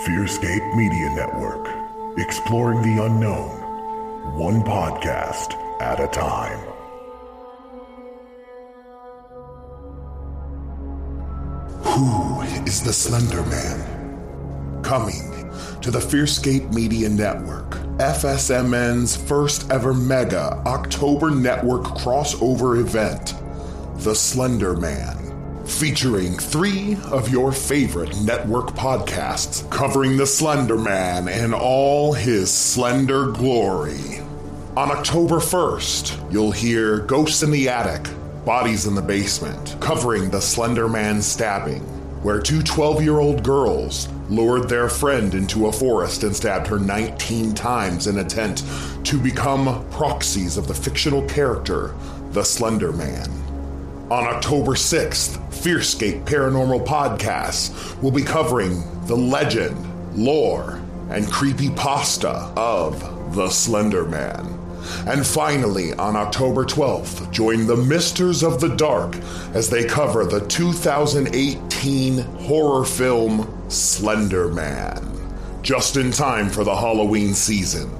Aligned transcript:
Fearscape 0.00 0.74
Media 0.74 1.10
Network. 1.10 1.68
Exploring 2.18 2.80
the 2.80 3.04
unknown. 3.04 3.50
One 4.38 4.62
podcast 4.62 5.52
at 5.82 6.00
a 6.00 6.08
time. 6.08 6.58
Who 11.84 12.40
is 12.66 12.82
the 12.82 12.92
Slender 12.92 13.42
Man? 13.44 14.82
Coming 14.82 15.50
to 15.82 15.90
the 15.90 16.00
Fearscape 16.00 16.72
Media 16.72 17.10
Network, 17.10 17.72
FSMN's 17.98 19.14
first 19.14 19.70
ever 19.70 19.92
mega 19.92 20.62
October 20.66 21.30
network 21.30 21.82
crossover 21.82 22.80
event, 22.80 23.34
The 24.02 24.14
Slender 24.14 24.74
Man. 24.74 25.21
Featuring 25.66 26.38
three 26.38 26.96
of 27.10 27.30
your 27.30 27.52
favorite 27.52 28.20
network 28.20 28.70
podcasts 28.70 29.68
covering 29.70 30.16
the 30.16 30.26
Slender 30.26 30.76
Man 30.76 31.28
and 31.28 31.54
all 31.54 32.12
his 32.12 32.52
slender 32.52 33.30
glory. 33.30 34.20
On 34.76 34.90
October 34.90 35.36
1st, 35.36 36.32
you'll 36.32 36.50
hear 36.50 36.98
Ghosts 36.98 37.44
in 37.44 37.52
the 37.52 37.68
Attic, 37.68 38.12
Bodies 38.44 38.86
in 38.86 38.96
the 38.96 39.02
Basement, 39.02 39.76
covering 39.80 40.30
the 40.30 40.40
Slender 40.40 40.88
Man 40.88 41.22
stabbing, 41.22 41.82
where 42.22 42.40
two 42.40 42.62
12 42.62 43.02
year 43.02 43.20
old 43.20 43.44
girls 43.44 44.08
lured 44.28 44.68
their 44.68 44.88
friend 44.88 45.32
into 45.34 45.68
a 45.68 45.72
forest 45.72 46.24
and 46.24 46.34
stabbed 46.34 46.66
her 46.66 46.78
19 46.78 47.54
times 47.54 48.08
in 48.08 48.18
attempt 48.18 48.64
to 49.04 49.18
become 49.18 49.88
proxies 49.90 50.56
of 50.56 50.66
the 50.66 50.74
fictional 50.74 51.22
character, 51.28 51.94
the 52.30 52.42
Slender 52.42 52.92
Man. 52.92 53.51
On 54.10 54.24
October 54.24 54.72
6th, 54.72 55.38
Fearscape 55.50 56.24
Paranormal 56.24 56.84
Podcasts 56.84 57.98
will 58.02 58.10
be 58.10 58.22
covering 58.22 58.82
the 59.06 59.16
legend, 59.16 59.76
lore, 60.14 60.82
and 61.08 61.30
creepy 61.30 61.70
pasta 61.70 62.52
of 62.56 63.34
the 63.34 63.48
Slender 63.48 64.04
Man. 64.04 64.58
And 65.06 65.26
finally, 65.26 65.94
on 65.94 66.16
October 66.16 66.64
12th, 66.64 67.30
join 67.30 67.66
the 67.66 67.76
Misters 67.76 68.42
of 68.42 68.60
the 68.60 68.76
Dark 68.76 69.16
as 69.54 69.70
they 69.70 69.84
cover 69.84 70.26
the 70.26 70.46
2018 70.46 72.18
horror 72.18 72.84
film 72.84 73.70
Slender 73.70 74.48
Man, 74.48 75.00
just 75.62 75.96
in 75.96 76.10
time 76.10 76.50
for 76.50 76.64
the 76.64 76.76
Halloween 76.76 77.32
season. 77.32 77.90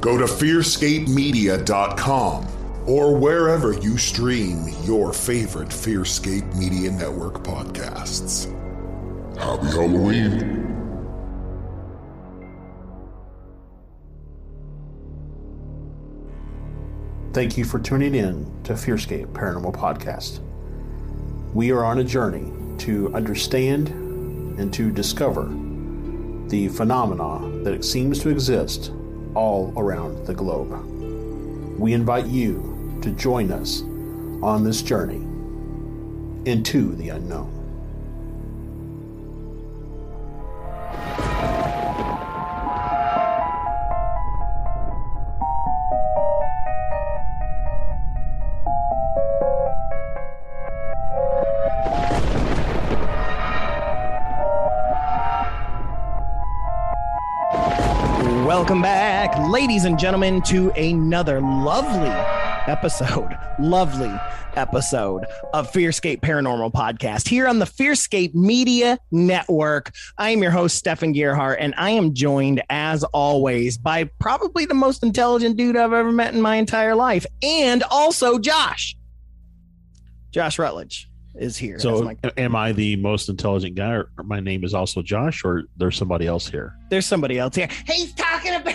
Go 0.00 0.16
to 0.18 0.24
fearscapemedia.com 0.24 2.46
or 2.86 3.16
wherever 3.16 3.72
you 3.72 3.96
stream 3.96 4.68
your 4.84 5.12
favorite 5.12 5.70
Fearscape 5.70 6.54
Media 6.54 6.90
Network 6.90 7.42
podcasts. 7.42 8.46
Happy 9.38 9.66
Halloween! 9.66 10.60
Thank 17.32 17.58
you 17.58 17.64
for 17.64 17.80
tuning 17.80 18.14
in 18.14 18.44
to 18.62 18.74
Fearscape 18.74 19.26
Paranormal 19.32 19.74
Podcast. 19.74 20.40
We 21.52 21.72
are 21.72 21.84
on 21.84 21.98
a 21.98 22.04
journey 22.04 22.52
to 22.78 23.12
understand 23.12 23.88
and 23.88 24.72
to 24.74 24.92
discover 24.92 25.46
the 26.48 26.68
phenomena 26.68 27.64
that 27.64 27.84
seems 27.84 28.20
to 28.20 28.28
exist 28.28 28.92
all 29.34 29.72
around 29.76 30.26
the 30.26 30.34
globe. 30.34 30.70
We 31.76 31.92
invite 31.92 32.26
you 32.26 32.73
to 33.04 33.10
join 33.10 33.52
us 33.52 33.82
on 34.42 34.64
this 34.64 34.80
journey 34.80 35.20
into 36.50 36.94
the 36.96 37.10
unknown. 37.10 37.50
Welcome 58.46 58.80
back, 58.80 59.36
ladies 59.50 59.84
and 59.84 59.98
gentlemen, 59.98 60.40
to 60.44 60.70
another 60.70 61.42
lovely 61.42 62.33
episode, 62.66 63.36
lovely 63.58 64.12
episode 64.56 65.24
of 65.52 65.70
Fearscape 65.72 66.20
Paranormal 66.20 66.72
Podcast 66.72 67.28
here 67.28 67.46
on 67.46 67.58
the 67.58 67.64
Fearscape 67.66 68.34
Media 68.34 68.98
Network. 69.10 69.92
I 70.16 70.30
am 70.30 70.42
your 70.42 70.50
host, 70.50 70.76
Stefan 70.76 71.12
Gearhart, 71.14 71.56
and 71.58 71.74
I 71.76 71.90
am 71.90 72.14
joined, 72.14 72.62
as 72.70 73.04
always, 73.04 73.76
by 73.76 74.04
probably 74.18 74.64
the 74.64 74.74
most 74.74 75.02
intelligent 75.02 75.56
dude 75.56 75.76
I've 75.76 75.92
ever 75.92 76.12
met 76.12 76.34
in 76.34 76.40
my 76.40 76.56
entire 76.56 76.94
life, 76.94 77.26
and 77.42 77.82
also 77.90 78.38
Josh. 78.38 78.96
Josh 80.30 80.58
Rutledge 80.58 81.08
is 81.34 81.56
here. 81.56 81.78
So, 81.78 82.02
my- 82.02 82.16
am 82.36 82.54
I 82.56 82.72
the 82.72 82.96
most 82.96 83.28
intelligent 83.28 83.74
guy, 83.74 83.90
or 83.92 84.08
my 84.24 84.40
name 84.40 84.64
is 84.64 84.72
also 84.72 85.02
Josh, 85.02 85.44
or 85.44 85.64
there's 85.76 85.96
somebody 85.96 86.26
else 86.26 86.48
here? 86.48 86.74
there's 86.90 87.06
somebody 87.06 87.38
else 87.40 87.56
here. 87.56 87.68
He's 87.88 88.14
talking 88.14 88.54
about 88.54 88.72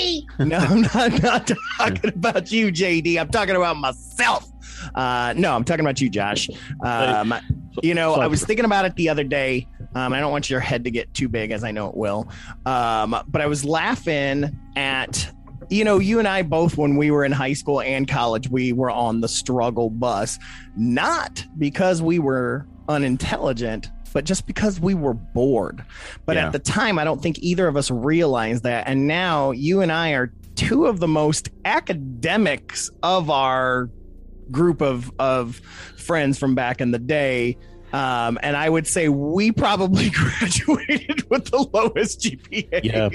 me. 0.00 0.26
No, 0.38 0.56
I'm 0.56 0.82
not, 0.82 1.22
not 1.22 1.50
talking 1.76 2.10
about 2.10 2.50
you, 2.50 2.72
JD. 2.72 3.20
I'm 3.20 3.28
talking 3.28 3.56
about 3.56 3.76
myself. 3.76 4.50
Uh, 4.94 5.34
no, 5.36 5.54
I'm 5.54 5.64
talking 5.64 5.84
about 5.84 6.00
you, 6.00 6.08
Josh. 6.08 6.48
Um, 6.84 7.34
you 7.82 7.94
know, 7.94 8.14
I 8.14 8.26
was 8.26 8.42
thinking 8.42 8.64
about 8.64 8.84
it 8.86 8.96
the 8.96 9.08
other 9.08 9.24
day. 9.24 9.66
Um, 9.94 10.12
I 10.12 10.20
don't 10.20 10.32
want 10.32 10.48
your 10.48 10.60
head 10.60 10.84
to 10.84 10.90
get 10.90 11.12
too 11.14 11.28
big, 11.28 11.50
as 11.50 11.62
I 11.62 11.72
know 11.72 11.88
it 11.88 11.96
will. 11.96 12.28
Um, 12.64 13.16
but 13.28 13.42
I 13.42 13.46
was 13.46 13.64
laughing 13.64 14.58
at, 14.76 15.30
you 15.68 15.84
know, 15.84 15.98
you 15.98 16.18
and 16.18 16.26
I 16.26 16.42
both, 16.42 16.78
when 16.78 16.96
we 16.96 17.10
were 17.10 17.24
in 17.24 17.32
high 17.32 17.52
school 17.52 17.80
and 17.82 18.08
college, 18.08 18.48
we 18.48 18.72
were 18.72 18.90
on 18.90 19.20
the 19.20 19.28
struggle 19.28 19.90
bus, 19.90 20.38
not 20.76 21.44
because 21.58 22.00
we 22.00 22.18
were 22.18 22.66
unintelligent, 22.88 23.90
but 24.12 24.24
just 24.24 24.46
because 24.46 24.80
we 24.80 24.94
were 24.94 25.14
bored. 25.14 25.84
But 26.26 26.36
Yeah. 26.36 26.46
at 26.46 26.52
the 26.52 26.58
time, 26.58 26.98
I 26.98 27.04
don't 27.04 27.22
think 27.22 27.38
either 27.40 27.66
of 27.68 27.76
us 27.76 27.90
realized 27.90 28.62
that. 28.64 28.84
And 28.86 29.06
now 29.06 29.50
you 29.52 29.80
and 29.80 29.90
I 29.92 30.10
are 30.12 30.32
two 30.56 30.86
of 30.86 31.00
the 31.00 31.08
most 31.08 31.48
academics 31.64 32.90
of 33.02 33.30
our 33.30 33.88
group 34.50 34.80
of 34.82 35.10
of 35.18 35.56
friends 35.96 36.38
from 36.38 36.54
back 36.54 36.80
in 36.80 36.90
the 36.90 36.98
day. 36.98 37.56
Um, 37.92 38.38
and 38.42 38.56
I 38.56 38.68
would 38.68 38.86
say 38.86 39.08
we 39.08 39.50
probably 39.50 40.10
graduated 40.14 41.28
with 41.28 41.46
the 41.46 41.66
lowest 41.72 42.20
GPA. 42.20 42.84
Yeah. 42.84 43.08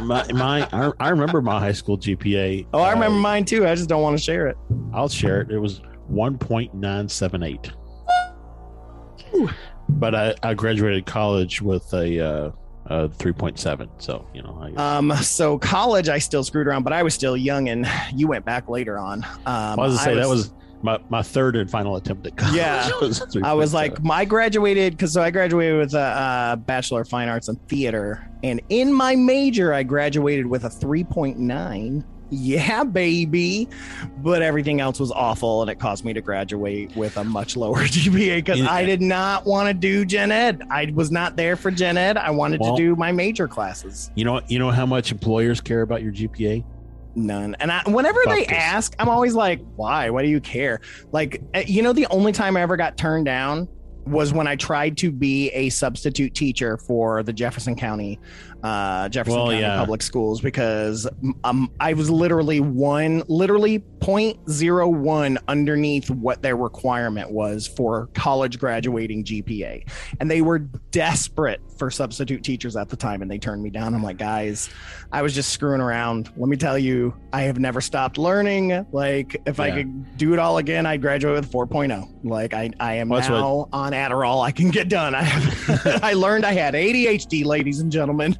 my, 0.02 0.30
my 0.32 0.68
I, 0.70 0.92
I 1.00 1.08
remember 1.08 1.40
my 1.40 1.58
high 1.58 1.72
school 1.72 1.96
GPA. 1.96 2.66
Oh, 2.74 2.80
I 2.80 2.92
remember 2.92 3.16
Uh, 3.16 3.20
mine 3.22 3.44
too. 3.46 3.66
I 3.66 3.74
just 3.74 3.88
don't 3.88 4.02
want 4.02 4.18
to 4.18 4.22
share 4.22 4.46
it. 4.48 4.56
I'll 4.92 5.08
share 5.08 5.40
it. 5.40 5.50
It 5.50 5.58
was 5.58 5.80
1.978. 6.12 7.70
But 9.88 10.14
I, 10.14 10.34
I 10.42 10.54
graduated 10.54 11.06
college 11.06 11.62
with 11.62 11.92
a, 11.94 12.20
uh, 12.20 12.50
a 12.86 13.08
3.7. 13.08 13.88
So, 13.98 14.26
you 14.34 14.42
know, 14.42 14.58
I, 14.60 14.96
Um, 14.96 15.12
so 15.16 15.58
college, 15.58 16.08
I 16.08 16.18
still 16.18 16.44
screwed 16.44 16.66
around, 16.66 16.82
but 16.82 16.92
I 16.92 17.02
was 17.02 17.14
still 17.14 17.36
young, 17.36 17.68
and 17.68 17.86
you 18.14 18.28
went 18.28 18.44
back 18.44 18.68
later 18.68 18.98
on. 18.98 19.24
Um, 19.24 19.44
I 19.46 19.74
was 19.76 19.98
to 19.98 20.04
say 20.04 20.14
that 20.14 20.28
was 20.28 20.52
my, 20.82 20.98
my 21.08 21.22
third 21.22 21.56
and 21.56 21.70
final 21.70 21.96
attempt 21.96 22.26
at 22.26 22.36
college. 22.36 22.56
Yeah. 22.56 22.88
was 23.00 23.36
I 23.42 23.52
was 23.52 23.74
like, 23.74 24.02
my 24.02 24.24
graduated 24.24 24.92
because 24.92 25.12
so 25.12 25.22
I 25.22 25.30
graduated 25.30 25.78
with 25.78 25.94
a, 25.94 26.52
a 26.52 26.56
bachelor 26.56 27.02
of 27.02 27.08
fine 27.08 27.28
arts 27.28 27.48
in 27.48 27.56
theater, 27.68 28.28
and 28.42 28.60
in 28.68 28.92
my 28.92 29.16
major, 29.16 29.72
I 29.72 29.82
graduated 29.82 30.46
with 30.46 30.64
a 30.64 30.70
three 30.70 31.04
point 31.04 31.38
nine. 31.38 32.04
Yeah, 32.30 32.84
baby, 32.84 33.68
but 34.18 34.42
everything 34.42 34.80
else 34.80 35.00
was 35.00 35.10
awful, 35.10 35.62
and 35.62 35.70
it 35.70 35.78
caused 35.78 36.04
me 36.04 36.12
to 36.12 36.20
graduate 36.20 36.94
with 36.94 37.16
a 37.16 37.24
much 37.24 37.56
lower 37.56 37.78
GPA 37.84 38.36
because. 38.36 38.60
I 38.62 38.84
did 38.84 39.00
not 39.00 39.46
want 39.46 39.68
to 39.68 39.74
do 39.74 40.04
gen 40.04 40.30
ed. 40.30 40.62
I 40.70 40.92
was 40.94 41.10
not 41.10 41.36
there 41.36 41.56
for 41.56 41.70
gen 41.70 41.96
ed. 41.96 42.16
I 42.18 42.30
wanted 42.30 42.60
Well- 42.60 42.76
to 42.76 42.82
do 42.82 42.96
my 42.96 43.12
major 43.12 43.48
classes. 43.48 44.10
you 44.14 44.24
know, 44.24 44.40
you 44.48 44.58
know 44.58 44.70
how 44.70 44.84
much 44.86 45.10
employers 45.10 45.60
care 45.60 45.80
about 45.82 46.02
your 46.02 46.12
GPA? 46.12 46.64
None. 47.14 47.56
And 47.60 47.72
I, 47.72 47.82
whenever 47.86 48.22
Fuck 48.24 48.34
they 48.34 48.44
this. 48.44 48.52
ask, 48.52 48.94
I'm 48.98 49.08
always 49.08 49.34
like, 49.34 49.60
why? 49.76 50.10
Why 50.10 50.22
do 50.22 50.28
you 50.28 50.40
care? 50.40 50.80
Like, 51.10 51.42
eh, 51.54 51.64
you 51.66 51.82
know, 51.82 51.92
the 51.92 52.06
only 52.10 52.30
time 52.32 52.56
I 52.56 52.60
ever 52.60 52.76
got 52.76 52.96
turned 52.96 53.24
down 53.24 53.66
was 54.06 54.32
when 54.32 54.46
I 54.46 54.54
tried 54.56 54.96
to 54.98 55.10
be 55.10 55.50
a 55.50 55.68
substitute 55.70 56.34
teacher 56.34 56.76
for 56.78 57.22
the 57.22 57.32
Jefferson 57.32 57.74
County 57.74 58.18
uh, 58.62 59.08
Jefferson 59.08 59.38
well, 59.38 59.46
County 59.48 59.60
yeah. 59.60 59.76
Public 59.76 60.02
Schools 60.02 60.40
because 60.40 61.06
um, 61.44 61.70
I 61.80 61.92
was 61.92 62.10
literally 62.10 62.60
one, 62.60 63.22
literally 63.28 63.80
0.01 64.00 65.38
underneath 65.48 66.10
what 66.10 66.42
their 66.42 66.56
requirement 66.56 67.30
was 67.30 67.66
for 67.66 68.08
college 68.14 68.58
graduating 68.58 69.24
GPA. 69.24 69.88
And 70.20 70.30
they 70.30 70.42
were 70.42 70.58
desperate 70.58 71.60
for 71.76 71.90
substitute 71.90 72.42
teachers 72.42 72.76
at 72.76 72.88
the 72.88 72.96
time 72.96 73.22
and 73.22 73.30
they 73.30 73.38
turned 73.38 73.62
me 73.62 73.70
down. 73.70 73.94
I'm 73.94 74.02
like, 74.02 74.18
guys, 74.18 74.70
I 75.12 75.22
was 75.22 75.34
just 75.34 75.50
screwing 75.50 75.80
around. 75.80 76.30
Let 76.36 76.48
me 76.48 76.56
tell 76.56 76.78
you, 76.78 77.14
I 77.32 77.42
have 77.42 77.58
never 77.58 77.80
stopped 77.80 78.18
learning. 78.18 78.86
Like, 78.92 79.40
if 79.46 79.58
yeah. 79.58 79.64
I 79.64 79.70
could 79.70 80.16
do 80.16 80.32
it 80.32 80.38
all 80.38 80.58
again, 80.58 80.86
I'd 80.86 81.00
graduate 81.00 81.34
with 81.34 81.50
4.0. 81.50 82.24
Like, 82.24 82.54
I, 82.54 82.70
I 82.80 82.94
am 82.94 83.08
well, 83.08 83.20
now 83.20 83.54
what... 83.56 83.68
on 83.72 83.92
Adderall. 83.92 84.44
I 84.44 84.50
can 84.50 84.70
get 84.70 84.88
done. 84.88 85.14
I, 85.14 85.22
have, 85.22 86.02
I 86.02 86.12
learned 86.12 86.44
I 86.44 86.52
had 86.52 86.74
ADHD, 86.74 87.44
ladies 87.44 87.80
and 87.80 87.90
gentlemen. 87.90 88.36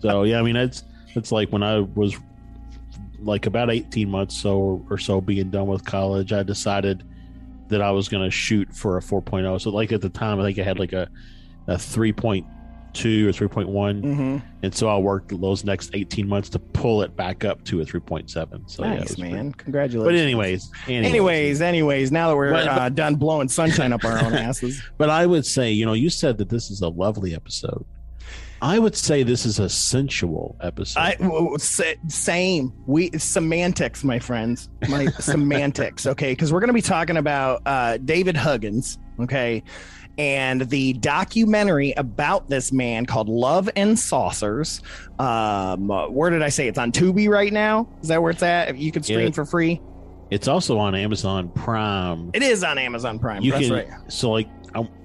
So 0.00 0.24
yeah, 0.24 0.38
I 0.38 0.42
mean 0.42 0.56
it's 0.56 0.84
it's 1.14 1.32
like 1.32 1.50
when 1.50 1.62
I 1.62 1.80
was 1.80 2.16
like 3.20 3.46
about 3.46 3.70
18 3.70 4.10
months 4.10 4.36
so 4.36 4.84
or 4.90 4.98
so 4.98 5.20
being 5.20 5.50
done 5.50 5.66
with 5.66 5.84
college, 5.84 6.32
I 6.32 6.42
decided 6.42 7.04
that 7.68 7.80
I 7.80 7.90
was 7.90 8.08
going 8.08 8.24
to 8.24 8.30
shoot 8.30 8.72
for 8.74 8.98
a 8.98 9.00
4.0. 9.00 9.60
So 9.60 9.70
like 9.70 9.92
at 9.92 10.00
the 10.00 10.08
time, 10.08 10.40
I 10.40 10.44
think 10.44 10.58
I 10.58 10.62
had 10.62 10.78
like 10.78 10.92
a 10.92 11.08
a 11.68 11.74
3.2 11.74 12.44
or 12.44 13.48
3.1, 13.48 14.02
mm-hmm. 14.02 14.38
and 14.62 14.74
so 14.74 14.88
I 14.88 14.98
worked 14.98 15.40
those 15.40 15.64
next 15.64 15.90
18 15.94 16.28
months 16.28 16.48
to 16.50 16.58
pull 16.58 17.02
it 17.02 17.16
back 17.16 17.44
up 17.44 17.64
to 17.66 17.80
a 17.80 17.84
3.7. 17.84 18.68
So 18.68 18.82
nice, 18.82 19.16
yeah, 19.16 19.24
man. 19.24 19.52
Pretty... 19.52 19.64
Congratulations. 19.64 20.04
But 20.04 20.14
anyways, 20.16 20.70
anyways, 20.88 21.06
anyways, 21.06 21.60
anyways 21.60 22.12
now 22.12 22.28
that 22.28 22.36
we're 22.36 22.50
but, 22.50 22.68
uh, 22.68 22.88
done 22.88 23.14
blowing 23.14 23.48
sunshine 23.48 23.92
up 23.92 24.04
our 24.04 24.18
own 24.18 24.34
asses. 24.34 24.82
But 24.98 25.10
I 25.10 25.26
would 25.26 25.46
say, 25.46 25.70
you 25.70 25.86
know, 25.86 25.94
you 25.94 26.10
said 26.10 26.38
that 26.38 26.48
this 26.48 26.70
is 26.70 26.82
a 26.82 26.88
lovely 26.88 27.34
episode. 27.34 27.84
I 28.62 28.78
would 28.78 28.94
say 28.94 29.24
this 29.24 29.44
is 29.44 29.58
a 29.58 29.68
sensual 29.68 30.56
episode. 30.60 31.00
I, 31.00 31.16
well, 31.18 31.58
same. 31.58 32.72
We 32.86 33.10
semantics, 33.18 34.04
my 34.04 34.20
friends. 34.20 34.70
My 34.88 35.06
semantics. 35.18 36.06
Okay, 36.06 36.30
because 36.30 36.52
we're 36.52 36.60
going 36.60 36.68
to 36.68 36.74
be 36.74 36.80
talking 36.80 37.16
about 37.16 37.62
uh, 37.66 37.96
David 37.96 38.36
Huggins. 38.36 39.00
Okay, 39.18 39.64
and 40.16 40.62
the 40.70 40.92
documentary 40.94 41.92
about 41.96 42.48
this 42.48 42.70
man 42.70 43.04
called 43.04 43.28
Love 43.28 43.68
and 43.74 43.98
Saucers. 43.98 44.80
Um, 45.18 45.88
where 45.88 46.30
did 46.30 46.42
I 46.42 46.48
say 46.48 46.68
it's 46.68 46.78
on 46.78 46.92
Tubi 46.92 47.28
right 47.28 47.52
now? 47.52 47.88
Is 48.00 48.08
that 48.08 48.22
where 48.22 48.30
it's 48.30 48.44
at? 48.44 48.76
You 48.76 48.92
can 48.92 49.02
stream 49.02 49.32
for 49.32 49.44
free. 49.44 49.80
It's 50.30 50.46
also 50.46 50.78
on 50.78 50.94
Amazon 50.94 51.48
Prime. 51.50 52.30
It 52.32 52.44
is 52.44 52.62
on 52.62 52.78
Amazon 52.78 53.18
Prime. 53.18 53.42
You 53.42 53.52
That's 53.52 53.66
can 53.66 53.74
right. 53.74 53.88
so 54.06 54.30
like 54.30 54.48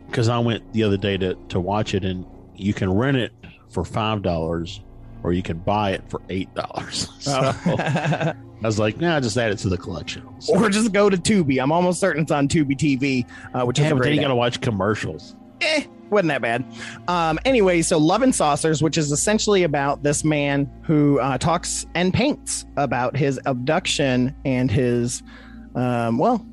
because 0.08 0.30
I, 0.30 0.36
I 0.36 0.40
went 0.40 0.74
the 0.74 0.84
other 0.84 0.98
day 0.98 1.18
to 1.18 1.34
to 1.50 1.60
watch 1.60 1.96
it 1.96 2.06
and 2.06 2.24
you 2.56 2.74
can 2.74 2.94
rent 2.94 3.18
it 3.18 3.32
for 3.78 3.86
five 3.86 4.24
dollars, 4.24 4.82
or 5.22 5.34
you 5.34 5.44
can 5.44 5.60
buy 5.60 5.92
it 5.92 6.02
for 6.10 6.20
eight 6.30 6.52
dollars. 6.56 7.08
So 7.20 7.54
oh. 7.68 7.76
I 7.78 8.34
was 8.64 8.80
like, 8.80 8.98
nah, 8.98 9.20
just 9.20 9.38
add 9.38 9.52
it 9.52 9.60
to 9.60 9.70
the 9.70 9.78
collection. 9.78 10.28
So, 10.40 10.56
or 10.56 10.68
just 10.68 10.92
go 10.92 11.12
to 11.12 11.18
Tubi. 11.18 11.62
I'm 11.62 11.72
almost 11.72 12.00
certain 12.00 12.24
it's 12.24 12.32
on 12.32 12.48
Tubi 12.48 12.76
TV, 12.76 13.30
uh, 13.54 13.64
which 13.68 13.78
yeah, 13.78 13.86
is. 13.86 13.94
But 13.94 14.02
then 14.02 14.16
you 14.16 14.22
got 14.22 14.30
to 14.30 14.36
watch 14.36 14.62
commercials. 14.62 15.36
Eh, 15.62 15.84
wasn't 16.10 16.30
that 16.30 16.42
bad. 16.42 16.66
Um, 17.08 17.38
anyway, 17.46 17.84
so 17.84 18.00
Love 18.00 18.24
and 18.24 18.34
Saucers, 18.34 18.82
which 18.82 18.98
is 18.98 19.12
essentially 19.12 19.62
about 19.62 20.02
this 20.02 20.24
man 20.24 20.68
who 20.82 21.20
uh, 21.20 21.38
talks 21.38 21.86
and 21.94 22.12
paints 22.12 22.66
about 22.78 23.16
his 23.16 23.40
abduction 23.46 24.36
and 24.44 24.72
his, 24.72 25.22
um, 25.76 26.18
well, 26.18 26.44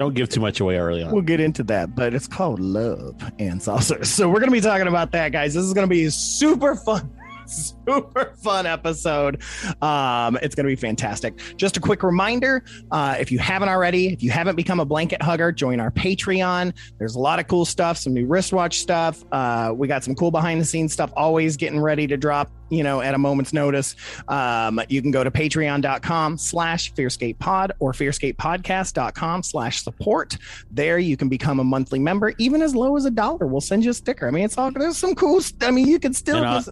don't 0.00 0.14
give 0.14 0.30
too 0.30 0.40
much 0.40 0.60
away 0.60 0.78
early 0.78 1.02
on. 1.02 1.12
We'll 1.12 1.22
get 1.22 1.40
into 1.40 1.62
that, 1.64 1.94
but 1.94 2.14
it's 2.14 2.26
called 2.26 2.58
Love 2.58 3.14
and 3.38 3.62
Saucers. 3.62 4.08
So 4.08 4.28
we're 4.28 4.40
to 4.48 4.50
be 4.50 4.60
talking 4.60 4.88
about 4.88 5.12
that, 5.12 5.30
guys. 5.30 5.52
This 5.52 5.62
is 5.62 5.74
to 5.86 5.90
be 5.90 6.08
super 6.08 6.74
fun 6.74 7.10
super 7.86 8.34
fun 8.42 8.66
episode. 8.66 9.42
Um, 9.82 10.38
it's 10.42 10.54
going 10.54 10.64
to 10.64 10.70
be 10.70 10.76
fantastic. 10.76 11.38
Just 11.56 11.76
a 11.76 11.80
quick 11.80 12.02
reminder 12.02 12.64
uh, 12.90 13.16
if 13.18 13.32
you 13.32 13.38
haven't 13.38 13.68
already, 13.68 14.12
if 14.12 14.22
you 14.22 14.30
haven't 14.30 14.56
become 14.56 14.80
a 14.80 14.84
blanket 14.84 15.22
hugger, 15.22 15.52
join 15.52 15.80
our 15.80 15.90
Patreon. 15.90 16.72
There's 16.98 17.14
a 17.14 17.20
lot 17.20 17.38
of 17.38 17.48
cool 17.48 17.64
stuff, 17.64 17.98
some 17.98 18.14
new 18.14 18.26
wristwatch 18.26 18.78
stuff. 18.78 19.24
Uh, 19.32 19.72
we 19.74 19.88
got 19.88 20.04
some 20.04 20.14
cool 20.14 20.30
behind 20.30 20.60
the 20.60 20.64
scenes 20.64 20.92
stuff 20.92 21.12
always 21.16 21.56
getting 21.56 21.80
ready 21.80 22.06
to 22.06 22.16
drop 22.16 22.50
you 22.70 22.82
know 22.82 23.00
at 23.00 23.14
a 23.14 23.18
moment's 23.18 23.52
notice 23.52 23.96
um, 24.28 24.80
you 24.88 25.02
can 25.02 25.10
go 25.10 25.22
to 25.22 25.30
patreon.com 25.30 26.38
slash 26.38 26.92
fearscape 26.94 27.74
or 27.80 27.92
fearscapepodcast.com 27.92 29.42
slash 29.42 29.82
support 29.82 30.36
there 30.70 30.98
you 30.98 31.16
can 31.16 31.28
become 31.28 31.60
a 31.60 31.64
monthly 31.64 31.98
member 31.98 32.32
even 32.38 32.62
as 32.62 32.74
low 32.74 32.96
as 32.96 33.04
a 33.04 33.10
dollar 33.10 33.46
we'll 33.46 33.60
send 33.60 33.84
you 33.84 33.90
a 33.90 33.94
sticker 33.94 34.26
i 34.26 34.30
mean 34.30 34.44
it's 34.44 34.56
all 34.56 34.70
there's 34.70 34.96
some 34.96 35.14
cool 35.14 35.40
i 35.62 35.70
mean 35.70 35.86
you 35.86 35.98
can 35.98 36.14
still 36.14 36.62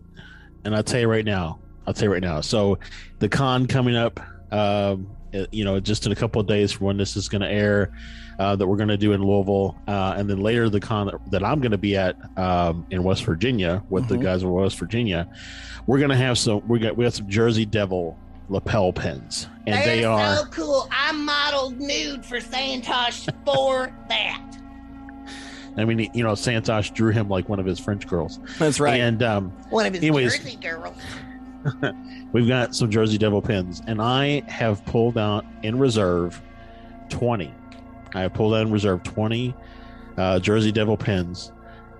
and 0.69 0.77
I'll 0.77 0.83
tell 0.83 1.01
you 1.01 1.09
right 1.09 1.25
now, 1.25 1.59
I'll 1.87 1.95
tell 1.95 2.05
you 2.05 2.13
right 2.13 2.23
now. 2.23 2.43
So 2.43 2.79
the 3.21 3.29
con 3.29 3.67
coming 3.67 3.97
up, 3.97 4.21
um, 4.53 5.09
you 5.51 5.65
know, 5.65 5.81
just 5.81 6.05
in 6.05 6.13
a 6.13 6.15
couple 6.15 6.43
of 6.43 6.47
days 6.47 6.73
from 6.73 6.89
when 6.89 6.97
this 6.99 7.17
is 7.17 7.27
going 7.27 7.41
to 7.41 7.49
air, 7.49 7.91
uh, 8.39 8.55
that 8.55 8.67
we're 8.67 8.77
going 8.77 8.91
to 8.91 8.99
do 8.99 9.13
in 9.13 9.23
Louisville, 9.23 9.79
uh, 9.89 10.15
and 10.19 10.29
then 10.29 10.41
later 10.41 10.69
the 10.69 10.79
con 10.79 11.07
that, 11.07 11.31
that 11.31 11.43
I'm 11.43 11.61
going 11.61 11.73
to 11.73 11.79
be 11.79 11.97
at 11.97 12.17
um, 12.39 12.87
in 12.91 13.03
West 13.03 13.25
Virginia 13.25 13.83
with 13.89 14.05
mm-hmm. 14.05 14.19
the 14.19 14.25
guys 14.25 14.43
in 14.43 14.51
West 14.51 14.79
Virginia, 14.79 15.27
we're 15.87 15.99
going 15.99 16.11
to 16.11 16.17
have 16.17 16.39
some. 16.39 16.67
We 16.69 16.79
got 16.79 16.97
we 16.97 17.05
got 17.05 17.15
some 17.15 17.31
Jersey 17.31 17.65
Devil 17.65 18.19
lapel 18.51 18.93
pins, 18.93 19.49
and 19.67 19.77
They're 19.77 19.87
they 19.87 20.05
are 20.05 20.37
so 20.37 20.45
cool. 20.51 20.89
I 20.91 21.13
modeled 21.13 21.81
nude 21.81 22.27
for 22.27 22.41
Santosh 22.41 23.27
for 23.47 23.91
that. 24.11 24.58
I 25.81 25.85
mean, 25.85 26.11
you 26.15 26.23
know, 26.23 26.33
Santosh 26.33 26.93
drew 26.93 27.13
him 27.13 27.29
like 27.29 27.49
one 27.49 27.61
of 27.61 27.67
his 27.67 27.79
French 27.79 28.07
girls. 28.07 28.41
That's 28.59 28.81
right. 28.81 29.01
And 29.01 29.23
um, 29.23 29.51
one 29.71 29.87
of 29.87 29.95
his 29.95 30.03
anyways, 30.03 30.37
Jersey 30.37 30.57
girls. 30.57 30.97
we've 32.33 32.49
got 32.49 32.75
some 32.75 32.91
Jersey 32.91 33.19
Devil 33.19 33.43
pins, 33.43 33.83
and 33.87 34.01
I 34.01 34.43
have 34.49 34.85
pulled 34.87 35.19
out 35.19 35.45
in 35.63 35.79
reserve 35.79 36.41
twenty. 37.09 37.55
I 38.15 38.21
have 38.23 38.35
pulled 38.35 38.55
out 38.55 38.63
in 38.63 38.73
reserve 38.73 39.03
twenty 39.03 39.55
uh, 40.17 40.39
Jersey 40.39 40.73
Devil 40.73 40.97
pins. 40.97 41.53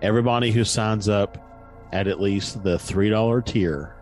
Everybody 0.03 0.51
who 0.51 0.65
signs 0.65 1.09
up 1.09 1.45
at 1.93 2.07
at 2.07 2.21
least 2.21 2.63
the 2.63 2.79
three 2.79 3.11
dollar 3.11 3.41
tier 3.41 3.95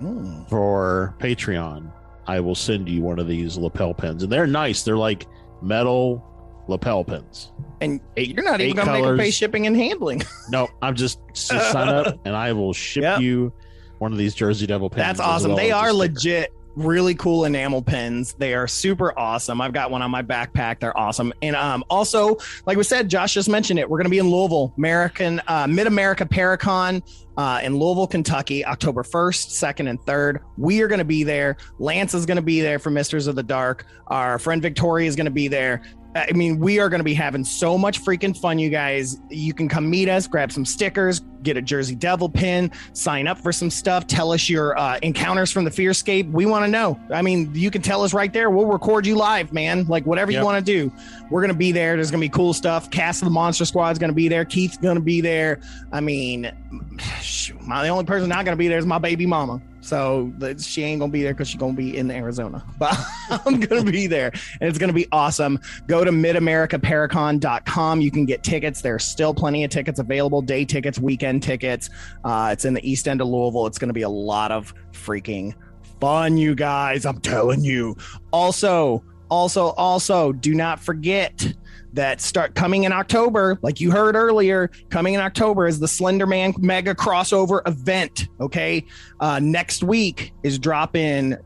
mm. 0.00 0.48
for 0.48 1.14
Patreon, 1.18 1.90
I 2.26 2.40
will 2.40 2.54
send 2.54 2.88
you 2.88 3.02
one 3.02 3.18
of 3.18 3.28
these 3.28 3.56
lapel 3.56 3.94
pins, 3.94 4.22
and 4.22 4.32
they're 4.32 4.46
nice. 4.46 4.82
They're 4.82 4.96
like 4.96 5.26
metal 5.62 6.29
lapel 6.70 7.04
pins. 7.04 7.52
And 7.80 8.00
you 8.16 8.34
you're 8.34 8.44
not 8.44 8.60
even 8.60 8.76
going 8.76 8.86
to 8.86 8.92
make 8.92 9.04
them 9.04 9.18
pay 9.18 9.30
shipping 9.30 9.66
and 9.66 9.76
handling. 9.76 10.22
no, 10.50 10.68
I'm 10.82 10.94
just, 10.94 11.20
just 11.34 11.48
sign 11.72 11.88
up 11.88 12.18
and 12.24 12.34
I 12.34 12.52
will 12.52 12.72
ship 12.72 13.02
yep. 13.02 13.20
you 13.20 13.52
one 13.98 14.12
of 14.12 14.18
these 14.18 14.34
Jersey 14.34 14.66
Devil 14.66 14.88
pins. 14.88 15.06
That's 15.06 15.20
awesome. 15.20 15.50
Well 15.50 15.58
they 15.58 15.70
are 15.70 15.92
legit 15.92 16.52
really 16.76 17.14
cool 17.14 17.44
enamel 17.44 17.82
pins. 17.82 18.34
They 18.34 18.54
are 18.54 18.66
super 18.66 19.16
awesome. 19.18 19.60
I've 19.60 19.72
got 19.72 19.90
one 19.90 20.02
on 20.02 20.10
my 20.10 20.22
backpack. 20.22 20.80
They're 20.80 20.96
awesome. 20.96 21.32
And 21.42 21.56
um, 21.56 21.84
also, 21.90 22.36
like 22.66 22.76
we 22.76 22.84
said, 22.84 23.08
Josh 23.08 23.34
just 23.34 23.48
mentioned 23.48 23.78
it. 23.78 23.88
We're 23.88 23.98
going 23.98 24.04
to 24.04 24.10
be 24.10 24.18
in 24.18 24.30
Louisville, 24.30 24.72
American 24.76 25.40
uh, 25.46 25.66
Mid 25.66 25.86
America 25.86 26.24
Paracon 26.24 27.02
uh, 27.36 27.60
in 27.62 27.76
Louisville, 27.76 28.06
Kentucky, 28.06 28.64
October 28.64 29.02
1st, 29.02 29.48
2nd, 29.48 29.88
and 29.88 30.00
3rd. 30.00 30.40
We 30.56 30.82
are 30.82 30.88
going 30.88 30.98
to 30.98 31.04
be 31.04 31.24
there. 31.24 31.56
Lance 31.78 32.14
is 32.14 32.26
going 32.26 32.36
to 32.36 32.42
be 32.42 32.60
there 32.60 32.78
for 32.78 32.90
Misters 32.90 33.26
of 33.26 33.34
the 33.34 33.42
Dark. 33.42 33.86
Our 34.08 34.38
friend 34.38 34.62
Victoria 34.62 35.08
is 35.08 35.16
going 35.16 35.26
to 35.26 35.30
be 35.30 35.48
there. 35.48 35.82
I 36.14 36.32
mean, 36.32 36.58
we 36.58 36.80
are 36.80 36.88
going 36.88 36.98
to 36.98 37.04
be 37.04 37.14
having 37.14 37.44
so 37.44 37.78
much 37.78 38.02
freaking 38.02 38.36
fun, 38.36 38.58
you 38.58 38.68
guys. 38.68 39.20
You 39.28 39.54
can 39.54 39.68
come 39.68 39.88
meet 39.88 40.08
us, 40.08 40.26
grab 40.26 40.50
some 40.50 40.64
stickers, 40.64 41.20
get 41.44 41.56
a 41.56 41.62
Jersey 41.62 41.94
Devil 41.94 42.28
pin, 42.28 42.72
sign 42.94 43.28
up 43.28 43.38
for 43.38 43.52
some 43.52 43.70
stuff, 43.70 44.08
tell 44.08 44.32
us 44.32 44.48
your 44.48 44.76
uh, 44.76 44.98
encounters 45.02 45.52
from 45.52 45.64
the 45.64 45.70
Fearscape. 45.70 46.30
We 46.32 46.46
want 46.46 46.64
to 46.64 46.70
know. 46.70 46.98
I 47.12 47.22
mean, 47.22 47.54
you 47.54 47.70
can 47.70 47.80
tell 47.80 48.02
us 48.02 48.12
right 48.12 48.32
there. 48.32 48.50
We'll 48.50 48.66
record 48.66 49.06
you 49.06 49.14
live, 49.14 49.52
man. 49.52 49.86
Like 49.86 50.04
whatever 50.04 50.32
yep. 50.32 50.40
you 50.40 50.44
want 50.44 50.64
to 50.64 50.72
do. 50.72 50.92
We're 51.30 51.42
going 51.42 51.52
to 51.52 51.58
be 51.58 51.70
there. 51.70 51.94
There's 51.94 52.10
going 52.10 52.20
to 52.20 52.24
be 52.24 52.34
cool 52.34 52.54
stuff. 52.54 52.90
Cast 52.90 53.22
of 53.22 53.26
the 53.26 53.32
Monster 53.32 53.64
Squad 53.64 53.90
is 53.90 53.98
going 53.98 54.10
to 54.10 54.14
be 54.14 54.28
there. 54.28 54.44
Keith's 54.44 54.78
going 54.78 54.96
to 54.96 55.02
be 55.02 55.20
there. 55.20 55.60
I 55.92 56.00
mean, 56.00 56.50
shoot, 57.20 57.60
my 57.62 57.84
the 57.84 57.88
only 57.88 58.04
person 58.04 58.28
not 58.28 58.44
going 58.44 58.56
to 58.56 58.60
be 58.60 58.68
there 58.68 58.78
is 58.78 58.86
my 58.86 58.98
baby 58.98 59.26
mama. 59.26 59.60
So 59.80 60.32
she 60.58 60.82
ain't 60.82 61.00
gonna 61.00 61.12
be 61.12 61.22
there 61.22 61.32
because 61.32 61.48
she's 61.48 61.60
gonna 61.60 61.72
be 61.72 61.96
in 61.96 62.10
Arizona. 62.10 62.64
But 62.78 62.98
I'm 63.46 63.60
gonna 63.60 63.90
be 63.90 64.06
there, 64.06 64.32
and 64.60 64.68
it's 64.68 64.78
gonna 64.78 64.92
be 64.92 65.06
awesome. 65.12 65.58
Go 65.86 66.04
to 66.04 66.10
midamericaparacon.com. 66.10 68.00
You 68.00 68.10
can 68.10 68.24
get 68.24 68.42
tickets. 68.42 68.80
There's 68.80 69.04
still 69.04 69.34
plenty 69.34 69.64
of 69.64 69.70
tickets 69.70 69.98
available. 69.98 70.42
Day 70.42 70.64
tickets, 70.64 70.98
weekend 70.98 71.42
tickets. 71.42 71.90
Uh, 72.24 72.50
it's 72.52 72.64
in 72.64 72.74
the 72.74 72.88
East 72.88 73.06
End 73.08 73.20
of 73.20 73.28
Louisville. 73.28 73.66
It's 73.66 73.78
gonna 73.78 73.92
be 73.92 74.02
a 74.02 74.08
lot 74.08 74.50
of 74.50 74.74
freaking 74.92 75.54
fun, 76.00 76.36
you 76.36 76.54
guys. 76.54 77.04
I'm 77.06 77.20
telling 77.20 77.62
you. 77.62 77.96
Also, 78.32 79.04
also, 79.30 79.68
also, 79.70 80.32
do 80.32 80.54
not 80.54 80.80
forget 80.80 81.54
that 81.92 82.20
start 82.20 82.54
coming 82.54 82.84
in 82.84 82.92
October, 82.92 83.58
like 83.62 83.80
you 83.80 83.90
heard 83.90 84.14
earlier, 84.14 84.70
coming 84.90 85.14
in 85.14 85.20
October 85.20 85.66
is 85.66 85.78
the 85.78 85.88
Slender 85.88 86.26
Man 86.26 86.54
mega 86.58 86.94
crossover 86.94 87.66
event. 87.66 88.28
Okay. 88.40 88.84
Uh, 89.20 89.38
next 89.40 89.82
week 89.82 90.32
is 90.42 90.58
dropping 90.58 91.36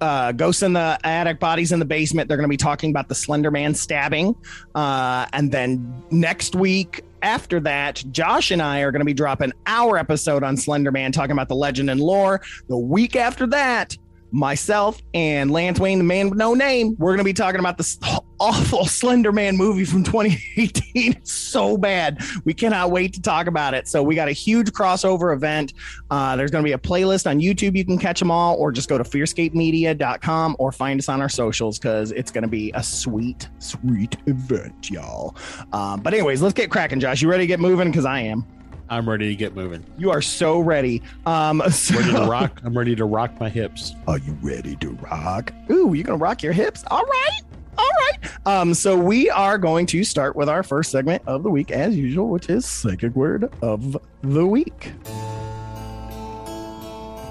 uh, 0.00 0.32
Ghosts 0.32 0.62
in 0.62 0.72
the 0.72 0.98
Attic, 1.04 1.40
Bodies 1.40 1.72
in 1.72 1.78
the 1.78 1.84
Basement. 1.84 2.28
They're 2.28 2.36
going 2.36 2.48
to 2.48 2.52
be 2.52 2.56
talking 2.56 2.90
about 2.90 3.08
the 3.08 3.14
Slender 3.14 3.50
Man 3.50 3.74
stabbing. 3.74 4.34
Uh, 4.74 5.26
and 5.32 5.52
then 5.52 6.02
next 6.10 6.54
week, 6.54 7.04
after 7.22 7.60
that, 7.60 8.02
Josh 8.10 8.50
and 8.50 8.60
I 8.60 8.80
are 8.80 8.90
going 8.90 9.00
to 9.00 9.06
be 9.06 9.14
dropping 9.14 9.52
our 9.66 9.96
episode 9.96 10.42
on 10.42 10.56
Slender 10.56 10.90
Man, 10.90 11.12
talking 11.12 11.32
about 11.32 11.48
the 11.48 11.54
legend 11.54 11.88
and 11.88 12.00
lore. 12.00 12.40
The 12.68 12.76
week 12.76 13.14
after 13.14 13.46
that, 13.48 13.96
myself 14.32 15.00
and 15.14 15.50
Lance 15.50 15.78
Wayne, 15.78 15.98
the 15.98 16.04
man 16.04 16.30
with 16.30 16.38
no 16.38 16.54
name, 16.54 16.96
we're 16.98 17.10
going 17.10 17.18
to 17.18 17.24
be 17.24 17.32
talking 17.32 17.60
about 17.60 17.76
this 17.76 17.98
awful 18.40 18.84
Slender 18.86 19.30
Man 19.30 19.56
movie 19.56 19.84
from 19.84 20.02
2018. 20.04 21.12
It's 21.12 21.32
so 21.32 21.76
bad. 21.76 22.20
We 22.44 22.54
cannot 22.54 22.90
wait 22.90 23.12
to 23.14 23.22
talk 23.22 23.46
about 23.46 23.74
it. 23.74 23.86
So 23.86 24.02
we 24.02 24.14
got 24.14 24.28
a 24.28 24.32
huge 24.32 24.72
crossover 24.72 25.34
event. 25.34 25.74
Uh, 26.10 26.34
there's 26.36 26.50
going 26.50 26.64
to 26.64 26.68
be 26.68 26.72
a 26.72 26.78
playlist 26.78 27.28
on 27.30 27.38
YouTube. 27.38 27.76
You 27.76 27.84
can 27.84 27.98
catch 27.98 28.18
them 28.18 28.30
all, 28.30 28.56
or 28.56 28.72
just 28.72 28.88
go 28.88 28.98
to 28.98 29.04
fearscapemedia.com 29.04 30.56
or 30.58 30.72
find 30.72 30.98
us 30.98 31.08
on 31.08 31.20
our 31.20 31.28
socials 31.28 31.78
because 31.78 32.10
it's 32.12 32.30
going 32.30 32.42
to 32.42 32.48
be 32.48 32.72
a 32.74 32.82
sweet, 32.82 33.48
sweet 33.58 34.16
event, 34.26 34.90
y'all. 34.90 35.36
Um, 35.72 36.00
but 36.00 36.14
anyways, 36.14 36.42
let's 36.42 36.54
get 36.54 36.70
cracking, 36.70 37.00
Josh. 37.00 37.22
You 37.22 37.30
ready 37.30 37.44
to 37.44 37.48
get 37.48 37.60
moving? 37.60 37.90
Because 37.90 38.06
I 38.06 38.20
am. 38.20 38.46
I'm 38.92 39.08
ready 39.08 39.28
to 39.28 39.34
get 39.34 39.56
moving. 39.56 39.82
You 39.96 40.10
are 40.10 40.20
so 40.20 40.60
ready. 40.60 41.00
Um, 41.24 41.62
so, 41.70 41.98
ready 41.98 42.12
to 42.12 42.26
rock. 42.26 42.60
I'm 42.62 42.76
ready 42.76 42.94
to 42.94 43.06
rock 43.06 43.40
my 43.40 43.48
hips. 43.48 43.94
Are 44.06 44.18
you 44.18 44.36
ready 44.42 44.76
to 44.76 44.90
rock? 44.96 45.50
Ooh, 45.70 45.94
you 45.94 46.04
gonna 46.04 46.18
rock 46.18 46.42
your 46.42 46.52
hips? 46.52 46.84
All 46.90 47.02
right. 47.02 47.40
All 47.78 47.88
right. 47.88 48.18
Um, 48.46 48.74
so 48.74 48.94
we 48.98 49.30
are 49.30 49.56
going 49.56 49.86
to 49.86 50.04
start 50.04 50.36
with 50.36 50.50
our 50.50 50.62
first 50.62 50.90
segment 50.90 51.22
of 51.26 51.42
the 51.42 51.48
week, 51.48 51.70
as 51.70 51.96
usual, 51.96 52.28
which 52.28 52.50
is 52.50 52.66
psychic 52.66 53.16
word 53.16 53.50
of 53.62 53.96
the 54.20 54.46
week. 54.46 54.92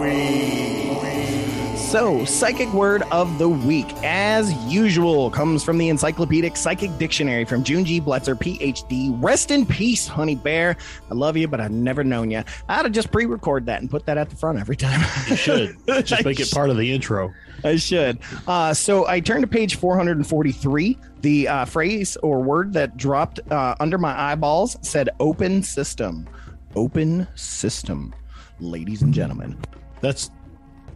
So, 1.91 2.23
psychic 2.23 2.73
word 2.73 3.03
of 3.11 3.37
the 3.37 3.49
week, 3.49 3.85
as 4.01 4.53
usual, 4.71 5.29
comes 5.29 5.61
from 5.61 5.77
the 5.77 5.89
Encyclopedic 5.89 6.55
Psychic 6.55 6.97
Dictionary 6.97 7.43
from 7.43 7.65
June 7.65 7.83
G. 7.83 7.99
Bletzer, 7.99 8.33
PhD. 8.33 9.13
Rest 9.21 9.51
in 9.51 9.65
peace, 9.65 10.07
honey 10.07 10.35
bear. 10.35 10.77
I 11.09 11.13
love 11.13 11.35
you, 11.35 11.49
but 11.49 11.59
I've 11.59 11.71
never 11.71 12.01
known 12.05 12.31
you. 12.31 12.45
I 12.69 12.79
ought 12.79 12.83
to 12.83 12.89
just 12.89 13.11
pre 13.11 13.25
record 13.25 13.65
that 13.65 13.81
and 13.81 13.91
put 13.91 14.05
that 14.05 14.17
at 14.17 14.29
the 14.29 14.37
front 14.37 14.57
every 14.57 14.77
time. 14.77 15.01
You 15.27 15.35
should. 15.35 15.75
Just 16.05 16.23
make 16.23 16.39
it 16.39 16.49
part 16.49 16.69
of 16.69 16.77
the 16.77 16.93
intro. 16.93 17.33
I 17.65 17.75
should. 17.75 18.19
Uh, 18.47 18.73
so 18.73 19.05
I 19.05 19.19
turned 19.19 19.41
to 19.41 19.47
page 19.47 19.75
443. 19.75 20.97
The 21.19 21.47
uh, 21.49 21.65
phrase 21.65 22.15
or 22.23 22.41
word 22.41 22.71
that 22.71 22.95
dropped 22.95 23.41
uh, 23.51 23.75
under 23.81 23.97
my 23.97 24.17
eyeballs 24.17 24.77
said 24.81 25.09
open 25.19 25.61
system. 25.61 26.25
Open 26.73 27.27
system, 27.35 28.15
ladies 28.61 29.01
and 29.01 29.13
gentlemen. 29.13 29.57
That's 29.99 30.31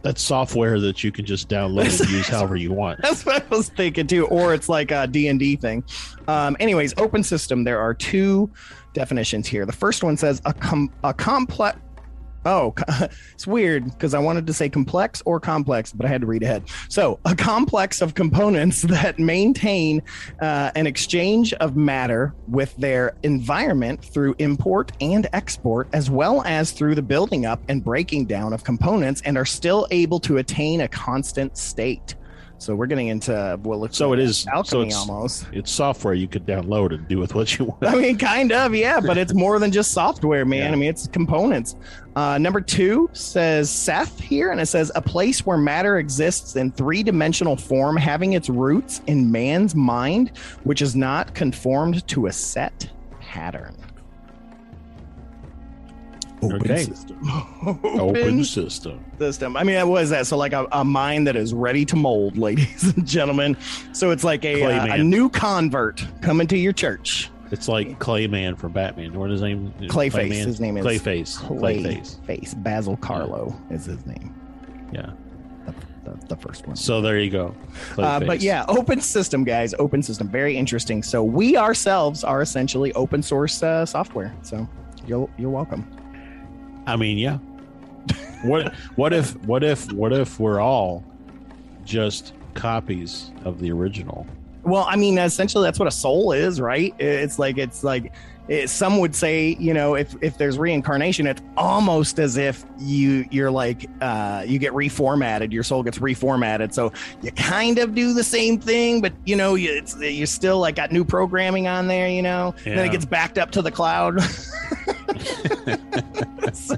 that's 0.06 0.22
software 0.22 0.78
that 0.78 1.02
you 1.02 1.10
can 1.10 1.24
just 1.24 1.48
download 1.48 2.00
and 2.00 2.10
use 2.10 2.28
however 2.36 2.54
you 2.54 2.72
want. 2.72 3.02
That's 3.02 3.26
what 3.26 3.42
I 3.42 3.48
was 3.48 3.70
thinking 3.70 4.06
too, 4.06 4.28
or 4.28 4.54
it's 4.54 4.68
like 4.68 4.92
a 4.92 5.08
D 5.08 5.26
and 5.26 5.38
D 5.38 5.56
thing. 5.56 5.82
Um, 6.28 6.56
anyways, 6.60 6.94
open 6.96 7.24
system. 7.24 7.64
There 7.64 7.80
are 7.80 7.92
two 7.92 8.48
definitions 8.92 9.48
here. 9.48 9.66
The 9.66 9.72
first 9.72 10.04
one 10.04 10.16
says 10.16 10.40
a 10.44 10.54
com- 10.54 10.92
a 11.02 11.12
complex 11.12 11.78
Oh, 12.46 12.72
it's 13.34 13.46
weird 13.46 13.84
because 13.84 14.14
I 14.14 14.20
wanted 14.20 14.46
to 14.46 14.52
say 14.52 14.68
complex 14.68 15.20
or 15.26 15.40
complex, 15.40 15.92
but 15.92 16.06
I 16.06 16.08
had 16.08 16.20
to 16.20 16.28
read 16.28 16.44
ahead. 16.44 16.62
So, 16.88 17.18
a 17.24 17.34
complex 17.34 18.00
of 18.00 18.14
components 18.14 18.82
that 18.96 19.18
maintain 19.18 20.00
uh, 20.40 20.70
an 20.76 20.86
exchange 20.86 21.52
of 21.54 21.76
matter 21.76 22.34
with 22.46 22.74
their 22.76 23.16
environment 23.24 24.04
through 24.04 24.36
import 24.38 24.92
and 25.00 25.26
export, 25.32 25.88
as 25.92 26.08
well 26.08 26.42
as 26.44 26.70
through 26.70 26.94
the 26.94 27.02
building 27.02 27.46
up 27.46 27.60
and 27.68 27.82
breaking 27.82 28.26
down 28.26 28.52
of 28.52 28.62
components, 28.62 29.22
and 29.24 29.36
are 29.36 29.44
still 29.44 29.88
able 29.90 30.20
to 30.20 30.38
attain 30.38 30.82
a 30.82 30.88
constant 30.88 31.58
state. 31.58 32.14
So 32.58 32.74
we're 32.74 32.86
getting 32.86 33.08
into 33.08 33.58
well, 33.62 33.86
so 33.90 34.12
it 34.12 34.18
is 34.18 34.46
alchemy 34.46 34.90
so 34.90 34.96
it's, 34.98 35.08
almost. 35.08 35.46
It's 35.52 35.70
software 35.70 36.14
you 36.14 36.26
could 36.26 36.46
download 36.46 36.94
and 36.94 37.06
do 37.06 37.18
with 37.18 37.34
what 37.34 37.58
you 37.58 37.66
want. 37.66 37.84
I 37.84 37.94
mean, 37.94 38.16
kind 38.18 38.50
of, 38.50 38.74
yeah, 38.74 39.00
but 39.00 39.18
it's 39.18 39.34
more 39.34 39.58
than 39.58 39.70
just 39.70 39.92
software, 39.92 40.44
man. 40.44 40.60
Yeah. 40.60 40.72
I 40.72 40.76
mean, 40.76 40.88
it's 40.88 41.06
components. 41.06 41.76
Uh, 42.16 42.38
number 42.38 42.62
two 42.62 43.10
says 43.12 43.70
Seth 43.70 44.18
here, 44.18 44.50
and 44.50 44.58
it 44.58 44.66
says 44.66 44.90
a 44.94 45.02
place 45.02 45.44
where 45.44 45.58
matter 45.58 45.98
exists 45.98 46.56
in 46.56 46.72
three 46.72 47.02
dimensional 47.02 47.56
form, 47.56 47.94
having 47.94 48.32
its 48.32 48.48
roots 48.48 49.02
in 49.06 49.30
man's 49.30 49.74
mind, 49.74 50.32
which 50.64 50.80
is 50.80 50.96
not 50.96 51.34
conformed 51.34 52.08
to 52.08 52.26
a 52.26 52.32
set 52.32 52.90
pattern. 53.20 53.76
Open 56.42 56.56
okay. 56.56 56.84
system. 56.84 57.18
Open, 57.66 58.00
Open 58.00 58.44
system. 58.44 59.04
System. 59.18 59.56
I 59.56 59.62
mean, 59.62 59.86
what 59.86 60.02
is 60.02 60.10
that? 60.10 60.26
So, 60.26 60.38
like 60.38 60.54
a, 60.54 60.66
a 60.72 60.84
mind 60.84 61.26
that 61.26 61.36
is 61.36 61.52
ready 61.52 61.84
to 61.84 61.96
mold, 61.96 62.38
ladies 62.38 62.94
and 62.94 63.06
gentlemen. 63.06 63.58
So 63.92 64.10
it's 64.10 64.24
like 64.24 64.42
a, 64.46 64.62
uh, 64.62 64.94
a 64.94 64.98
new 64.98 65.28
convert 65.28 66.06
coming 66.22 66.46
to 66.46 66.56
your 66.56 66.72
church. 66.72 67.30
It's 67.50 67.68
like 67.68 67.98
Clayman 67.98 68.58
from 68.58 68.72
Batman. 68.72 69.14
What 69.14 69.30
is 69.30 69.40
his 69.40 69.42
name? 69.42 69.72
Clayface. 69.82 70.12
Clayman? 70.12 70.46
His 70.46 70.60
name 70.60 70.76
is 70.76 70.84
Clayface. 70.84 71.38
Clayface. 71.38 72.24
Face. 72.24 72.54
Basil 72.54 72.96
Karlo 72.96 73.56
yeah. 73.70 73.76
is 73.76 73.84
his 73.84 74.04
name. 74.06 74.34
Yeah. 74.92 75.12
The, 75.64 76.10
the, 76.10 76.26
the, 76.28 76.36
first 76.36 76.66
one. 76.66 76.76
So 76.76 77.00
there 77.00 77.18
you 77.18 77.30
go. 77.30 77.54
Uh, 77.98 78.20
but 78.20 78.40
yeah, 78.40 78.64
open 78.68 79.00
system, 79.00 79.44
guys. 79.44 79.74
Open 79.78 80.02
system. 80.02 80.28
Very 80.28 80.56
interesting. 80.56 81.02
So 81.02 81.22
we 81.22 81.56
ourselves 81.56 82.24
are 82.24 82.42
essentially 82.42 82.92
open 82.94 83.22
source 83.22 83.62
uh, 83.62 83.86
software. 83.86 84.34
So 84.42 84.68
you're, 85.06 85.28
you're 85.38 85.50
welcome. 85.50 85.88
I 86.86 86.96
mean, 86.96 87.18
yeah. 87.18 87.38
what 88.42 88.74
what 88.94 89.12
if 89.12 89.36
what 89.44 89.64
if 89.64 89.90
what 89.92 90.12
if 90.12 90.38
we're 90.38 90.60
all 90.60 91.04
just 91.84 92.32
copies 92.54 93.32
of 93.44 93.58
the 93.58 93.72
original? 93.72 94.26
Well, 94.66 94.84
I 94.88 94.96
mean, 94.96 95.16
essentially, 95.16 95.64
that's 95.64 95.78
what 95.78 95.86
a 95.86 95.92
soul 95.92 96.32
is, 96.32 96.60
right? 96.60 96.92
It's 96.98 97.38
like 97.38 97.56
it's 97.56 97.84
like 97.84 98.12
it, 98.48 98.68
some 98.68 98.98
would 98.98 99.14
say, 99.14 99.56
you 99.60 99.72
know, 99.72 99.94
if 99.94 100.16
if 100.20 100.38
there's 100.38 100.58
reincarnation, 100.58 101.28
it's 101.28 101.40
almost 101.56 102.18
as 102.18 102.36
if 102.36 102.64
you 102.80 103.26
you're 103.30 103.50
like 103.50 103.88
uh, 104.00 104.42
you 104.44 104.58
get 104.58 104.72
reformatted, 104.72 105.52
your 105.52 105.62
soul 105.62 105.84
gets 105.84 105.98
reformatted. 105.98 106.74
So 106.74 106.92
you 107.22 107.30
kind 107.30 107.78
of 107.78 107.94
do 107.94 108.12
the 108.12 108.24
same 108.24 108.58
thing, 108.58 109.00
but 109.00 109.12
you 109.24 109.36
know, 109.36 109.54
you 109.54 109.70
it's 109.72 109.96
you 110.00 110.26
still 110.26 110.58
like 110.58 110.74
got 110.74 110.90
new 110.90 111.04
programming 111.04 111.68
on 111.68 111.86
there, 111.86 112.08
you 112.08 112.22
know. 112.22 112.52
Yeah. 112.64 112.74
Then 112.74 112.86
it 112.86 112.90
gets 112.90 113.04
backed 113.04 113.38
up 113.38 113.52
to 113.52 113.62
the 113.62 113.70
cloud. 113.70 114.20
so. 116.52 116.76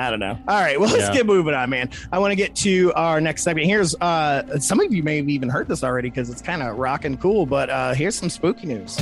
I 0.00 0.10
don't 0.10 0.20
know. 0.20 0.38
All 0.48 0.60
right, 0.60 0.78
well, 0.80 0.90
let's 0.90 1.08
yeah. 1.08 1.12
get 1.12 1.26
moving 1.26 1.54
on, 1.54 1.70
man. 1.70 1.90
I 2.12 2.18
want 2.18 2.32
to 2.32 2.36
get 2.36 2.54
to 2.56 2.92
our 2.94 3.20
next 3.20 3.42
segment. 3.42 3.66
Here's 3.66 3.94
uh 3.96 4.58
some 4.58 4.80
of 4.80 4.92
you 4.92 5.02
may 5.02 5.18
have 5.18 5.28
even 5.28 5.48
heard 5.48 5.68
this 5.68 5.84
already 5.84 6.10
because 6.10 6.30
it's 6.30 6.42
kind 6.42 6.62
of 6.62 6.76
rocking 6.76 7.16
cool, 7.16 7.46
but 7.46 7.70
uh 7.70 7.94
here's 7.94 8.14
some 8.14 8.30
spooky 8.30 8.66
news. 8.66 8.98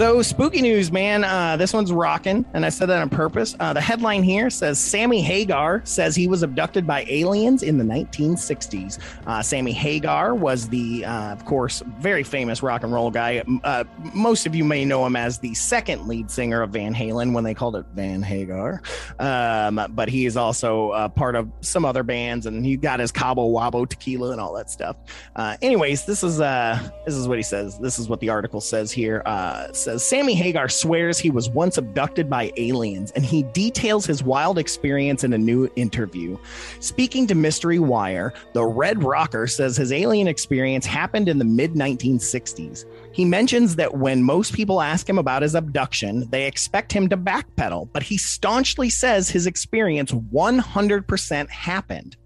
So, 0.00 0.22
spooky 0.22 0.62
news, 0.62 0.90
man. 0.90 1.24
Uh, 1.24 1.58
this 1.58 1.74
one's 1.74 1.92
rocking, 1.92 2.46
and 2.54 2.64
I 2.64 2.70
said 2.70 2.86
that 2.86 3.02
on 3.02 3.10
purpose. 3.10 3.54
Uh, 3.60 3.74
the 3.74 3.82
headline 3.82 4.22
here 4.22 4.48
says 4.48 4.78
Sammy 4.78 5.20
Hagar 5.20 5.82
says 5.84 6.16
he 6.16 6.26
was 6.26 6.42
abducted 6.42 6.86
by 6.86 7.04
aliens 7.06 7.62
in 7.62 7.76
the 7.76 7.84
1960s. 7.84 8.98
Uh, 9.26 9.42
Sammy 9.42 9.72
Hagar 9.72 10.34
was 10.34 10.70
the, 10.70 11.04
uh, 11.04 11.32
of 11.32 11.44
course, 11.44 11.82
very 11.98 12.22
famous 12.22 12.62
rock 12.62 12.82
and 12.82 12.94
roll 12.94 13.10
guy. 13.10 13.44
Uh, 13.62 13.84
most 14.14 14.46
of 14.46 14.54
you 14.54 14.64
may 14.64 14.86
know 14.86 15.04
him 15.04 15.16
as 15.16 15.38
the 15.38 15.52
second 15.52 16.08
lead 16.08 16.30
singer 16.30 16.62
of 16.62 16.70
Van 16.70 16.94
Halen 16.94 17.34
when 17.34 17.44
they 17.44 17.52
called 17.52 17.76
it 17.76 17.84
Van 17.92 18.22
Hagar. 18.22 18.80
Um, 19.18 19.86
but 19.90 20.08
he 20.08 20.24
is 20.24 20.34
also 20.34 20.92
uh, 20.92 21.08
part 21.10 21.36
of 21.36 21.46
some 21.60 21.84
other 21.84 22.04
bands, 22.04 22.46
and 22.46 22.64
he 22.64 22.78
got 22.78 23.00
his 23.00 23.12
Cabo 23.12 23.50
Wabo 23.50 23.86
tequila 23.86 24.30
and 24.32 24.40
all 24.40 24.54
that 24.54 24.70
stuff. 24.70 24.96
anyways, 25.60 26.06
this 26.06 26.24
is 26.24 26.38
this 26.38 27.14
is 27.14 27.28
what 27.28 27.36
he 27.36 27.42
says. 27.42 27.78
This 27.78 27.98
is 27.98 28.08
what 28.08 28.20
the 28.20 28.30
article 28.30 28.62
says 28.62 28.90
here 28.90 29.22
says 29.90 30.06
Sammy 30.06 30.34
Hagar 30.34 30.68
swears 30.68 31.18
he 31.18 31.30
was 31.30 31.50
once 31.50 31.76
abducted 31.76 32.30
by 32.30 32.52
aliens, 32.56 33.10
and 33.12 33.24
he 33.24 33.42
details 33.42 34.06
his 34.06 34.22
wild 34.22 34.56
experience 34.56 35.24
in 35.24 35.32
a 35.32 35.38
new 35.38 35.68
interview. 35.74 36.38
Speaking 36.78 37.26
to 37.26 37.34
Mystery 37.34 37.80
Wire, 37.80 38.32
the 38.52 38.64
Red 38.64 39.02
Rocker 39.02 39.48
says 39.48 39.76
his 39.76 39.90
alien 39.90 40.28
experience 40.28 40.86
happened 40.86 41.28
in 41.28 41.38
the 41.38 41.44
mid 41.44 41.72
1960s. 41.72 42.84
He 43.12 43.24
mentions 43.24 43.74
that 43.76 43.96
when 43.96 44.22
most 44.22 44.54
people 44.54 44.80
ask 44.80 45.08
him 45.08 45.18
about 45.18 45.42
his 45.42 45.56
abduction, 45.56 46.28
they 46.30 46.46
expect 46.46 46.92
him 46.92 47.08
to 47.08 47.16
backpedal, 47.16 47.88
but 47.92 48.04
he 48.04 48.16
staunchly 48.16 48.90
says 48.90 49.28
his 49.28 49.48
experience 49.48 50.12
100% 50.12 51.50
happened. 51.50 52.16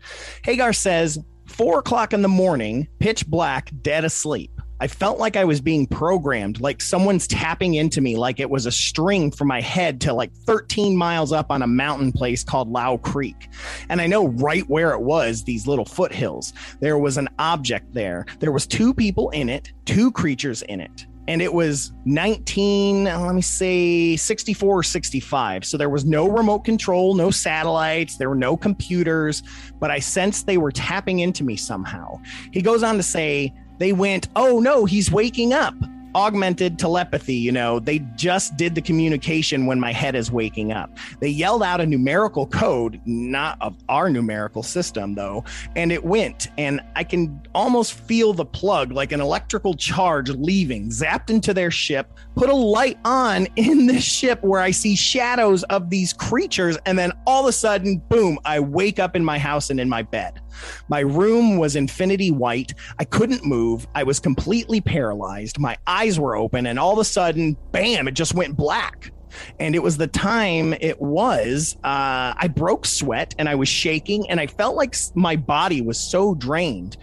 Hagar 0.42 0.74
says, 0.74 1.18
Four 1.46 1.78
o'clock 1.78 2.12
in 2.12 2.20
the 2.20 2.28
morning, 2.28 2.88
pitch 2.98 3.26
black, 3.26 3.70
dead 3.80 4.04
asleep. 4.04 4.50
I 4.84 4.86
felt 4.86 5.18
like 5.18 5.34
I 5.34 5.46
was 5.46 5.62
being 5.62 5.86
programmed, 5.86 6.60
like 6.60 6.82
someone's 6.82 7.26
tapping 7.26 7.72
into 7.72 8.02
me, 8.02 8.18
like 8.18 8.38
it 8.38 8.50
was 8.50 8.66
a 8.66 8.70
string 8.70 9.30
from 9.30 9.48
my 9.48 9.62
head 9.62 9.98
to 10.02 10.12
like 10.12 10.30
13 10.44 10.94
miles 10.94 11.32
up 11.32 11.50
on 11.50 11.62
a 11.62 11.66
mountain 11.66 12.12
place 12.12 12.44
called 12.44 12.68
Lau 12.68 12.98
Creek. 12.98 13.48
And 13.88 13.98
I 13.98 14.06
know 14.06 14.28
right 14.28 14.68
where 14.68 14.92
it 14.92 15.00
was, 15.00 15.42
these 15.42 15.66
little 15.66 15.86
foothills. 15.86 16.52
There 16.80 16.98
was 16.98 17.16
an 17.16 17.30
object 17.38 17.94
there. 17.94 18.26
There 18.40 18.52
was 18.52 18.66
two 18.66 18.92
people 18.92 19.30
in 19.30 19.48
it, 19.48 19.72
two 19.86 20.12
creatures 20.12 20.60
in 20.60 20.80
it 20.80 21.06
and 21.26 21.40
it 21.40 21.54
was 21.54 21.92
19 22.04 23.08
uh, 23.08 23.18
let 23.18 23.34
me 23.34 23.40
say 23.40 24.14
64 24.14 24.80
or 24.80 24.82
65 24.82 25.64
so 25.64 25.78
there 25.78 25.88
was 25.88 26.04
no 26.04 26.28
remote 26.28 26.66
control 26.66 27.14
no 27.14 27.30
satellites 27.30 28.18
there 28.18 28.28
were 28.28 28.34
no 28.34 28.58
computers 28.58 29.42
but 29.80 29.90
i 29.90 29.98
sensed 29.98 30.46
they 30.46 30.58
were 30.58 30.70
tapping 30.70 31.20
into 31.20 31.42
me 31.42 31.56
somehow 31.56 32.20
he 32.52 32.60
goes 32.60 32.82
on 32.82 32.96
to 32.96 33.02
say 33.02 33.50
they 33.84 33.92
went 33.92 34.28
oh 34.34 34.60
no 34.60 34.86
he's 34.86 35.12
waking 35.12 35.52
up 35.52 35.74
augmented 36.14 36.78
telepathy. 36.78 37.34
You 37.34 37.52
know, 37.52 37.78
they 37.80 37.98
just 38.14 38.56
did 38.56 38.74
the 38.74 38.80
communication 38.80 39.66
when 39.66 39.80
my 39.80 39.92
head 39.92 40.14
is 40.14 40.30
waking 40.30 40.72
up. 40.72 40.96
They 41.20 41.28
yelled 41.28 41.62
out 41.62 41.80
a 41.80 41.86
numerical 41.86 42.46
code, 42.46 43.00
not 43.04 43.58
of 43.60 43.76
our 43.88 44.08
numerical 44.08 44.62
system, 44.62 45.14
though, 45.14 45.44
and 45.76 45.90
it 45.90 46.04
went. 46.04 46.48
And 46.56 46.80
I 46.96 47.04
can 47.04 47.42
almost 47.54 47.94
feel 47.94 48.32
the 48.32 48.44
plug 48.44 48.92
like 48.92 49.12
an 49.12 49.20
electrical 49.20 49.74
charge 49.74 50.30
leaving, 50.30 50.90
zapped 50.90 51.30
into 51.30 51.52
their 51.52 51.70
ship, 51.70 52.12
put 52.36 52.48
a 52.48 52.54
light 52.54 52.98
on 53.04 53.46
in 53.56 53.86
this 53.86 54.04
ship 54.04 54.42
where 54.42 54.60
I 54.60 54.70
see 54.70 54.94
shadows 54.94 55.62
of 55.64 55.90
these 55.90 56.12
creatures. 56.12 56.78
And 56.86 56.98
then 56.98 57.12
all 57.26 57.42
of 57.42 57.48
a 57.48 57.52
sudden, 57.52 57.98
boom, 58.08 58.38
I 58.44 58.60
wake 58.60 58.98
up 58.98 59.16
in 59.16 59.24
my 59.24 59.38
house 59.38 59.70
and 59.70 59.80
in 59.80 59.88
my 59.88 60.02
bed. 60.02 60.40
My 60.88 61.00
room 61.00 61.58
was 61.58 61.76
infinity 61.76 62.30
white. 62.30 62.74
I 62.98 63.04
couldn't 63.04 63.44
move. 63.44 63.86
I 63.94 64.02
was 64.04 64.20
completely 64.20 64.80
paralyzed. 64.80 65.58
My 65.58 65.76
eyes 65.86 66.18
were 66.18 66.36
open, 66.36 66.66
and 66.66 66.78
all 66.78 66.92
of 66.92 66.98
a 66.98 67.04
sudden, 67.04 67.56
bam, 67.72 68.08
it 68.08 68.12
just 68.12 68.34
went 68.34 68.56
black. 68.56 69.12
And 69.58 69.74
it 69.74 69.82
was 69.82 69.96
the 69.96 70.06
time 70.06 70.74
it 70.74 71.00
was, 71.00 71.76
uh, 71.82 72.34
I 72.36 72.48
broke 72.54 72.86
sweat 72.86 73.34
and 73.38 73.48
I 73.48 73.56
was 73.56 73.68
shaking, 73.68 74.30
and 74.30 74.38
I 74.38 74.46
felt 74.46 74.76
like 74.76 74.94
my 75.14 75.36
body 75.36 75.80
was 75.80 75.98
so 75.98 76.34
drained 76.34 76.96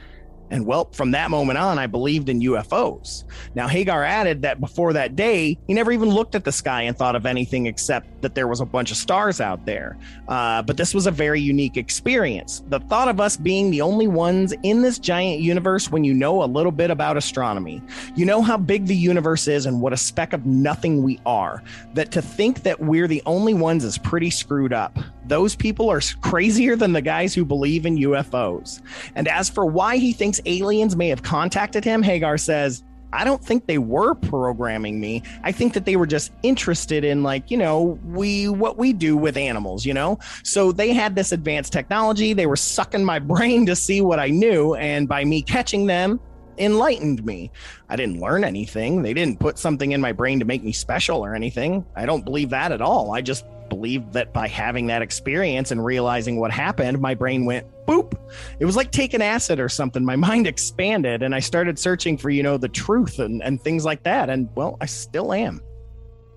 and 0.52 0.66
well, 0.66 0.90
from 0.92 1.12
that 1.12 1.32
moment 1.32 1.58
on, 1.58 1.80
I 1.80 1.88
believed 1.88 2.28
in 2.28 2.42
UFOs. 2.42 3.24
Now, 3.56 3.68
Hagar 3.70 4.04
added 4.04 4.42
that 4.42 4.60
before 4.60 4.94
that 4.94 5.16
day, 5.16 5.58
he 5.66 5.74
never 5.74 5.94
even 5.94 6.10
looked 6.10 6.36
at 6.36 6.44
the 6.44 6.52
sky 6.52 6.84
and 6.84 6.96
thought 6.96 7.16
of 7.16 7.26
anything 7.26 7.66
except 7.66 8.22
that 8.22 8.36
there 8.36 8.50
was 8.50 8.60
a 8.60 8.66
bunch 8.66 8.92
of 8.92 8.98
stars 8.98 9.40
out 9.40 9.66
there. 9.66 9.98
Uh, 10.28 10.62
but 10.62 10.76
this 10.76 10.94
was 10.94 11.08
a 11.08 11.12
very 11.12 11.40
unique 11.40 11.78
experience. 11.78 12.64
The 12.68 12.82
thought 12.82 13.08
of 13.08 13.22
us 13.22 13.38
being 13.38 13.72
the 13.72 13.82
only 13.82 14.08
ones 14.08 14.54
in 14.64 14.82
this 14.82 15.00
giant 15.00 15.40
universe 15.40 15.90
when 15.90 16.04
you 16.04 16.14
know 16.14 16.44
a 16.44 16.46
little 16.46 16.72
bit 16.72 16.92
about 16.92 17.16
astronomy, 17.16 17.82
you 18.16 18.26
know 18.26 18.42
how 18.42 18.58
big 18.58 18.88
the 18.88 18.96
universe 18.96 19.48
is 19.48 19.66
and 19.66 19.82
what 19.82 19.94
a 19.94 19.98
speck 19.98 20.34
of 20.34 20.46
nothing 20.46 21.02
we 21.02 21.20
are. 21.26 21.64
That 21.94 22.12
to 22.12 22.22
think 22.22 22.64
that 22.64 22.82
we're 22.82 23.08
the 23.08 23.24
only 23.26 23.54
ones 23.54 23.86
is 23.86 23.98
pretty 23.98 24.30
screwed 24.30 24.74
up. 24.74 25.00
Those 25.32 25.56
people 25.56 25.90
are 25.90 26.02
crazier 26.20 26.76
than 26.76 26.92
the 26.92 27.02
guys 27.02 27.34
who 27.34 27.46
believe 27.46 27.86
in 27.86 27.96
UFOs. 27.96 28.82
And 29.16 29.30
as 29.30 29.50
for 29.50 29.66
why 29.66 29.96
he 29.96 30.12
thinks 30.12 30.42
aliens 30.46 30.98
may 30.98 31.08
have 31.08 31.24
contacted 31.24 31.86
him, 31.86 32.04
Hagar 32.04 32.38
says, 32.38 32.84
I 33.14 33.24
don't 33.24 33.42
think 33.42 33.66
they 33.66 33.78
were 33.78 34.14
programming 34.14 35.00
me. 35.00 35.24
I 35.42 35.54
think 35.54 35.74
that 35.74 35.86
they 35.86 35.96
were 35.96 36.06
just 36.06 36.34
interested 36.44 37.06
in 37.06 37.24
like, 37.24 37.50
you 37.50 37.56
know, 37.56 37.98
we 38.04 38.50
what 38.50 38.78
we 38.78 38.92
do 38.92 39.16
with 39.16 39.38
animals, 39.38 39.86
you 39.86 39.94
know? 39.94 40.20
So 40.44 40.74
they 40.74 40.92
had 40.92 41.16
this 41.16 41.32
advanced 41.32 41.72
technology. 41.72 42.34
They 42.34 42.46
were 42.46 42.58
sucking 42.58 43.06
my 43.06 43.20
brain 43.34 43.66
to 43.68 43.76
see 43.78 44.02
what 44.02 44.20
I 44.20 44.28
knew 44.28 44.76
and 44.76 45.08
by 45.08 45.24
me 45.24 45.44
catching 45.44 45.86
them 45.86 46.20
enlightened 46.58 47.26
me. 47.26 47.52
I 47.88 47.96
didn't 47.96 48.20
learn 48.20 48.44
anything. 48.44 49.02
They 49.02 49.14
didn't 49.14 49.40
put 49.40 49.58
something 49.58 49.94
in 49.94 50.02
my 50.02 50.12
brain 50.12 50.40
to 50.40 50.46
make 50.46 50.62
me 50.62 50.74
special 50.74 51.24
or 51.24 51.36
anything. 51.36 51.86
I 51.96 52.06
don't 52.06 52.26
believe 52.26 52.50
that 52.50 52.74
at 52.74 52.82
all. 52.82 53.14
I 53.14 53.22
just 53.22 53.46
believe 53.72 54.12
that 54.12 54.34
by 54.34 54.50
having 54.50 54.88
that 54.88 55.02
experience 55.02 55.72
and 55.72 55.84
realizing 55.84 56.38
what 56.38 56.52
happened, 56.52 57.00
my 57.00 57.16
brain 57.16 57.46
went 57.46 57.66
boop. 57.88 58.20
It 58.60 58.66
was 58.66 58.76
like 58.76 58.92
taking 58.92 59.22
acid 59.22 59.62
or 59.62 59.70
something. 59.70 60.04
My 60.04 60.16
mind 60.28 60.46
expanded 60.46 61.24
and 61.24 61.34
I 61.34 61.40
started 61.40 61.80
searching 61.80 62.18
for, 62.18 62.30
you 62.30 62.44
know, 62.44 62.58
the 62.58 62.68
truth 62.68 63.20
and, 63.20 63.42
and 63.42 63.62
things 63.62 63.86
like 63.86 64.04
that. 64.04 64.30
And 64.30 64.50
well, 64.56 64.78
I 64.82 64.88
still 64.88 65.32
am. 65.32 65.62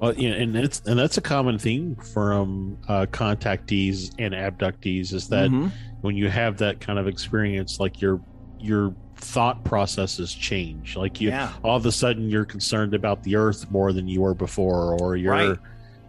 Well, 0.01 0.15
yeah, 0.15 0.35
and 0.35 0.57
it's 0.57 0.81
and 0.87 0.99
that's 0.99 1.17
a 1.19 1.21
common 1.21 1.59
theme 1.59 1.97
from 1.97 2.79
uh, 2.89 3.07
contactees 3.11 4.13
and 4.19 4.33
abductees 4.33 5.13
is 5.13 5.29
that 5.29 5.51
mm-hmm. 5.51 5.69
when 6.03 6.17
you 6.17 6.29
have 6.29 6.59
that 6.59 6.81
kind 6.81 6.99
of 7.01 7.09
experience, 7.09 7.81
like 7.81 8.01
your 8.01 8.21
your 8.61 8.95
thought 9.17 9.65
processes 9.65 10.33
change. 10.35 10.97
Like 10.97 11.21
you, 11.21 11.31
yeah. 11.31 11.53
all 11.63 11.77
of 11.77 11.87
a 11.87 11.93
sudden, 11.93 12.29
you're 12.29 12.45
concerned 12.45 12.95
about 12.95 13.23
the 13.23 13.37
Earth 13.37 13.71
more 13.71 13.93
than 13.93 14.07
you 14.07 14.21
were 14.21 14.35
before, 14.35 15.01
or 15.01 15.17
you're 15.17 15.33
right 15.33 15.59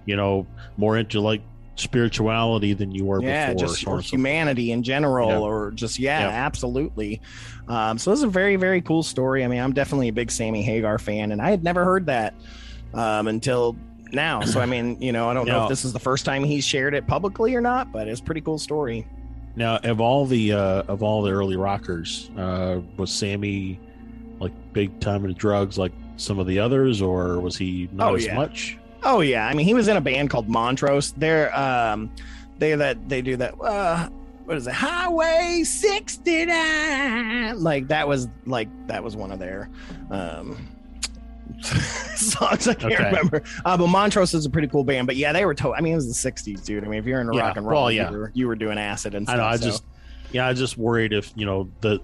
you 0.05 0.15
know, 0.15 0.45
more 0.77 0.97
into 0.97 1.19
like 1.21 1.41
spirituality 1.75 2.73
than 2.73 2.91
you 2.91 3.03
were 3.03 3.21
yeah, 3.21 3.53
before. 3.53 3.67
just 3.67 3.87
or 3.87 3.99
humanity 3.99 4.71
in 4.71 4.83
general, 4.83 5.29
yeah. 5.29 5.39
or 5.39 5.71
just 5.71 5.99
yeah, 5.99 6.21
yeah. 6.21 6.27
absolutely. 6.29 7.21
Um, 7.67 7.97
so 7.97 8.11
this 8.11 8.19
is 8.19 8.23
a 8.23 8.27
very 8.27 8.55
very 8.55 8.81
cool 8.81 9.03
story. 9.03 9.43
I 9.43 9.47
mean, 9.47 9.59
I'm 9.59 9.73
definitely 9.73 10.07
a 10.07 10.13
big 10.13 10.31
Sammy 10.31 10.61
Hagar 10.61 10.97
fan, 10.97 11.31
and 11.31 11.41
I 11.41 11.49
had 11.49 11.63
never 11.63 11.83
heard 11.83 12.05
that 12.07 12.33
um, 12.93 13.27
until 13.27 13.75
now. 14.11 14.41
So 14.41 14.61
I 14.61 14.65
mean, 14.65 15.01
you 15.01 15.11
know, 15.11 15.29
I 15.29 15.33
don't 15.33 15.47
know 15.47 15.63
if 15.63 15.69
this 15.69 15.85
is 15.85 15.93
the 15.93 15.99
first 15.99 16.25
time 16.25 16.43
he's 16.43 16.65
shared 16.65 16.93
it 16.93 17.05
publicly 17.07 17.55
or 17.55 17.61
not, 17.61 17.91
but 17.91 18.07
it's 18.07 18.21
a 18.21 18.23
pretty 18.23 18.41
cool 18.41 18.59
story. 18.59 19.07
Now, 19.55 19.77
of 19.77 20.01
all 20.01 20.25
the 20.25 20.53
uh, 20.53 20.83
of 20.87 21.03
all 21.03 21.21
the 21.21 21.31
early 21.31 21.55
rockers, 21.55 22.29
uh, 22.37 22.81
was 22.97 23.11
Sammy 23.11 23.79
like 24.39 24.51
big 24.73 24.99
time 24.99 25.23
into 25.23 25.37
drugs 25.37 25.77
like 25.77 25.93
some 26.17 26.39
of 26.39 26.47
the 26.47 26.59
others, 26.59 27.01
or 27.01 27.39
was 27.39 27.57
he 27.57 27.89
not 27.91 28.11
oh, 28.11 28.15
as 28.15 28.27
much? 28.29 28.77
Oh 29.05 29.21
yeah, 29.21 29.47
I 29.47 29.53
mean 29.53 29.65
he 29.65 29.73
was 29.73 29.87
in 29.87 29.95
a 29.95 30.01
band 30.01 30.29
called 30.31 30.49
Montrose. 30.49 31.13
They're 31.13 31.57
um, 31.57 32.11
they 32.57 32.75
that 32.75 33.07
they 33.07 33.21
do 33.21 33.37
that. 33.37 33.53
Uh, 33.61 34.09
what 34.45 34.57
is 34.57 34.67
it? 34.67 34.73
Highway 34.73 35.61
69. 35.63 37.61
Like 37.61 37.87
that 37.87 38.07
was 38.07 38.27
like 38.45 38.67
that 38.87 39.03
was 39.03 39.15
one 39.15 39.31
of 39.31 39.39
their 39.39 39.69
um 40.09 40.67
songs. 41.61 42.67
I 42.67 42.73
can't 42.73 42.93
okay. 42.93 43.05
remember. 43.05 43.43
Uh, 43.63 43.77
but 43.77 43.87
Montrose 43.87 44.33
is 44.33 44.45
a 44.45 44.49
pretty 44.49 44.67
cool 44.67 44.83
band. 44.83 45.05
But 45.07 45.15
yeah, 45.15 45.31
they 45.31 45.45
were. 45.45 45.53
To- 45.53 45.75
I 45.75 45.81
mean, 45.81 45.93
it 45.93 45.97
was 45.97 46.21
the 46.21 46.31
'60s, 46.31 46.65
dude. 46.65 46.83
I 46.83 46.87
mean, 46.87 46.99
if 46.99 47.05
you're 47.05 47.21
in 47.21 47.31
yeah. 47.31 47.41
rock 47.41 47.57
and 47.57 47.67
roll, 47.67 47.83
well, 47.83 47.91
yeah. 47.91 48.09
you, 48.11 48.17
were, 48.17 48.31
you 48.33 48.47
were 48.47 48.55
doing 48.55 48.77
acid 48.77 49.13
and 49.15 49.27
stuff. 49.27 49.35
I 49.35 49.37
know. 49.37 49.45
I 49.45 49.57
so. 49.57 49.65
just, 49.65 49.83
yeah, 50.31 50.47
I 50.47 50.53
just 50.53 50.77
worried 50.77 51.13
if 51.13 51.31
you 51.35 51.45
know 51.45 51.69
the 51.81 52.01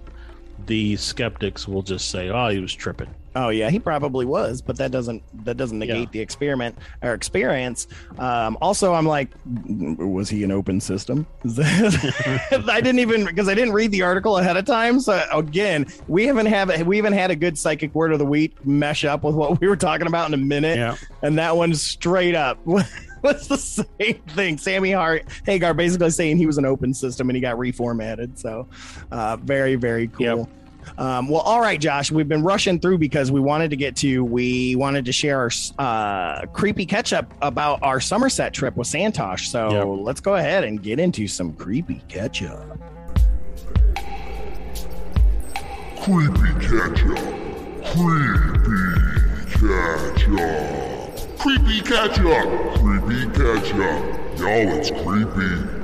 the 0.66 0.96
skeptics 0.96 1.66
will 1.66 1.82
just 1.82 2.10
say, 2.10 2.28
"Oh, 2.28 2.48
he 2.48 2.60
was 2.60 2.72
tripping." 2.72 3.12
Oh 3.34 3.48
yeah, 3.48 3.70
he 3.70 3.78
probably 3.78 4.26
was, 4.26 4.60
but 4.60 4.76
that 4.76 4.90
doesn't 4.90 5.22
that 5.44 5.56
doesn't 5.56 5.78
negate 5.78 5.96
yeah. 5.96 6.10
the 6.12 6.20
experiment 6.20 6.76
or 7.02 7.14
experience. 7.14 7.86
Um, 8.18 8.58
also, 8.60 8.92
I'm 8.92 9.06
like, 9.06 9.30
was 9.44 10.28
he 10.28 10.44
an 10.44 10.50
open 10.50 10.80
system? 10.80 11.26
I 11.58 12.80
didn't 12.82 12.98
even 12.98 13.24
because 13.24 13.48
I 13.48 13.54
didn't 13.54 13.72
read 13.72 13.90
the 13.90 14.02
article 14.02 14.38
ahead 14.38 14.56
of 14.56 14.66
time. 14.66 15.00
So 15.00 15.24
again, 15.32 15.86
we 16.08 16.26
haven't 16.26 16.46
have 16.46 16.86
we 16.86 16.96
haven't 16.96 17.14
had 17.14 17.30
a 17.30 17.36
good 17.36 17.56
psychic 17.56 17.94
word 17.94 18.12
of 18.12 18.18
the 18.18 18.26
week 18.26 18.64
mesh 18.66 19.04
up 19.04 19.24
with 19.24 19.34
what 19.34 19.60
we 19.60 19.68
were 19.68 19.76
talking 19.76 20.06
about 20.06 20.28
in 20.28 20.34
a 20.34 20.44
minute, 20.44 20.76
yeah. 20.76 20.96
and 21.22 21.38
that 21.38 21.56
one's 21.56 21.80
straight 21.80 22.34
up. 22.34 22.58
was 23.22 23.48
the 23.48 23.56
same 23.56 24.20
thing. 24.30 24.58
Sammy 24.58 24.92
Hart 24.92 25.24
Hagar 25.46 25.74
basically 25.74 26.10
saying 26.10 26.36
he 26.36 26.46
was 26.46 26.58
an 26.58 26.64
open 26.64 26.92
system 26.92 27.30
and 27.30 27.36
he 27.36 27.40
got 27.40 27.56
reformatted. 27.56 28.38
So, 28.38 28.68
uh, 29.10 29.36
very 29.36 29.76
very 29.76 30.08
cool. 30.08 30.26
Yep. 30.26 30.48
Um, 30.98 31.28
well, 31.28 31.40
all 31.40 31.60
right, 31.60 31.80
Josh, 31.80 32.10
we've 32.10 32.28
been 32.28 32.42
rushing 32.42 32.78
through 32.78 32.98
because 32.98 33.32
we 33.32 33.40
wanted 33.40 33.70
to 33.70 33.76
get 33.76 33.96
to, 33.96 34.24
we 34.24 34.76
wanted 34.76 35.04
to 35.06 35.12
share 35.12 35.40
our 35.40 35.50
uh, 35.78 36.46
creepy 36.46 36.86
catch 36.86 37.12
up 37.12 37.32
about 37.42 37.82
our 37.82 38.00
Somerset 38.00 38.52
trip 38.52 38.76
with 38.76 38.88
Santosh. 38.88 39.46
So 39.46 39.70
yep. 39.70 39.86
let's 40.04 40.20
go 40.20 40.34
ahead 40.34 40.64
and 40.64 40.82
get 40.82 40.98
into 40.98 41.26
some 41.26 41.52
creepy 41.54 42.02
catch 42.08 42.42
up. 42.42 42.78
Creepy 46.02 46.52
catch 46.60 47.04
up. 47.04 47.42
Creepy 47.94 48.82
catch 49.60 50.28
up. 50.28 51.38
Creepy 51.38 51.80
catch 51.80 52.18
up. 52.20 52.78
Creepy 52.80 53.26
catch 53.30 53.72
up. 53.74 54.38
Y'all, 54.38 54.68
it's 54.68 54.90
creepy. 54.90 55.82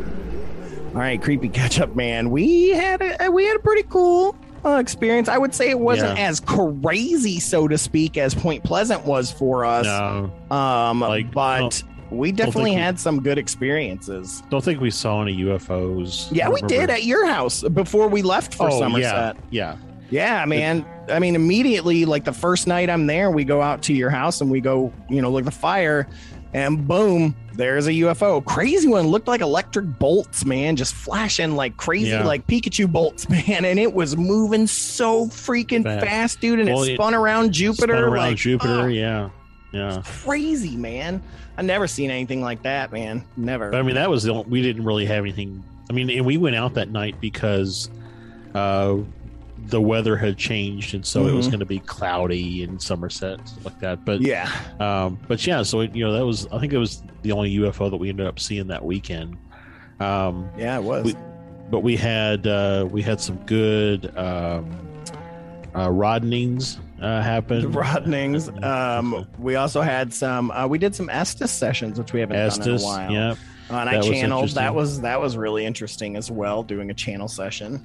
All 0.89 0.95
right, 0.95 1.23
creepy 1.23 1.49
catch 1.49 1.79
up, 1.79 1.95
man. 1.95 2.31
We 2.31 2.71
had 2.71 3.01
a 3.01 3.31
we 3.31 3.45
had 3.45 3.57
a 3.57 3.61
pretty 3.61 3.85
cool 3.85 4.37
uh, 4.74 4.78
experience. 4.78 5.28
I 5.28 5.38
would 5.38 5.54
say 5.54 5.70
it 5.70 5.78
wasn't 5.78 6.18
yeah. 6.18 6.28
as 6.28 6.40
crazy, 6.40 7.40
so 7.40 7.68
to 7.68 7.78
speak, 7.78 8.16
as 8.16 8.35
Point 8.35 8.64
Pleasant 8.64 9.04
was 9.04 9.31
for 9.31 9.64
us. 9.64 9.87
No. 9.87 10.33
Um, 10.57 11.00
like, 11.00 11.33
but 11.33 11.83
we 12.11 12.33
definitely 12.33 12.74
had 12.74 12.94
we, 12.94 12.98
some 12.98 13.22
good 13.22 13.38
experiences. 13.38 14.42
Don't 14.50 14.64
think 14.64 14.81
we 14.81 14.90
saw 14.90 15.22
any 15.22 15.37
UFOs. 15.38 16.28
Yeah, 16.31 16.48
we 16.48 16.61
did 16.62 16.90
at 16.90 17.04
your 17.04 17.26
house 17.26 17.62
before 17.62 18.09
we 18.09 18.22
left 18.22 18.54
for 18.54 18.70
oh, 18.70 18.78
Somerset. 18.78 19.37
Yeah. 19.50 19.76
yeah. 19.76 19.76
Yeah, 20.11 20.44
man. 20.46 20.87
I 21.11 21.18
mean, 21.18 21.35
immediately, 21.35 22.07
like 22.07 22.24
the 22.24 22.33
first 22.33 22.66
night 22.66 22.88
I'm 22.88 23.07
there, 23.07 23.31
we 23.31 23.44
go 23.44 23.61
out 23.61 23.83
to 23.83 23.92
your 23.92 24.09
house 24.09 24.40
and 24.40 24.50
we 24.50 24.61
go, 24.61 24.92
you 25.11 25.20
know, 25.20 25.31
look 25.31 25.44
the 25.44 25.50
fire, 25.50 26.09
and 26.54 26.88
boom, 26.88 27.37
there's 27.59 27.88
a 27.88 27.90
UFO. 27.92 28.42
Crazy 28.44 28.88
one. 28.88 29.09
Looked 29.09 29.27
like 29.27 29.40
electric 29.40 29.99
bolts, 29.99 30.44
man, 30.44 30.77
just 30.77 30.94
flashing 30.94 31.57
like 31.57 31.77
crazy, 31.77 32.11
Yeah. 32.11 32.23
like 32.25 32.47
Pikachu 32.47 32.90
bolts, 32.90 33.29
man. 33.49 33.64
And 33.64 33.79
it 33.81 33.92
was 33.92 34.16
moving 34.16 34.66
so 34.68 35.27
freaking 35.27 35.83
Fast. 35.83 36.07
fast, 36.07 36.40
dude. 36.40 36.61
And 36.61 36.68
Well, 36.71 36.85
it 36.85 36.92
it 36.92 36.94
spun 36.94 37.14
around 37.14 37.53
Jupiter. 37.53 37.94
Spun 37.94 38.05
around 38.05 38.16
like, 38.29 38.37
Jupiter. 38.37 38.81
oh, 38.83 38.87
yeah, 38.87 39.31
yeah. 39.73 40.01
crazy, 40.05 40.77
man. 40.77 41.21
I 41.57 41.62
never 41.62 41.88
seen 41.88 42.12
anything 42.12 42.40
like 42.40 42.62
that, 42.62 42.92
man. 42.92 43.25
Never. 43.37 43.73
But 43.73 43.81
I 43.81 43.83
mean, 43.83 43.97
that 43.97 44.09
was 44.09 44.23
the 44.23 44.33
only, 44.33 44.44
we 44.49 44.62
didn't 44.62 44.85
really 44.85 45.07
have 45.07 45.25
anything. 45.25 45.62
I 45.90 45.92
mean, 45.92 46.09
and 46.11 46.25
we 46.25 46.37
went 46.37 46.55
out 46.55 46.75
that 46.75 46.90
night 46.90 47.21
because 47.21 47.90
uh, 48.55 48.99
the 49.66 49.81
weather 49.81 50.16
had 50.16 50.37
changed, 50.38 50.94
and 50.94 51.05
so 51.05 51.27
it 51.27 51.33
was 51.35 51.47
Mhm. 51.47 51.51
going 51.51 51.61
to 51.61 51.66
be 51.66 51.79
cloudy 51.81 52.62
in 52.62 52.79
Somerset, 52.79 53.40
like 53.64 53.79
that. 53.81 54.05
But 54.05 54.21
yeah. 54.23 54.49
um, 54.81 55.18
but 55.29 55.47
yeah, 55.47 55.62
so 55.62 55.83
you 55.83 56.05
know 56.05 56.12
that 56.12 56.25
was 56.25 56.47
I 56.53 56.59
think 56.59 56.73
it 56.73 56.79
was 56.79 57.03
the 57.23 57.33
only 57.33 57.51
UFO 57.59 57.90
that 57.90 57.97
we 57.97 58.09
ended 58.09 58.27
up 58.27 58.38
seeing 58.40 58.68
that 58.68 58.85
weekend. 58.85 59.37
Um, 60.01 60.49
Yeah, 60.57 60.79
it 60.79 60.83
was. 60.85 61.05
We- 61.07 61.16
but 61.71 61.81
we 61.81 61.97
had 61.97 62.47
uh, 62.47 62.87
we 62.90 63.03
had 63.03 63.21
some 63.21 63.37
good 63.44 64.07
um, 64.16 64.71
uh, 65.75 65.88
roddenings 65.88 66.79
uh, 67.03 67.21
happen. 67.23 67.71
Rodnings. 67.73 68.49
Um, 68.62 69.27
we 69.38 69.57
also 69.57 69.83
had 69.83 70.12
some. 70.14 70.51
Uh, 70.51 70.66
we 70.66 70.79
did 70.79 70.94
some 70.94 71.11
Estes 71.11 71.51
sessions, 71.51 71.99
which 71.99 72.12
we 72.14 72.21
haven't 72.21 72.37
done 72.37 72.68
in 72.68 72.77
a 72.77 72.83
while. 72.83 73.12
yeah, 73.12 73.31
Uh, 73.71 73.75
and 73.81 73.88
That 73.88 73.94
I 73.97 74.01
channeled. 74.01 74.49
That 74.51 74.75
was 74.75 75.03
that 75.03 75.21
was 75.21 75.37
really 75.37 75.66
interesting 75.66 76.16
as 76.16 76.31
well. 76.31 76.62
Doing 76.62 76.90
a 76.90 76.94
channel 76.94 77.29
session. 77.29 77.85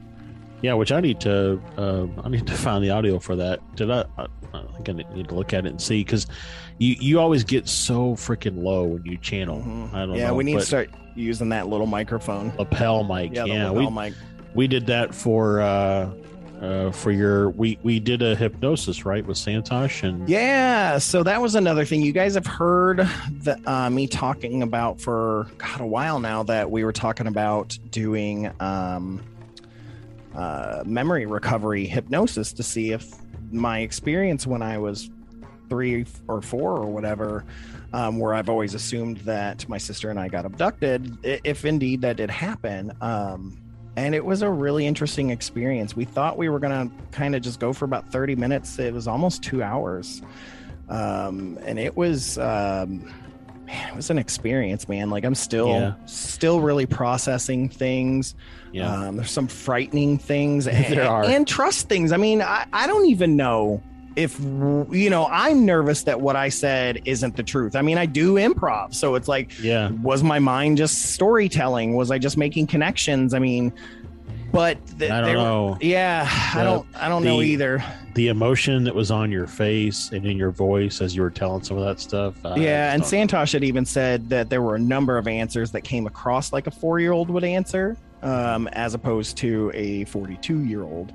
Yeah. 0.64 0.74
Which 0.74 0.92
I 0.92 1.00
need 1.00 1.20
to 1.22 1.62
uh, 1.78 2.08
I 2.24 2.30
need 2.30 2.48
to 2.48 2.54
find 2.54 2.84
the 2.84 2.90
audio 2.90 3.20
for 3.20 3.36
that. 3.36 3.60
Did 3.76 3.92
I? 3.92 4.06
I, 4.18 4.26
I 4.56 4.64
think 4.74 4.90
I 4.90 5.14
need 5.16 5.30
to 5.30 5.36
look 5.36 5.54
at 5.54 5.66
it 5.66 5.70
and 5.70 5.82
see 5.82 6.04
because 6.04 6.26
you 6.80 6.96
you 7.00 7.20
always 7.20 7.44
get 7.44 7.68
so 7.70 8.16
freaking 8.16 8.64
low 8.64 8.84
when 8.86 9.06
you 9.06 9.18
channel. 9.18 9.62
Mhm. 9.62 9.94
I 9.94 10.06
don't 10.08 10.16
Yeah, 10.16 10.28
know. 10.28 10.34
we 10.36 10.44
need 10.44 10.56
to 10.60 10.66
start 10.66 10.90
using 11.16 11.50
that 11.50 11.68
little 11.68 11.86
microphone. 11.88 12.52
lapel 12.58 13.04
mic. 13.04 13.34
Yeah, 13.36 13.46
Yeah, 13.46 13.66
the 13.66 13.74
we 13.74 13.80
lapel 13.86 13.92
mic. 13.92 14.14
we 14.56 14.68
did 14.68 14.88
that 14.88 15.14
for 15.14 15.62
uh, 15.62 16.10
uh, 16.62 16.92
for 16.92 17.12
your 17.12 17.50
we 17.52 17.78
we 17.84 18.00
did 18.00 18.22
a 18.22 18.36
hypnosis 18.36 19.06
right 19.06 19.26
with 19.26 19.38
Santosh 19.38 20.02
and 20.08 20.30
Yeah, 20.30 20.98
so 20.98 21.22
that 21.24 21.42
was 21.42 21.56
another 21.56 21.84
thing 21.84 22.02
you 22.02 22.14
guys 22.14 22.36
have 22.36 22.46
heard 22.48 22.98
the, 23.42 23.60
uh, 23.70 23.90
me 23.90 24.08
talking 24.08 24.62
about 24.64 25.02
for 25.02 25.48
God 25.58 25.82
a 25.82 25.86
while 25.86 26.20
now. 26.20 26.44
That 26.44 26.72
we 26.72 26.84
were 26.86 26.94
talking 26.94 27.28
about 27.28 27.78
doing 27.92 28.50
um, 28.62 29.22
uh, 30.36 30.84
memory 30.86 31.26
recovery 31.26 31.86
hypnosis 31.86 32.54
to 32.54 32.64
see 32.64 32.92
if 32.92 33.14
my 33.52 33.80
experience 33.80 34.48
when 34.48 34.62
I 34.62 34.78
was 34.78 35.10
three 35.70 36.06
or 36.28 36.42
four 36.42 36.72
or 36.78 36.88
whatever, 36.88 37.46
um, 37.94 38.20
where 38.20 38.34
I've 38.34 38.50
always 38.50 38.74
assumed 38.74 39.18
that 39.20 39.68
my 39.70 39.78
sister 39.78 40.10
and 40.10 40.20
I 40.20 40.28
got 40.28 40.46
abducted, 40.46 41.18
if 41.24 41.66
indeed 41.66 42.02
that 42.02 42.18
did 42.18 42.30
happen. 42.30 42.92
Um, 43.02 43.60
and 43.96 44.16
it 44.16 44.26
was 44.26 44.42
a 44.42 44.50
really 44.50 44.88
interesting 44.88 45.30
experience. 45.30 45.96
We 45.96 46.06
thought 46.06 46.38
we 46.38 46.50
were 46.50 46.60
going 46.60 46.90
to 46.90 46.96
kind 47.12 47.36
of 47.36 47.42
just 47.42 47.60
go 47.60 47.74
for 47.74 47.86
about 47.86 48.12
30 48.12 48.36
minutes. 48.36 48.80
It 48.80 48.94
was 48.94 49.08
almost 49.08 49.44
two 49.44 49.62
hours. 49.62 50.22
Um, 50.90 51.60
and 51.64 51.80
it 51.80 51.96
was, 51.96 52.38
um, 52.40 53.12
man, 53.66 53.90
it 53.90 53.96
was 53.96 54.10
an 54.10 54.18
experience, 54.18 54.88
man. 54.90 55.10
Like 55.10 55.24
I'm 55.26 55.36
still, 55.36 55.68
Yeah. 55.70 55.94
still 56.06 56.60
really 56.62 56.86
processing 56.86 57.70
things. 57.70 58.36
yeah 58.72 58.92
Um, 59.08 59.18
there's 59.18 59.32
some 59.32 59.48
frightening 59.48 60.18
things 60.18 60.68
and, 60.68 60.94
There 60.94 61.08
are. 61.10 61.24
and 61.24 61.48
trust 61.48 61.88
things. 61.90 62.12
I 62.12 62.18
mean, 62.18 62.42
I, 62.42 62.66
I 62.74 62.88
don't 62.88 63.06
even 63.08 63.36
know 63.36 63.82
if, 64.16 64.40
you 64.40 65.10
know, 65.10 65.26
I'm 65.32 65.66
nervous 65.66 66.04
that 66.04 66.22
what 66.22 66.36
I 66.36 66.50
said 66.50 67.02
isn't 67.06 67.36
the 67.36 67.42
truth. 67.42 67.76
I 67.76 67.82
mean, 67.82 67.98
I 67.98 68.06
do 68.06 68.36
improv. 68.36 68.94
So 68.94 69.16
it's 69.16 69.28
like, 69.28 69.52
yeah 69.60 69.90
was 69.90 70.22
my 70.24 70.38
mind 70.40 70.78
just 70.78 71.14
storytelling? 71.14 71.96
Was 71.96 72.12
I 72.12 72.20
just 72.20 72.38
making 72.38 72.68
connections? 72.68 73.34
I 73.34 73.40
mean, 73.40 73.74
but 74.54 74.78
th- 75.00 75.12
I 75.12 75.20
don't 75.20 75.34
know 75.34 75.78
Yeah, 75.82 76.26
I 76.56 76.64
don't, 76.64 76.88
I 76.96 77.10
don't 77.10 77.24
know 77.26 77.42
either. 77.42 77.84
the 78.14 78.30
emotion 78.30 78.86
that 78.86 78.96
was 78.96 79.12
on 79.12 79.30
your 79.32 79.48
face 79.48 80.12
and 80.12 80.26
in 80.26 80.38
your 80.38 80.52
voice 80.52 81.02
as 81.02 81.14
you 81.16 81.22
were 81.24 81.30
telling 81.32 81.64
some 81.64 81.78
of 81.78 81.84
that 81.84 82.00
stuff. 82.00 82.36
I 82.46 82.56
yeah, 82.56 82.94
and 82.94 83.04
Santosh 83.04 83.52
had 83.52 83.64
even 83.66 83.84
said 83.86 84.30
that 84.30 84.50
there 84.50 84.62
were 84.62 84.76
a 84.76 84.80
number 84.80 85.18
of 85.18 85.28
answers 85.28 85.72
that 85.72 85.82
came 85.82 86.08
across 86.08 86.54
like 86.54 86.68
a 86.68 86.72
four-year-old 86.72 87.30
would 87.32 87.44
answer, 87.44 87.98
um, 88.22 88.68
as 88.70 88.94
opposed 88.94 89.36
to 89.38 89.72
a 89.74 90.06
42-year-old. 90.06 91.12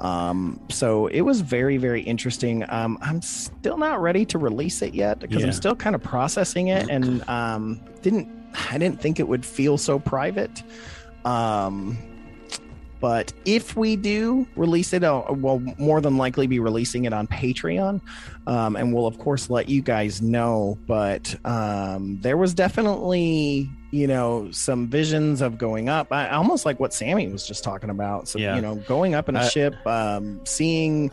Um, 0.00 0.58
so 0.68 1.06
it 1.06 1.20
was 1.20 1.40
very, 1.42 1.76
very 1.76 2.02
interesting. 2.02 2.64
Um, 2.68 2.98
I'm 3.00 3.22
still 3.22 3.78
not 3.78 4.02
ready 4.02 4.24
to 4.26 4.38
release 4.38 4.82
it 4.82 4.94
yet 4.94 5.20
because 5.20 5.40
Yeah. 5.40 5.46
I'm 5.46 5.52
still 5.52 5.76
kind 5.76 5.94
of 5.94 6.02
processing 6.02 6.68
it, 6.68 6.88
and 6.90 7.26
um, 7.28 7.80
didn't 8.02 8.28
I 8.70 8.78
didn't 8.78 9.00
think 9.00 9.20
it 9.20 9.28
would 9.28 9.46
feel 9.46 9.78
so 9.78 9.98
private. 10.00 10.62
Um, 11.24 11.96
but 13.00 13.32
if 13.44 13.76
we 13.76 13.96
do 13.96 14.46
release 14.56 14.92
it, 14.92 15.02
uh, 15.04 15.22
we'll 15.30 15.60
more 15.78 16.00
than 16.00 16.16
likely 16.16 16.46
be 16.46 16.58
releasing 16.58 17.04
it 17.06 17.12
on 17.12 17.26
Patreon 17.26 18.00
um, 18.46 18.76
and 18.76 18.92
we'll 18.92 19.06
of 19.06 19.18
course 19.18 19.48
let 19.50 19.68
you 19.68 19.80
guys 19.82 20.20
know 20.22 20.78
but 20.86 21.34
um, 21.44 22.18
there 22.20 22.36
was 22.36 22.54
definitely 22.54 23.68
you 23.90 24.06
know 24.06 24.50
some 24.52 24.86
visions 24.88 25.40
of 25.40 25.58
going 25.58 25.88
up 25.88 26.12
I, 26.12 26.28
almost 26.30 26.64
like 26.64 26.78
what 26.78 26.94
sammy 26.94 27.26
was 27.28 27.46
just 27.46 27.64
talking 27.64 27.90
about 27.90 28.28
so 28.28 28.38
Yeah. 28.38 28.54
you 28.56 28.62
know 28.62 28.76
going 28.76 29.14
up 29.14 29.28
in 29.28 29.36
a 29.36 29.40
I- 29.40 29.48
ship 29.48 29.74
um, 29.86 30.40
seeing 30.44 31.10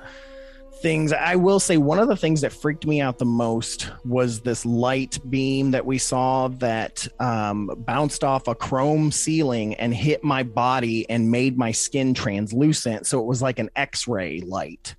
things 0.82 1.12
i 1.12 1.36
will 1.36 1.60
say 1.60 1.78
one 1.78 2.00
of 2.00 2.08
the 2.08 2.16
things 2.16 2.42
that 2.42 2.52
freaked 2.52 2.86
me 2.86 3.02
out 3.02 3.18
the 3.18 3.26
most 3.26 3.92
was 4.06 4.42
this 4.42 4.66
light 4.66 5.20
beam 5.30 5.72
that 5.72 5.86
we 5.86 5.98
saw 5.98 6.48
that 6.48 7.08
um, 7.20 7.68
bounced 7.80 8.24
off 8.24 8.48
a 8.48 8.56
chrome 8.56 9.12
ceiling 9.12 9.74
and 9.76 9.94
hit 9.94 10.24
my 10.24 10.44
body 10.44 11.10
and 11.10 11.30
made 11.32 11.58
my 11.58 11.72
skin 11.72 12.14
translucent. 12.14 13.08
So 13.08 13.20
it 13.20 13.26
was 13.26 13.42
like 13.42 13.60
an 13.60 13.70
x-ray 13.76 14.42
light. 14.42 14.96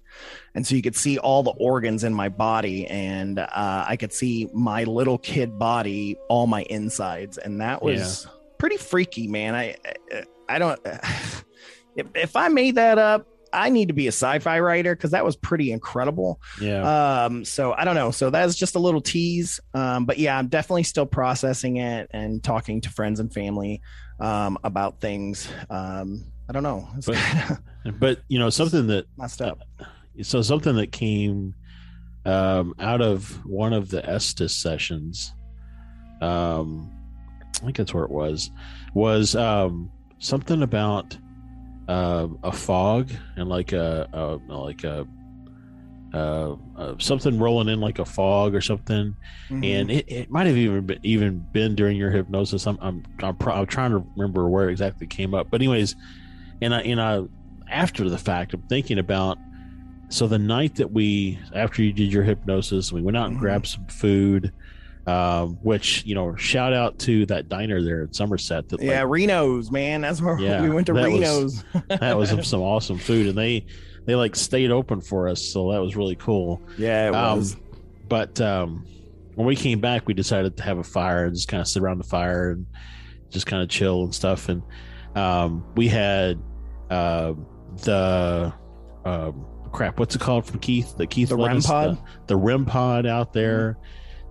And 0.54 0.66
so 0.66 0.74
you 0.74 0.82
could 0.82 0.96
see 0.96 1.18
all 1.18 1.42
the 1.42 1.52
organs 1.52 2.04
in 2.04 2.12
my 2.12 2.28
body 2.28 2.86
and 2.86 3.38
uh, 3.38 3.84
i 3.86 3.96
could 3.96 4.12
see 4.12 4.48
my 4.52 4.84
little 4.84 5.18
kid 5.18 5.58
body 5.58 6.16
all 6.28 6.46
my 6.46 6.62
insides. 6.64 7.38
And 7.38 7.60
that 7.60 7.82
was 7.82 8.26
pretty 8.58 8.76
freaky 8.76 9.28
man. 9.28 9.54
I 9.54 9.76
i, 10.12 10.24
I 10.48 10.58
don't 10.58 10.80
if, 11.96 12.06
if 12.14 12.36
i 12.36 12.48
made 12.48 12.74
that 12.74 12.98
up 12.98 13.26
i 13.52 13.68
need 13.70 13.88
to 13.88 13.94
be 13.94 14.06
a 14.06 14.12
sci-fi 14.12 14.58
writer 14.60 14.94
because 14.94 15.10
that 15.12 15.24
was 15.24 15.36
pretty 15.36 15.72
incredible. 15.72 16.40
Yeah, 16.60 17.24
um 17.24 17.44
so 17.44 17.72
i 17.72 17.84
don't 17.84 17.94
know. 17.94 18.10
So 18.10 18.30
that's 18.30 18.54
just 18.54 18.74
a 18.74 18.78
little 18.78 19.00
tease. 19.00 19.60
Um 19.74 20.04
but 20.04 20.18
yeah 20.18 20.38
i'm 20.38 20.48
definitely 20.48 20.82
still 20.84 21.06
processing 21.06 21.76
it 21.78 22.10
and 22.12 22.42
talking 22.42 22.80
to 22.82 22.90
friends 22.90 23.20
and 23.20 23.32
family 23.32 23.80
um 24.20 24.58
about 24.64 25.00
things. 25.00 25.48
Um 25.70 26.24
i 26.48 26.52
don't 26.52 26.62
know. 26.62 26.88
But- 27.06 27.14
kind 27.16 27.50
of 27.84 28.00
but 28.00 28.20
you 28.28 28.38
know 28.38 28.50
something 28.50 28.86
that 28.88 29.06
messed 29.16 29.40
up. 29.40 29.60
so 30.22 30.42
something 30.42 30.76
that 30.76 30.92
came 30.92 31.54
um, 32.26 32.74
out 32.78 33.00
of 33.00 33.44
one 33.46 33.72
of 33.72 33.88
the 33.88 34.04
Estes 34.06 34.54
sessions, 34.54 35.32
um, 36.20 36.92
I 37.56 37.64
think 37.64 37.76
that's 37.76 37.94
where 37.94 38.04
it 38.04 38.10
was, 38.10 38.50
was 38.92 39.34
um, 39.34 39.90
something 40.18 40.62
about 40.62 41.16
uh, 41.88 42.28
a 42.42 42.52
fog 42.52 43.10
and 43.36 43.48
like 43.48 43.72
a, 43.72 44.08
a 44.12 44.52
like 44.52 44.84
a 44.84 45.06
uh, 46.14 46.56
uh, 46.76 46.94
something 46.98 47.38
rolling 47.38 47.68
in 47.68 47.80
like 47.80 47.98
a 47.98 48.04
fog 48.04 48.54
or 48.54 48.60
something, 48.62 49.14
Mhm. 49.50 49.64
and 49.64 49.90
it, 49.90 50.04
it 50.10 50.30
might 50.30 50.46
have 50.46 50.56
even 50.56 50.86
been, 50.86 50.98
even 51.02 51.38
been 51.52 51.74
during 51.74 51.96
your 51.98 52.10
hypnosis. 52.10 52.66
I'm 52.66 52.78
I'm 52.80 53.02
I'm, 53.22 53.36
pro- 53.36 53.54
I'm 53.54 53.66
trying 53.66 53.90
to 53.90 54.04
remember 54.16 54.48
where 54.48 54.70
exactly 54.70 55.04
it 55.06 55.10
came 55.10 55.34
up, 55.34 55.48
but 55.50 55.60
anyways, 55.60 55.96
and 56.62 56.74
I 56.74 56.80
and 56.82 57.00
I 57.00 57.22
after 57.70 58.08
the 58.08 58.16
fact, 58.18 58.54
I'm 58.54 58.62
thinking 58.62 58.98
about 58.98 59.36
so 60.08 60.26
the 60.26 60.38
night 60.38 60.76
that 60.76 60.90
we 60.92 61.38
after 61.54 61.82
you 61.82 61.92
did 61.92 62.10
your 62.10 62.22
hypnosis, 62.22 62.90
we 62.90 63.02
went 63.02 63.16
out 63.16 63.28
and 63.28 63.36
Mhm. 63.36 63.40
grabbed 63.40 63.66
some 63.66 63.84
food. 63.86 64.52
Um, 65.08 65.54
which 65.62 66.04
you 66.04 66.14
know, 66.14 66.36
shout 66.36 66.72
out 66.74 66.98
to 67.00 67.24
that 67.26 67.48
diner 67.48 67.80
there 67.82 68.02
in 68.02 68.12
Somerset. 68.12 68.68
That 68.68 68.82
yeah 68.82 69.02
like, 69.02 69.10
reno's 69.12 69.70
man 69.70 70.02
that's 70.02 70.20
where 70.20 70.38
Yeah, 70.38 70.60
we 70.60 70.68
went 70.70 70.86
to 70.88 70.92
that 70.92 71.10
was- 71.10 71.20
reno's 71.20 71.64
that 72.00 72.16
was 72.16 72.48
some 72.48 72.60
awesome 72.60 72.98
food, 72.98 73.28
and 73.28 73.38
they 73.38 73.64
they 74.04 74.14
like 74.14 74.36
stayed 74.36 74.70
open 74.70 75.00
for 75.00 75.28
us, 75.28 75.42
so 75.42 75.72
that 75.72 75.78
was 75.80 75.96
really 75.96 76.16
cool. 76.16 76.60
yeah 76.76 77.08
it 77.08 77.14
Um, 77.14 77.38
was 77.38 77.56
but 78.08 78.40
um, 78.40 78.84
when 79.34 79.46
we 79.46 79.54
came 79.56 79.80
back, 79.80 80.06
we 80.08 80.14
decided 80.14 80.56
to 80.56 80.62
have 80.64 80.78
a 80.78 80.84
fire 80.84 81.24
and 81.26 81.34
just 81.34 81.46
kind 81.48 81.60
of 81.60 81.68
sit 81.68 81.82
around 81.82 81.98
the 81.98 82.04
fire 82.04 82.50
and 82.50 82.66
just 83.30 83.46
kind 83.46 83.62
of 83.62 83.68
chill 83.68 84.02
and 84.04 84.14
stuff. 84.14 84.48
And 84.48 84.62
um, 85.14 85.64
we 85.76 85.88
had 85.88 86.38
uh, 86.90 87.34
the 87.84 88.52
um, 89.04 89.46
crap. 89.72 89.98
What's 90.00 90.14
it 90.14 90.20
called 90.20 90.46
from 90.46 90.58
Keith? 90.60 90.96
The 90.96 91.06
Keith 91.06 91.28
The 91.28 91.36
us- 91.38 91.66
pod? 91.66 91.98
The, 92.26 92.34
the 92.34 92.36
REM 92.36 92.64
pod 92.64 93.06
out 93.06 93.32
there. 93.32 93.76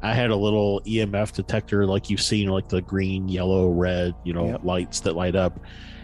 I 0.02 0.14
had 0.14 0.30
a 0.30 0.36
little 0.36 0.82
EMF 0.82 1.34
detector, 1.34 1.86
like 1.86 2.10
you've 2.10 2.22
seen, 2.22 2.50
like 2.50 2.70
the 2.70 2.82
green, 2.82 3.28
yellow, 3.30 3.70
red, 3.70 4.14
you 4.24 4.34
know, 4.34 4.48
Yep. 4.50 4.64
lights 4.64 5.00
that 5.02 5.16
light 5.16 5.36
up. 5.36 5.60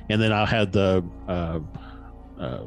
And 0.09 0.21
then 0.21 0.31
I 0.31 0.45
had 0.45 0.71
the 0.71 1.03
uh, 1.27 1.59
uh, 2.39 2.59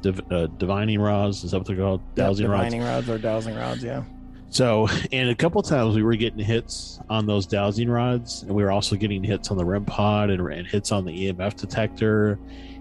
div- 0.00 0.32
uh, 0.32 0.46
divining 0.58 1.00
rods. 1.00 1.44
Is 1.44 1.50
that 1.50 1.58
what 1.58 1.66
they're 1.66 1.76
called? 1.76 2.00
Yep, 2.16 2.26
Dowsing 2.26 2.46
rods 2.48 2.64
divining 2.64 2.82
rods 2.86 3.08
or 3.10 3.18
dowsing 3.18 3.54
rods 3.56 3.84
yeah 3.84 4.02
So, 4.50 4.88
and 5.12 5.28
a 5.28 5.34
couple 5.34 5.62
times 5.62 5.94
we 5.94 6.02
were 6.02 6.16
getting 6.16 6.38
hits 6.44 6.98
on 7.10 7.26
those 7.26 7.46
dowsing 7.46 7.88
rods, 7.90 8.42
and 8.42 8.52
we 8.52 8.62
were 8.62 8.70
also 8.72 8.96
getting 8.96 9.22
hits 9.22 9.50
on 9.50 9.58
the 9.58 9.64
REM 9.64 9.84
pod 9.84 10.30
and, 10.30 10.40
and 10.50 10.66
hits 10.66 10.90
on 10.90 11.04
the 11.04 11.12
EMF 11.32 11.54
detector. 11.56 12.38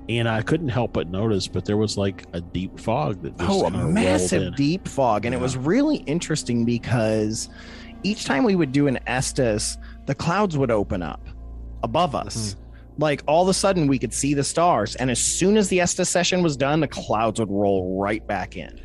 And 0.09 0.29
I 0.29 0.41
couldn't 0.41 0.69
help 0.69 0.93
but 0.93 1.09
notice, 1.09 1.47
but 1.47 1.65
there 1.65 1.75
was 1.75 1.97
like 1.97 2.25
a 2.33 2.39
deep 2.39 2.79
fog 2.79 3.21
that 3.23 3.37
just 3.37 3.49
oh, 3.49 3.65
a 3.65 3.71
massive 3.71 4.55
deep 4.55 4.87
fog, 4.87 5.25
and 5.25 5.35
it 5.35 5.41
was 5.41 5.57
really 5.57 5.97
interesting 5.97 6.63
because 6.63 7.49
each 8.03 8.25
time 8.25 8.43
we 8.43 8.55
would 8.55 8.71
do 8.71 8.87
an 8.87 8.99
Estes, 9.05 9.77
the 10.05 10.15
clouds 10.15 10.57
would 10.57 10.71
open 10.71 11.03
up 11.03 11.27
above 11.83 12.15
us. 12.15 12.53
Mm-hmm. 12.53 12.63
Like 12.99 13.21
all 13.27 13.43
of 13.43 13.49
a 13.49 13.53
sudden, 13.53 13.87
we 13.87 13.99
could 13.99 14.13
see 14.13 14.33
the 14.33 14.43
stars, 14.43 14.95
and 14.95 15.11
as 15.11 15.19
soon 15.19 15.57
as 15.57 15.67
the 15.67 15.81
Estes 15.81 16.09
session 16.09 16.41
was 16.41 16.55
done, 16.55 16.79
the 16.79 16.87
clouds 16.87 17.39
would 17.39 17.51
roll 17.51 17.99
right 17.99 18.25
back 18.25 18.55
in. 18.55 18.81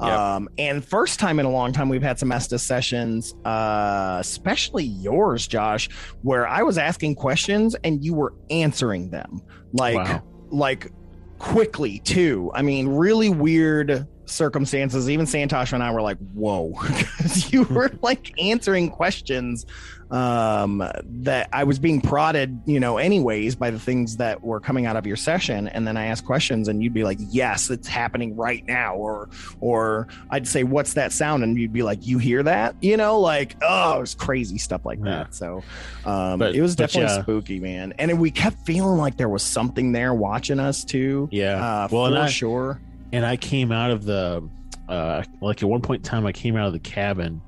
Yep. 0.00 0.10
Um, 0.10 0.48
and 0.58 0.84
first 0.84 1.18
time 1.18 1.40
in 1.40 1.46
a 1.46 1.50
long 1.50 1.72
time, 1.72 1.88
we've 1.88 2.02
had 2.02 2.18
some 2.18 2.30
Estes 2.30 2.62
sessions, 2.62 3.34
uh, 3.44 4.18
especially 4.20 4.84
yours, 4.84 5.46
Josh, 5.46 5.88
where 6.22 6.46
I 6.46 6.62
was 6.62 6.76
asking 6.76 7.14
questions 7.14 7.74
and 7.82 8.04
you 8.04 8.12
were 8.12 8.34
answering 8.50 9.10
them. 9.10 9.40
Like, 9.72 9.96
Wow. 9.96 10.22
Like 10.50 10.90
quickly 11.38 11.98
too. 12.00 12.50
I 12.54 12.62
mean, 12.62 12.88
really 12.88 13.28
weird 13.28 14.06
circumstances. 14.26 15.08
Even 15.10 15.26
Santosh 15.26 15.72
and 15.72 15.82
I 15.82 15.90
were 15.92 16.02
like, 16.02 16.18
"Whoa," 16.34 16.72
because 16.86 17.52
you 17.52 17.62
were 17.70 17.90
like 18.02 18.32
answering 18.40 18.90
questions 18.90 19.66
um 20.08 20.88
that 21.02 21.48
I 21.52 21.64
was 21.64 21.80
being 21.80 22.00
prodded, 22.00 22.60
you 22.64 22.78
know, 22.78 22.96
anyways 22.98 23.56
by 23.56 23.70
the 23.72 23.78
things 23.80 24.18
that 24.18 24.40
were 24.40 24.60
coming 24.60 24.86
out 24.86 24.94
of 24.94 25.04
your 25.04 25.16
session 25.16 25.66
and 25.66 25.84
then 25.84 25.96
I 25.96 26.06
asked 26.06 26.24
questions 26.24 26.68
and 26.68 26.80
you'd 26.80 26.94
be 26.94 27.02
like, 27.02 27.18
"Yes, 27.30 27.70
it's 27.70 27.88
happening 27.88 28.36
right 28.36 28.64
now." 28.66 28.94
Or 28.94 29.28
or 29.60 30.06
I'd 30.30 30.46
say, 30.46 30.62
"What's 30.62 30.94
that 30.94 31.10
sound?" 31.12 31.42
and 31.42 31.58
you'd 31.58 31.72
be 31.72 31.82
like, 31.82 32.06
"You 32.06 32.18
hear 32.18 32.44
that?" 32.44 32.76
You 32.80 32.96
know, 32.96 33.18
like, 33.18 33.56
oh, 33.62 33.96
it 33.96 34.00
was 34.00 34.14
crazy 34.14 34.58
stuff 34.58 34.86
like 34.86 34.98
Yeah. 35.00 35.04
that. 35.24 35.34
So, 35.34 35.64
um 36.04 36.38
But- 36.38 36.54
it 36.54 36.62
was 36.62 36.76
definitely 36.76 37.12
yeah. 37.14 37.22
spooky, 37.22 37.58
man. 37.58 37.92
And 37.98 38.20
we 38.20 38.30
kept 38.30 38.64
feeling 38.64 38.98
like 38.98 39.16
there 39.16 39.28
was 39.28 39.42
something 39.42 39.90
there 39.90 40.14
watching 40.14 40.60
us 40.60 40.84
too. 40.84 41.28
Yeah. 41.32 41.56
Uh, 41.56 41.88
well, 41.90 42.12
for 42.12 42.18
I, 42.18 42.28
sure. 42.28 42.80
And 43.16 43.24
I 43.24 43.38
came 43.38 43.72
out 43.72 43.90
of 43.90 44.04
the, 44.04 44.46
uh, 44.90 45.22
like 45.40 45.62
at 45.62 45.68
one 45.68 45.80
point 45.80 46.00
in 46.00 46.04
time, 46.04 46.26
I 46.26 46.32
came 46.32 46.54
out 46.54 46.66
of 46.66 46.74
the 46.74 46.78
cabin 46.78 47.40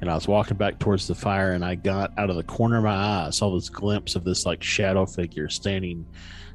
and 0.00 0.08
I 0.08 0.14
was 0.14 0.28
walking 0.28 0.56
back 0.56 0.78
towards 0.78 1.08
the 1.08 1.14
fire 1.16 1.54
and 1.54 1.64
I 1.64 1.74
got 1.74 2.16
out 2.16 2.30
of 2.30 2.36
the 2.36 2.44
corner 2.44 2.76
of 2.78 2.84
my 2.84 2.94
eye, 2.94 3.26
I 3.26 3.30
saw 3.30 3.52
this 3.52 3.68
glimpse 3.68 4.14
of 4.14 4.22
this 4.22 4.46
like 4.46 4.62
shadow 4.62 5.06
figure 5.06 5.48
standing 5.48 6.06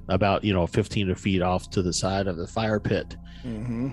about, 0.07 0.45
you 0.45 0.53
know, 0.53 0.65
15 0.65 1.13
feet 1.15 1.41
off 1.41 1.69
to 1.71 1.81
the 1.81 1.91
side 1.91 2.27
of 2.27 2.37
the 2.37 2.47
fire 2.47 2.79
pit. 2.79 3.17
hmm 3.41 3.89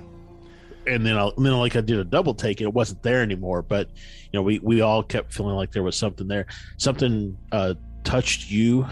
and 0.87 1.05
then, 1.05 1.17
I, 1.17 1.27
and 1.37 1.45
then 1.45 1.53
like 1.59 1.77
I 1.77 1.83
did 1.83 1.99
a 1.99 2.05
double 2.05 2.35
take, 2.35 2.61
and 2.61 2.67
it 2.67 2.73
wasn't 2.73 3.03
there 3.03 3.23
anymore. 3.23 3.61
But 3.61 3.91
you 4.33 4.39
know, 4.39 4.43
we 4.43 4.61
we 4.61 4.81
all 4.81 5.03
kept 5.03 5.33
feeling 5.33 5.55
like 5.55 5.73
there 5.73 5.83
was 5.83 5.95
something 5.95 6.27
there. 6.27 6.47
Something 6.79 7.37
uh, 7.53 7.75
touched 8.03 8.51
you 8.51 8.87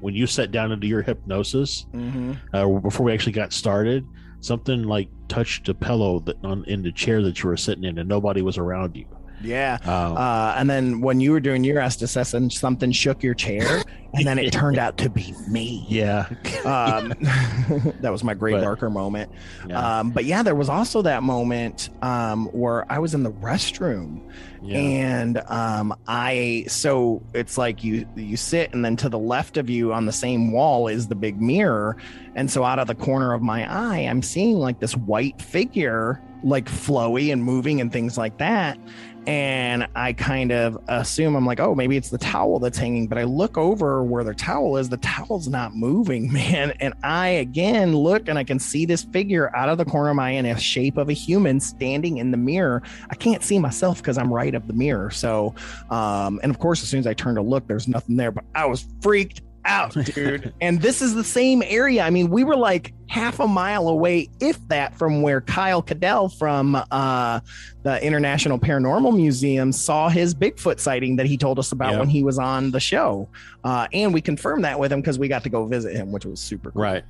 when 0.00 0.14
you 0.14 0.26
sat 0.26 0.50
down 0.50 0.70
into 0.70 0.86
your 0.86 1.00
hypnosis 1.00 1.86
hmm 1.92 2.32
uh, 2.52 2.68
before 2.68 3.06
we 3.06 3.12
actually 3.12 3.32
got 3.32 3.54
started. 3.54 4.04
Something 4.44 4.82
like 4.82 5.08
touched 5.26 5.70
a 5.70 5.74
pillow 5.74 6.20
that 6.26 6.36
on 6.44 6.66
in 6.66 6.82
the 6.82 6.92
chair 6.92 7.22
that 7.22 7.42
you 7.42 7.48
were 7.48 7.56
sitting 7.56 7.84
in, 7.84 7.96
and 7.96 8.06
nobody 8.06 8.42
was 8.42 8.58
around 8.58 8.94
you. 8.94 9.06
Yeah. 9.44 9.78
Um, 9.84 10.16
Uh, 10.16 10.54
and 10.56 10.68
then 10.70 11.00
when 11.00 11.20
you 11.20 11.32
were 11.32 11.40
doing 11.40 11.64
your 11.64 11.88
session, 11.90 12.50
something 12.50 12.90
shook 12.92 13.22
your 13.22 13.34
chair, 13.34 13.82
and 14.14 14.26
then 14.26 14.38
it 14.38 14.52
turned 14.60 14.78
out 14.78 14.96
to 14.98 15.08
be 15.10 15.34
me. 15.48 15.84
yeah, 15.88 16.26
Um, 16.64 17.12
that 18.00 18.10
was 18.10 18.24
my 18.24 18.34
great 18.34 18.52
But- 18.54 18.64
Barker 18.64 18.90
moment. 18.90 19.30
yeah, 19.68 19.98
Um, 20.00 20.10
but 20.10 20.24
yeah, 20.24 20.42
there 20.42 20.54
was 20.54 20.68
also 20.68 21.02
that 21.02 21.22
moment 21.22 21.90
um, 22.02 22.46
where 22.46 22.90
I 22.90 22.98
was 22.98 23.14
in 23.14 23.22
the 23.22 23.32
restroom 23.32 24.20
yeah. 24.62 24.78
and 24.78 25.38
um, 25.48 25.94
I 26.08 26.64
so 26.68 27.22
it's 27.34 27.58
like 27.58 27.84
you 27.84 28.06
you 28.16 28.36
sit 28.38 28.72
and 28.72 28.82
then 28.84 28.96
to 28.96 29.08
the 29.10 29.18
left 29.18 29.56
of 29.58 29.68
you 29.68 29.92
on 29.92 30.06
the 30.06 30.12
same 30.12 30.52
wall 30.52 30.88
is 30.88 31.08
the 31.08 31.14
big 31.14 31.40
mirror, 31.40 31.96
and 32.34 32.50
so 32.50 32.64
out 32.64 32.78
of 32.78 32.86
the 32.86 32.94
corner 32.94 33.34
of 33.34 33.42
my 33.42 33.70
eye, 33.70 34.00
I'm 34.00 34.22
seeing 34.22 34.58
like 34.58 34.80
this 34.80 34.96
white 34.96 35.40
figure 35.42 36.20
like 36.42 36.66
flowy 36.66 37.32
and 37.32 37.42
moving 37.42 37.80
and 37.80 37.90
things 37.92 38.16
like 38.18 38.36
that. 38.38 38.78
And 39.26 39.86
I 39.94 40.12
kind 40.12 40.52
of 40.52 40.78
assume 40.88 41.34
I'm 41.34 41.46
like, 41.46 41.60
oh, 41.60 41.74
maybe 41.74 41.96
it's 41.96 42.10
the 42.10 42.18
towel 42.18 42.58
that's 42.58 42.76
hanging. 42.76 43.06
But 43.06 43.18
I 43.18 43.24
look 43.24 43.56
over 43.56 44.02
where 44.02 44.22
the 44.22 44.34
towel 44.34 44.76
is, 44.76 44.88
the 44.88 44.98
towel's 44.98 45.48
not 45.48 45.74
moving, 45.74 46.32
man. 46.32 46.72
And 46.80 46.94
I 47.02 47.28
again 47.28 47.96
look 47.96 48.28
and 48.28 48.38
I 48.38 48.44
can 48.44 48.58
see 48.58 48.84
this 48.84 49.02
figure 49.02 49.54
out 49.56 49.68
of 49.68 49.78
the 49.78 49.84
corner 49.84 50.10
of 50.10 50.16
my 50.16 50.24
eye 50.24 50.32
in 50.32 50.46
a 50.46 50.58
shape 50.58 50.96
of 50.96 51.08
a 51.08 51.12
human 51.12 51.60
standing 51.60 52.18
in 52.18 52.30
the 52.30 52.36
mirror. 52.36 52.82
I 53.10 53.14
can't 53.14 53.42
see 53.42 53.58
myself 53.58 53.98
because 53.98 54.18
I'm 54.18 54.32
right 54.32 54.54
of 54.54 54.66
the 54.66 54.72
mirror. 54.72 55.10
So, 55.10 55.54
um, 55.90 56.40
and 56.42 56.50
of 56.50 56.58
course, 56.58 56.82
as 56.82 56.88
soon 56.88 57.00
as 57.00 57.06
I 57.06 57.14
turn 57.14 57.34
to 57.36 57.42
look, 57.42 57.66
there's 57.66 57.88
nothing 57.88 58.16
there. 58.16 58.30
But 58.30 58.44
I 58.54 58.66
was 58.66 58.86
freaked 59.00 59.40
out, 59.64 59.92
dude. 60.14 60.52
and 60.60 60.80
this 60.80 61.00
is 61.02 61.14
the 61.14 61.24
same 61.24 61.62
area. 61.66 62.02
I 62.02 62.10
mean, 62.10 62.30
we 62.30 62.44
were 62.44 62.56
like 62.56 62.92
half 63.08 63.40
a 63.40 63.46
mile 63.48 63.88
away, 63.88 64.28
if 64.40 64.58
that, 64.68 64.94
from 64.96 65.22
where 65.22 65.40
Kyle 65.40 65.82
Cadell 65.82 66.28
from 66.28 66.76
uh, 66.90 67.40
the 67.82 68.02
International 68.04 68.58
Paranormal 68.58 69.14
Museum 69.16 69.72
saw 69.72 70.08
his 70.08 70.34
Bigfoot 70.34 70.80
sighting 70.80 71.16
that 71.16 71.26
he 71.26 71.36
told 71.36 71.58
us 71.58 71.72
about 71.72 71.92
Yeah. 71.92 71.98
when 72.00 72.08
he 72.08 72.22
was 72.22 72.38
on 72.38 72.70
the 72.70 72.80
show. 72.80 73.28
Uh, 73.62 73.86
and 73.92 74.12
we 74.12 74.20
confirmed 74.20 74.64
that 74.64 74.78
with 74.78 74.92
him 74.92 75.00
because 75.00 75.18
we 75.18 75.28
got 75.28 75.42
to 75.44 75.48
go 75.48 75.66
visit 75.66 75.94
him, 75.94 76.12
which 76.12 76.24
was 76.24 76.40
super 76.40 76.70
cool. 76.70 76.82
right 76.82 77.04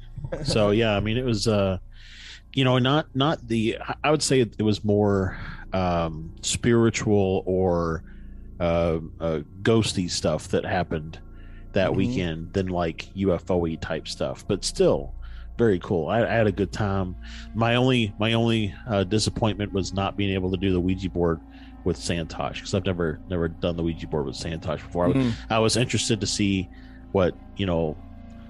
so 0.44 0.70
yeah 0.82 0.96
i 0.96 1.00
mean 1.00 1.18
it 1.18 1.24
was 1.24 1.46
uh 1.46 1.76
you 2.54 2.64
know 2.64 2.78
not 2.78 3.06
not 3.14 3.46
the 3.46 3.76
i 4.02 4.10
would 4.10 4.22
say 4.22 4.40
it 4.40 4.62
was 4.62 4.82
more 4.82 5.36
um 5.74 6.32
spiritual 6.40 7.42
or 7.44 8.02
uh, 8.58 8.98
uh 9.20 9.40
ghosty 9.62 10.10
stuff 10.10 10.48
that 10.48 10.64
happened 10.64 11.18
that 11.74 11.90
Mhm. 11.90 11.96
weekend 11.96 12.52
than 12.52 12.68
like 12.68 13.08
ufo 13.16 13.80
type 13.80 14.08
stuff 14.08 14.44
but 14.48 14.64
still 14.64 15.12
very 15.58 15.78
cool 15.78 16.08
I, 16.08 16.22
I 16.24 16.32
had 16.32 16.46
a 16.46 16.52
good 16.52 16.72
time 16.72 17.14
my 17.54 17.76
only 17.76 18.12
my 18.18 18.32
only 18.32 18.74
uh, 18.88 19.04
disappointment 19.04 19.72
was 19.72 19.92
not 19.92 20.16
being 20.16 20.30
able 20.34 20.50
to 20.50 20.56
do 20.56 20.72
the 20.72 20.80
ouija 20.80 21.10
board 21.10 21.40
with 21.84 21.96
santosh 21.98 22.54
because 22.54 22.74
i've 22.74 22.86
never 22.86 23.20
never 23.28 23.48
done 23.48 23.76
the 23.76 23.82
ouija 23.82 24.06
board 24.08 24.26
with 24.26 24.36
santosh 24.36 24.78
before 24.78 25.04
I 25.04 25.08
was- 25.08 25.16
Mhm. 25.16 25.32
I 25.50 25.58
was 25.58 25.76
interested 25.76 26.20
to 26.20 26.26
see 26.26 26.68
what 27.12 27.34
you 27.56 27.66
know 27.66 27.96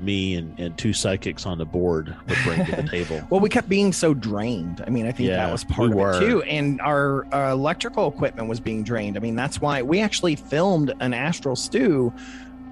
me 0.00 0.34
and, 0.34 0.58
and 0.58 0.76
two 0.76 0.92
psychics 0.92 1.46
on 1.46 1.56
the 1.56 1.64
board 1.64 2.14
would 2.28 2.38
bring 2.44 2.66
to 2.66 2.76
the 2.76 2.82
table. 2.90 3.22
Well, 3.30 3.40
we 3.40 3.48
kept 3.48 3.68
being 3.68 3.92
so 3.92 4.12
drained. 4.12 4.82
I 4.84 4.90
mean, 4.90 5.06
I 5.06 5.12
think 5.12 5.28
Yeah, 5.28 5.36
that 5.36 5.52
was 5.52 5.62
part 5.62 5.88
we 5.88 5.92
of 5.92 5.94
were. 5.94 6.16
it 6.16 6.18
too. 6.20 6.42
And 6.42 6.80
our 6.80 7.24
uh, 7.32 7.52
electrical 7.52 8.08
equipment 8.08 8.48
was 8.48 8.58
being 8.58 8.82
drained. 8.82 9.16
I 9.16 9.20
mean, 9.20 9.36
that's 9.36 9.60
why 9.60 9.82
we 9.82 10.00
actually 10.00 10.34
filmed 10.34 10.92
an 10.98 11.14
astral 11.14 11.54
stew, 11.54 12.12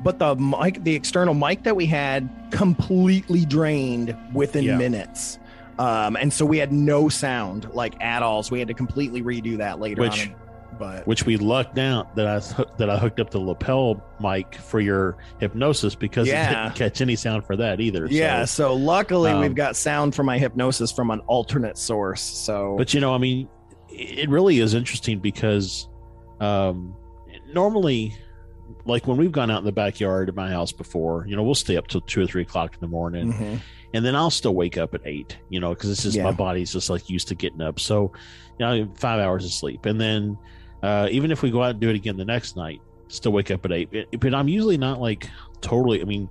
but 0.02 0.18
the 0.18 0.34
mic, 0.36 0.82
the 0.84 0.94
external 0.94 1.34
mic 1.34 1.62
that 1.64 1.76
we 1.76 1.86
had, 1.86 2.28
completely 2.50 3.44
drained 3.44 4.16
within 4.32 4.64
Yeah. 4.64 4.76
minutes. 4.76 5.38
Um, 5.78 6.16
and 6.16 6.32
so 6.32 6.44
we 6.44 6.58
had 6.58 6.72
no 6.72 7.08
sound 7.08 7.68
like 7.72 8.00
at 8.02 8.22
all. 8.22 8.42
So 8.42 8.52
we 8.52 8.58
had 8.58 8.68
to 8.68 8.74
completely 8.74 9.22
redo 9.22 9.56
that 9.58 9.80
later 9.80 10.02
Which- 10.02 10.28
on. 10.28 10.34
But 10.78 11.06
Which 11.06 11.26
we 11.26 11.36
lucked 11.36 11.78
out 11.78 12.16
that 12.16 12.26
I 12.26 12.38
that 12.78 12.88
I 12.90 12.96
hooked 12.96 13.20
up 13.20 13.30
the 13.30 13.38
lapel 13.38 14.02
mic 14.20 14.54
for 14.54 14.80
your 14.80 15.18
hypnosis 15.38 15.94
because 15.94 16.26
it 16.26 16.32
Yeah. 16.32 16.64
didn't 16.64 16.76
catch 16.76 17.00
any 17.02 17.14
sound 17.14 17.44
for 17.44 17.56
that 17.56 17.78
either. 17.78 18.06
yeah, 18.10 18.46
So, 18.46 18.68
so 18.70 18.74
luckily 18.74 19.30
um, 19.30 19.40
we've 19.40 19.54
got 19.54 19.76
sound 19.76 20.14
for 20.14 20.24
my 20.24 20.38
hypnosis 20.38 20.90
from 20.90 21.10
an 21.10 21.20
alternate 21.26 21.76
source. 21.78 22.22
So 22.22 22.74
but 22.78 22.94
you 22.94 23.00
know, 23.00 23.14
I 23.14 23.18
mean, 23.18 23.48
it 23.90 24.28
really 24.30 24.58
is 24.60 24.72
interesting 24.74 25.20
because 25.20 25.88
um, 26.40 26.96
normally, 27.52 28.16
like 28.84 29.06
when 29.06 29.16
we've 29.16 29.32
gone 29.32 29.50
out 29.50 29.58
in 29.58 29.64
the 29.64 29.72
backyard 29.72 30.28
of 30.28 30.36
my 30.36 30.50
house 30.50 30.72
before, 30.72 31.26
you 31.28 31.36
know, 31.36 31.42
we'll 31.42 31.54
stay 31.54 31.76
up 31.76 31.86
till 31.88 32.00
two 32.02 32.22
or 32.22 32.26
three 32.26 32.42
o'clock 32.42 32.74
in 32.74 32.80
the 32.80 32.88
morning. 32.88 33.32
Mhm. 33.32 33.60
and 33.94 34.02
then 34.06 34.16
I'll 34.16 34.30
still 34.30 34.54
wake 34.54 34.78
up 34.78 34.94
at 34.94 35.02
eight, 35.04 35.36
you 35.50 35.60
know, 35.60 35.70
because 35.74 35.90
this 35.90 36.06
is 36.06 36.16
Yeah. 36.16 36.22
my 36.24 36.32
body's 36.32 36.72
just 36.72 36.88
like 36.88 37.10
used 37.10 37.28
to 37.28 37.34
getting 37.34 37.60
up. 37.60 37.78
So, 37.78 38.10
you 38.58 38.64
know, 38.64 38.88
five 38.94 39.20
hours 39.20 39.44
of 39.44 39.50
sleep, 39.52 39.84
and 39.84 40.00
then 40.00 40.38
uh, 40.82 41.08
even 41.10 41.30
if 41.30 41.42
we 41.42 41.50
go 41.50 41.62
out 41.62 41.72
and 41.72 41.80
do 41.80 41.90
it 41.90 41.94
again 41.94 42.16
the 42.16 42.24
next 42.24 42.56
night, 42.56 42.80
still 43.08 43.32
wake 43.32 43.50
up 43.50 43.64
at 43.66 43.72
eight. 43.72 43.90
But- 43.92 44.18
But 44.18 44.34
I'm 44.34 44.48
usually 44.48 44.78
not 44.78 44.98
like 45.00 45.28
totally. 45.60 46.00
I 46.00 46.04
mean, 46.04 46.30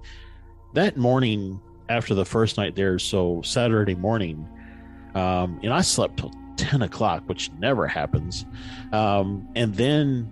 that 0.73 0.97
morning 0.97 1.59
after 1.87 2.15
the 2.15 2.25
first 2.25 2.57
night 2.57 2.75
there, 2.75 2.97
so 2.97 3.41
Saturday 3.43 3.93
morning, 3.95 4.47
um, 5.13 5.59
and 5.63 5.71
I 5.71 5.81
slept 5.81 6.17
till 6.17 6.31
ten 6.57 6.81
o'clock, 6.81 7.23
which 7.27 7.51
never 7.59 7.85
happens, 7.87 8.45
um, 8.91 9.47
and 9.55 9.75
then. 9.75 10.31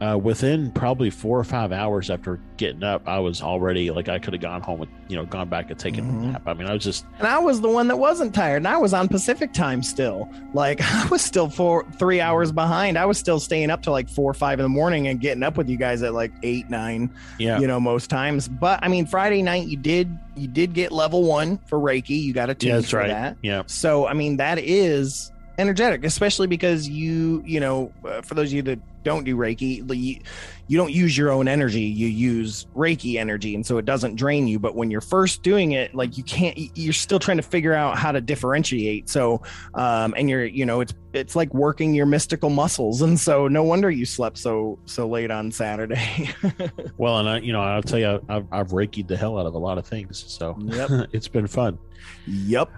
Uh, 0.00 0.18
within 0.22 0.70
probably 0.72 1.08
four 1.08 1.38
or 1.38 1.44
five 1.44 1.72
hours 1.72 2.10
after 2.10 2.38
getting 2.58 2.82
up, 2.82 3.02
I 3.08 3.18
was 3.18 3.40
already 3.40 3.90
like 3.90 4.08
I 4.10 4.18
could 4.18 4.34
have 4.34 4.42
gone 4.42 4.60
home 4.60 4.82
and 4.82 4.90
you 5.08 5.16
know 5.16 5.24
gone 5.24 5.48
back 5.48 5.70
and 5.70 5.78
taken 5.78 6.04
Mhm. 6.04 6.22
a 6.28 6.32
nap. 6.32 6.42
I 6.46 6.52
mean, 6.52 6.66
I 6.68 6.74
was 6.74 6.84
just 6.84 7.06
And 7.18 7.26
I 7.26 7.38
was 7.38 7.62
the 7.62 7.68
one 7.70 7.88
that 7.88 7.96
wasn't 7.98 8.34
tired, 8.34 8.58
and 8.58 8.68
I 8.68 8.76
was 8.76 8.92
on 8.92 9.08
Pacific 9.08 9.54
time 9.54 9.82
still. 9.82 10.28
Like 10.52 10.80
I 10.94 11.06
was 11.08 11.22
still 11.22 11.48
four, 11.48 11.84
three 11.98 12.20
hours 12.20 12.52
behind. 12.52 12.98
I 12.98 13.06
was 13.06 13.16
still 13.16 13.40
staying 13.40 13.70
up 13.70 13.82
till 13.82 13.92
like 13.94 14.08
four 14.10 14.30
or 14.30 14.34
five 14.34 14.58
in 14.58 14.64
the 14.64 14.68
morning 14.68 15.08
and 15.08 15.18
getting 15.20 15.42
up 15.42 15.56
with 15.56 15.68
you 15.70 15.78
guys 15.78 16.02
at 16.02 16.12
like 16.12 16.32
eight, 16.42 16.68
nine. 16.68 17.08
yeah, 17.38 17.58
You 17.58 17.66
know, 17.66 17.80
most 17.80 18.10
times. 18.10 18.48
But 18.48 18.80
I 18.82 18.88
mean, 18.88 19.06
Friday 19.06 19.40
night 19.42 19.66
you 19.66 19.78
did 19.78 20.14
you 20.36 20.46
did 20.48 20.74
get 20.74 20.92
level 20.92 21.22
one 21.24 21.56
for 21.66 21.78
Reiki. 21.78 22.20
You 22.22 22.34
got 22.34 22.50
a 22.50 22.54
tune 22.54 22.68
yeah, 22.68 22.76
that's 22.76 22.92
right. 22.92 23.08
that. 23.08 23.38
Yeah, 23.42 23.62
So 23.66 24.06
I 24.06 24.12
mean, 24.12 24.36
that 24.36 24.58
is 24.58 25.32
energetic, 25.58 26.04
especially 26.04 26.46
because 26.46 26.88
you, 26.88 27.42
you 27.46 27.60
know, 27.60 27.92
uh, 28.04 28.20
for 28.22 28.34
those 28.34 28.48
of 28.50 28.54
you 28.54 28.62
that 28.62 28.78
don't 29.02 29.24
do 29.24 29.36
Reiki, 29.36 29.88
you, 29.96 30.20
you 30.66 30.76
don't 30.76 30.92
use 30.92 31.16
your 31.16 31.30
own 31.30 31.46
energy, 31.46 31.82
you 31.82 32.08
use 32.08 32.66
Reiki 32.74 33.16
energy. 33.16 33.54
And 33.54 33.64
so 33.64 33.78
it 33.78 33.84
doesn't 33.84 34.16
drain 34.16 34.48
you. 34.48 34.58
But 34.58 34.74
when 34.74 34.90
you're 34.90 35.00
first 35.00 35.42
doing 35.42 35.72
it, 35.72 35.94
like 35.94 36.18
you 36.18 36.24
can't, 36.24 36.58
you're 36.76 36.92
still 36.92 37.18
trying 37.18 37.36
to 37.36 37.42
figure 37.42 37.72
out 37.72 37.96
how 37.96 38.12
to 38.12 38.20
differentiate. 38.20 39.08
So, 39.08 39.42
um, 39.74 40.12
and 40.16 40.28
you're, 40.28 40.44
you 40.44 40.66
know, 40.66 40.80
it's, 40.80 40.92
it's 41.12 41.36
like 41.36 41.54
working 41.54 41.94
your 41.94 42.06
mystical 42.06 42.50
muscles. 42.50 43.00
And 43.00 43.18
so 43.18 43.46
no 43.48 43.62
wonder 43.62 43.90
you 43.90 44.04
slept 44.04 44.38
so, 44.38 44.78
so 44.86 45.08
late 45.08 45.30
on 45.30 45.52
Saturday. 45.52 46.30
well, 46.98 47.18
and 47.20 47.28
I, 47.28 47.38
you 47.38 47.52
know, 47.52 47.62
I'll 47.62 47.82
tell 47.82 48.00
you, 48.00 48.20
I've, 48.28 48.46
I've 48.50 48.68
Reiki'd 48.68 49.08
the 49.08 49.16
hell 49.16 49.38
out 49.38 49.46
of 49.46 49.54
a 49.54 49.58
lot 49.58 49.78
of 49.78 49.86
things. 49.86 50.24
So 50.26 50.58
yep. 50.60 50.90
it's 51.12 51.28
been 51.28 51.46
fun. 51.46 51.78
Yep. 52.26 52.70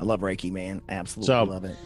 I 0.00 0.04
love 0.04 0.20
Reiki, 0.20 0.52
man. 0.52 0.82
Absolutely 0.88 1.26
so, 1.26 1.44
love 1.44 1.64
it. 1.64 1.76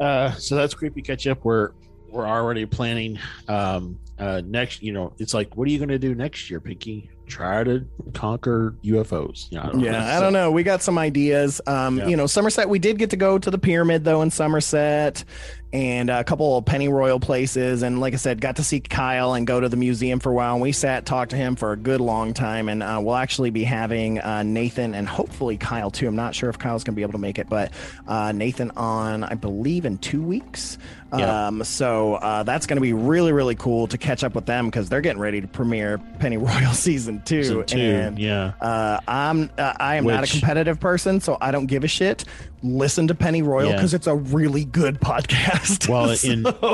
Uh, 0.00 0.32
so 0.32 0.56
that's 0.56 0.74
creepy 0.74 1.02
catch 1.02 1.26
up. 1.26 1.44
We're 1.44 1.70
we're 2.08 2.26
already 2.26 2.64
planning 2.66 3.18
um 3.48 3.98
uh 4.18 4.42
next. 4.44 4.82
You 4.82 4.92
know, 4.92 5.12
it's 5.18 5.34
like, 5.34 5.56
what 5.56 5.68
are 5.68 5.70
you 5.70 5.78
going 5.78 5.88
to 5.88 5.98
do 5.98 6.14
next 6.14 6.50
year, 6.50 6.60
Pinky? 6.60 7.10
Try 7.26 7.62
to 7.62 7.86
conquer 8.14 8.74
UFOs. 8.82 9.50
You 9.50 9.58
know, 9.58 9.70
I 9.74 9.76
yeah, 9.78 10.16
I 10.16 10.20
don't 10.20 10.32
know. 10.32 10.50
We 10.50 10.62
got 10.62 10.82
some 10.82 10.96
ideas. 10.96 11.60
Um, 11.66 11.98
yeah. 11.98 12.06
you 12.06 12.16
know, 12.16 12.26
Somerset. 12.26 12.68
We 12.70 12.78
did 12.78 12.98
get 12.98 13.10
to 13.10 13.16
go 13.16 13.38
to 13.38 13.50
the 13.50 13.58
pyramid 13.58 14.04
though 14.04 14.22
in 14.22 14.30
Somerset, 14.30 15.24
and 15.72 16.08
a 16.08 16.24
couple 16.24 16.56
of 16.56 16.64
Pennyroyal 16.64 17.20
places. 17.20 17.82
And 17.82 18.00
like 18.00 18.14
I 18.14 18.16
said, 18.16 18.40
got 18.40 18.56
to 18.56 18.64
see 18.64 18.80
Kyle 18.80 19.34
and 19.34 19.46
go 19.46 19.60
to 19.60 19.68
the 19.68 19.76
museum 19.76 20.18
for 20.18 20.30
a 20.30 20.34
while. 20.34 20.54
And 20.54 20.62
we 20.62 20.72
sat, 20.72 21.04
talked 21.04 21.30
to 21.32 21.36
him 21.36 21.56
for 21.56 21.72
a 21.72 21.76
good 21.76 22.00
long 22.00 22.32
time. 22.32 22.68
And 22.68 22.82
uh, 22.82 23.00
we'll 23.02 23.16
actually 23.16 23.50
be 23.50 23.64
having 23.64 24.18
uh, 24.20 24.42
Nathan 24.42 24.94
and 24.94 25.06
hopefully 25.06 25.58
Kyle 25.58 25.90
too. 25.90 26.08
I'm 26.08 26.16
not 26.16 26.34
sure 26.34 26.48
if 26.48 26.58
Kyle's 26.58 26.84
going 26.84 26.94
to 26.94 26.96
be 26.96 27.02
able 27.02 27.12
to 27.12 27.18
make 27.18 27.38
it, 27.38 27.48
but 27.48 27.72
uh, 28.06 28.32
Nathan 28.32 28.70
on, 28.76 29.24
I 29.24 29.34
believe, 29.34 29.84
in 29.84 29.98
two 29.98 30.22
weeks. 30.22 30.78
Yeah. 31.16 31.46
Um, 31.46 31.64
so 31.64 32.16
uh, 32.16 32.42
that's 32.42 32.66
going 32.66 32.76
to 32.76 32.82
be 32.82 32.92
really, 32.92 33.32
really 33.32 33.54
cool 33.54 33.86
to 33.86 33.96
catch 33.96 34.24
up 34.24 34.34
with 34.34 34.44
them 34.44 34.66
because 34.66 34.88
they're 34.88 35.00
getting 35.00 35.20
ready 35.20 35.40
to 35.40 35.48
premiere 35.48 35.98
Pennyroyal 36.18 36.72
season 36.74 37.22
two. 37.22 37.42
Season 37.42 37.64
two 37.64 37.78
and 37.78 38.18
yeah, 38.18 38.52
uh, 38.60 39.00
I'm 39.08 39.50
uh, 39.56 39.72
I 39.78 39.96
am 39.96 40.04
Which... 40.04 40.14
not 40.14 40.24
a 40.24 40.26
competitive 40.30 40.80
person, 40.80 41.20
so 41.20 41.38
I 41.40 41.50
don't 41.50 41.64
give 41.64 41.82
a 41.82 41.88
shit 41.88 42.24
listen 42.62 43.08
to 43.08 43.14
Pennyroyal 43.14 43.72
because 43.72 43.92
yeah. 43.92 43.96
it's 43.96 44.06
a 44.06 44.14
really 44.14 44.64
good 44.64 45.00
podcast. 45.00 45.88
Well, 45.88 46.14
so. 46.16 46.28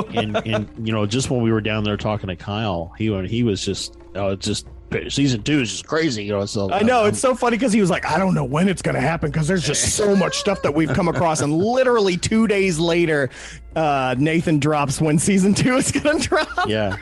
in, 0.09 0.35
in, 0.35 0.35
in, 0.45 0.85
you 0.85 0.93
know, 0.93 1.05
just 1.05 1.29
when 1.29 1.41
we 1.41 1.51
were 1.51 1.61
down 1.61 1.83
there 1.83 1.97
talking 1.97 2.27
to 2.27 2.35
Kyle, 2.35 2.93
he 2.97 3.05
he 3.27 3.43
was 3.43 3.63
just, 3.63 3.97
oh, 4.15 4.35
just 4.35 4.67
season 5.09 5.43
two 5.43 5.61
is 5.61 5.71
just 5.71 5.87
crazy. 5.87 6.23
You 6.23 6.33
know, 6.33 6.45
so 6.45 6.71
I 6.71 6.81
know 6.81 7.03
um, 7.03 7.07
it's 7.07 7.19
so 7.19 7.35
funny 7.35 7.57
because 7.57 7.73
he 7.73 7.81
was 7.81 7.89
like, 7.89 8.05
I 8.05 8.17
don't 8.17 8.33
know 8.33 8.43
when 8.43 8.69
it's 8.69 8.81
going 8.81 8.95
to 8.95 9.01
happen 9.01 9.31
because 9.31 9.47
there's 9.47 9.65
just 9.65 9.95
so 9.95 10.15
much 10.15 10.37
stuff 10.37 10.61
that 10.61 10.73
we've 10.73 10.93
come 10.93 11.07
across, 11.07 11.41
and 11.41 11.53
literally 11.57 12.17
two 12.17 12.47
days 12.47 12.79
later, 12.79 13.29
uh, 13.75 14.15
Nathan 14.17 14.59
drops 14.59 15.01
when 15.01 15.19
season 15.19 15.53
two 15.53 15.75
is 15.75 15.91
going 15.91 16.19
to 16.21 16.27
drop. 16.27 16.67
Yeah. 16.67 16.97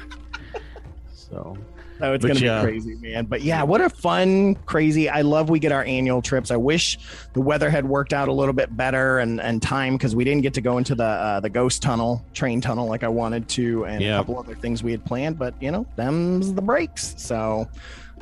So 1.13 1.58
Oh, 2.04 2.12
it's 2.12 2.26
going 2.26 2.36
to 2.36 2.44
yeah. 2.44 2.60
be 2.60 2.68
crazy, 2.68 2.96
man. 2.96 3.26
But 3.26 3.44
yeah, 3.44 3.63
what 3.63 3.80
a 3.80 3.89
fun, 3.89 4.56
crazy. 4.66 5.08
I 5.08 5.22
love 5.22 5.50
we 5.50 5.58
get 5.58 5.72
our 5.72 5.86
annual 5.86 6.22
trips. 6.22 6.52
I 6.52 6.58
wish 6.58 7.00
the 7.32 7.39
weather 7.39 7.70
had 7.70 7.86
worked 7.86 8.12
out 8.12 8.28
a 8.28 8.34
little 8.34 8.54
bit 8.54 8.76
better 8.76 9.20
and, 9.20 9.39
and 9.39 9.62
time 9.62 9.96
because 9.96 10.13
we 10.13 10.26
didn't 10.26 10.42
get 10.42 10.54
to 10.56 10.62
go 10.62 10.78
into 10.78 10.96
the 10.96 11.06
uh, 11.06 11.39
the 11.39 11.50
ghost 11.50 11.82
tunnel, 11.82 12.22
train 12.34 12.60
tunnel 12.60 12.88
like 12.88 13.04
I 13.04 13.08
wanted 13.08 13.48
to, 13.50 13.86
and 13.86 14.02
yeah. 14.02 14.16
a 14.16 14.18
couple 14.18 14.38
other 14.38 14.54
things 14.54 14.84
we 14.84 14.92
had 14.92 15.06
planned. 15.06 15.39
But 15.39 15.54
you 15.62 15.72
know, 15.72 15.86
them's 15.96 16.54
the 16.54 16.62
breaks. 16.62 17.16
So 17.18 17.70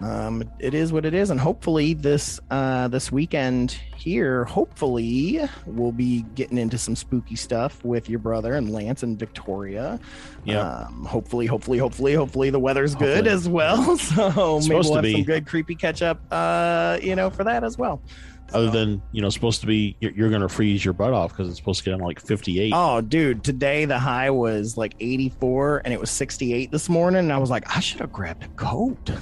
um, 0.04 0.44
it 0.60 0.74
is 0.74 0.92
what 0.92 1.06
it 1.06 1.14
is, 1.14 1.30
and 1.30 1.40
hopefully 1.40 1.94
this 1.94 2.40
uh, 2.50 2.88
this 2.88 3.12
weekend 3.12 3.78
here, 3.96 4.46
hopefully 4.46 5.42
we'll 5.66 5.92
be 5.92 6.24
getting 6.36 6.58
into 6.58 6.78
some 6.78 6.96
spooky 6.96 7.36
stuff 7.36 7.84
with 7.84 8.10
your 8.10 8.20
brother 8.20 8.56
and 8.56 8.72
Lance 8.72 9.04
and 9.04 9.20
Victoria. 9.20 10.00
Yeah. 10.44 10.60
Um, 10.60 11.06
hopefully, 11.06 11.46
hopefully, 11.46 11.78
hopefully, 11.78 12.14
hopefully 12.14 12.50
the 12.50 12.60
weather's 12.60 12.94
hopefully. 12.94 13.16
good 13.16 13.28
as 13.28 13.48
well. 13.48 13.98
So 14.12 14.60
maybe 14.60 14.74
we'll 14.74 14.96
have 14.96 15.06
some 15.06 15.24
good 15.24 15.46
creepy 15.46 15.76
catch 15.76 16.02
up. 16.02 16.20
Uh, 16.32 16.98
you 17.02 17.16
know, 17.16 17.30
for 17.30 17.44
that 17.44 17.64
as 17.64 17.78
well. 17.78 18.02
Other 18.54 18.70
than 18.70 19.02
you 19.12 19.22
know, 19.22 19.30
supposed 19.30 19.62
to 19.62 19.68
be 19.68 19.96
you're, 20.00 20.12
you're 20.12 20.30
going 20.30 20.42
to 20.42 20.50
freeze 20.50 20.84
your 20.84 20.94
butt 20.94 21.14
off 21.14 21.32
because 21.32 21.48
it's 21.48 21.58
supposed 21.58 21.80
to 21.80 21.86
get 21.86 21.94
on 21.94 22.00
like 22.00 22.20
58. 22.20 22.74
Oh, 22.76 23.02
dude! 23.02 23.44
Today 23.44 23.86
the 23.86 24.00
high 24.00 24.30
was 24.30 24.78
like 24.78 24.96
84 25.00 25.84
and 25.86 25.94
it 25.94 26.00
was 26.00 26.10
68 26.10 26.72
this 26.72 26.90
morning. 26.90 27.20
And 27.20 27.32
I 27.32 27.38
was 27.38 27.50
like, 27.50 27.76
I 27.76 27.80
should 27.80 28.02
have 28.02 28.12
grabbed 28.12 28.44
a 28.44 28.50
coat. 28.50 29.12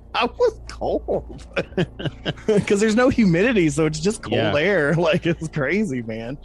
I 0.13 0.25
was 0.25 0.59
cold 0.67 1.45
because 2.47 2.79
there's 2.79 2.95
no 2.95 3.09
humidity, 3.09 3.69
so 3.69 3.85
it's 3.85 3.99
just 3.99 4.21
cold 4.23 4.35
yeah. 4.35 4.55
air. 4.55 4.95
Like 5.01 5.25
it's 5.25 5.47
crazy, 5.47 6.03
man. 6.03 6.37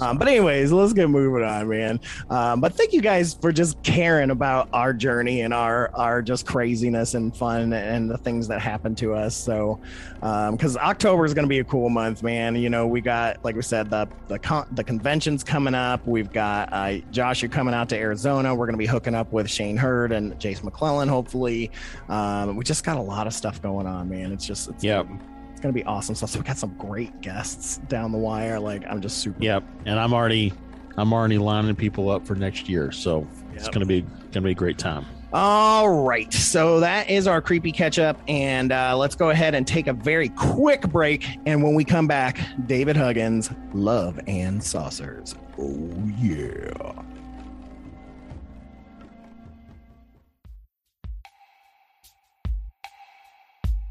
Um, 0.00 0.18
but 0.18 0.28
anyways, 0.28 0.72
let's 0.72 0.92
get 0.92 1.10
moving 1.10 1.44
on, 1.44 1.68
man. 1.68 2.00
Um, 2.30 2.60
but 2.60 2.74
thank 2.74 2.92
you 2.92 3.02
guys 3.02 3.34
for 3.34 3.52
just 3.52 3.82
caring 3.82 4.30
about 4.30 4.68
our 4.72 4.92
journey 4.92 5.42
and 5.42 5.52
our 5.52 5.90
our 5.94 6.22
just 6.22 6.46
craziness 6.46 7.14
and 7.14 7.36
fun 7.36 7.72
and 7.72 8.10
the 8.10 8.16
things 8.16 8.48
that 8.48 8.60
happen 8.60 8.94
to 8.96 9.14
us. 9.14 9.36
So, 9.36 9.78
because 10.14 10.76
um, 10.76 10.82
October 10.82 11.24
is 11.24 11.34
going 11.34 11.44
to 11.44 11.48
be 11.48 11.58
a 11.58 11.64
cool 11.64 11.90
month, 11.90 12.22
man. 12.22 12.56
You 12.56 12.70
know, 12.70 12.86
we 12.86 13.00
got 13.00 13.44
like 13.44 13.56
we 13.56 13.62
said 13.62 13.90
the 13.90 14.08
the 14.28 14.38
con- 14.38 14.68
the 14.72 14.84
conventions 14.84 15.44
coming 15.44 15.74
up. 15.74 16.06
We've 16.06 16.32
got 16.32 16.72
uh, 16.72 16.98
Josh, 17.10 17.42
you're 17.42 17.50
coming 17.50 17.74
out 17.74 17.88
to 17.90 17.96
Arizona. 17.96 18.54
We're 18.54 18.66
going 18.66 18.74
to 18.74 18.78
be 18.78 18.86
hooking 18.86 19.14
up 19.14 19.32
with 19.32 19.50
Shane 19.50 19.76
Hurd 19.76 20.12
and 20.12 20.38
Jason 20.40 20.64
McClellan, 20.64 21.08
hopefully. 21.08 21.70
Um, 22.08 22.56
we 22.56 22.64
just 22.64 22.84
got 22.84 22.96
a 22.96 23.02
lot 23.08 23.26
of 23.26 23.32
stuff 23.32 23.60
going 23.60 23.86
on, 23.86 24.08
man. 24.08 24.32
It's 24.32 24.46
just 24.46 24.68
it's, 24.68 24.84
yep. 24.84 25.06
it's 25.50 25.60
gonna 25.60 25.72
be 25.72 25.84
awesome 25.84 26.14
stuff. 26.14 26.30
So 26.30 26.38
we 26.38 26.44
got 26.44 26.58
some 26.58 26.74
great 26.76 27.20
guests 27.20 27.78
down 27.88 28.12
the 28.12 28.18
wire. 28.18 28.60
Like 28.60 28.84
I'm 28.88 29.00
just 29.00 29.18
super. 29.18 29.42
Yep, 29.42 29.64
and 29.86 29.98
I'm 29.98 30.12
already 30.12 30.52
I'm 30.96 31.12
already 31.12 31.38
lining 31.38 31.76
people 31.76 32.10
up 32.10 32.26
for 32.26 32.34
next 32.34 32.68
year, 32.68 32.92
so 32.92 33.20
yep. 33.20 33.56
it's 33.56 33.68
gonna 33.68 33.86
be 33.86 34.04
gonna 34.32 34.44
be 34.44 34.52
a 34.52 34.54
great 34.54 34.78
time. 34.78 35.06
All 35.30 35.90
right, 36.04 36.32
so 36.32 36.80
that 36.80 37.10
is 37.10 37.26
our 37.26 37.42
creepy 37.42 37.70
catch 37.70 37.98
up, 37.98 38.18
and 38.28 38.72
uh, 38.72 38.96
let's 38.96 39.14
go 39.14 39.28
ahead 39.28 39.54
and 39.54 39.66
take 39.66 39.86
a 39.86 39.92
very 39.92 40.30
quick 40.30 40.88
break. 40.88 41.26
And 41.44 41.62
when 41.62 41.74
we 41.74 41.84
come 41.84 42.06
back, 42.06 42.40
David 42.66 42.96
Huggins, 42.96 43.50
Love 43.74 44.18
and 44.26 44.62
Saucers. 44.62 45.34
Oh 45.58 46.10
yeah. 46.18 47.02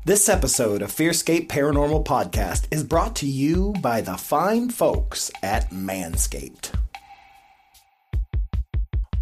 This 0.07 0.29
episode 0.29 0.81
of 0.81 0.89
Fearscape 0.89 1.49
Paranormal 1.49 2.05
Podcast 2.05 2.67
is 2.71 2.81
brought 2.81 3.13
to 3.17 3.27
you 3.27 3.73
by 3.81 3.99
the 3.99 4.15
fine 4.15 4.69
folks 4.69 5.29
at 5.43 5.69
Manscaped. 5.69 6.73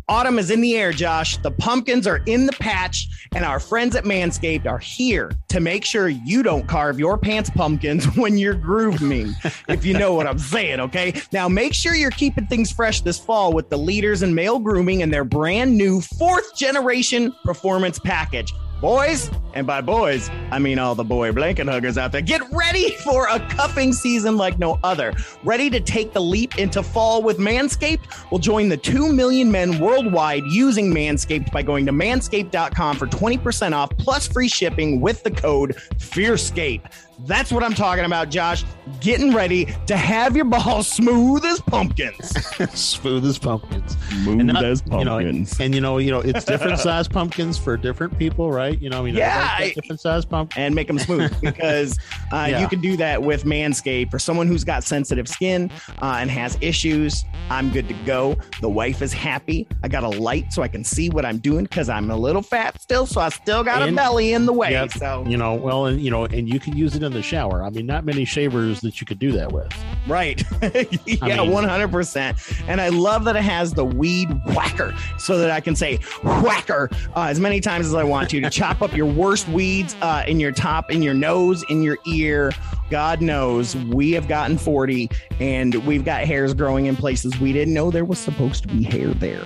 Autumn 0.07 0.37
is 0.37 0.51
in 0.51 0.61
the 0.61 0.75
air, 0.77 0.91
Josh. 0.91 1.37
The 1.37 1.49
pumpkins 1.49 2.05
are 2.05 2.21
in 2.27 2.45
the 2.45 2.51
patch, 2.51 3.07
and 3.33 3.43
our 3.43 3.59
friends 3.59 3.95
at 3.95 4.03
Manscaped 4.03 4.67
are 4.67 4.77
here 4.77 5.31
to 5.47 5.59
make 5.59 5.83
sure 5.83 6.07
you 6.07 6.43
don't 6.43 6.67
carve 6.67 6.99
your 6.99 7.17
pants 7.17 7.49
pumpkins 7.49 8.05
when 8.15 8.37
you're 8.37 8.53
grooming, 8.53 9.33
if 9.67 9.83
you 9.83 9.97
know 9.97 10.13
what 10.13 10.27
I'm 10.27 10.37
saying, 10.37 10.79
okay? 10.81 11.19
Now, 11.31 11.49
make 11.49 11.73
sure 11.73 11.95
you're 11.95 12.11
keeping 12.11 12.45
things 12.45 12.71
fresh 12.71 13.01
this 13.01 13.17
fall 13.17 13.53
with 13.53 13.71
the 13.71 13.77
leaders 13.79 14.21
in 14.21 14.35
male 14.35 14.59
grooming 14.59 15.01
and 15.01 15.11
their 15.11 15.25
brand 15.25 15.75
new 15.75 15.99
fourth 15.99 16.55
generation 16.55 17.33
performance 17.43 17.97
package. 17.97 18.53
Boys, 18.81 19.31
and 19.53 19.65
by 19.65 19.79
boys, 19.79 20.29
I 20.51 20.59
mean 20.59 20.79
all 20.79 20.95
the 20.95 21.03
boy 21.03 21.31
blanket 21.31 21.67
huggers 21.67 21.97
out 21.97 22.11
there, 22.11 22.21
get 22.21 22.41
ready 22.51 22.91
for 22.97 23.27
a 23.29 23.39
cuffing 23.49 23.93
season 23.93 24.35
like 24.35 24.59
no 24.59 24.79
other. 24.83 25.13
Ready 25.43 25.69
to 25.69 25.79
take 25.79 26.11
the 26.11 26.21
leap 26.21 26.57
into 26.57 26.83
fall 26.83 27.23
with 27.23 27.37
Manscaped? 27.37 28.29
We'll 28.29 28.39
join 28.39 28.67
the 28.67 28.77
2 28.77 29.13
million 29.13 29.49
men 29.49 29.79
worldwide 29.79 30.43
using 30.47 30.93
Manscaped 30.93 31.51
by 31.53 31.61
going 31.61 31.85
to 31.85 31.93
manscaped.com 31.93 32.97
for 32.97 33.07
20% 33.07 33.71
off 33.71 33.89
plus 33.97 34.27
free 34.27 34.49
shipping 34.49 34.99
with 34.99 35.23
the 35.23 35.31
code 35.31 35.75
FEARSCAPE. 35.95 36.81
That's 37.19 37.51
what 37.51 37.63
I'm 37.63 37.73
talking 37.73 38.05
about, 38.05 38.29
Josh. 38.29 38.63
Getting 38.99 39.33
ready 39.33 39.73
to 39.87 39.95
have 39.95 40.35
your 40.35 40.45
balls 40.45 40.87
smooth 40.91 41.45
as 41.45 41.61
pumpkins. 41.61 42.29
smooth 42.79 43.25
as 43.25 43.37
pumpkins. 43.37 43.97
Smooth 44.09 44.41
not, 44.41 44.63
as 44.63 44.81
pumpkins. 44.81 44.99
You 44.99 45.05
know, 45.05 45.65
and 45.65 45.75
you 45.75 45.81
know, 45.81 45.97
you 45.97 46.11
know, 46.11 46.19
it's 46.19 46.45
different 46.45 46.79
size 46.79 47.07
pumpkins 47.07 47.57
for 47.57 47.77
different 47.77 48.17
people, 48.17 48.51
right? 48.51 48.79
You 48.81 48.89
know, 48.89 48.99
I 48.99 49.03
mean, 49.03 49.15
yeah, 49.15 49.59
different 49.73 50.01
size 50.01 50.25
pumpkins 50.25 50.57
and 50.57 50.75
make 50.75 50.87
them 50.87 50.99
smooth 50.99 51.39
because 51.41 51.97
uh, 52.31 52.47
yeah. 52.49 52.59
you 52.59 52.67
can 52.67 52.81
do 52.81 52.97
that 52.97 53.21
with 53.21 53.43
Manscaped. 53.43 54.11
For 54.11 54.19
someone 54.19 54.47
who's 54.47 54.63
got 54.63 54.83
sensitive 54.83 55.27
skin 55.27 55.71
uh, 56.01 56.17
and 56.19 56.29
has 56.29 56.57
issues, 56.61 57.23
I'm 57.49 57.71
good 57.71 57.87
to 57.87 57.93
go. 58.05 58.35
The 58.61 58.69
wife 58.69 59.01
is 59.01 59.13
happy. 59.13 59.67
I 59.83 59.87
got 59.87 60.03
a 60.03 60.09
light 60.09 60.51
so 60.51 60.61
I 60.61 60.67
can 60.67 60.83
see 60.83 61.09
what 61.09 61.25
I'm 61.25 61.37
doing 61.37 61.63
because 61.63 61.89
I'm 61.89 62.11
a 62.11 62.17
little 62.17 62.41
fat 62.41 62.81
still, 62.81 63.05
so 63.05 63.21
I 63.21 63.29
still 63.29 63.63
got 63.63 63.81
and, 63.81 63.91
a 63.91 63.95
belly 63.95 64.33
in 64.33 64.45
the 64.45 64.53
way. 64.53 64.71
Yep, 64.71 64.91
so 64.93 65.23
you 65.27 65.37
know, 65.37 65.55
well, 65.55 65.85
and 65.85 66.01
you 66.01 66.11
know, 66.11 66.25
and 66.25 66.51
you 66.51 66.59
can 66.59 66.75
use 66.75 66.95
it 66.95 67.03
in 67.05 67.13
the 67.13 67.21
shower. 67.21 67.63
I 67.63 67.69
mean, 67.69 67.85
not 67.85 68.03
many 68.03 68.25
shavers 68.25 68.81
that 68.81 68.99
you 68.99 69.07
could 69.07 69.19
do 69.19 69.31
that 69.33 69.51
with. 69.51 69.71
Right. 70.07 70.43
yeah, 71.05 71.41
one 71.41 71.63
hundred 71.63 71.91
percent. 71.91 72.37
And 72.67 72.81
I 72.81 72.89
love 72.89 73.23
that 73.25 73.35
it 73.35 73.43
has 73.43 73.73
the 73.73 73.85
weed 73.85 74.29
whacker, 74.47 74.93
so 75.17 75.37
that 75.37 75.51
I 75.51 75.61
can 75.61 75.75
say 75.75 75.97
whacker 76.23 76.89
uh, 77.15 77.23
as 77.23 77.39
many 77.39 77.61
times 77.61 77.85
as 77.85 77.93
I 77.93 78.03
want 78.03 78.29
to 78.31 78.41
to 78.41 78.49
chop 78.49 78.81
up 78.81 78.95
your 78.95 79.05
worst 79.05 79.47
weeds 79.47 79.95
uh, 80.01 80.23
in 80.27 80.39
your 80.39 80.51
top, 80.51 80.91
in 80.91 81.01
your 81.01 81.13
nose, 81.13 81.63
in 81.69 81.81
your 81.81 81.97
ear. 82.07 82.51
God 82.89 83.21
knows 83.21 83.75
we 83.75 84.11
have 84.11 84.27
gotten 84.27 84.57
forty, 84.57 85.09
and 85.39 85.75
we've 85.85 86.05
got 86.05 86.25
hairs 86.25 86.53
growing 86.53 86.85
in 86.87 86.95
places 86.95 87.39
we 87.39 87.53
didn't 87.53 87.73
know 87.73 87.91
there 87.91 88.05
was 88.05 88.19
supposed 88.19 88.63
to 88.63 88.67
be 88.69 88.83
hair 88.83 89.07
there 89.07 89.43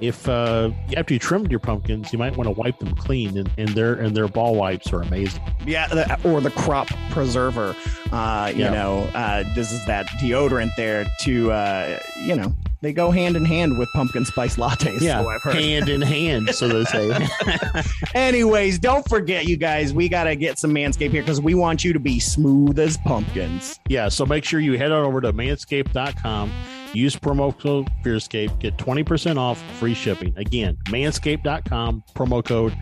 if 0.00 0.28
uh, 0.28 0.70
after 0.96 1.14
you 1.14 1.20
trimmed 1.20 1.50
your 1.50 1.60
pumpkins, 1.60 2.12
you 2.12 2.18
might 2.18 2.36
want 2.36 2.46
to 2.46 2.52
wipe 2.52 2.78
them 2.78 2.94
clean, 2.94 3.36
and, 3.36 3.50
and 3.58 3.68
their 3.70 3.94
and 3.94 4.16
their 4.16 4.28
ball 4.28 4.54
wipes 4.54 4.92
are 4.92 5.02
amazing. 5.02 5.42
Yeah, 5.66 5.86
the, 5.88 6.18
or 6.24 6.40
the 6.40 6.50
crop 6.50 6.88
preserver. 7.10 7.76
Uh, 8.10 8.50
you 8.54 8.64
yeah. 8.64 8.70
know, 8.70 9.10
uh, 9.14 9.44
this 9.54 9.72
is 9.72 9.84
that 9.86 10.06
deodorant 10.20 10.74
there 10.76 11.06
to 11.22 11.52
uh, 11.52 11.98
you 12.24 12.34
know 12.34 12.54
they 12.82 12.92
go 12.94 13.10
hand 13.10 13.36
in 13.36 13.44
hand 13.44 13.78
with 13.78 13.88
pumpkin 13.94 14.24
spice 14.24 14.56
lattes. 14.56 15.00
Yeah, 15.00 15.22
so 15.42 15.50
hand 15.50 15.88
in 15.88 16.00
hand, 16.00 16.54
so 16.54 16.68
they 16.68 16.84
say. 16.84 17.28
Anyways, 18.14 18.78
don't 18.78 19.06
forget, 19.08 19.46
you 19.46 19.56
guys, 19.56 19.92
we 19.92 20.08
got 20.08 20.24
to 20.24 20.34
get 20.34 20.58
some 20.58 20.74
Manscaped 20.74 21.10
here 21.10 21.22
because 21.22 21.40
we 21.40 21.54
want 21.54 21.84
you 21.84 21.92
to 21.92 22.00
be 22.00 22.18
smooth 22.18 22.78
as 22.78 22.96
pumpkins. 22.98 23.78
Yeah, 23.88 24.08
so 24.08 24.24
make 24.24 24.44
sure 24.44 24.60
you 24.60 24.78
head 24.78 24.92
on 24.92 25.04
over 25.04 25.20
to 25.20 25.32
manscaped.com 25.32 26.50
Use 26.92 27.16
promo 27.16 27.56
code 27.58 27.88
Fearscape, 28.04 28.58
get 28.58 28.76
20% 28.76 29.38
off 29.38 29.62
free 29.78 29.94
shipping. 29.94 30.34
Again, 30.36 30.76
manscaped.com, 30.86 32.04
promo 32.14 32.44
code 32.44 32.76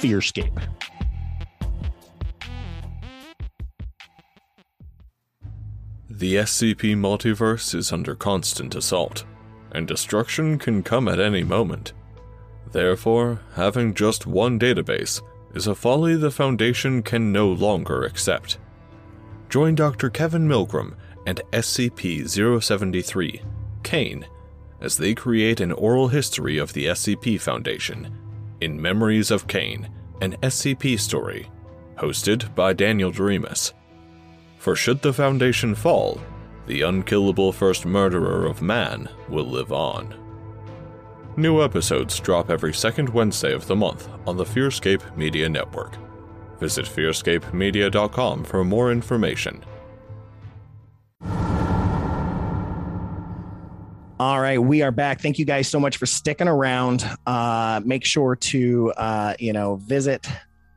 Fearscape. 0.00 0.62
The 6.10 6.36
SCP 6.36 6.96
multiverse 6.96 7.74
is 7.74 7.92
under 7.92 8.14
constant 8.14 8.74
assault, 8.74 9.24
and 9.72 9.88
destruction 9.88 10.58
can 10.58 10.82
come 10.82 11.08
at 11.08 11.18
any 11.18 11.42
moment. 11.42 11.92
Therefore, 12.70 13.40
having 13.54 13.94
just 13.94 14.26
one 14.26 14.58
database 14.58 15.20
is 15.54 15.66
a 15.66 15.74
folly 15.74 16.16
the 16.16 16.30
Foundation 16.30 17.02
can 17.02 17.32
no 17.32 17.48
longer 17.48 18.04
accept. 18.04 18.58
Join 19.48 19.74
Dr. 19.74 20.10
Kevin 20.10 20.48
Milgram 20.48 20.94
and 21.26 21.40
SCP 21.52 22.28
073 22.28 23.42
Cain 23.84 24.26
as 24.80 24.96
they 24.96 25.14
create 25.14 25.60
an 25.60 25.72
oral 25.72 26.08
history 26.08 26.58
of 26.58 26.72
the 26.72 26.86
SCP 26.86 27.40
Foundation 27.40 28.18
in 28.60 28.80
Memories 28.80 29.30
of 29.30 29.46
Cain, 29.46 29.88
an 30.20 30.36
SCP 30.42 30.98
story, 30.98 31.50
hosted 31.96 32.54
by 32.54 32.72
Daniel 32.72 33.12
Doremus. 33.12 33.72
For 34.58 34.74
should 34.74 35.02
the 35.02 35.12
Foundation 35.12 35.74
fall, 35.74 36.20
the 36.66 36.82
unkillable 36.82 37.52
first 37.52 37.84
murderer 37.84 38.46
of 38.46 38.62
man 38.62 39.08
will 39.28 39.44
live 39.44 39.72
on. 39.72 40.14
New 41.36 41.62
episodes 41.62 42.20
drop 42.20 42.48
every 42.50 42.72
second 42.72 43.08
Wednesday 43.08 43.52
of 43.52 43.66
the 43.66 43.76
month 43.76 44.08
on 44.26 44.36
the 44.36 44.44
Fearscape 44.44 45.16
Media 45.16 45.48
Network. 45.48 45.96
Visit 46.60 46.86
fearscapemedia.com 46.86 48.44
for 48.44 48.64
more 48.64 48.92
information. 48.92 49.64
All 54.20 54.40
right, 54.40 54.62
we 54.62 54.82
are 54.82 54.92
back. 54.92 55.20
Thank 55.20 55.40
you 55.40 55.44
guys 55.44 55.66
so 55.66 55.80
much 55.80 55.96
for 55.96 56.06
sticking 56.06 56.46
around. 56.46 57.04
Uh, 57.26 57.80
make 57.84 58.04
sure 58.04 58.36
to 58.36 58.92
uh, 58.92 59.34
you 59.40 59.52
know 59.52 59.74
visit 59.76 60.28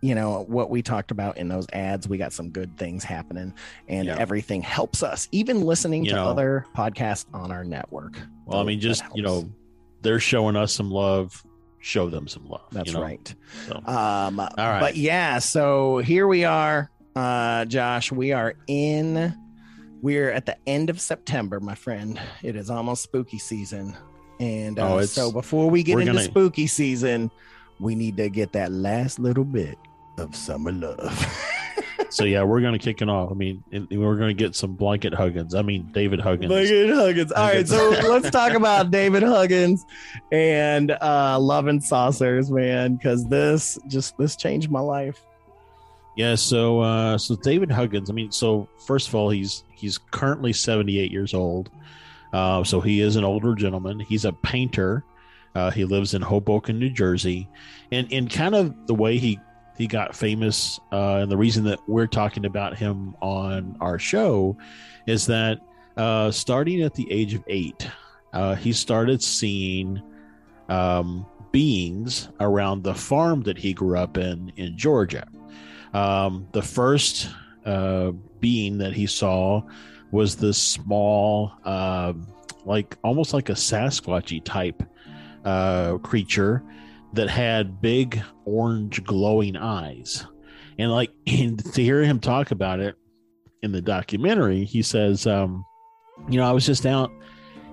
you 0.01 0.15
know 0.15 0.45
what 0.47 0.71
we 0.71 0.81
talked 0.81 1.11
about 1.11 1.37
in 1.37 1.47
those 1.47 1.67
ads. 1.71 2.07
We 2.07 2.17
got 2.17 2.33
some 2.33 2.49
good 2.49 2.75
things 2.77 3.03
happening, 3.03 3.53
and 3.87 4.07
yeah. 4.07 4.17
everything 4.17 4.63
helps 4.63 5.03
us. 5.03 5.27
Even 5.31 5.61
listening 5.61 6.03
you 6.03 6.11
to 6.11 6.15
know, 6.15 6.27
other 6.27 6.65
podcasts 6.75 7.25
on 7.31 7.51
our 7.51 7.63
network. 7.63 8.17
Well, 8.45 8.59
I 8.59 8.63
mean, 8.63 8.79
just 8.79 9.03
you 9.13 9.21
know, 9.21 9.47
they're 10.01 10.19
showing 10.19 10.55
us 10.55 10.73
some 10.73 10.89
love. 10.89 11.45
Show 11.79 12.09
them 12.09 12.27
some 12.27 12.47
love. 12.47 12.65
That's 12.71 12.87
you 12.87 12.95
know? 12.95 13.03
right. 13.03 13.35
So. 13.67 13.75
Um, 13.75 14.39
All 14.39 14.49
right. 14.57 14.79
But 14.79 14.95
yeah, 14.95 15.37
so 15.37 15.99
here 15.99 16.27
we 16.27 16.43
are, 16.43 16.89
uh, 17.15 17.65
Josh. 17.65 18.11
We 18.11 18.31
are 18.31 18.55
in 18.65 19.35
we're 20.01 20.31
at 20.31 20.45
the 20.45 20.57
end 20.67 20.89
of 20.89 20.99
September, 20.99 21.59
my 21.59 21.75
friend. 21.75 22.19
It 22.43 22.55
is 22.55 22.69
almost 22.69 23.03
spooky 23.03 23.39
season. 23.39 23.95
And 24.39 24.79
uh, 24.79 24.95
oh, 24.95 25.01
so 25.05 25.31
before 25.31 25.69
we 25.69 25.83
get 25.83 25.99
into 25.99 26.13
gonna... 26.13 26.23
spooky 26.23 26.67
season, 26.67 27.31
we 27.79 27.95
need 27.95 28.17
to 28.17 28.29
get 28.29 28.53
that 28.53 28.71
last 28.71 29.19
little 29.19 29.43
bit 29.43 29.77
of 30.17 30.35
summer 30.35 30.71
love. 30.71 31.53
so 32.09 32.23
yeah, 32.23 32.43
we're 32.43 32.61
gonna 32.61 32.79
kick 32.79 33.01
it 33.01 33.09
off. 33.09 33.31
I 33.31 33.33
mean, 33.33 33.63
we're 33.91 34.15
gonna 34.15 34.33
get 34.33 34.55
some 34.55 34.73
blanket 34.73 35.13
Huggins. 35.13 35.55
I 35.55 35.61
mean, 35.61 35.89
David 35.91 36.19
Huggins. 36.19 36.49
Blanket 36.49 36.89
Huggins. 36.89 37.31
All 37.31 37.47
right, 37.47 37.67
so 37.67 37.89
let's 37.89 38.29
talk 38.29 38.53
about 38.53 38.91
David 38.91 39.23
Huggins 39.23 39.85
and 40.31 40.91
uh, 40.91 41.39
Love 41.39 41.67
and 41.67 41.83
Saucers, 41.83 42.51
man, 42.51 42.95
because 42.95 43.27
this 43.27 43.77
just 43.87 44.17
this 44.17 44.35
changed 44.35 44.69
my 44.69 44.79
life. 44.79 45.23
Yeah, 46.15 46.35
so 46.35 46.81
uh, 46.81 47.17
so 47.17 47.35
David 47.35 47.71
Huggins. 47.71 48.09
I 48.09 48.13
mean, 48.13 48.31
so 48.31 48.67
first 48.85 49.07
of 49.07 49.15
all, 49.15 49.29
he's 49.29 49.63
he's 49.77 49.97
currently 49.97 50.53
seventy 50.53 50.99
eight 50.99 51.11
years 51.11 51.33
old. 51.33 51.69
Uh, 52.33 52.63
so 52.63 52.81
he 52.81 52.99
is 52.99 53.15
an 53.15 53.23
older 53.23 53.55
gentleman. 53.55 53.99
He's 53.99 54.25
a 54.25 54.33
painter. 54.33 55.03
Uh, 55.55 55.71
he 55.71 55.85
lives 55.85 56.13
in 56.13 56.21
Hoboken, 56.21 56.77
New 56.77 56.89
Jersey, 56.89 57.47
and 57.91 58.11
and 58.11 58.29
kind 58.29 58.53
of 58.53 58.87
the 58.87 58.93
way 58.93 59.17
he 59.17 59.39
he 59.77 59.87
got 59.87 60.15
famous, 60.15 60.79
uh, 60.91 61.17
and 61.17 61.31
the 61.31 61.37
reason 61.37 61.63
that 61.65 61.79
we're 61.87 62.07
talking 62.07 62.45
about 62.45 62.77
him 62.77 63.15
on 63.21 63.77
our 63.79 63.99
show 63.99 64.57
is 65.05 65.25
that 65.27 65.59
uh, 65.95 66.31
starting 66.31 66.81
at 66.81 66.95
the 66.95 67.11
age 67.11 67.33
of 67.33 67.43
eight, 67.47 67.89
uh, 68.33 68.55
he 68.55 68.73
started 68.73 69.21
seeing 69.21 70.01
um, 70.67 71.25
beings 71.51 72.29
around 72.39 72.83
the 72.83 72.93
farm 72.93 73.41
that 73.43 73.57
he 73.57 73.73
grew 73.73 73.97
up 73.97 74.17
in 74.17 74.51
in 74.57 74.77
Georgia. 74.77 75.27
Um, 75.93 76.47
the 76.51 76.61
first 76.61 77.29
uh, 77.65 78.11
being 78.39 78.77
that 78.79 78.93
he 78.93 79.07
saw 79.07 79.61
was 80.11 80.35
this 80.35 80.57
small, 80.57 81.51
uh, 81.65 82.13
like 82.65 82.97
almost 83.03 83.33
like 83.33 83.49
a 83.49 83.55
Sasquatchy 83.55 84.43
type 84.43 84.83
uh, 85.45 85.97
creature 85.99 86.63
that 87.13 87.29
had 87.29 87.81
big 87.81 88.21
orange 88.45 89.03
glowing 89.03 89.55
eyes. 89.55 90.25
And 90.77 90.91
like 90.91 91.11
and 91.27 91.63
to 91.73 91.83
hear 91.83 92.03
him 92.03 92.19
talk 92.19 92.51
about 92.51 92.79
it 92.79 92.95
in 93.63 93.71
the 93.71 93.81
documentary, 93.81 94.63
he 94.63 94.81
says, 94.81 95.25
um, 95.27 95.65
you 96.29 96.37
know, 96.37 96.47
I 96.47 96.51
was 96.51 96.65
just 96.65 96.85
out 96.85 97.11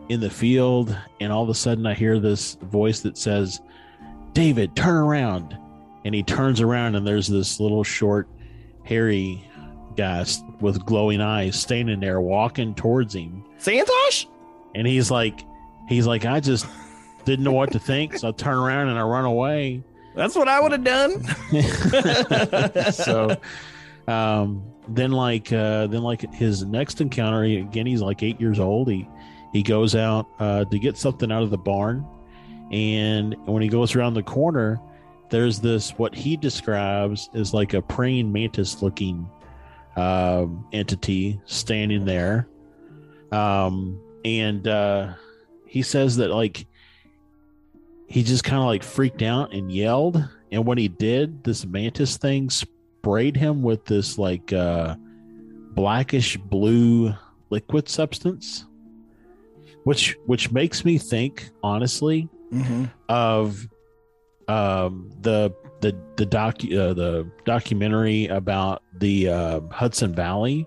in 0.09 0.21
the 0.21 0.31
field 0.31 0.97
and 1.21 1.33
all 1.33 1.43
of 1.43 1.49
a 1.49 1.55
sudden 1.55 1.87
I 1.87 1.95
hear 1.95 2.19
this 2.19 2.55
voice 2.63 3.01
that 3.01 3.17
says, 3.17 3.61
David, 4.33 4.77
turn 4.77 4.97
around 4.97 5.57
and 6.05 6.15
he 6.15 6.23
turns 6.23 6.61
around 6.61 6.95
and 6.95 7.07
there's 7.07 7.29
this 7.29 7.61
little 7.61 7.85
short, 7.85 8.29
hairy 8.83 9.49
guy 9.97 10.25
with 10.61 10.85
glowing 10.85 11.21
eyes 11.21 11.61
standing 11.61 12.01
there 12.01 12.21
walking 12.21 12.75
towards 12.75 13.15
him. 13.15 13.45
Santosh? 13.59 14.27
And 14.75 14.87
he's 14.87 15.11
like, 15.11 15.45
he's 15.89 16.07
like, 16.07 16.25
I 16.25 16.41
just 16.41 16.67
didn't 17.25 17.45
know 17.45 17.53
what 17.53 17.73
to 17.73 17.79
think, 17.79 18.17
so 18.19 18.29
I 18.29 18.33
turn 18.33 18.59
around 18.59 18.89
and 18.89 18.99
I 18.99 19.03
run 19.03 19.25
away. 19.25 19.83
That's 20.15 20.37
what 20.37 20.49
I 20.49 20.61
would 20.61 20.73
have 20.73 20.85
done. 20.85 21.25
so, 22.93 23.37
um, 24.07 24.63
then 24.89 25.13
like, 25.13 25.53
uh, 25.53 25.87
then 25.89 26.03
like 26.03 26.33
his 26.33 26.65
next 26.65 27.01
encounter, 27.01 27.43
he, 27.45 27.59
again, 27.59 27.87
he's 27.87 28.01
like 28.01 28.23
eight 28.23 28.41
years 28.41 28.61
old. 28.61 28.89
He 28.89 29.09
he 29.53 29.63
goes 29.63 29.95
out 29.95 30.27
uh, 30.39 30.65
to 30.65 30.79
get 30.79 30.97
something 30.97 31.31
out 31.33 31.43
of 31.43 31.51
the 31.51 31.59
barn, 31.59 32.07
and 32.71 33.37
when 33.47 33.63
he 33.63 33.69
goes 33.69 33.95
around 33.95 34.15
the 34.15 34.23
corner, 34.23 34.81
there's 35.31 35.59
this 35.59 35.91
what 35.93 36.15
he 36.15 36.37
describes 36.37 37.31
as 37.35 37.55
like 37.55 37.75
a 37.75 37.83
praying 37.83 38.33
mantis 38.33 38.83
looking 38.83 39.29
um, 39.97 40.67
entity 40.73 41.41
standing 41.45 42.05
there 42.05 42.49
um, 43.33 44.01
and 44.25 44.67
uh, 44.69 45.15
he 45.67 45.83
says 45.83 46.17
that 46.17 46.31
like 46.31 46.67
he 48.07 48.23
just 48.23 48.45
kind 48.45 48.61
of 48.61 48.67
like 48.67 48.83
freaked 48.83 49.23
out 49.23 49.53
and 49.53 49.73
yelled 49.73 50.23
and 50.53 50.65
when 50.65 50.79
he 50.79 50.89
did 50.89 51.43
this 51.45 51.65
mantis 51.67 52.17
thing 52.17 52.49
sprayed 52.51 53.37
him 53.37 53.63
with 53.63 53.85
this 53.85 54.19
like 54.19 54.53
uh, 54.53 54.95
blackish 55.73 56.37
blue 56.37 57.13
liquid 57.51 57.89
substance 57.89 58.67
which 59.85 60.17
which 60.27 60.51
makes 60.51 60.85
me 60.85 60.97
think 60.99 61.51
honestly 61.63 62.29
mm-hmm. 62.53 62.85
of 63.09 63.69
um, 64.49 65.11
the 65.21 65.55
the 65.85 65.95
the 66.17 66.25
doc 66.25 66.57
uh, 66.65 66.95
the 66.95 67.31
documentary 67.45 68.27
about 68.29 68.83
the 69.01 69.29
uh, 69.29 69.61
Hudson 69.71 70.15
Valley 70.15 70.67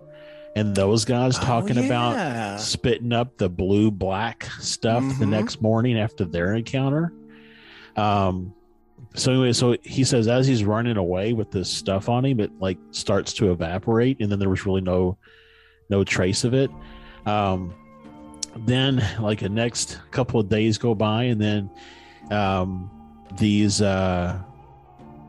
and 0.56 0.76
those 0.76 1.06
guys 1.06 1.40
oh, 1.40 1.42
talking 1.42 1.78
yeah. 1.78 1.86
about 1.86 2.60
spitting 2.60 3.12
up 3.12 3.36
the 3.38 3.50
blue 3.50 3.90
black 3.90 4.48
stuff 4.60 5.02
mm-hmm. 5.02 5.20
the 5.20 5.26
next 5.26 5.60
morning 5.60 5.98
after 5.98 6.24
their 6.24 6.54
encounter. 6.54 7.12
Um, 7.96 8.54
so 9.16 9.32
anyway, 9.32 9.54
so 9.54 9.76
he 9.82 10.04
says 10.04 10.28
as 10.28 10.46
he's 10.46 10.64
running 10.64 10.98
away 10.98 11.34
with 11.34 11.50
this 11.50 11.68
stuff 11.68 12.10
on 12.10 12.24
him, 12.24 12.40
it 12.40 12.52
like 12.60 12.78
starts 12.92 13.34
to 13.34 13.52
evaporate, 13.52 14.20
and 14.20 14.32
then 14.32 14.38
there 14.38 14.50
was 14.50 14.68
really 14.68 14.82
no 14.82 15.18
no 15.90 16.04
trace 16.04 16.44
of 16.44 16.54
it. 16.54 16.70
Um, 17.26 17.74
then 18.56 19.04
like 19.20 19.40
the 19.40 19.50
next 19.50 20.00
couple 20.12 20.40
of 20.40 20.48
days 20.48 20.78
go 20.78 20.94
by, 20.94 21.24
and 21.24 21.42
then 21.42 21.72
um, 22.30 22.92
these 23.40 23.82
uh, 23.82 24.40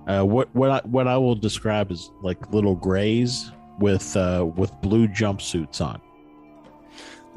uh, 0.08 0.22
what 0.24 0.52
what 0.54 0.70
I, 0.70 0.80
what 0.86 1.06
I 1.06 1.16
will 1.18 1.34
describe 1.34 1.90
as 1.90 2.10
like 2.22 2.50
little 2.50 2.74
grays 2.74 3.52
with 3.78 4.16
uh, 4.16 4.48
with 4.56 4.72
blue 4.80 5.06
jumpsuits 5.06 5.80
on. 5.80 6.00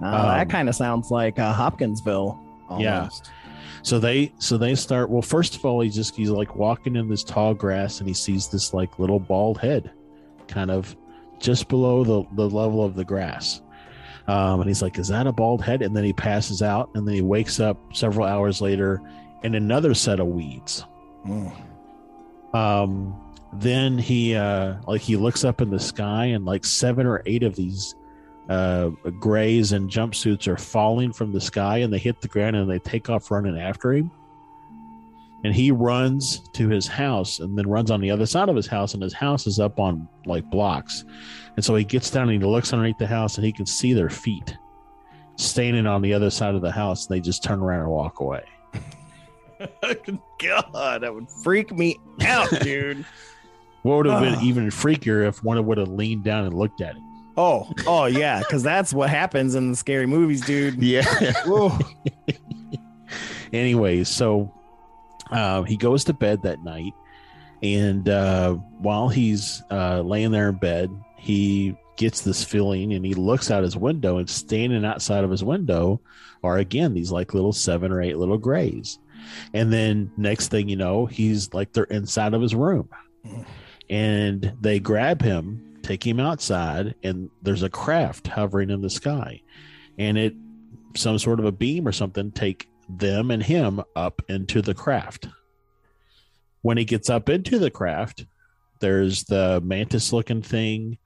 Uh, 0.02 0.36
that 0.36 0.42
um, 0.42 0.48
kind 0.48 0.70
of 0.70 0.76
sounds 0.76 1.12
like 1.12 1.38
uh, 1.38 1.54
Hopkinsville. 1.54 2.40
Almost. 2.70 2.82
Yeah. 3.26 3.32
So 3.84 4.00
they 4.00 4.34
so 4.38 4.58
they 4.58 4.76
start. 4.76 5.10
Well, 5.10 5.22
first 5.22 5.56
of 5.56 5.66
all, 5.66 5.82
he's 5.82 5.96
just 5.96 6.16
he's 6.16 6.30
like 6.30 6.56
walking 6.56 6.96
in 6.96 7.10
this 7.10 7.24
tall 7.24 7.54
grass, 7.54 8.00
and 8.00 8.08
he 8.08 8.14
sees 8.14 8.48
this 8.48 8.74
like 8.74 9.00
little 9.00 9.20
bald 9.20 9.60
head, 9.60 9.92
kind 10.48 10.72
of 10.72 10.96
just 11.40 11.68
below 11.68 12.04
the 12.04 12.24
the 12.36 12.50
level 12.50 12.86
of 12.86 12.96
the 12.96 13.04
grass. 13.04 13.62
Um, 14.28 14.62
and 14.62 14.70
he's 14.70 14.82
like, 14.82 14.98
"Is 14.98 15.10
that 15.10 15.28
a 15.28 15.32
bald 15.32 15.62
head?" 15.62 15.82
And 15.82 15.96
then 15.96 16.04
he 16.04 16.14
passes 16.14 16.62
out, 16.62 16.90
and 16.94 17.08
then 17.08 17.16
he 17.16 17.22
wakes 17.22 17.60
up 17.60 17.78
several 17.94 18.26
hours 18.26 18.62
later 18.62 19.02
in 19.44 19.56
another 19.56 19.94
set 19.94 20.20
of 20.20 20.28
weeds. 20.28 20.86
Mm. 21.28 21.52
Um, 22.54 23.16
then 23.54 23.98
he 23.98 24.36
uh, 24.36 24.76
like 24.88 25.02
he 25.02 25.16
looks 25.18 25.44
up 25.44 25.62
in 25.62 25.70
the 25.70 25.80
sky, 25.80 26.26
and 26.26 26.46
like 26.46 26.66
seven 26.66 27.06
or 27.06 27.22
eight 27.26 27.44
of 27.44 27.56
these 27.56 27.96
uh, 28.50 28.90
grays 29.20 29.72
and 29.72 29.90
jumpsuits 29.90 30.48
are 30.48 30.58
falling 30.58 31.12
from 31.12 31.32
the 31.32 31.42
sky, 31.42 31.78
and 31.78 31.92
they 31.92 31.98
hit 31.98 32.22
the 32.22 32.28
ground, 32.28 32.56
and 32.56 32.70
they 32.70 32.80
take 32.80 33.10
off 33.10 33.32
running 33.32 33.60
after 33.60 33.94
him. 33.94 34.12
And 35.44 35.56
he 35.56 35.72
runs 35.72 36.40
to 36.54 36.70
his 36.70 36.88
house, 36.88 37.40
and 37.40 37.58
then 37.58 37.68
runs 37.68 37.92
on 37.92 38.00
the 38.00 38.12
other 38.12 38.26
side 38.26 38.48
of 38.48 38.56
his 38.56 38.68
house, 38.68 38.94
and 38.94 39.02
his 39.04 39.14
house 39.14 39.48
is 39.48 39.60
up 39.60 39.80
on 39.80 40.08
like 40.26 40.50
blocks. 40.50 41.04
And 41.56 41.66
so 41.66 41.76
he 41.76 41.84
gets 41.84 42.10
down 42.10 42.30
and 42.30 42.42
he 42.42 42.48
looks 42.48 42.72
underneath 42.72 43.00
the 43.00 43.08
house, 43.08 43.36
and 43.36 43.46
he 43.46 43.52
can 43.52 43.66
see 43.66 43.94
their 43.94 44.10
feet 44.10 44.56
standing 45.36 45.88
on 45.88 46.02
the 46.02 46.14
other 46.14 46.30
side 46.30 46.56
of 46.56 46.62
the 46.62 46.72
house. 46.72 47.08
And 47.08 47.16
they 47.16 47.22
just 47.22 47.44
turn 47.44 47.60
around 47.60 47.82
and 47.82 47.90
walk 47.90 48.20
away. 48.20 48.44
God, 50.40 51.02
that 51.02 51.14
would 51.14 51.30
freak 51.44 51.72
me 51.72 52.00
out, 52.22 52.50
dude. 52.62 53.06
what 53.84 53.98
would 53.98 54.06
have 54.08 54.22
been 54.22 54.42
even 54.42 54.68
freakier 54.68 55.28
if 55.28 55.44
one 55.44 55.64
would 55.66 55.78
have 55.78 55.90
leaned 55.90 56.24
down 56.24 56.46
and 56.46 56.54
looked 56.54 56.82
at 56.82 56.96
it? 56.96 57.02
Oh, 57.38 57.72
oh 57.88 58.06
yeah, 58.06 58.40
because 58.40 58.62
that's 58.62 58.94
what 58.94 59.10
happens 59.10 59.56
in 59.56 59.72
the 59.72 59.76
scary 59.76 60.06
movies, 60.06 60.42
dude. 60.42 60.76
Yeah. 60.82 61.04
Anyways, 63.54 64.08
so 64.08 64.54
uh, 65.30 65.64
he 65.64 65.76
goes 65.78 66.04
to 66.06 66.14
bed 66.14 66.42
that 66.44 66.64
night, 66.64 66.94
and 67.62 68.08
uh, 68.08 68.54
while 68.54 69.10
he's 69.10 69.62
uh, 69.70 70.02
laying 70.02 70.32
there 70.32 70.50
in 70.50 70.56
bed, 70.56 70.90
he 71.18 71.76
gets 71.98 72.22
this 72.22 72.44
feeling, 72.44 72.94
and 72.94 73.06
he 73.06 73.14
looks 73.14 73.52
out 73.52 73.64
his 73.64 73.76
window, 73.78 74.18
and 74.18 74.30
standing 74.30 74.86
outside 74.86 75.24
of 75.24 75.32
his 75.32 75.44
window 75.44 76.00
are 76.44 76.58
again 76.58 76.94
these 76.94 77.12
like 77.12 77.34
little 77.34 77.54
seven 77.54 77.92
or 77.92 78.02
eight 78.02 78.18
little 78.18 78.38
grays. 78.38 79.00
And 79.54 79.72
then 79.72 80.12
next 80.18 80.50
thing 80.50 80.70
you 80.70 80.76
know, 80.76 81.06
he's 81.06 81.54
like 81.54 81.74
they're 81.74 81.84
inside 81.86 82.34
of 82.34 82.42
his 82.42 82.56
room. 82.56 82.90
And 83.90 84.54
they 84.62 84.80
grab 84.80 85.22
him, 85.22 85.80
take 85.84 86.06
him 86.06 86.20
outside, 86.20 86.96
and 87.04 87.30
there's 87.42 87.64
a 87.64 87.70
craft 87.70 88.28
hovering 88.28 88.70
in 88.70 88.82
the 88.82 88.90
sky. 88.90 89.42
And 89.98 90.18
it 90.18 90.34
some 90.96 91.18
sort 91.20 91.40
of 91.40 91.46
a 91.46 91.52
beam 91.52 91.88
or 91.88 91.92
something 91.92 92.32
take 92.32 92.70
them 92.90 93.32
and 93.32 93.44
him 93.44 93.82
up 93.96 94.22
into 94.28 94.62
the 94.62 94.74
craft. 94.74 95.28
When 96.62 96.78
he 96.78 96.86
gets 96.86 97.10
up 97.10 97.30
into 97.30 97.60
the 97.60 97.72
craft, 97.72 98.26
there's 98.80 99.24
the 99.24 99.62
mantis 99.64 100.12
looking 100.12 100.42
thing. 100.42 100.98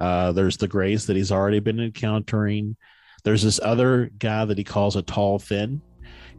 Uh, 0.00 0.32
there's 0.32 0.56
the 0.56 0.68
grays 0.68 1.06
that 1.06 1.16
he's 1.16 1.32
already 1.32 1.60
been 1.60 1.80
encountering. 1.80 2.76
There's 3.24 3.42
this 3.42 3.60
other 3.62 4.10
guy 4.18 4.44
that 4.44 4.58
he 4.58 4.64
calls 4.64 4.96
a 4.96 5.02
tall 5.02 5.38
thin, 5.38 5.80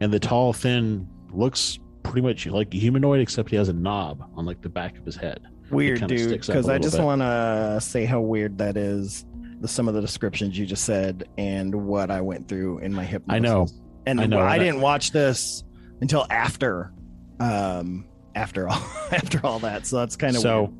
and 0.00 0.12
the 0.12 0.20
tall 0.20 0.52
thin 0.52 1.08
looks 1.32 1.78
pretty 2.02 2.20
much 2.20 2.46
like 2.46 2.72
a 2.74 2.76
humanoid, 2.76 3.20
except 3.20 3.50
he 3.50 3.56
has 3.56 3.68
a 3.68 3.72
knob 3.72 4.30
on 4.36 4.46
like 4.46 4.60
the 4.62 4.68
back 4.68 4.96
of 4.98 5.04
his 5.04 5.16
head. 5.16 5.40
Weird, 5.70 6.06
dude. 6.06 6.40
Because 6.40 6.68
I 6.68 6.78
just 6.78 7.00
want 7.00 7.22
to 7.22 7.78
say 7.80 8.04
how 8.04 8.20
weird 8.20 8.58
that 8.58 8.76
is. 8.76 9.24
The, 9.58 9.68
some 9.68 9.88
of 9.88 9.94
the 9.94 10.02
descriptions 10.02 10.58
you 10.58 10.66
just 10.66 10.84
said 10.84 11.28
and 11.38 11.74
what 11.86 12.10
I 12.10 12.20
went 12.20 12.46
through 12.46 12.78
in 12.80 12.92
my 12.92 13.04
hypnosis. 13.04 13.34
I 13.34 13.38
know, 13.38 13.66
and 14.04 14.20
I 14.20 14.26
know. 14.26 14.40
I 14.40 14.58
didn't 14.58 14.82
watch 14.82 15.12
this 15.12 15.64
until 16.02 16.26
after, 16.28 16.92
um, 17.40 18.06
after 18.34 18.68
all, 18.68 18.76
after 19.12 19.40
all 19.44 19.58
that. 19.60 19.86
So 19.86 19.96
that's 19.96 20.16
kind 20.16 20.36
of 20.36 20.42
so. 20.42 20.64
Weird. 20.64 20.74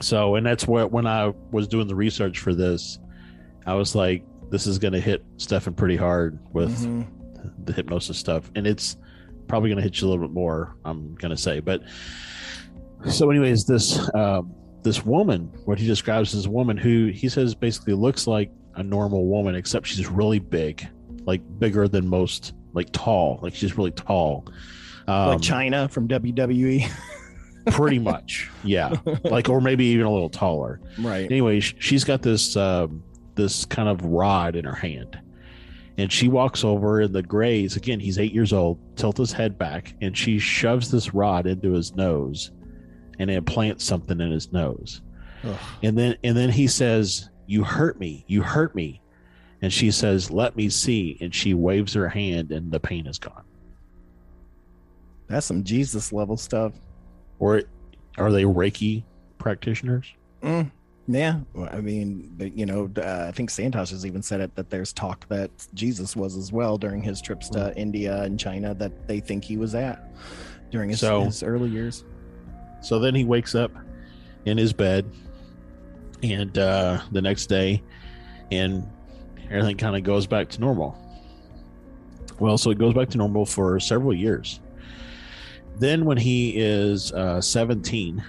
So, 0.00 0.36
and 0.36 0.46
that's 0.46 0.66
what 0.66 0.92
when 0.92 1.08
I 1.08 1.32
was 1.50 1.66
doing 1.66 1.88
the 1.88 1.96
research 1.96 2.38
for 2.38 2.54
this, 2.54 3.00
I 3.66 3.74
was 3.74 3.96
like, 3.96 4.24
this 4.48 4.68
is 4.68 4.78
going 4.78 4.92
to 4.92 5.00
hit 5.00 5.24
Stefan 5.38 5.74
pretty 5.74 5.96
hard 5.96 6.38
with 6.52 6.70
mm-hmm. 6.78 7.64
the 7.64 7.72
hypnosis 7.72 8.16
stuff, 8.16 8.48
and 8.54 8.64
it's 8.64 8.96
probably 9.48 9.70
going 9.70 9.78
to 9.78 9.82
hit 9.82 10.00
you 10.00 10.06
a 10.06 10.10
little 10.10 10.26
bit 10.26 10.34
more. 10.34 10.76
I'm 10.84 11.14
going 11.16 11.30
to 11.30 11.36
say, 11.36 11.60
but 11.60 11.82
so, 13.10 13.30
anyways, 13.30 13.64
this 13.64 13.98
um, 14.14 14.54
this 14.82 15.04
woman, 15.04 15.50
what 15.64 15.78
he 15.78 15.86
describes 15.86 16.34
as 16.34 16.46
a 16.46 16.50
woman 16.50 16.76
who 16.76 17.06
he 17.06 17.28
says 17.28 17.54
basically 17.54 17.94
looks 17.94 18.26
like 18.26 18.50
a 18.74 18.82
normal 18.82 19.26
woman, 19.26 19.54
except 19.54 19.86
she's 19.86 20.08
really 20.08 20.38
big, 20.38 20.86
like 21.24 21.40
bigger 21.58 21.88
than 21.88 22.08
most, 22.08 22.54
like 22.72 22.90
tall, 22.92 23.40
like 23.42 23.54
she's 23.54 23.76
really 23.76 23.90
tall, 23.92 24.46
um, 25.06 25.28
like 25.28 25.40
Chyna 25.40 25.90
from 25.90 26.08
WWE. 26.08 26.90
pretty 27.66 27.98
much, 27.98 28.48
yeah, 28.64 28.94
like 29.24 29.48
or 29.48 29.60
maybe 29.60 29.84
even 29.86 30.06
a 30.06 30.12
little 30.12 30.30
taller. 30.30 30.80
Right. 30.98 31.30
Anyway, 31.30 31.60
she's 31.60 32.04
got 32.04 32.22
this 32.22 32.56
um, 32.56 33.02
this 33.34 33.64
kind 33.64 33.88
of 33.88 34.04
rod 34.04 34.56
in 34.56 34.64
her 34.64 34.74
hand 34.74 35.20
and 35.98 36.12
she 36.12 36.28
walks 36.28 36.62
over 36.64 37.00
and 37.00 37.14
the 37.14 37.22
grays. 37.22 37.76
Again 37.76 38.00
he's 38.00 38.18
eight 38.18 38.32
years 38.32 38.52
old. 38.52 38.78
Tilt 38.96 39.18
his 39.18 39.32
head 39.32 39.58
back 39.58 39.94
and 40.00 40.16
she 40.16 40.38
shoves 40.38 40.90
this 40.90 41.12
rod 41.12 41.46
into 41.46 41.72
his 41.72 41.94
nose 41.94 42.52
and 43.18 43.30
implants 43.30 43.84
something 43.84 44.20
in 44.20 44.30
his 44.30 44.52
nose. 44.52 45.02
Ugh. 45.44 45.56
and 45.82 45.96
then 45.98 46.16
and 46.24 46.36
then 46.36 46.50
he 46.50 46.66
says 46.66 47.28
you 47.46 47.64
hurt 47.64 47.98
me. 47.98 48.24
You 48.28 48.42
hurt 48.42 48.74
me. 48.74 49.02
And 49.60 49.72
she 49.72 49.90
says 49.90 50.30
let 50.30 50.56
me 50.56 50.70
see. 50.70 51.18
And 51.20 51.34
she 51.34 51.52
waves 51.52 51.92
her 51.94 52.08
hand 52.08 52.52
and 52.52 52.70
the 52.70 52.80
pain 52.80 53.06
is 53.06 53.18
gone. 53.18 53.44
That's 55.26 55.46
some 55.46 55.64
jesus 55.64 56.12
level 56.12 56.36
stuff. 56.36 56.72
Or 57.40 57.62
are 58.16 58.32
they 58.32 58.44
reiki 58.44 59.02
practitioners? 59.38 60.12
Mm. 60.42 60.70
Yeah, 61.10 61.40
I 61.72 61.80
mean, 61.80 62.36
you 62.54 62.66
know, 62.66 62.90
uh, 62.98 63.24
I 63.26 63.32
think 63.32 63.48
Santosh 63.48 63.90
has 63.90 64.04
even 64.04 64.22
said 64.22 64.42
it 64.42 64.54
that 64.56 64.68
there's 64.68 64.92
talk 64.92 65.26
that 65.28 65.50
Jesus 65.72 66.14
was 66.14 66.36
as 66.36 66.52
well 66.52 66.76
during 66.76 67.00
his 67.00 67.22
trips 67.22 67.48
to 67.50 67.58
mm-hmm. 67.58 67.78
India 67.78 68.22
and 68.22 68.38
China 68.38 68.74
that 68.74 69.08
they 69.08 69.18
think 69.18 69.42
he 69.42 69.56
was 69.56 69.74
at 69.74 70.06
during 70.70 70.90
his, 70.90 71.00
so, 71.00 71.24
his 71.24 71.42
early 71.42 71.70
years. 71.70 72.04
So 72.82 72.98
then 72.98 73.14
he 73.14 73.24
wakes 73.24 73.54
up 73.54 73.72
in 74.44 74.58
his 74.58 74.74
bed, 74.74 75.10
and 76.22 76.56
uh, 76.58 77.00
the 77.10 77.22
next 77.22 77.46
day, 77.46 77.82
and 78.52 78.86
everything 79.50 79.78
kind 79.78 79.96
of 79.96 80.02
goes 80.02 80.26
back 80.26 80.50
to 80.50 80.60
normal. 80.60 80.94
Well, 82.38 82.58
so 82.58 82.70
it 82.70 82.78
goes 82.78 82.92
back 82.92 83.08
to 83.10 83.18
normal 83.18 83.46
for 83.46 83.80
several 83.80 84.12
years. 84.12 84.60
Then, 85.78 86.04
when 86.04 86.18
he 86.18 86.50
is 86.50 87.12
uh, 87.12 87.40
17, 87.40 88.22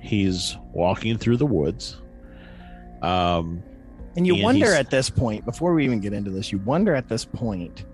he's 0.00 0.56
walking 0.72 1.18
through 1.18 1.36
the 1.36 1.46
woods. 1.46 2.00
Um, 3.02 3.62
and 4.16 4.26
you 4.26 4.34
and 4.34 4.42
wonder 4.42 4.72
at 4.72 4.90
this 4.90 5.10
point, 5.10 5.44
before 5.44 5.74
we 5.74 5.84
even 5.84 6.00
get 6.00 6.12
into 6.12 6.30
this, 6.30 6.50
you 6.50 6.58
wonder 6.58 6.94
at 6.94 7.08
this 7.08 7.24
point 7.24 7.84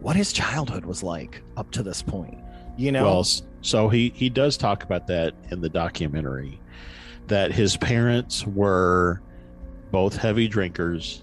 what 0.00 0.16
his 0.16 0.32
childhood 0.32 0.84
was 0.84 1.02
like 1.02 1.42
up 1.56 1.70
to 1.72 1.82
this 1.82 2.02
point. 2.02 2.38
You 2.76 2.92
know, 2.92 3.04
well, 3.04 3.26
so 3.60 3.88
he 3.88 4.12
he 4.14 4.30
does 4.30 4.56
talk 4.56 4.82
about 4.82 5.06
that 5.08 5.34
in 5.50 5.60
the 5.60 5.68
documentary 5.68 6.58
that 7.26 7.52
his 7.52 7.76
parents 7.76 8.46
were 8.46 9.20
both 9.90 10.16
heavy 10.16 10.48
drinkers 10.48 11.22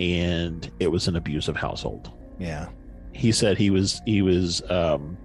and 0.00 0.70
it 0.80 0.88
was 0.88 1.08
an 1.08 1.16
abusive 1.16 1.56
household. 1.56 2.10
Yeah. 2.38 2.68
He 3.12 3.32
said 3.32 3.58
he 3.58 3.70
was 3.70 4.00
he 4.06 4.22
was 4.22 4.62
um 4.70 5.18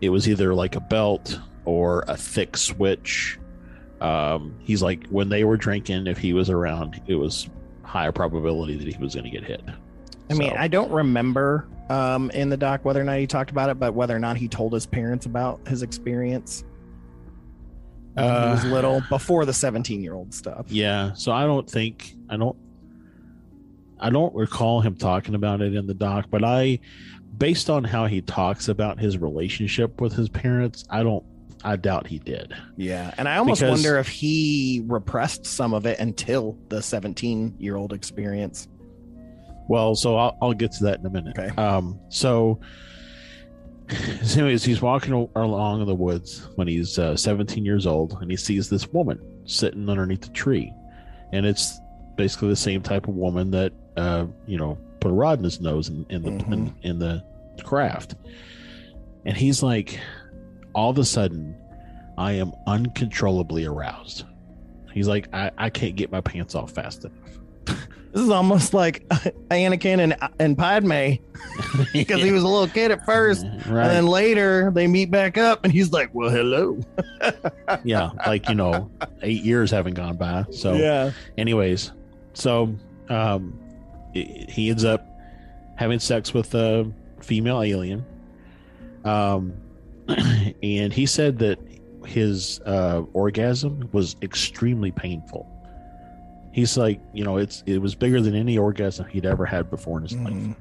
it 0.00 0.10
was 0.10 0.28
either 0.28 0.54
like 0.54 0.76
a 0.76 0.80
belt 0.80 1.40
or 1.66 2.04
a 2.08 2.16
thick 2.16 2.56
switch. 2.56 3.38
Um, 4.00 4.54
he's 4.60 4.82
like 4.82 5.06
when 5.08 5.28
they 5.28 5.44
were 5.44 5.56
drinking, 5.56 6.06
if 6.06 6.18
he 6.18 6.32
was 6.32 6.48
around, 6.48 7.00
it 7.06 7.14
was 7.14 7.48
higher 7.82 8.12
probability 8.12 8.76
that 8.76 8.86
he 8.86 9.02
was 9.02 9.14
going 9.14 9.24
to 9.24 9.30
get 9.30 9.44
hit. 9.44 9.62
I 10.30 10.32
so. 10.32 10.38
mean, 10.38 10.54
I 10.56 10.68
don't 10.68 10.90
remember 10.90 11.68
um, 11.88 12.30
in 12.30 12.48
the 12.48 12.56
doc 12.56 12.84
whether 12.84 13.00
or 13.00 13.04
not 13.04 13.18
he 13.18 13.26
talked 13.26 13.50
about 13.50 13.70
it, 13.70 13.78
but 13.78 13.94
whether 13.94 14.14
or 14.14 14.18
not 14.18 14.36
he 14.36 14.48
told 14.48 14.72
his 14.72 14.86
parents 14.86 15.26
about 15.26 15.66
his 15.68 15.82
experience. 15.82 16.64
Uh, 18.16 18.46
he 18.46 18.50
was 18.52 18.64
little 18.64 19.02
before 19.10 19.44
the 19.44 19.52
17 19.52 20.02
year 20.02 20.14
old 20.14 20.32
stuff. 20.32 20.66
Yeah. 20.68 21.12
So 21.12 21.32
I 21.32 21.44
don't 21.44 21.68
think, 21.68 22.14
I 22.30 22.36
don't, 22.36 22.56
I 23.98 24.10
don't 24.10 24.34
recall 24.34 24.80
him 24.80 24.96
talking 24.96 25.34
about 25.34 25.60
it 25.60 25.74
in 25.74 25.86
the 25.86 25.94
doc, 25.94 26.26
but 26.30 26.42
I, 26.42 26.80
based 27.36 27.70
on 27.70 27.84
how 27.84 28.06
he 28.06 28.20
talks 28.22 28.68
about 28.68 28.98
his 28.98 29.18
relationship 29.18 30.00
with 30.00 30.12
his 30.12 30.28
parents, 30.28 30.84
I 30.90 31.02
don't. 31.02 31.24
I 31.64 31.76
doubt 31.76 32.06
he 32.06 32.18
did. 32.18 32.54
Yeah, 32.76 33.12
and 33.18 33.28
I 33.28 33.38
almost 33.38 33.60
Because- 33.60 33.82
wonder 33.82 33.98
if 33.98 34.08
he 34.08 34.82
repressed 34.86 35.46
some 35.46 35.74
of 35.74 35.86
it 35.86 35.98
until 35.98 36.56
the 36.68 36.80
17 36.82 37.54
year 37.58 37.76
old 37.76 37.92
experience. 37.92 38.68
Well, 39.68 39.94
so 39.96 40.16
I'll, 40.16 40.38
I'll 40.40 40.52
get 40.52 40.72
to 40.72 40.84
that 40.84 41.00
in 41.00 41.06
a 41.06 41.10
minute. 41.10 41.36
Okay. 41.38 41.54
Um. 41.60 41.98
So, 42.08 42.60
anyways, 44.36 44.64
he's 44.64 44.80
walking 44.82 45.28
along 45.34 45.80
in 45.80 45.86
the 45.86 45.94
woods 45.94 46.48
when 46.56 46.68
he's 46.68 46.98
uh, 46.98 47.16
17 47.16 47.64
years 47.64 47.86
old, 47.86 48.18
and 48.20 48.30
he 48.30 48.36
sees 48.36 48.68
this 48.68 48.86
woman 48.92 49.18
sitting 49.44 49.88
underneath 49.88 50.26
a 50.28 50.32
tree, 50.32 50.72
and 51.32 51.46
it's 51.46 51.80
basically 52.16 52.48
the 52.48 52.56
same 52.56 52.82
type 52.82 53.08
of 53.08 53.14
woman 53.14 53.50
that 53.52 53.72
uh, 53.96 54.26
you 54.46 54.58
know 54.58 54.78
put 55.00 55.10
a 55.10 55.14
rod 55.14 55.38
in 55.38 55.44
his 55.44 55.60
nose 55.60 55.88
in, 55.88 56.04
in 56.10 56.22
the 56.22 56.28
in, 56.30 56.40
Mhm. 56.40 56.72
in 56.82 56.98
the 56.98 57.24
craft, 57.64 58.14
and 59.24 59.36
he's 59.36 59.62
like, 59.62 59.98
all 60.76 60.90
of 60.90 60.98
a 60.98 61.04
sudden, 61.04 61.56
I 62.18 62.32
am 62.32 62.52
uncontrollably 62.66 63.64
aroused. 63.64 64.24
He's 64.92 65.08
like, 65.08 65.28
I, 65.34 65.50
I 65.58 65.70
can't 65.70 65.96
get 65.96 66.12
my 66.12 66.20
pants 66.20 66.54
off 66.54 66.70
fast 66.70 67.04
enough. 67.04 67.88
This 68.12 68.24
is 68.24 68.30
almost 68.30 68.72
like 68.72 69.06
Anakin 69.50 70.00
and 70.00 70.16
and 70.38 70.56
Padme 70.56 71.22
because 71.92 72.22
he 72.22 72.32
was 72.32 72.44
a 72.44 72.48
little 72.48 72.68
kid 72.68 72.90
at 72.90 73.04
first, 73.04 73.44
right. 73.44 73.66
and 73.66 73.90
then 73.90 74.06
later 74.06 74.70
they 74.70 74.86
meet 74.86 75.10
back 75.10 75.36
up, 75.36 75.64
and 75.64 75.72
he's 75.72 75.92
like, 75.92 76.14
"Well, 76.14 76.30
hello." 76.30 76.80
yeah, 77.84 78.12
like 78.26 78.48
you 78.48 78.54
know, 78.54 78.90
eight 79.20 79.42
years 79.42 79.70
haven't 79.70 79.94
gone 79.94 80.16
by. 80.16 80.46
So, 80.50 80.72
yeah, 80.76 81.10
anyways, 81.36 81.92
so 82.32 82.74
um, 83.10 83.60
he 84.14 84.46
he 84.48 84.70
ends 84.70 84.86
up 84.86 85.06
having 85.74 85.98
sex 85.98 86.32
with 86.32 86.54
a 86.54 86.90
female 87.20 87.60
alien, 87.60 88.02
um, 89.04 89.52
and 90.62 90.92
he 90.92 91.06
said 91.06 91.38
that 91.38 91.58
his 92.04 92.60
uh, 92.66 93.02
orgasm 93.12 93.88
was 93.92 94.16
extremely 94.22 94.92
painful. 94.92 95.50
He's 96.52 96.78
like, 96.78 97.00
you 97.12 97.22
know, 97.22 97.36
it's 97.36 97.62
it 97.66 97.78
was 97.78 97.94
bigger 97.94 98.20
than 98.20 98.34
any 98.34 98.56
orgasm 98.56 99.06
he'd 99.08 99.26
ever 99.26 99.44
had 99.44 99.68
before 99.68 99.98
in 99.98 100.04
his 100.04 100.16
life. 100.16 100.32
Mhm. 100.32 100.56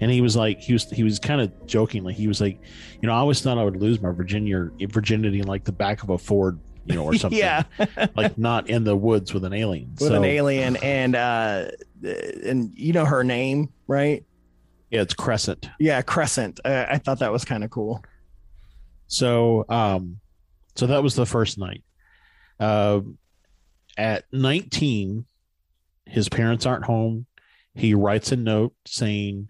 And 0.00 0.10
he 0.10 0.20
was 0.20 0.36
like, 0.36 0.60
he 0.60 0.74
was 0.74 0.90
he 0.90 1.02
was 1.02 1.18
kind 1.18 1.40
of 1.40 1.66
jokingly, 1.66 2.12
he 2.12 2.28
was 2.28 2.40
like, 2.40 2.60
you 3.00 3.06
know, 3.06 3.14
I 3.14 3.18
always 3.18 3.40
thought 3.40 3.56
I 3.56 3.64
would 3.64 3.76
lose 3.76 4.00
my 4.00 4.10
virginity 4.12 4.84
virginity 4.86 5.40
in 5.40 5.46
like 5.46 5.64
the 5.64 5.72
back 5.72 6.02
of 6.02 6.10
a 6.10 6.18
Ford, 6.18 6.58
you 6.84 6.96
know, 6.96 7.04
or 7.04 7.14
something. 7.16 7.38
yeah, 7.38 7.62
like 8.14 8.36
not 8.36 8.68
in 8.68 8.84
the 8.84 8.94
woods 8.94 9.32
with 9.32 9.44
an 9.44 9.54
alien. 9.54 9.90
with 9.98 10.10
so, 10.10 10.14
an 10.16 10.24
alien, 10.24 10.76
and 10.82 11.16
uh, 11.16 11.70
and 12.44 12.74
you 12.74 12.92
know 12.92 13.06
her 13.06 13.24
name, 13.24 13.72
right? 13.86 14.24
Yeah, 14.90 15.00
it's 15.00 15.14
Crescent. 15.14 15.68
Yeah, 15.80 16.02
Crescent. 16.02 16.60
Uh, 16.64 16.86
I 16.90 16.98
thought 16.98 17.20
that 17.20 17.32
was 17.32 17.44
kind 17.46 17.64
of 17.64 17.70
cool. 17.70 18.02
So, 19.08 19.64
um, 19.68 20.20
so 20.76 20.86
that 20.86 21.02
was 21.02 21.14
the 21.14 21.26
first 21.26 21.58
night. 21.58 21.82
Uh, 22.60 23.00
at 23.96 24.24
19, 24.32 25.24
his 26.06 26.28
parents 26.28 26.66
aren't 26.66 26.84
home. 26.84 27.26
He 27.74 27.94
writes 27.94 28.32
a 28.32 28.36
note 28.36 28.74
saying, 28.86 29.48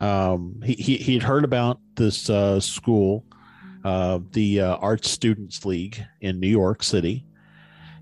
um, 0.00 0.60
he, 0.64 0.74
he, 0.74 0.96
he'd 0.98 1.22
heard 1.22 1.44
about 1.44 1.80
this, 1.96 2.28
uh, 2.28 2.60
school, 2.60 3.24
uh, 3.84 4.20
the, 4.32 4.60
uh, 4.60 4.76
Arts 4.76 5.10
Students 5.10 5.64
League 5.64 6.04
in 6.20 6.38
New 6.38 6.48
York 6.48 6.82
City. 6.82 7.24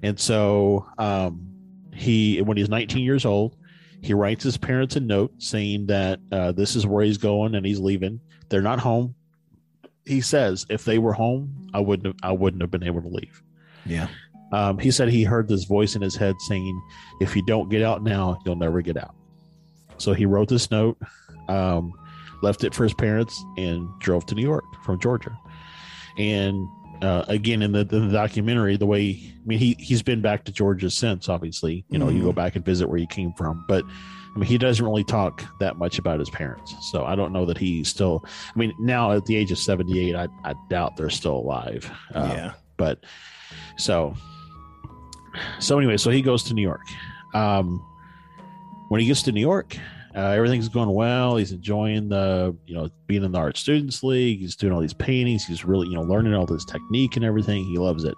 And 0.02 0.18
so, 0.18 0.86
um, 0.98 1.46
he, 1.94 2.40
when 2.42 2.56
he's 2.56 2.68
19 2.68 3.04
years 3.04 3.24
old, 3.24 3.56
he 4.02 4.14
writes 4.14 4.42
his 4.42 4.56
parents 4.56 4.96
a 4.96 5.00
note 5.00 5.32
saying 5.38 5.86
that, 5.86 6.20
uh, 6.32 6.52
this 6.52 6.74
is 6.74 6.86
where 6.86 7.04
he's 7.04 7.18
going 7.18 7.54
and 7.54 7.64
he's 7.64 7.78
leaving. 7.78 8.20
They're 8.48 8.62
not 8.62 8.80
home 8.80 9.14
he 10.10 10.20
says 10.20 10.66
if 10.68 10.84
they 10.84 10.98
were 10.98 11.12
home 11.12 11.70
i 11.74 11.80
wouldn't 11.80 12.06
have 12.06 12.16
i 12.22 12.32
wouldn't 12.32 12.60
have 12.62 12.70
been 12.70 12.82
able 12.90 13.00
to 13.02 13.08
leave. 13.08 13.42
Yeah. 13.86 14.08
um, 14.52 14.78
he 14.78 14.90
said 14.90 15.08
he 15.08 15.22
heard 15.24 15.46
this 15.48 15.64
voice 15.64 15.96
in 15.96 16.02
his 16.02 16.16
head 16.16 16.34
saying 16.48 16.82
if 17.20 17.34
you 17.36 17.42
don't 17.46 17.68
get 17.70 17.82
out 17.82 18.02
now 18.02 18.38
you'll 18.44 18.56
never 18.66 18.80
get 18.82 18.96
out. 18.96 19.14
So 19.98 20.12
he 20.12 20.26
wrote 20.26 20.48
this 20.48 20.70
note 20.70 20.96
um, 21.48 21.92
left 22.42 22.64
it 22.64 22.74
for 22.74 22.84
his 22.84 22.94
parents 22.94 23.34
and 23.56 23.88
drove 24.00 24.26
to 24.26 24.34
new 24.34 24.42
york 24.52 24.64
from 24.84 24.98
georgia. 25.00 25.34
And 26.18 26.66
uh, 27.02 27.24
again 27.28 27.62
in 27.62 27.72
the, 27.72 27.84
the 27.84 28.08
documentary 28.08 28.76
the 28.76 28.84
way 28.86 29.02
i 29.42 29.46
mean 29.46 29.58
he, 29.58 29.74
he's 29.78 30.02
been 30.02 30.20
back 30.20 30.44
to 30.44 30.52
georgia 30.52 30.90
since 30.90 31.28
obviously. 31.28 31.84
You 31.88 31.98
know 31.98 32.08
you 32.10 32.20
Mhm. 32.20 32.24
go 32.24 32.32
back 32.32 32.56
and 32.56 32.64
visit 32.64 32.88
where 32.88 32.98
you 32.98 33.06
came 33.06 33.32
from. 33.34 33.64
But 33.68 33.84
I 34.34 34.38
mean, 34.38 34.48
he 34.48 34.58
doesn't 34.58 34.84
really 34.84 35.04
talk 35.04 35.44
that 35.58 35.76
much 35.76 35.98
about 35.98 36.18
his 36.20 36.30
parents, 36.30 36.74
so 36.92 37.04
I 37.04 37.14
don't 37.16 37.32
know 37.32 37.44
that 37.46 37.58
he 37.58 37.82
still. 37.84 38.24
I 38.24 38.58
mean, 38.58 38.72
now 38.78 39.12
at 39.12 39.26
the 39.26 39.36
age 39.36 39.50
of 39.50 39.58
seventy-eight, 39.58 40.14
I, 40.14 40.28
I 40.44 40.54
doubt 40.68 40.96
they're 40.96 41.10
still 41.10 41.36
alive. 41.36 41.90
Um, 42.14 42.30
yeah. 42.30 42.52
but 42.76 43.04
so 43.76 44.14
so 45.58 45.78
anyway 45.78 45.96
so 45.96 46.10
he 46.10 46.22
goes 46.22 46.42
to 46.42 46.54
new 46.54 46.62
york 46.62 46.86
um 47.34 47.84
when 48.88 49.00
he 49.00 49.06
gets 49.06 49.22
to 49.22 49.32
new 49.32 49.40
york 49.40 49.76
uh, 50.16 50.30
everything's 50.30 50.68
going 50.68 50.92
well 50.92 51.36
he's 51.36 51.52
enjoying 51.52 52.08
the 52.08 52.56
you 52.66 52.74
know 52.74 52.88
being 53.06 53.22
in 53.22 53.30
the 53.30 53.38
art 53.38 53.56
students 53.56 54.02
league 54.02 54.40
he's 54.40 54.56
doing 54.56 54.72
all 54.72 54.80
these 54.80 54.92
paintings 54.92 55.46
he's 55.46 55.64
really 55.64 55.86
you 55.86 55.94
know 55.94 56.02
learning 56.02 56.34
all 56.34 56.46
this 56.46 56.64
technique 56.64 57.14
and 57.14 57.24
everything 57.24 57.64
he 57.64 57.78
loves 57.78 58.02
it 58.02 58.16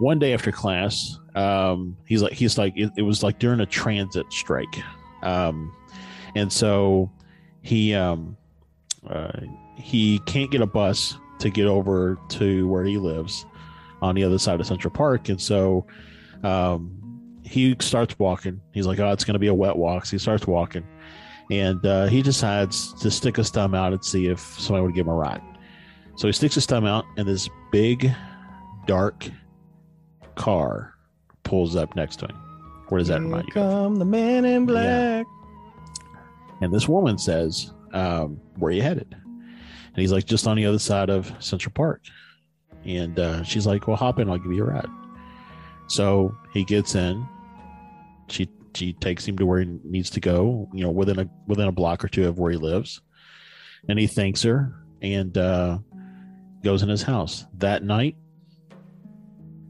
one 0.00 0.18
day 0.18 0.34
after 0.34 0.50
class 0.50 1.18
um 1.36 1.96
he's 2.04 2.20
like 2.20 2.32
he's 2.32 2.58
like 2.58 2.72
it, 2.76 2.90
it 2.96 3.02
was 3.02 3.22
like 3.22 3.38
during 3.38 3.60
a 3.60 3.66
transit 3.66 4.26
strike 4.32 4.82
um 5.22 5.74
and 6.34 6.52
so 6.52 7.10
he 7.62 7.94
um 7.94 8.36
uh, 9.08 9.40
he 9.76 10.18
can't 10.20 10.50
get 10.50 10.60
a 10.60 10.66
bus 10.66 11.16
to 11.38 11.50
get 11.50 11.66
over 11.66 12.18
to 12.28 12.66
where 12.68 12.84
he 12.84 12.98
lives 12.98 13.46
on 14.02 14.14
the 14.14 14.24
other 14.24 14.38
side 14.38 14.60
of 14.60 14.66
Central 14.66 14.92
Park, 14.92 15.28
and 15.28 15.40
so 15.40 15.86
um, 16.42 17.40
he 17.42 17.76
starts 17.80 18.18
walking. 18.18 18.60
He's 18.72 18.86
like, 18.86 18.98
"Oh, 18.98 19.12
it's 19.12 19.24
going 19.24 19.34
to 19.34 19.38
be 19.38 19.46
a 19.46 19.54
wet 19.54 19.76
walk." 19.76 20.06
So 20.06 20.12
he 20.12 20.18
starts 20.18 20.46
walking, 20.46 20.86
and 21.50 21.84
uh, 21.86 22.06
he 22.06 22.22
decides 22.22 22.92
to 22.94 23.10
stick 23.10 23.36
his 23.36 23.50
thumb 23.50 23.74
out 23.74 23.92
and 23.92 24.04
see 24.04 24.26
if 24.26 24.40
somebody 24.40 24.84
would 24.84 24.94
give 24.94 25.06
him 25.06 25.12
a 25.12 25.16
ride. 25.16 25.42
So 26.16 26.26
he 26.26 26.32
sticks 26.32 26.56
his 26.56 26.66
thumb 26.66 26.84
out, 26.84 27.04
and 27.16 27.26
this 27.26 27.48
big, 27.70 28.12
dark 28.86 29.28
car 30.34 30.94
pulls 31.44 31.76
up 31.76 31.94
next 31.96 32.16
to 32.16 32.26
him. 32.26 32.47
Where 32.88 32.98
does 32.98 33.08
that 33.08 33.20
Here 33.20 33.22
remind 33.24 33.48
you? 33.54 33.60
of? 33.60 33.70
come 33.70 33.96
the 33.96 34.04
man 34.04 34.44
in 34.44 34.66
black. 34.66 35.26
And 36.60 36.72
this 36.72 36.88
woman 36.88 37.18
says, 37.18 37.72
um, 37.92 38.40
Where 38.56 38.70
are 38.70 38.72
you 38.74 38.82
headed? 38.82 39.14
And 39.14 39.96
he's 39.96 40.12
like, 40.12 40.24
Just 40.24 40.46
on 40.46 40.56
the 40.56 40.66
other 40.66 40.78
side 40.78 41.10
of 41.10 41.32
Central 41.38 41.72
Park. 41.72 42.02
And 42.84 43.18
uh, 43.18 43.42
she's 43.42 43.66
like, 43.66 43.86
Well, 43.86 43.96
hop 43.96 44.18
in, 44.18 44.28
I'll 44.30 44.38
give 44.38 44.52
you 44.52 44.64
a 44.64 44.66
ride. 44.66 44.88
So 45.88 46.34
he 46.52 46.64
gets 46.64 46.94
in. 46.94 47.26
She 48.28 48.48
she 48.74 48.92
takes 48.92 49.26
him 49.26 49.36
to 49.38 49.46
where 49.46 49.60
he 49.60 49.78
needs 49.84 50.10
to 50.10 50.20
go, 50.20 50.68
you 50.72 50.84
know, 50.84 50.90
within 50.90 51.18
a 51.18 51.28
within 51.46 51.68
a 51.68 51.72
block 51.72 52.04
or 52.04 52.08
two 52.08 52.28
of 52.28 52.38
where 52.38 52.50
he 52.52 52.58
lives. 52.58 53.00
And 53.88 53.98
he 53.98 54.06
thanks 54.06 54.42
her 54.42 54.74
and 55.00 55.36
uh, 55.38 55.78
goes 56.62 56.82
in 56.82 56.88
his 56.88 57.02
house. 57.02 57.46
That 57.58 57.82
night, 57.82 58.16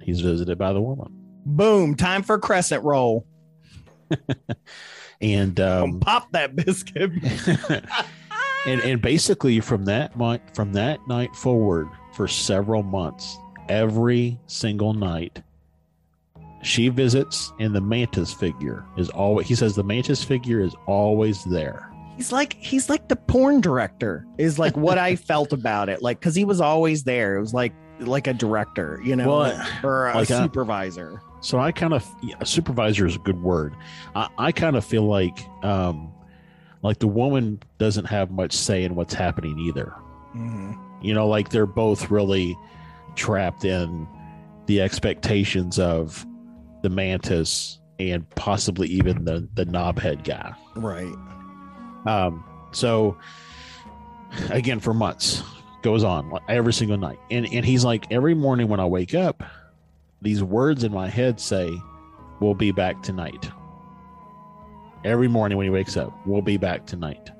he's 0.03 0.21
visited 0.21 0.59
by 0.59 0.73
the 0.73 0.81
woman. 0.81 1.18
Boom! 1.49 1.95
Time 1.97 2.23
for 2.23 2.39
crescent 2.39 2.85
roll. 2.85 3.27
And 5.21 5.59
um, 5.59 5.99
Pop 5.99 6.31
that 6.31 6.55
biscuit. 6.55 7.11
and 8.67 8.81
and 8.83 9.03
basically 9.03 9.59
from 9.59 9.85
that 9.87 10.17
month 10.17 10.43
from 10.55 10.73
that 10.75 11.01
night 11.09 11.35
forward 11.35 11.89
for 12.13 12.29
several 12.29 12.83
months 12.85 13.37
every 13.69 14.39
single 14.47 14.95
night 14.95 15.43
she 16.63 16.89
visits 16.89 17.53
and 17.61 17.75
the 17.75 17.81
mantis 17.81 18.33
figure 18.33 18.85
is 18.97 19.09
always 19.11 19.47
he 19.49 19.55
says 19.55 19.75
the 19.75 19.83
mantis 19.85 20.23
figure 20.25 20.61
is 20.61 20.75
always 20.87 21.45
there 21.45 21.91
He's 22.17 22.33
like 22.33 22.55
he's 22.55 22.89
like 22.91 23.07
the 23.09 23.15
porn 23.15 23.61
director. 23.61 24.27
Is 24.39 24.59
like 24.59 24.77
what 24.77 24.99
I 24.99 25.15
felt 25.31 25.53
about 25.53 25.89
it. 25.89 26.03
Like 26.03 26.19
because 26.19 26.35
he 26.35 26.45
was 26.45 26.61
always 26.61 27.05
there. 27.05 27.37
It 27.37 27.41
was 27.41 27.55
like 27.55 27.73
like 28.01 28.27
a 28.27 28.35
director, 28.35 29.01
you 29.05 29.15
know, 29.15 29.29
Well, 29.29 29.67
or 29.85 30.09
a 30.09 30.15
like 30.17 30.29
a- 30.31 30.43
supervisor. 30.43 31.23
So 31.41 31.59
i 31.59 31.71
kind 31.73 31.93
of 31.95 32.07
yeah, 32.23 32.43
supervisor 32.45 33.07
is 33.07 33.17
a 33.17 33.21
good 33.21 33.43
word 33.43 33.75
i, 34.17 34.29
I 34.39 34.53
kind 34.53 34.77
of 34.77 34.85
feel 34.85 35.05
like 35.05 35.39
um 35.65 36.13
like 36.83 36.99
the 37.01 37.09
woman 37.09 37.61
doesn't 37.79 38.05
have 38.07 38.31
much 38.31 38.53
say 38.53 38.85
in 38.85 38.95
what's 38.95 39.15
happening 39.15 39.59
either 39.59 39.93
Mhm. 40.35 40.79
you 41.03 41.15
know 41.15 41.27
like 41.29 41.49
they're 41.51 41.67
both 41.67 42.11
really 42.11 42.57
trapped 43.17 43.65
in 43.65 44.07
the 44.67 44.81
expectations 44.83 45.79
of 45.79 46.25
the 46.83 46.89
mantis 46.91 47.81
and 47.99 48.29
possibly 48.31 48.87
even 48.89 49.25
the 49.25 49.49
the 49.55 49.65
knobhead 49.65 50.23
guy 50.25 50.55
Right. 50.77 51.15
um 52.07 52.45
so 52.73 53.17
again 54.51 54.79
for 54.81 54.93
months 54.93 55.43
goes 55.83 56.05
on 56.05 56.39
every 56.49 56.73
single 56.73 56.99
night 56.99 57.19
and 57.31 57.47
and 57.53 57.65
he's 57.65 57.85
like 57.85 58.11
every 58.13 58.35
morning 58.35 58.69
when 58.69 58.81
i 58.81 58.85
wake 58.85 59.15
up 59.15 59.43
these 60.23 60.43
words 60.43 60.85
in 60.85 60.93
my 60.93 61.09
head 61.09 61.41
say 61.41 61.71
we'll 62.41 62.55
be 62.55 62.73
back 62.73 63.03
tonight 63.03 63.51
every 65.05 65.29
morning 65.29 65.57
when 65.59 65.65
he 65.65 65.71
wakes 65.71 65.97
up. 65.97 66.13
We'll 66.27 66.43
be 66.43 66.57
back 66.57 66.87
tonight. 66.87 67.31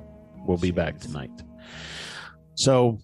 We'll 0.47 0.59
be 0.59 0.71
back 0.71 0.99
tonight. 0.99 1.31
So 2.55 2.99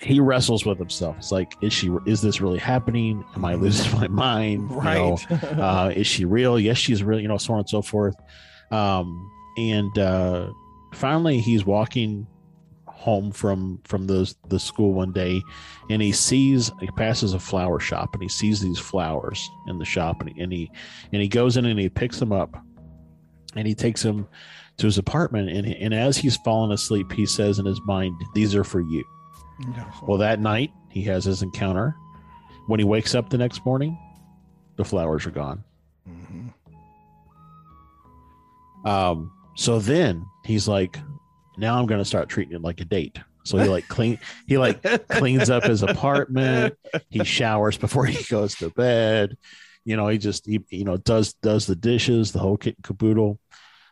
he 0.00 0.20
wrestles 0.20 0.66
with 0.66 0.78
himself. 0.78 1.16
It's 1.18 1.32
like, 1.32 1.54
is 1.62 1.72
she? 1.72 1.90
Is 2.06 2.20
this 2.22 2.40
really 2.40 2.58
happening? 2.58 3.24
Am 3.34 3.44
I 3.44 3.54
losing 3.54 3.92
my 3.98 4.08
mind? 4.08 4.70
You 4.70 4.76
know, 4.76 5.18
Right. 5.30 5.44
uh, 5.58 5.92
is 5.94 6.06
she 6.06 6.24
real? 6.24 6.58
Yes, 6.58 6.76
she's 6.76 7.02
real. 7.02 7.20
You 7.20 7.28
know, 7.28 7.38
so 7.38 7.52
on 7.54 7.60
and 7.60 7.68
so 7.68 7.82
forth. 7.82 8.16
Um, 8.70 9.30
and 9.56 9.96
uh, 9.98 10.50
finally, 10.94 11.38
he's 11.40 11.64
walking 11.64 12.26
home 13.02 13.32
from 13.32 13.80
from 13.84 14.06
the 14.06 14.32
the 14.48 14.60
school 14.60 14.92
one 14.92 15.12
day, 15.12 15.42
and 15.90 16.00
he 16.00 16.12
sees 16.12 16.70
he 16.80 16.86
passes 16.96 17.34
a 17.34 17.38
flower 17.38 17.80
shop, 17.80 18.14
and 18.14 18.22
he 18.22 18.28
sees 18.28 18.60
these 18.60 18.78
flowers 18.78 19.50
in 19.66 19.78
the 19.78 19.84
shop, 19.84 20.20
and 20.20 20.30
he 20.30 20.40
and 20.40 20.52
he, 20.52 20.70
and 21.12 21.20
he 21.20 21.28
goes 21.28 21.56
in 21.56 21.66
and 21.66 21.78
he 21.78 21.88
picks 21.88 22.18
them 22.18 22.32
up, 22.32 22.56
and 23.56 23.66
he 23.66 23.74
takes 23.74 24.02
them 24.02 24.28
to 24.78 24.86
his 24.86 24.98
apartment, 24.98 25.48
and 25.50 25.66
and 25.66 25.92
as 25.92 26.16
he's 26.16 26.36
falling 26.38 26.70
asleep, 26.72 27.10
he 27.12 27.26
says 27.26 27.58
in 27.58 27.66
his 27.66 27.80
mind, 27.86 28.14
"These 28.34 28.54
are 28.54 28.64
for 28.64 28.80
you." 28.80 29.04
Well, 30.06 30.18
that 30.18 30.40
night 30.40 30.70
he 30.90 31.02
has 31.02 31.24
his 31.24 31.42
encounter. 31.42 31.96
When 32.68 32.78
he 32.78 32.84
wakes 32.84 33.14
up 33.14 33.28
the 33.28 33.38
next 33.38 33.66
morning, 33.66 33.98
the 34.76 34.84
flowers 34.84 35.26
are 35.26 35.30
gone. 35.30 35.64
Um, 38.84 39.32
so 39.54 39.78
then 39.78 40.24
he's 40.44 40.66
like, 40.66 40.98
now 41.56 41.78
I'm 41.78 41.86
going 41.86 42.00
to 42.00 42.04
start 42.04 42.28
treating 42.28 42.54
it 42.54 42.62
like 42.62 42.80
a 42.80 42.84
date. 42.84 43.18
So 43.44 43.58
he 43.58 43.68
like 43.68 43.88
clean, 43.88 44.18
he 44.46 44.56
like 44.56 44.82
cleans 45.08 45.50
up 45.50 45.64
his 45.64 45.82
apartment. 45.82 46.78
He 47.10 47.24
showers 47.24 47.76
before 47.76 48.06
he 48.06 48.22
goes 48.24 48.54
to 48.56 48.70
bed. 48.70 49.36
You 49.84 49.96
know, 49.96 50.06
he 50.06 50.18
just, 50.18 50.46
he, 50.46 50.60
you 50.70 50.84
know, 50.84 50.96
does, 50.96 51.32
does 51.34 51.66
the 51.66 51.74
dishes, 51.74 52.30
the 52.30 52.38
whole 52.38 52.56
kit 52.56 52.76
and 52.76 52.84
caboodle. 52.84 53.40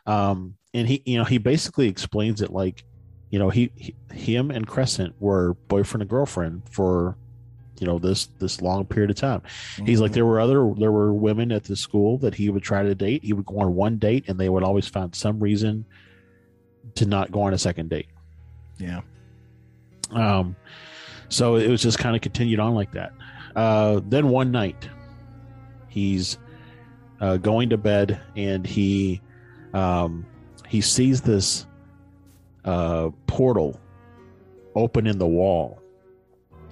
Um, 0.05 0.55
and 0.73 0.87
he, 0.87 1.03
you 1.05 1.17
know, 1.17 1.25
he 1.25 1.37
basically 1.37 1.89
explains 1.89 2.41
it 2.41 2.49
like, 2.49 2.85
you 3.29 3.39
know, 3.39 3.49
he, 3.49 3.71
he 3.75 3.95
him 4.33 4.51
and 4.51 4.65
Crescent 4.65 5.15
were 5.19 5.55
boyfriend 5.67 6.01
and 6.01 6.09
girlfriend 6.09 6.63
for, 6.71 7.17
you 7.79 7.87
know, 7.87 7.99
this, 7.99 8.27
this 8.39 8.61
long 8.61 8.85
period 8.85 9.09
of 9.09 9.17
time. 9.17 9.41
He's 9.85 9.99
like, 9.99 10.13
there 10.13 10.25
were 10.25 10.39
other, 10.39 10.73
there 10.77 10.91
were 10.93 11.13
women 11.13 11.51
at 11.51 11.65
the 11.65 11.75
school 11.75 12.17
that 12.19 12.35
he 12.35 12.49
would 12.49 12.63
try 12.63 12.83
to 12.83 12.95
date. 12.95 13.23
He 13.23 13.33
would 13.33 13.45
go 13.45 13.59
on 13.59 13.75
one 13.75 13.97
date 13.97 14.25
and 14.29 14.39
they 14.39 14.47
would 14.47 14.63
always 14.63 14.87
find 14.87 15.13
some 15.13 15.41
reason 15.41 15.85
to 16.95 17.05
not 17.05 17.31
go 17.31 17.41
on 17.41 17.53
a 17.53 17.57
second 17.57 17.89
date. 17.89 18.07
Yeah. 18.77 19.01
Um, 20.11 20.55
so 21.29 21.55
it 21.55 21.69
was 21.69 21.81
just 21.81 21.99
kind 21.99 22.15
of 22.15 22.21
continued 22.21 22.59
on 22.59 22.75
like 22.75 22.91
that. 22.91 23.13
Uh, 23.55 24.01
then 24.05 24.29
one 24.29 24.51
night, 24.51 24.89
he's 25.87 26.37
uh, 27.19 27.37
going 27.37 27.69
to 27.69 27.77
bed 27.77 28.19
and 28.35 28.65
he 28.65 29.21
um, 29.73 30.25
he 30.67 30.81
sees 30.81 31.21
this 31.21 31.65
uh, 32.65 33.09
portal 33.27 33.79
open 34.75 35.07
in 35.07 35.17
the 35.17 35.27
wall 35.27 35.81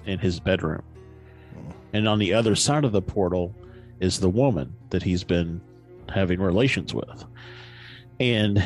in 0.06 0.18
his 0.18 0.40
bedroom, 0.40 0.82
and 1.92 2.08
on 2.08 2.18
the 2.18 2.32
other 2.34 2.54
side 2.54 2.84
of 2.84 2.92
the 2.92 3.02
portal 3.02 3.54
is 4.00 4.20
the 4.20 4.28
woman 4.28 4.74
that 4.90 5.02
he's 5.02 5.24
been 5.24 5.60
having 6.08 6.40
relations 6.40 6.92
with, 6.92 7.24
and 8.18 8.64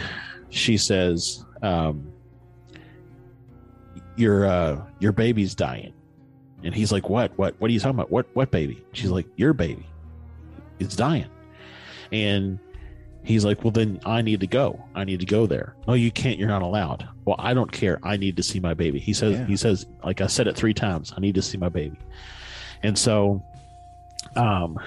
she 0.55 0.77
says. 0.77 1.45
Um, 1.63 2.11
your 4.17 4.47
uh 4.47 4.81
your 5.01 5.13
baby's 5.13 5.55
dying. 5.55 5.93
And 6.63 6.75
he's 6.75 6.93
like 6.93 7.09
what? 7.09 7.37
What 7.37 7.61
what 7.61 7.69
are 7.69 7.73
you 7.75 7.81
talking 7.81 7.97
about? 7.97 8.11
What 8.13 8.27
what 8.35 8.51
baby? 8.51 8.85
She's 8.93 9.11
like 9.11 9.27
your 9.37 9.53
baby 9.53 9.87
it's 10.79 10.95
dying. 10.97 11.27
And 12.13 12.59
he's 13.23 13.45
like 13.45 13.65
well 13.65 13.71
then 13.71 13.99
i 14.05 14.21
need 14.23 14.41
to 14.41 14.47
go. 14.47 14.85
I 14.95 15.05
need 15.05 15.21
to 15.21 15.27
go 15.27 15.47
there. 15.47 15.75
No 15.89 15.95
you 15.95 16.11
can't. 16.13 16.39
You're 16.39 16.49
not 16.49 16.63
allowed. 16.63 17.09
Well 17.25 17.37
i 17.39 17.55
don't 17.55 17.73
care. 17.73 17.99
I 18.05 18.17
need 18.17 18.37
to 18.37 18.43
see 18.43 18.61
my 18.61 18.75
baby. 18.75 19.01
He 19.01 19.13
says 19.13 19.39
Yeah. 19.39 19.47
he 19.47 19.57
says 19.57 19.87
like 20.05 20.21
i 20.21 20.27
said 20.29 20.47
it 20.47 20.55
three 20.57 20.75
times 20.75 21.13
i 21.17 21.21
need 21.21 21.35
to 21.35 21.43
see 21.43 21.59
my 21.59 21.69
baby. 21.69 21.99
And 22.85 22.97
so 22.97 23.43
um 24.37 24.79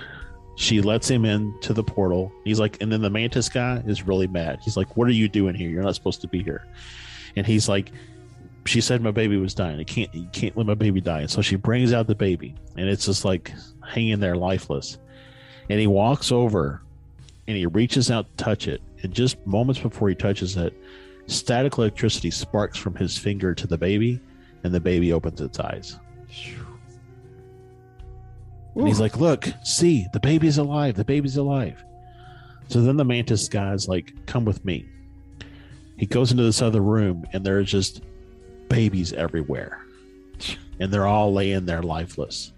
she 0.57 0.81
lets 0.81 1.09
him 1.09 1.23
into 1.23 1.73
the 1.73 1.83
portal 1.83 2.31
he's 2.43 2.59
like 2.59 2.81
and 2.81 2.91
then 2.91 3.01
the 3.01 3.09
mantis 3.09 3.47
guy 3.47 3.81
is 3.87 4.05
really 4.05 4.27
mad 4.27 4.59
he's 4.61 4.75
like 4.75 4.97
what 4.97 5.07
are 5.07 5.13
you 5.13 5.29
doing 5.29 5.55
here 5.55 5.69
you're 5.69 5.83
not 5.83 5.95
supposed 5.95 6.19
to 6.19 6.27
be 6.27 6.43
here 6.43 6.67
and 7.35 7.47
he's 7.47 7.69
like 7.69 7.91
she 8.67 8.81
said 8.81 9.01
my 9.01 9.11
baby 9.11 9.37
was 9.37 9.53
dying. 9.53 9.79
I 9.79 9.83
can't 9.83 10.13
you 10.13 10.27
can't 10.31 10.55
let 10.57 10.67
my 10.67 10.75
baby 10.75 11.01
die. 11.01 11.21
And 11.21 11.29
so 11.29 11.41
she 11.41 11.55
brings 11.55 11.93
out 11.93 12.07
the 12.07 12.15
baby 12.15 12.53
and 12.75 12.87
it's 12.87 13.05
just 13.05 13.25
like 13.25 13.53
hanging 13.87 14.19
there 14.19 14.35
lifeless. 14.35 14.97
And 15.69 15.79
he 15.79 15.87
walks 15.87 16.31
over 16.31 16.81
and 17.47 17.57
he 17.57 17.65
reaches 17.65 18.11
out 18.11 18.27
to 18.27 18.43
touch 18.43 18.67
it. 18.67 18.81
And 19.03 19.13
just 19.13 19.45
moments 19.47 19.81
before 19.81 20.09
he 20.09 20.15
touches 20.15 20.57
it, 20.57 20.73
static 21.27 21.77
electricity 21.77 22.31
sparks 22.31 22.77
from 22.77 22.95
his 22.95 23.17
finger 23.17 23.53
to 23.53 23.67
the 23.67 23.77
baby, 23.77 24.19
and 24.63 24.73
the 24.73 24.79
baby 24.79 25.13
opens 25.13 25.39
its 25.39 25.59
eyes. 25.59 25.97
And 28.77 28.87
he's 28.87 28.99
like, 28.99 29.17
Look, 29.17 29.47
see, 29.63 30.07
the 30.13 30.19
baby's 30.19 30.57
alive. 30.57 30.95
The 30.95 31.05
baby's 31.05 31.37
alive. 31.37 31.83
So 32.69 32.81
then 32.81 32.97
the 32.97 33.05
mantis 33.05 33.49
guy's 33.49 33.87
like, 33.87 34.13
Come 34.25 34.45
with 34.45 34.63
me. 34.63 34.85
He 35.97 36.05
goes 36.05 36.31
into 36.31 36.43
this 36.43 36.61
other 36.61 36.81
room, 36.81 37.25
and 37.33 37.43
there's 37.43 37.71
just 37.71 38.03
babies 38.69 39.13
everywhere. 39.13 39.81
And 40.79 40.93
they're 40.93 41.07
all 41.07 41.33
laying 41.33 41.65
there 41.65 41.81
lifeless. 41.81 42.53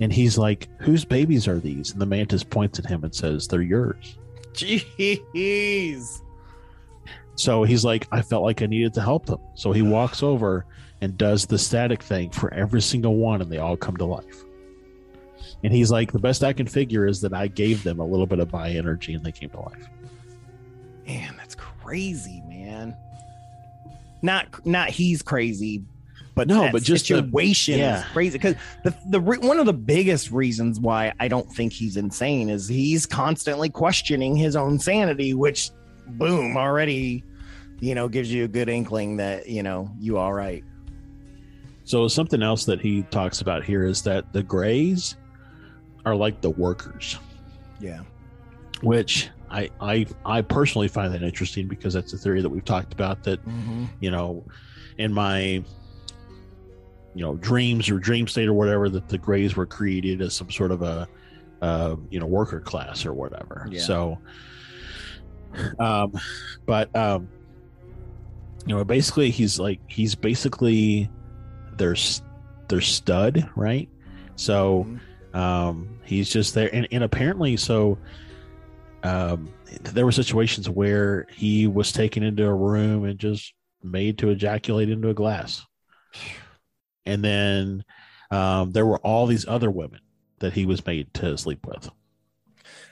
And 0.00 0.12
he's 0.12 0.36
like, 0.36 0.68
Whose 0.80 1.04
babies 1.04 1.48
are 1.48 1.58
these? 1.58 1.92
And 1.92 2.00
the 2.00 2.06
mantis 2.06 2.44
points 2.44 2.78
at 2.78 2.86
him 2.86 3.04
and 3.04 3.14
says, 3.14 3.48
They're 3.48 3.62
yours. 3.62 4.18
Jeez. 4.52 6.20
So 7.36 7.62
he's 7.62 7.84
like, 7.84 8.06
I 8.12 8.20
felt 8.20 8.42
like 8.42 8.60
I 8.60 8.66
needed 8.66 8.92
to 8.94 9.00
help 9.00 9.24
them. 9.26 9.40
So 9.54 9.72
he 9.72 9.80
walks 9.80 10.22
over 10.22 10.66
and 11.00 11.16
does 11.16 11.46
the 11.46 11.58
static 11.58 12.02
thing 12.02 12.30
for 12.30 12.52
every 12.52 12.82
single 12.82 13.16
one, 13.16 13.40
and 13.40 13.50
they 13.50 13.58
all 13.58 13.76
come 13.76 13.96
to 13.96 14.04
life. 14.04 14.44
And 15.64 15.72
he's 15.72 15.90
like, 15.90 16.12
The 16.12 16.18
best 16.18 16.42
I 16.42 16.52
can 16.52 16.66
figure 16.66 17.06
is 17.06 17.20
that 17.20 17.32
I 17.32 17.46
gave 17.46 17.82
them 17.84 18.00
a 18.00 18.04
little 18.04 18.26
bit 18.26 18.38
of 18.40 18.52
my 18.52 18.70
energy 18.70 19.14
and 19.14 19.24
they 19.24 19.32
came 19.32 19.50
to 19.50 19.60
life. 19.60 19.88
Man, 21.06 21.34
that's 21.36 21.54
crazy, 21.54 22.42
man. 22.46 22.96
Not 24.22 24.64
not 24.64 24.90
he's 24.90 25.20
crazy, 25.22 25.84
but 26.34 26.46
No, 26.48 26.70
but 26.70 26.82
just 26.82 27.08
the- 27.08 27.16
situation 27.16 27.78
yeah. 27.78 28.00
is 28.00 28.04
crazy. 28.12 28.38
Because 28.38 28.54
the 28.84 28.94
the 29.10 29.20
one 29.20 29.58
of 29.58 29.66
the 29.66 29.72
biggest 29.72 30.30
reasons 30.30 30.78
why 30.78 31.12
I 31.18 31.28
don't 31.28 31.50
think 31.52 31.72
he's 31.72 31.96
insane 31.96 32.48
is 32.48 32.68
he's 32.68 33.04
constantly 33.06 33.68
questioning 33.68 34.36
his 34.36 34.54
own 34.56 34.78
sanity, 34.78 35.34
which 35.34 35.70
boom 36.06 36.56
already, 36.56 37.24
you 37.80 37.94
know, 37.94 38.08
gives 38.08 38.32
you 38.32 38.44
a 38.44 38.48
good 38.48 38.68
inkling 38.68 39.16
that 39.16 39.48
you 39.48 39.62
know 39.64 39.90
you 39.98 40.18
all 40.18 40.32
right. 40.32 40.64
So 41.84 42.06
something 42.06 42.42
else 42.44 42.64
that 42.66 42.80
he 42.80 43.02
talks 43.10 43.40
about 43.40 43.64
here 43.64 43.84
is 43.84 44.02
that 44.02 44.32
the 44.32 44.42
Greys 44.44 45.16
are 46.04 46.14
like 46.16 46.40
the 46.40 46.50
workers. 46.50 47.18
Yeah. 47.80 48.00
which 48.82 49.28
I, 49.50 49.70
I 49.80 50.06
I 50.24 50.42
personally 50.42 50.88
find 50.88 51.12
that 51.14 51.22
interesting 51.22 51.68
because 51.68 51.92
that's 51.94 52.12
a 52.12 52.18
theory 52.18 52.40
that 52.42 52.48
we've 52.48 52.64
talked 52.64 52.92
about 52.92 53.22
that 53.24 53.44
Mm-hmm. 53.46 53.84
you 54.00 54.10
know 54.10 54.44
in 54.98 55.12
my 55.12 55.62
you 57.14 57.22
know 57.22 57.34
dreams 57.36 57.90
or 57.90 57.98
dream 57.98 58.26
state 58.26 58.48
or 58.48 58.54
whatever 58.54 58.88
that 58.88 59.08
the 59.08 59.18
grays 59.18 59.54
were 59.56 59.66
created 59.66 60.20
as 60.22 60.34
some 60.34 60.50
sort 60.50 60.70
of 60.70 60.82
a 60.82 61.06
uh, 61.60 61.96
you 62.10 62.18
know 62.18 62.26
worker 62.26 62.60
class 62.60 63.04
or 63.04 63.12
whatever 63.12 63.66
Yeah. 63.70 63.80
so 63.82 64.18
um 65.78 66.12
but 66.66 66.94
um 66.96 67.28
you 68.66 68.74
know 68.74 68.84
basically 68.84 69.30
he's 69.30 69.58
like 69.58 69.80
he's 69.86 70.14
basically 70.14 71.10
their 71.76 71.94
their 72.68 72.80
stud 72.80 73.48
right 73.54 73.88
so 74.36 74.86
um 75.34 75.98
he's 76.04 76.28
just 76.28 76.54
there. 76.54 76.68
And, 76.74 76.86
and 76.90 77.04
apparently 77.04 77.56
so 77.56 77.98
um 79.02 79.52
there 79.82 80.04
were 80.04 80.12
situations 80.12 80.68
where 80.68 81.26
he 81.34 81.66
was 81.66 81.92
taken 81.92 82.22
into 82.22 82.46
a 82.46 82.54
room 82.54 83.04
and 83.04 83.18
just 83.18 83.54
made 83.82 84.18
to 84.18 84.28
ejaculate 84.30 84.90
into 84.90 85.08
a 85.08 85.14
glass. 85.14 85.64
And 87.06 87.24
then 87.24 87.84
um 88.30 88.72
there 88.72 88.86
were 88.86 88.98
all 88.98 89.26
these 89.26 89.46
other 89.48 89.70
women 89.70 90.00
that 90.40 90.52
he 90.52 90.66
was 90.66 90.84
made 90.84 91.12
to 91.14 91.38
sleep 91.38 91.66
with. 91.66 91.90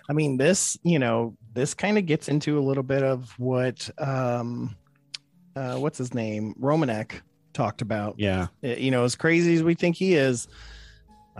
I 0.08 0.12
mean, 0.12 0.38
this, 0.38 0.76
you 0.82 0.98
know, 0.98 1.36
this 1.52 1.72
kind 1.72 1.96
of 1.96 2.04
gets 2.04 2.28
into 2.28 2.58
a 2.58 2.60
little 2.60 2.82
bit 2.82 3.04
of 3.04 3.30
what, 3.38 3.88
um, 3.98 4.76
uh, 5.54 5.76
what's 5.76 5.98
his 5.98 6.14
name, 6.14 6.52
Romanek 6.60 7.20
talked 7.52 7.80
about. 7.80 8.16
yeah. 8.18 8.48
Uh, 8.64 8.68
You 8.68 8.90
know, 8.90 9.04
as 9.04 9.14
crazy 9.14 9.54
as 9.54 9.62
we 9.62 9.74
think 9.74 9.94
he 9.94 10.14
is, 10.14 10.48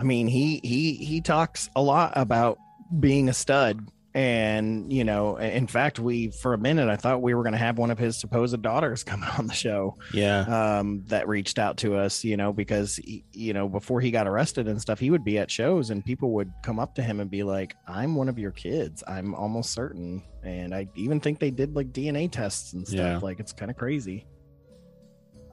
I 0.01 0.03
mean, 0.03 0.27
he 0.27 0.59
he 0.63 0.95
he 0.95 1.21
talks 1.21 1.69
a 1.75 1.81
lot 1.81 2.13
about 2.15 2.57
being 2.99 3.29
a 3.29 3.33
stud 3.33 3.87
and 4.13 4.91
you 4.91 5.05
know 5.05 5.37
in 5.37 5.67
fact 5.67 5.97
we 5.97 6.31
for 6.41 6.53
a 6.53 6.57
minute 6.57 6.89
i 6.89 6.97
thought 6.97 7.21
we 7.21 7.33
were 7.33 7.43
going 7.43 7.53
to 7.53 7.57
have 7.57 7.77
one 7.77 7.89
of 7.89 7.97
his 7.97 8.19
supposed 8.19 8.61
daughters 8.61 9.03
coming 9.11 9.29
on 9.39 9.47
the 9.47 9.53
show 9.53 9.95
Yeah. 10.13 10.79
um 10.79 11.03
that 11.07 11.29
reached 11.29 11.57
out 11.57 11.77
to 11.77 11.95
us 11.95 12.25
you 12.25 12.35
know 12.35 12.51
because 12.51 12.97
he, 12.97 13.23
you 13.31 13.53
know 13.53 13.69
before 13.69 14.01
he 14.01 14.11
got 14.11 14.27
arrested 14.27 14.67
and 14.67 14.81
stuff 14.81 14.99
he 14.99 15.09
would 15.11 15.23
be 15.23 15.37
at 15.37 15.49
shows 15.49 15.91
and 15.91 16.03
people 16.03 16.31
would 16.31 16.51
come 16.61 16.77
up 16.77 16.95
to 16.95 17.01
him 17.01 17.21
and 17.21 17.31
be 17.31 17.43
like 17.43 17.73
i'm 17.87 18.15
one 18.15 18.27
of 18.27 18.37
your 18.37 18.51
kids 18.51 19.01
i'm 19.07 19.33
almost 19.33 19.71
certain 19.71 20.21
and 20.43 20.75
i 20.75 20.85
even 20.95 21.21
think 21.21 21.39
they 21.39 21.49
did 21.51 21.73
like 21.73 21.93
dna 21.93 22.29
tests 22.29 22.73
and 22.73 22.85
stuff 22.85 22.97
Yeah. 22.99 23.19
like 23.19 23.39
it's 23.39 23.53
kind 23.53 23.71
of 23.71 23.77
crazy 23.77 24.25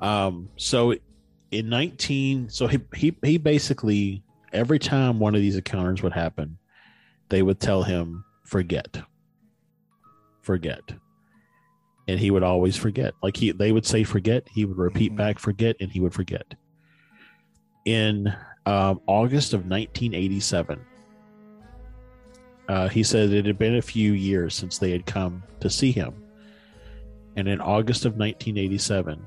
Um, 0.01 0.49
so 0.57 0.95
in 1.53 1.69
19, 1.69 2.49
so 2.51 2.67
he, 2.67 2.79
he, 2.95 3.17
he 3.25 3.39
basically, 3.39 4.23
every 4.53 4.79
time 4.79 5.19
one 5.19 5.35
of 5.35 5.41
these 5.41 5.57
encounters 5.57 6.03
would 6.03 6.13
happen, 6.13 6.59
they 7.29 7.43
would 7.43 7.61
tell 7.61 7.83
him, 7.83 8.25
forget, 8.45 8.99
forget. 10.43 10.93
And 12.07 12.19
he 12.19 12.31
would 12.31 12.43
always 12.43 12.77
forget. 12.77 13.13
Like 13.23 13.37
he, 13.37 13.53
they 13.53 13.71
would 13.73 13.85
say, 13.85 14.03
forget. 14.03 14.49
He 14.51 14.65
would 14.65 14.79
repeat 14.79 15.13
Mhm. 15.13 15.17
back, 15.17 15.39
forget, 15.39 15.77
and 15.81 15.91
he 15.91 16.01
would 16.01 16.15
forget. 16.15 16.55
In 17.85 18.35
um, 18.67 19.01
August 19.07 19.53
of 19.55 19.67
1987, 19.67 20.81
uh, 22.69 22.89
he 22.89 23.03
said 23.03 23.31
it 23.31 23.47
had 23.47 23.59
been 23.59 23.77
a 23.77 23.83
few 23.83 24.13
years 24.13 24.55
since 24.55 24.79
they 24.79 24.91
had 24.91 25.07
come 25.07 25.43
to 25.61 25.71
see 25.71 25.91
him. 25.93 26.15
And 27.37 27.49
in 27.49 27.61
August 27.61 28.05
of 28.05 28.17
1987, 28.17 29.25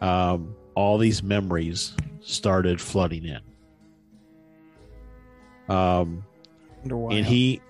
um, 0.00 0.54
all 0.74 0.98
these 0.98 1.22
memories 1.22 1.94
started 2.20 2.80
flooding 2.80 3.24
in. 3.24 3.40
Um, 5.68 6.24
wonder 6.80 6.96
why 6.96 7.14
and 7.14 7.26
he, 7.26 7.60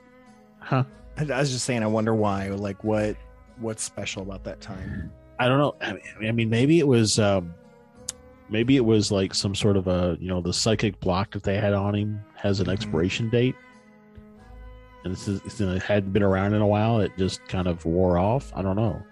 huh? 0.60 0.84
I 1.16 1.22
I 1.32 1.40
was 1.40 1.50
just 1.50 1.64
saying, 1.64 1.82
I 1.82 1.86
wonder 1.86 2.14
why. 2.14 2.48
Like, 2.48 2.84
what 2.84 3.16
what's 3.58 3.82
special 3.82 4.22
about 4.22 4.44
that 4.44 4.60
time? 4.60 5.10
I 5.40 5.48
don't 5.48 5.58
know. 5.58 5.74
I 5.80 5.92
mean- 5.92 6.28
I 6.28 6.32
mean, 6.32 6.50
maybe 6.50 6.78
it 6.80 6.86
was, 6.86 7.18
um, 7.18 7.54
maybe 8.48 8.76
it 8.76 8.84
was 8.84 9.10
like 9.12 9.34
some 9.34 9.54
sort 9.54 9.76
of 9.76 9.86
a, 9.88 10.16
you 10.20 10.28
know, 10.28 10.40
the 10.40 10.52
psychic 10.52 10.98
block 11.00 11.32
that 11.32 11.42
they 11.42 11.58
had 11.58 11.72
on 11.74 11.94
him 11.94 12.24
has 12.34 12.60
an 12.60 12.66
Mhm. 12.66 12.72
expiration 12.72 13.30
date, 13.30 13.54
and 15.04 15.12
this 15.12 15.26
is 15.28 15.40
it's, 15.44 15.60
it 15.60 15.82
hadn't 15.82 16.12
been 16.12 16.22
around 16.22 16.54
in 16.54 16.60
a 16.62 16.66
while. 16.66 17.00
It 17.00 17.12
just 17.18 17.44
kind 17.48 17.66
of 17.66 17.84
wore 17.84 18.18
off. 18.18 18.52
I 18.54 18.62
don't 18.62 18.76
know. 18.76 19.02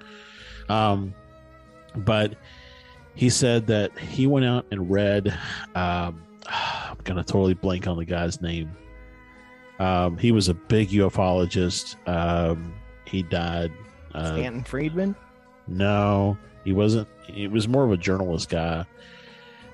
Um, 0.69 1.15
but 1.97 2.35
he 3.15 3.31
said 3.31 3.67
that 3.69 3.97
he 3.99 4.27
went 4.27 4.47
out 4.47 4.67
and 4.71 4.91
read. 4.91 5.37
Um, 5.75 6.23
I'm 6.91 6.99
gonna 7.05 7.25
totally 7.25 7.55
blank 7.55 7.87
on 7.87 7.97
the 7.97 8.05
guy's 8.05 8.41
name. 8.41 8.77
Um, 9.79 10.17
he 10.17 10.33
was 10.33 10.49
a 10.49 10.55
big 10.55 10.89
ufologist. 10.91 11.97
Um, 12.09 12.75
he 13.07 13.23
died. 13.23 13.73
Uh, 14.15 14.33
Stanton 14.33 14.65
Friedman. 14.65 15.15
no, 15.67 16.37
he 16.65 16.73
wasn't. 16.73 17.09
He 17.25 17.49
was 17.49 17.69
more 17.69 17.85
of 17.85 17.93
a 17.93 17.97
journalist 17.97 18.49
guy. 18.49 18.85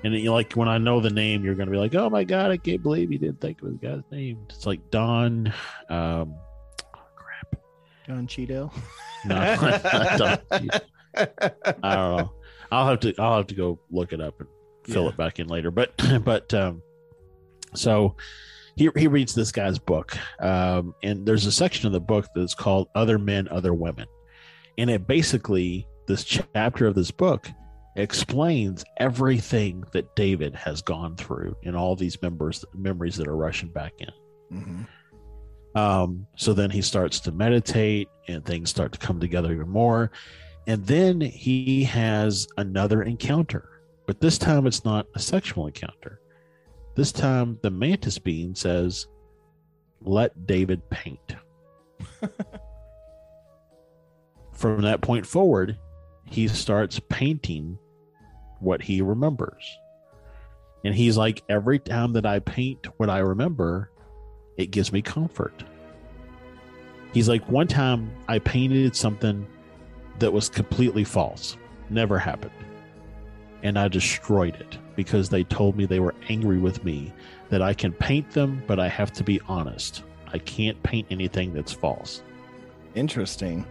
And 0.04 0.14
you 0.14 0.32
like 0.32 0.54
when 0.54 0.68
I 0.68 0.78
know 0.78 0.98
the 1.00 1.10
name, 1.10 1.44
you're 1.44 1.54
gonna 1.54 1.70
be 1.70 1.76
like, 1.76 1.94
"Oh 1.94 2.10
my 2.10 2.24
god, 2.24 2.50
I 2.50 2.56
can't 2.56 2.82
believe 2.82 3.12
you 3.12 3.18
didn't 3.18 3.40
think 3.40 3.62
of 3.62 3.68
the 3.68 3.86
guy's 3.86 4.02
name." 4.10 4.38
It's 4.50 4.66
like 4.66 4.90
Don. 4.90 5.52
Um, 5.88 6.34
crap. 7.16 7.54
Don 8.08 8.26
Cheeto. 8.26 8.72
No, 9.24 9.36
not 9.36 9.82
Don. 10.18 10.38
I 11.14 11.94
don't 11.94 12.16
know. 12.16 12.32
I'll 12.72 12.88
have 12.88 12.98
to. 13.00 13.14
I'll 13.20 13.36
have 13.36 13.46
to 13.46 13.54
go 13.54 13.78
look 13.92 14.12
it 14.12 14.20
up 14.20 14.40
and 14.40 14.48
fill 14.82 15.04
Yeah. 15.04 15.08
it 15.10 15.16
back 15.16 15.38
in 15.38 15.46
later. 15.46 15.70
But 15.70 15.92
but 16.24 16.52
um, 16.52 16.82
so 17.74 18.16
he 18.76 18.90
he 18.96 19.06
reads 19.06 19.34
this 19.34 19.52
guy's 19.52 19.78
book, 19.78 20.16
um, 20.40 20.94
and 21.02 21.26
there's 21.26 21.46
a 21.46 21.52
section 21.52 21.86
of 21.86 21.92
the 21.92 22.00
book 22.00 22.26
that's 22.34 22.54
called 22.54 22.88
"Other 22.94 23.18
Men, 23.18 23.48
Other 23.48 23.74
Women," 23.74 24.06
and 24.78 24.90
it 24.90 25.06
basically 25.06 25.86
this 26.06 26.24
chapter 26.24 26.86
of 26.86 26.94
this 26.94 27.10
book 27.10 27.48
explains 27.96 28.84
everything 28.98 29.84
that 29.92 30.14
David 30.16 30.54
has 30.54 30.80
gone 30.80 31.14
through 31.16 31.54
and 31.64 31.76
all 31.76 31.94
these 31.94 32.20
members 32.22 32.64
memories 32.74 33.16
that 33.16 33.28
are 33.28 33.36
rushing 33.36 33.68
back 33.68 33.92
in. 33.98 34.10
Mhm. 34.58 34.86
Um, 35.74 36.26
so 36.36 36.52
then 36.52 36.70
he 36.70 36.82
starts 36.82 37.20
to 37.20 37.32
meditate 37.32 38.08
and 38.28 38.44
things 38.44 38.70
start 38.70 38.92
to 38.92 38.98
come 38.98 39.20
together 39.20 39.52
even 39.52 39.68
more. 39.68 40.10
And 40.66 40.86
then 40.86 41.20
he 41.20 41.84
has 41.84 42.46
another 42.56 43.02
encounter, 43.02 43.68
but 44.06 44.20
this 44.20 44.38
time 44.38 44.66
it's 44.66 44.84
not 44.84 45.06
a 45.14 45.18
sexual 45.18 45.66
encounter. 45.66 46.20
This 46.94 47.12
time 47.12 47.58
the 47.62 47.70
mantis 47.70 48.18
being 48.18 48.54
says, 48.54 49.06
Let 50.00 50.46
David 50.46 50.88
paint. 50.90 51.36
From 54.52 54.82
that 54.82 55.00
point 55.00 55.26
forward, 55.26 55.78
he 56.24 56.48
starts 56.48 57.00
painting 57.08 57.78
what 58.60 58.82
he 58.82 59.00
remembers. 59.00 59.78
And 60.84 60.94
he's 60.94 61.16
like, 61.16 61.42
Every 61.48 61.78
time 61.78 62.12
that 62.12 62.26
I 62.26 62.40
paint 62.40 62.86
what 62.98 63.08
I 63.08 63.18
remember, 63.18 63.90
it 64.56 64.70
gives 64.70 64.92
me 64.92 65.00
comfort. 65.02 65.64
He's 67.12 67.28
like, 67.28 67.46
one 67.48 67.68
time 67.68 68.10
I 68.28 68.38
painted 68.38 68.96
something 68.96 69.46
that 70.18 70.32
was 70.32 70.48
completely 70.48 71.04
false, 71.04 71.56
never 71.90 72.18
happened. 72.18 72.52
And 73.62 73.78
I 73.78 73.88
destroyed 73.88 74.56
it 74.56 74.78
because 74.96 75.28
they 75.28 75.44
told 75.44 75.76
me 75.76 75.86
they 75.86 76.00
were 76.00 76.14
angry 76.28 76.58
with 76.58 76.84
me 76.84 77.12
that 77.48 77.62
I 77.62 77.74
can 77.74 77.92
paint 77.92 78.30
them, 78.32 78.62
but 78.66 78.78
I 78.78 78.88
have 78.88 79.12
to 79.14 79.24
be 79.24 79.40
honest. 79.48 80.02
I 80.32 80.38
can't 80.38 80.82
paint 80.82 81.06
anything 81.10 81.52
that's 81.52 81.72
false. 81.72 82.22
Interesting. 82.94 83.66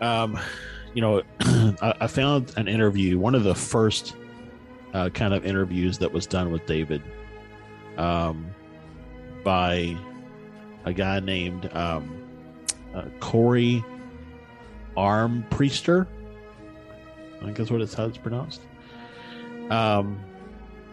um, 0.00 0.38
you 0.94 1.02
know, 1.02 1.22
I, 1.40 1.94
I 2.00 2.06
found 2.06 2.52
an 2.56 2.68
interview, 2.68 3.18
one 3.18 3.34
of 3.34 3.44
the 3.44 3.54
first 3.54 4.16
uh, 4.94 5.10
kind 5.10 5.34
of 5.34 5.44
interviews 5.44 5.98
that 5.98 6.12
was 6.12 6.26
done 6.26 6.50
with 6.50 6.66
David, 6.66 7.02
um, 7.96 8.46
by 9.44 9.96
a 10.84 10.92
guy 10.92 11.20
named 11.20 11.70
um, 11.74 12.22
uh, 12.94 13.04
Corey 13.20 13.84
Arm 14.96 15.44
Priester. 15.50 16.06
I 17.40 17.44
think 17.44 17.56
that's 17.56 17.70
what 17.70 17.80
it's 17.80 17.94
how 17.94 18.06
it's 18.06 18.18
pronounced. 18.18 18.60
Um, 19.70 20.20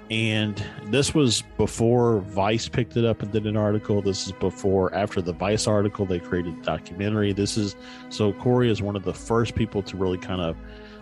and 0.10 0.64
this 0.86 1.14
was 1.14 1.44
before 1.58 2.20
Vice 2.20 2.70
picked 2.70 2.96
it 2.96 3.04
up 3.04 3.22
and 3.22 3.32
did 3.32 3.46
an 3.46 3.58
article. 3.58 4.02
This 4.02 4.26
is 4.26 4.32
before, 4.32 4.94
after 4.94 5.22
the 5.22 5.34
Vice 5.34 5.68
article, 5.68 6.06
they 6.06 6.20
created 6.20 6.58
a 6.60 6.62
documentary. 6.62 7.34
This 7.34 7.58
is 7.58 7.76
so 8.10 8.32
Corey 8.34 8.72
is 8.72 8.82
one 8.82 8.96
of 8.96 9.04
the 9.04 9.14
first 9.14 9.56
people 9.56 9.82
to 9.84 9.98
really 9.98 10.18
kind 10.18 10.42
of 10.42 10.56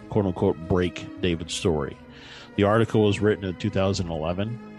quote 0.09 0.25
unquote 0.25 0.57
break 0.67 1.21
David's 1.21 1.53
story. 1.53 1.97
The 2.55 2.63
article 2.63 3.03
was 3.03 3.19
written 3.19 3.45
in 3.45 3.55
2011. 3.57 4.71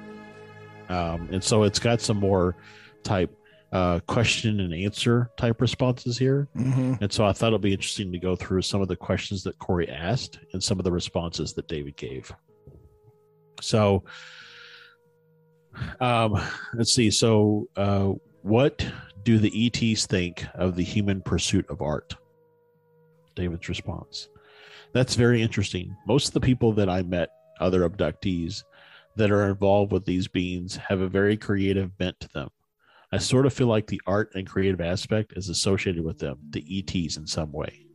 Um, 0.89 1.29
and 1.33 1.43
so 1.43 1.63
it's 1.63 1.79
got 1.79 2.01
some 2.01 2.17
more 2.17 2.57
type 3.03 3.37
uh, 3.77 4.01
question 4.07 4.61
and 4.61 4.73
answer 4.73 5.31
type 5.37 5.61
responses 5.61 6.17
here. 6.17 6.49
hmm 6.55 6.95
And 7.03 7.13
so 7.13 7.27
I 7.27 7.33
thought 7.35 7.49
it'd 7.49 7.61
be 7.61 7.73
interesting 7.73 8.11
to 8.11 8.19
go 8.19 8.35
through 8.35 8.63
some 8.63 8.81
of 8.81 8.89
the 8.89 8.97
questions 8.97 9.43
that 9.43 9.59
Corey 9.59 9.91
asked 9.91 10.39
and 10.55 10.65
some 10.65 10.79
of 10.79 10.85
the 10.85 10.93
responses 10.93 11.53
that 11.55 11.69
David 11.69 11.95
gave. 11.97 12.33
So, 13.61 14.05
um, 16.01 16.41
let's 16.73 16.95
see. 16.95 17.11
So, 17.11 17.69
uh, 17.77 18.13
what 18.43 18.87
do 19.25 19.39
the 19.39 19.67
ETs 19.67 20.07
think 20.07 20.47
of 20.55 20.75
the 20.75 20.85
human 20.85 21.21
pursuit 21.21 21.69
of 21.69 21.83
art? 21.83 22.15
David's 23.35 23.69
response. 23.69 24.29
That's 24.95 25.17
very 25.17 25.43
interesting. 25.43 25.95
Most 26.07 26.29
of 26.29 26.33
the 26.33 26.41
people 26.41 26.73
that 26.75 26.89
I 26.89 27.03
met, 27.03 27.29
other 27.61 27.87
abductees 27.87 28.65
that 29.17 29.31
are 29.31 29.51
involved 29.51 29.93
with 29.93 30.07
these 30.07 30.29
beings, 30.29 30.77
have 30.77 31.03
a 31.03 31.09
very 31.09 31.37
creative 31.37 31.99
bent 31.99 32.19
to 32.21 32.29
them. 32.33 32.49
I 33.17 33.19
sort 33.19 33.47
of 33.47 33.53
feel 33.55 33.67
like 33.67 33.87
the 33.87 34.01
art 34.07 34.33
and 34.35 34.47
creative 34.47 34.83
aspect 34.83 35.33
is 35.37 35.49
associated 35.49 36.05
with 36.05 36.19
them, 36.19 36.37
the 36.51 36.63
ETs, 36.69 37.17
in 37.17 37.27
some 37.27 37.51
way. 37.51 37.87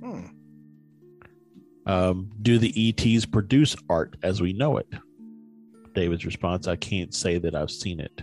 Hmm. 0.00 0.26
Um, 1.86 2.30
do 2.42 2.58
the 2.58 2.72
ETs 2.90 3.24
produce 3.24 3.74
art 3.88 4.16
as 4.22 4.42
we 4.42 4.52
know 4.52 4.76
it? 4.76 4.86
David's 5.94 6.26
response: 6.26 6.68
I 6.68 6.76
can't 6.76 7.14
say 7.14 7.38
that 7.38 7.54
I've 7.54 7.70
seen 7.70 8.00
it. 8.00 8.22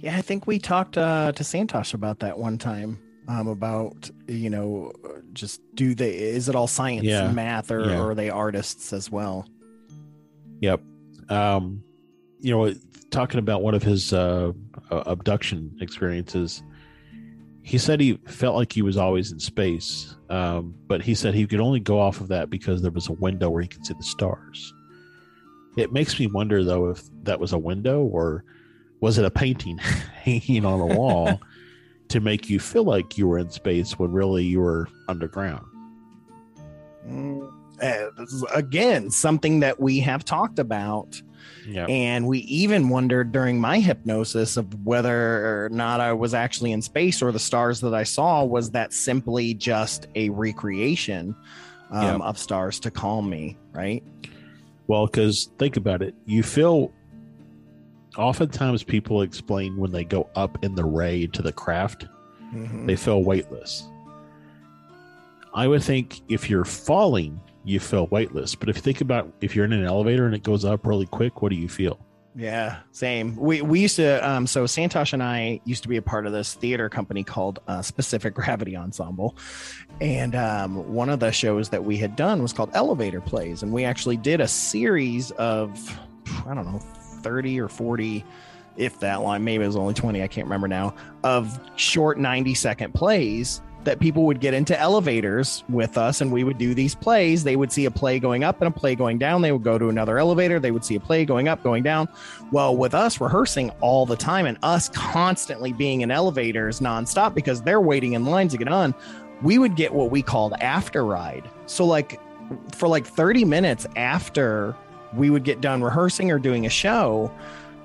Yeah, 0.00 0.16
I 0.16 0.20
think 0.20 0.48
we 0.48 0.58
talked 0.58 0.98
uh, 0.98 1.30
to 1.30 1.44
Santosh 1.44 1.94
about 1.94 2.18
that 2.18 2.36
one 2.36 2.58
time. 2.58 2.98
Um, 3.28 3.46
about 3.46 4.10
you 4.26 4.50
know, 4.50 4.92
just 5.32 5.60
do 5.76 5.94
they 5.94 6.10
is 6.10 6.48
it 6.48 6.56
all 6.56 6.66
science 6.66 7.04
Yeah. 7.04 7.26
and 7.26 7.36
math, 7.36 7.70
or, 7.70 7.84
Yeah. 7.88 8.00
or 8.00 8.10
are 8.10 8.14
they 8.16 8.30
artists 8.30 8.92
as 8.92 9.12
well? 9.12 9.48
Yep. 10.60 10.82
Um, 11.28 11.84
you 12.40 12.52
know, 12.54 12.74
talking 13.10 13.38
about 13.38 13.62
one 13.62 13.74
of 13.74 13.82
his 13.82 14.12
uh, 14.12 14.52
uh, 14.90 15.02
abduction 15.06 15.76
experiences, 15.80 16.62
he 17.62 17.78
said 17.78 18.00
he 18.00 18.18
felt 18.26 18.54
like 18.54 18.72
he 18.72 18.82
was 18.82 18.96
always 18.96 19.32
in 19.32 19.40
space, 19.40 20.16
um, 20.30 20.74
but 20.86 21.02
he 21.02 21.14
said 21.14 21.34
he 21.34 21.46
could 21.46 21.60
only 21.60 21.80
go 21.80 22.00
off 22.00 22.20
of 22.20 22.28
that 22.28 22.48
because 22.48 22.82
there 22.82 22.90
was 22.90 23.08
a 23.08 23.12
window 23.14 23.50
where 23.50 23.62
he 23.62 23.68
could 23.68 23.84
see 23.84 23.94
the 23.94 24.02
stars. 24.02 24.72
It 25.76 25.92
makes 25.92 26.18
me 26.18 26.26
wonder 26.26 26.64
though 26.64 26.90
if 26.90 27.02
that 27.24 27.40
was 27.40 27.52
a 27.52 27.58
window 27.58 28.02
or 28.02 28.44
was 29.00 29.18
it 29.18 29.24
a 29.24 29.30
painting 29.30 29.78
hanging 30.22 30.64
on 30.64 30.80
a 30.80 30.86
wall 30.86 31.40
to 32.08 32.20
make 32.20 32.48
you 32.48 32.60
feel 32.60 32.84
like 32.84 33.18
you 33.18 33.26
were 33.26 33.38
in 33.38 33.50
space 33.50 33.98
when 33.98 34.12
really 34.12 34.44
you 34.44 34.60
were 34.60 34.88
underground. 35.08 35.66
Mm, 37.06 37.52
uh, 37.82 38.10
this 38.16 38.32
is 38.32 38.44
again 38.54 39.10
something 39.10 39.60
that 39.60 39.80
we 39.80 40.00
have 40.00 40.24
talked 40.24 40.58
about. 40.58 41.20
Yeah. 41.66 41.86
And 41.86 42.26
we 42.26 42.38
even 42.40 42.88
wondered 42.88 43.32
during 43.32 43.60
my 43.60 43.80
hypnosis 43.80 44.56
of 44.56 44.84
whether 44.84 45.64
or 45.64 45.68
not 45.70 46.00
I 46.00 46.12
was 46.12 46.34
actually 46.34 46.72
in 46.72 46.82
space 46.82 47.22
or 47.22 47.32
the 47.32 47.38
stars 47.38 47.80
that 47.80 47.94
I 47.94 48.04
saw 48.04 48.44
was 48.44 48.70
that 48.70 48.92
simply 48.92 49.54
just 49.54 50.06
a 50.14 50.28
recreation 50.30 51.34
um, 51.90 52.22
of 52.22 52.38
stars 52.38 52.80
to 52.80 52.90
calm 52.90 53.28
me, 53.28 53.56
right? 53.72 54.02
Well, 54.86 55.06
because 55.06 55.50
think 55.58 55.76
about 55.76 56.02
it, 56.02 56.14
you 56.24 56.42
feel 56.42 56.92
oftentimes 58.16 58.82
people 58.82 59.22
explain 59.22 59.76
when 59.76 59.90
they 59.90 60.04
go 60.04 60.28
up 60.34 60.62
in 60.64 60.74
the 60.74 60.84
ray 60.84 61.26
to 61.28 61.42
the 61.42 61.52
craft, 61.52 62.06
mm-hmm. 62.54 62.86
they 62.86 62.96
feel 62.96 63.22
weightless. 63.22 63.88
I 65.54 65.66
would 65.66 65.82
think 65.82 66.20
if 66.28 66.50
you're 66.50 66.64
falling, 66.64 67.40
you 67.66 67.80
feel 67.80 68.06
weightless. 68.06 68.54
But 68.54 68.68
if 68.68 68.76
you 68.76 68.82
think 68.82 69.00
about 69.00 69.30
if 69.40 69.54
you're 69.54 69.64
in 69.64 69.72
an 69.72 69.84
elevator 69.84 70.24
and 70.24 70.34
it 70.34 70.44
goes 70.44 70.64
up 70.64 70.86
really 70.86 71.06
quick, 71.06 71.42
what 71.42 71.50
do 71.50 71.56
you 71.56 71.68
feel? 71.68 71.98
Yeah, 72.36 72.80
same. 72.92 73.34
We 73.34 73.60
we 73.62 73.80
used 73.80 73.96
to 73.96 74.26
um 74.26 74.46
so 74.46 74.64
Santosh 74.64 75.12
and 75.12 75.22
I 75.22 75.60
used 75.64 75.82
to 75.82 75.88
be 75.88 75.96
a 75.96 76.02
part 76.02 76.26
of 76.26 76.32
this 76.32 76.54
theater 76.54 76.88
company 76.88 77.24
called 77.24 77.58
uh, 77.66 77.82
Specific 77.82 78.34
Gravity 78.34 78.76
Ensemble. 78.76 79.36
And 80.00 80.34
um 80.36 80.94
one 80.94 81.10
of 81.10 81.18
the 81.18 81.32
shows 81.32 81.68
that 81.70 81.84
we 81.84 81.96
had 81.96 82.14
done 82.14 82.40
was 82.40 82.52
called 82.52 82.70
Elevator 82.72 83.20
Plays 83.20 83.62
and 83.62 83.72
we 83.72 83.84
actually 83.84 84.16
did 84.16 84.40
a 84.40 84.48
series 84.48 85.32
of 85.32 85.98
I 86.46 86.54
don't 86.54 86.66
know 86.66 86.78
30 86.78 87.60
or 87.60 87.68
40 87.68 88.24
if 88.76 89.00
that 89.00 89.22
line 89.22 89.42
maybe 89.42 89.64
it 89.64 89.66
was 89.66 89.76
only 89.76 89.94
20 89.94 90.22
i 90.22 90.28
can't 90.28 90.46
remember 90.46 90.68
now 90.68 90.94
of 91.24 91.58
short 91.76 92.18
90 92.18 92.54
second 92.54 92.92
plays 92.92 93.62
that 93.86 93.98
people 93.98 94.24
would 94.24 94.40
get 94.40 94.54
into 94.54 94.78
elevators 94.78 95.64
with 95.68 95.96
us 95.96 96.20
and 96.20 96.30
we 96.30 96.44
would 96.44 96.58
do 96.58 96.74
these 96.74 96.94
plays. 96.94 97.42
They 97.42 97.56
would 97.56 97.72
see 97.72 97.86
a 97.86 97.90
play 97.90 98.18
going 98.18 98.44
up 98.44 98.60
and 98.60 98.68
a 98.68 98.70
play 98.70 98.94
going 98.94 99.18
down. 99.18 99.40
They 99.40 99.52
would 99.52 99.64
go 99.64 99.78
to 99.78 99.88
another 99.88 100.18
elevator. 100.18 100.60
They 100.60 100.70
would 100.70 100.84
see 100.84 100.96
a 100.96 101.00
play 101.00 101.24
going 101.24 101.48
up 101.48 101.62
going 101.62 101.82
down. 101.82 102.08
Well 102.52 102.76
with 102.76 102.94
us 102.94 103.20
rehearsing 103.20 103.70
all 103.80 104.06
the 104.06 104.16
time 104.16 104.46
and 104.46 104.58
us 104.62 104.90
constantly 104.90 105.72
being 105.72 106.02
in 106.02 106.10
elevators 106.10 106.80
nonstop 106.80 107.34
because 107.34 107.62
they're 107.62 107.80
waiting 107.80 108.12
in 108.12 108.26
line 108.26 108.48
to 108.48 108.58
get 108.58 108.68
on 108.68 108.94
we 109.42 109.58
would 109.58 109.76
get 109.76 109.92
what 109.92 110.10
we 110.10 110.22
called 110.22 110.54
after 110.60 111.04
ride. 111.04 111.48
So 111.66 111.84
like 111.84 112.20
for 112.74 112.88
like 112.88 113.06
30 113.06 113.44
minutes 113.44 113.86
after 113.96 114.74
we 115.14 115.30
would 115.30 115.44
get 115.44 115.60
done 115.60 115.82
rehearsing 115.82 116.30
or 116.30 116.38
doing 116.38 116.66
a 116.66 116.70
show, 116.70 117.30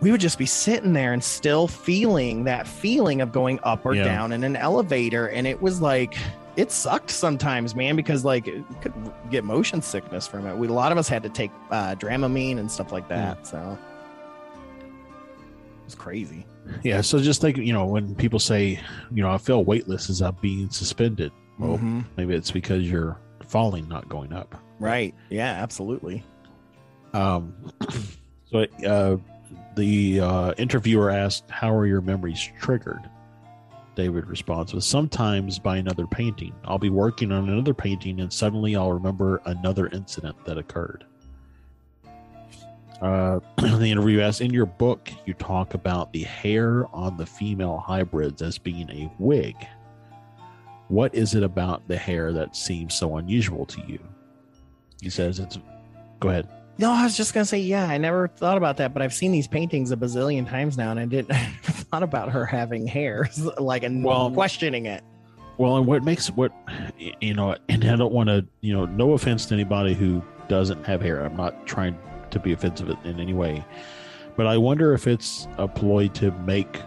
we 0.01 0.11
would 0.11 0.19
just 0.19 0.39
be 0.39 0.47
sitting 0.47 0.93
there 0.93 1.13
and 1.13 1.23
still 1.23 1.67
feeling 1.67 2.43
that 2.45 2.67
feeling 2.67 3.21
of 3.21 3.31
going 3.31 3.59
up 3.63 3.85
or 3.85 3.93
yeah. 3.93 4.03
down 4.03 4.31
in 4.31 4.43
an 4.43 4.55
elevator. 4.55 5.27
And 5.27 5.45
it 5.45 5.61
was 5.61 5.79
like, 5.79 6.17
it 6.55 6.71
sucked 6.71 7.11
sometimes, 7.11 7.75
man, 7.75 7.95
because 7.95 8.25
like 8.25 8.47
it 8.47 8.63
could 8.81 8.93
get 9.29 9.43
motion 9.43 9.81
sickness 9.81 10.27
from 10.27 10.47
it. 10.47 10.57
We, 10.57 10.67
a 10.67 10.73
lot 10.73 10.91
of 10.91 10.97
us 10.97 11.07
had 11.07 11.21
to 11.23 11.29
take 11.29 11.51
uh, 11.69 11.95
Dramamine 11.95 12.57
and 12.57 12.69
stuff 12.69 12.91
like 12.91 13.07
that. 13.09 13.43
Mm. 13.43 13.47
So 13.47 13.77
it's 15.85 15.95
crazy. 15.95 16.47
Yeah. 16.83 17.01
So 17.01 17.19
just 17.19 17.39
think, 17.39 17.57
you 17.57 17.73
know, 17.73 17.85
when 17.85 18.15
people 18.15 18.39
say, 18.39 18.79
you 19.11 19.21
know, 19.21 19.29
I 19.29 19.37
feel 19.37 19.63
weightless 19.63 20.09
as 20.09 20.21
I'm 20.21 20.35
being 20.41 20.71
suspended. 20.71 21.31
Well, 21.59 21.77
mm-hmm. 21.77 22.01
maybe 22.17 22.33
it's 22.33 22.49
because 22.49 22.89
you're 22.89 23.17
falling, 23.47 23.87
not 23.87 24.09
going 24.09 24.33
up. 24.33 24.55
Right. 24.79 25.13
Yeah, 25.29 25.51
absolutely. 25.61 26.23
Um, 27.13 27.53
so 28.51 28.65
uh, 28.85 29.17
the 29.75 30.19
uh, 30.19 30.53
interviewer 30.57 31.09
asked, 31.09 31.49
"How 31.49 31.73
are 31.73 31.85
your 31.85 32.01
memories 32.01 32.41
triggered?" 32.59 33.09
David 33.95 34.25
responds 34.25 34.73
with, 34.73 34.83
"Sometimes 34.83 35.59
by 35.59 35.77
another 35.77 36.07
painting. 36.07 36.53
I'll 36.63 36.79
be 36.79 36.89
working 36.89 37.31
on 37.31 37.49
another 37.49 37.73
painting, 37.73 38.19
and 38.21 38.31
suddenly 38.31 38.75
I'll 38.75 38.93
remember 38.93 39.41
another 39.45 39.87
incident 39.87 40.35
that 40.45 40.57
occurred." 40.57 41.05
Uh, 43.01 43.39
the 43.57 43.91
interview 43.91 44.21
asks, 44.21 44.41
"In 44.41 44.53
your 44.53 44.65
book, 44.65 45.09
you 45.25 45.33
talk 45.33 45.73
about 45.73 46.13
the 46.13 46.23
hair 46.23 46.85
on 46.93 47.17
the 47.17 47.25
female 47.25 47.77
hybrids 47.77 48.41
as 48.41 48.57
being 48.57 48.89
a 48.89 49.11
wig. 49.19 49.55
What 50.87 51.15
is 51.15 51.35
it 51.35 51.43
about 51.43 51.87
the 51.87 51.97
hair 51.97 52.33
that 52.33 52.55
seems 52.55 52.93
so 52.93 53.17
unusual 53.17 53.65
to 53.67 53.81
you?" 53.87 53.99
He 55.01 55.09
says, 55.09 55.39
"It's." 55.39 55.57
Go 56.19 56.29
ahead. 56.29 56.47
No, 56.77 56.91
I 56.91 57.03
was 57.03 57.15
just 57.15 57.33
gonna 57.33 57.45
say, 57.45 57.59
yeah, 57.59 57.85
I 57.85 57.97
never 57.97 58.27
thought 58.27 58.57
about 58.57 58.77
that, 58.77 58.93
but 58.93 59.01
I've 59.01 59.13
seen 59.13 59.31
these 59.31 59.47
paintings 59.47 59.91
a 59.91 59.97
bazillion 59.97 60.49
times 60.49 60.77
now, 60.77 60.91
and 60.91 60.99
I 60.99 61.05
didn't 61.05 61.31
I 61.35 61.45
thought 61.45 62.03
about 62.03 62.29
her 62.31 62.45
having 62.45 62.87
hair, 62.87 63.29
like 63.59 63.83
and 63.83 64.03
well, 64.03 64.31
questioning 64.31 64.85
it. 64.85 65.03
Well, 65.57 65.77
and 65.77 65.85
what 65.85 66.03
makes 66.03 66.29
what 66.31 66.51
you 67.19 67.33
know, 67.33 67.55
and 67.69 67.85
I 67.85 67.95
don't 67.95 68.13
want 68.13 68.29
to, 68.29 68.45
you 68.61 68.73
know, 68.73 68.85
no 68.85 69.13
offense 69.13 69.45
to 69.47 69.53
anybody 69.53 69.93
who 69.93 70.23
doesn't 70.47 70.83
have 70.85 71.01
hair. 71.01 71.23
I'm 71.23 71.35
not 71.35 71.67
trying 71.67 71.97
to 72.31 72.39
be 72.39 72.51
offensive 72.51 72.89
in 73.03 73.19
any 73.19 73.33
way, 73.33 73.63
but 74.35 74.47
I 74.47 74.57
wonder 74.57 74.93
if 74.93 75.07
it's 75.07 75.47
a 75.57 75.67
ploy 75.67 76.07
to 76.09 76.31
make 76.31 76.81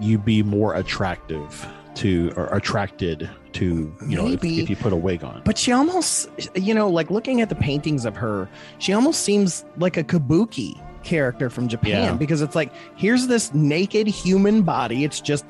you 0.00 0.18
be 0.18 0.42
more 0.42 0.74
attractive 0.74 1.66
to 1.96 2.32
or 2.36 2.46
attracted 2.46 3.28
to 3.52 3.92
you 4.06 4.16
know 4.16 4.28
if, 4.28 4.44
if, 4.44 4.68
you 4.70 4.76
put 4.76 4.92
a 4.92 4.96
wig 4.96 5.24
on 5.24 5.42
but 5.44 5.56
she 5.56 5.72
almost 5.72 6.28
you 6.54 6.74
know 6.74 6.88
like 6.88 7.10
looking 7.10 7.40
at 7.40 7.48
the 7.48 7.54
paintings 7.54 8.04
of 8.04 8.16
her 8.16 8.48
she 8.78 8.92
almost 8.92 9.22
seems 9.22 9.64
like 9.78 9.96
a 9.96 10.04
kabuki 10.04 10.80
character 11.02 11.48
from 11.48 11.68
japan 11.68 12.02
yeah. 12.02 12.12
because 12.12 12.42
it's 12.42 12.54
like 12.54 12.72
here's 12.96 13.26
this 13.28 13.52
naked 13.54 14.06
human 14.06 14.62
body 14.62 15.04
it's 15.04 15.20
just 15.20 15.46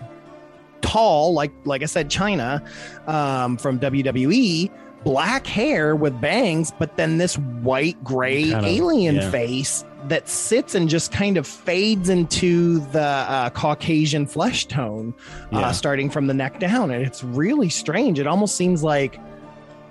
tall 0.83 1.33
like 1.33 1.53
like 1.65 1.83
i 1.83 1.87
said 1.87 2.09
Chyna 2.09 2.63
um, 3.09 3.57
from 3.57 3.81
wwe 3.81 4.71
black 5.07 5.47
hair 5.47 5.95
with 5.95 6.21
bangs, 6.21 6.73
but 6.81 6.97
then 6.97 7.17
this 7.19 7.39
white 7.39 8.03
gray 8.03 8.51
kind 8.51 8.67
of, 8.67 8.73
alien 8.73 9.15
yeah. 9.15 9.31
face 9.31 9.85
that 10.07 10.29
sits 10.29 10.75
and 10.75 10.89
just 10.89 11.13
kind 11.13 11.37
of 11.37 11.47
fades 11.47 12.09
into 12.09 12.81
the 12.93 13.01
uh, 13.01 13.51
Caucasian 13.51 14.27
flesh 14.27 14.67
tone, 14.67 15.15
uh, 15.53 15.59
yeah. 15.59 15.59
uh, 15.61 15.73
starting 15.73 16.11
from 16.11 16.27
the 16.27 16.35
neck 16.35 16.61
down. 16.61 16.91
And 16.91 17.05
it's 17.05 17.23
really 17.23 17.69
strange. 17.69 18.19
It 18.19 18.27
almost 18.27 18.57
seems 18.57 18.83
like 18.83 19.21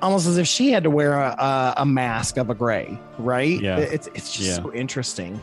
almost 0.02 0.28
as 0.28 0.38
if 0.38 0.48
she 0.48 0.72
had 0.72 0.84
to 0.84 0.90
wear 0.90 1.14
a, 1.14 1.30
a, 1.30 1.74
a 1.78 1.86
mask 1.86 2.38
of 2.38 2.50
a 2.50 2.56
gray, 2.56 3.00
right? 3.18 3.60
Yeah. 3.62 3.78
It's, 3.78 4.08
it's 4.08 4.34
just 4.34 4.50
yeah. 4.50 4.56
so 4.56 4.74
interesting. 4.74 5.40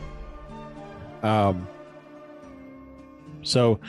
Um, 1.21 1.67
so, 3.43 3.79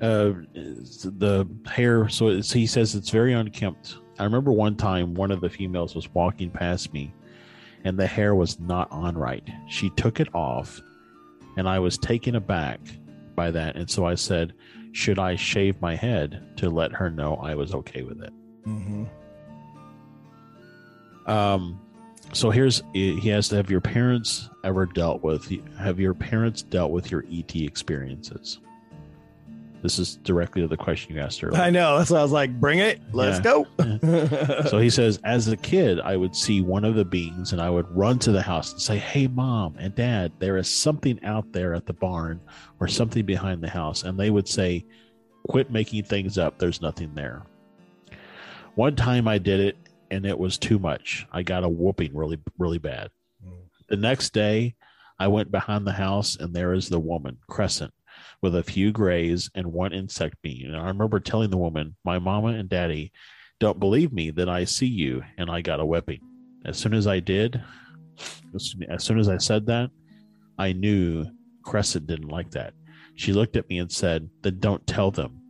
uh, 0.00 0.32
the 0.54 1.48
hair, 1.66 2.08
so 2.08 2.40
he 2.40 2.66
says 2.66 2.94
it's 2.94 3.10
very 3.10 3.32
unkempt 3.32 3.96
I 4.18 4.24
remember 4.24 4.52
one 4.52 4.76
time 4.76 5.14
one 5.14 5.30
of 5.30 5.40
the 5.40 5.48
females 5.48 5.94
was 5.94 6.12
walking 6.12 6.50
past 6.50 6.92
me 6.92 7.14
and 7.88 7.98
the 7.98 8.06
hair 8.06 8.34
was 8.34 8.60
not 8.60 8.92
on 8.92 9.16
right. 9.16 9.48
She 9.66 9.88
took 9.90 10.20
it 10.20 10.28
off 10.34 10.78
and 11.56 11.66
I 11.66 11.78
was 11.78 11.96
taken 11.96 12.34
aback 12.34 12.80
by 13.34 13.50
that. 13.50 13.76
And 13.76 13.90
so 13.90 14.04
I 14.04 14.14
said, 14.14 14.52
Should 14.92 15.18
I 15.18 15.36
shave 15.36 15.80
my 15.80 15.96
head 15.96 16.56
to 16.58 16.68
let 16.68 16.92
her 16.92 17.10
know 17.10 17.36
I 17.36 17.54
was 17.54 17.74
okay 17.74 18.02
with 18.02 18.22
it? 18.22 18.32
Mm-hmm. 18.66 19.04
Um, 21.30 21.80
so 22.34 22.50
here's 22.50 22.82
he 22.92 23.28
has 23.30 23.48
to 23.48 23.56
have 23.56 23.70
your 23.70 23.80
parents 23.80 24.50
ever 24.64 24.84
dealt 24.84 25.22
with 25.22 25.50
have 25.78 25.98
your 25.98 26.12
parents 26.12 26.60
dealt 26.60 26.90
with 26.90 27.10
your 27.10 27.24
ET 27.32 27.56
experiences? 27.56 28.58
This 29.82 29.98
is 29.98 30.16
directly 30.16 30.62
to 30.62 30.68
the 30.68 30.76
question 30.76 31.14
you 31.14 31.20
asked 31.20 31.42
earlier. 31.42 31.60
I 31.60 31.70
know. 31.70 32.02
So 32.04 32.16
I 32.16 32.22
was 32.22 32.32
like, 32.32 32.58
bring 32.58 32.80
it. 32.80 33.00
Let's 33.12 33.38
yeah. 33.38 33.62
go. 33.78 34.64
so 34.68 34.78
he 34.78 34.90
says, 34.90 35.20
as 35.24 35.48
a 35.48 35.56
kid, 35.56 36.00
I 36.00 36.16
would 36.16 36.34
see 36.34 36.60
one 36.60 36.84
of 36.84 36.96
the 36.96 37.04
beings 37.04 37.52
and 37.52 37.60
I 37.60 37.70
would 37.70 37.86
run 37.96 38.18
to 38.20 38.32
the 38.32 38.42
house 38.42 38.72
and 38.72 38.80
say, 38.80 38.98
Hey, 38.98 39.28
mom 39.28 39.76
and 39.78 39.94
dad, 39.94 40.32
there 40.38 40.56
is 40.56 40.68
something 40.68 41.22
out 41.24 41.52
there 41.52 41.74
at 41.74 41.86
the 41.86 41.92
barn 41.92 42.40
or 42.80 42.88
something 42.88 43.24
behind 43.24 43.62
the 43.62 43.68
house. 43.68 44.02
And 44.02 44.18
they 44.18 44.30
would 44.30 44.48
say, 44.48 44.84
Quit 45.48 45.70
making 45.70 46.04
things 46.04 46.38
up. 46.38 46.58
There's 46.58 46.82
nothing 46.82 47.14
there. 47.14 47.44
One 48.74 48.96
time 48.96 49.28
I 49.28 49.38
did 49.38 49.60
it 49.60 49.76
and 50.10 50.26
it 50.26 50.38
was 50.38 50.58
too 50.58 50.78
much. 50.78 51.26
I 51.32 51.42
got 51.42 51.64
a 51.64 51.68
whooping 51.68 52.16
really, 52.16 52.38
really 52.58 52.78
bad. 52.78 53.10
Mm. 53.46 53.58
The 53.88 53.96
next 53.96 54.32
day, 54.32 54.74
I 55.18 55.28
went 55.28 55.50
behind 55.50 55.86
the 55.86 55.92
house 55.92 56.36
and 56.36 56.54
there 56.54 56.72
is 56.72 56.88
the 56.88 57.00
woman, 57.00 57.38
Crescent 57.48 57.92
with 58.40 58.54
a 58.54 58.62
few 58.62 58.92
grays 58.92 59.50
and 59.54 59.72
one 59.72 59.92
insect 59.92 60.36
bean. 60.42 60.66
And 60.66 60.76
I 60.76 60.88
remember 60.88 61.20
telling 61.20 61.50
the 61.50 61.56
woman, 61.56 61.96
My 62.04 62.18
mama 62.18 62.48
and 62.48 62.68
daddy 62.68 63.12
don't 63.60 63.80
believe 63.80 64.12
me 64.12 64.30
that 64.30 64.48
I 64.48 64.64
see 64.64 64.86
you, 64.86 65.22
and 65.36 65.50
I 65.50 65.62
got 65.62 65.80
a 65.80 65.86
whipping. 65.86 66.20
As 66.64 66.78
soon 66.78 66.94
as 66.94 67.06
I 67.06 67.20
did, 67.20 67.62
as 68.54 69.04
soon 69.04 69.18
as 69.18 69.28
I 69.28 69.38
said 69.38 69.66
that, 69.66 69.90
I 70.58 70.72
knew 70.72 71.26
Crescent 71.62 72.06
didn't 72.06 72.28
like 72.28 72.50
that. 72.52 72.74
She 73.14 73.32
looked 73.32 73.56
at 73.56 73.68
me 73.68 73.78
and 73.78 73.90
said, 73.90 74.28
Then 74.42 74.60
don't 74.60 74.86
tell 74.86 75.10
them. 75.10 75.42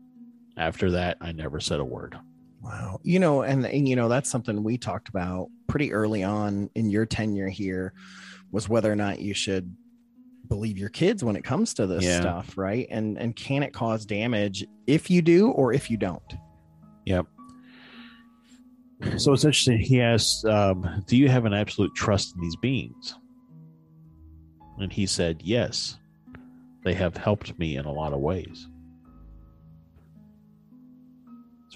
After 0.56 0.90
that, 0.92 1.18
I 1.20 1.32
never 1.32 1.60
said 1.60 1.80
a 1.80 1.84
word. 1.84 2.18
Wow. 2.62 2.98
You 3.04 3.20
know, 3.20 3.42
and, 3.42 3.64
and 3.64 3.88
you 3.88 3.94
know, 3.94 4.08
that's 4.08 4.30
something 4.30 4.64
we 4.64 4.78
talked 4.78 5.08
about 5.08 5.48
pretty 5.68 5.92
early 5.92 6.24
on 6.24 6.70
in 6.74 6.90
your 6.90 7.06
tenure 7.06 7.48
here 7.48 7.92
was 8.50 8.68
whether 8.68 8.90
or 8.90 8.96
not 8.96 9.20
you 9.20 9.34
should 9.34 9.76
believe 10.48 10.78
your 10.78 10.88
kids 10.88 11.22
when 11.22 11.36
it 11.36 11.44
comes 11.44 11.74
to 11.74 11.86
this 11.86 12.04
Yeah. 12.04 12.20
stuff, 12.20 12.56
right? 12.56 12.86
And 12.90 13.18
and 13.18 13.34
can 13.36 13.62
it 13.62 13.72
cause 13.72 14.06
damage 14.06 14.64
if 14.86 15.10
you 15.10 15.22
do 15.22 15.50
or 15.50 15.72
if 15.72 15.90
you 15.90 15.96
don't? 15.96 16.34
Yep. 17.06 17.26
So 19.16 19.32
it's 19.32 19.44
interesting. 19.44 19.78
He 19.78 20.00
asks, 20.00 20.44
um, 20.44 21.04
"Do 21.06 21.16
you 21.16 21.28
have 21.28 21.44
an 21.44 21.52
absolute 21.54 21.94
trust 21.94 22.34
in 22.34 22.40
these 22.42 22.56
beings?" 22.56 23.14
And 24.78 24.92
he 24.92 25.06
said, 25.06 25.40
"Yes. 25.44 25.98
They 26.84 26.94
have 26.94 27.16
helped 27.16 27.58
me 27.58 27.76
in 27.76 27.84
a 27.84 27.92
lot 27.92 28.12
of 28.12 28.20
ways." 28.20 28.68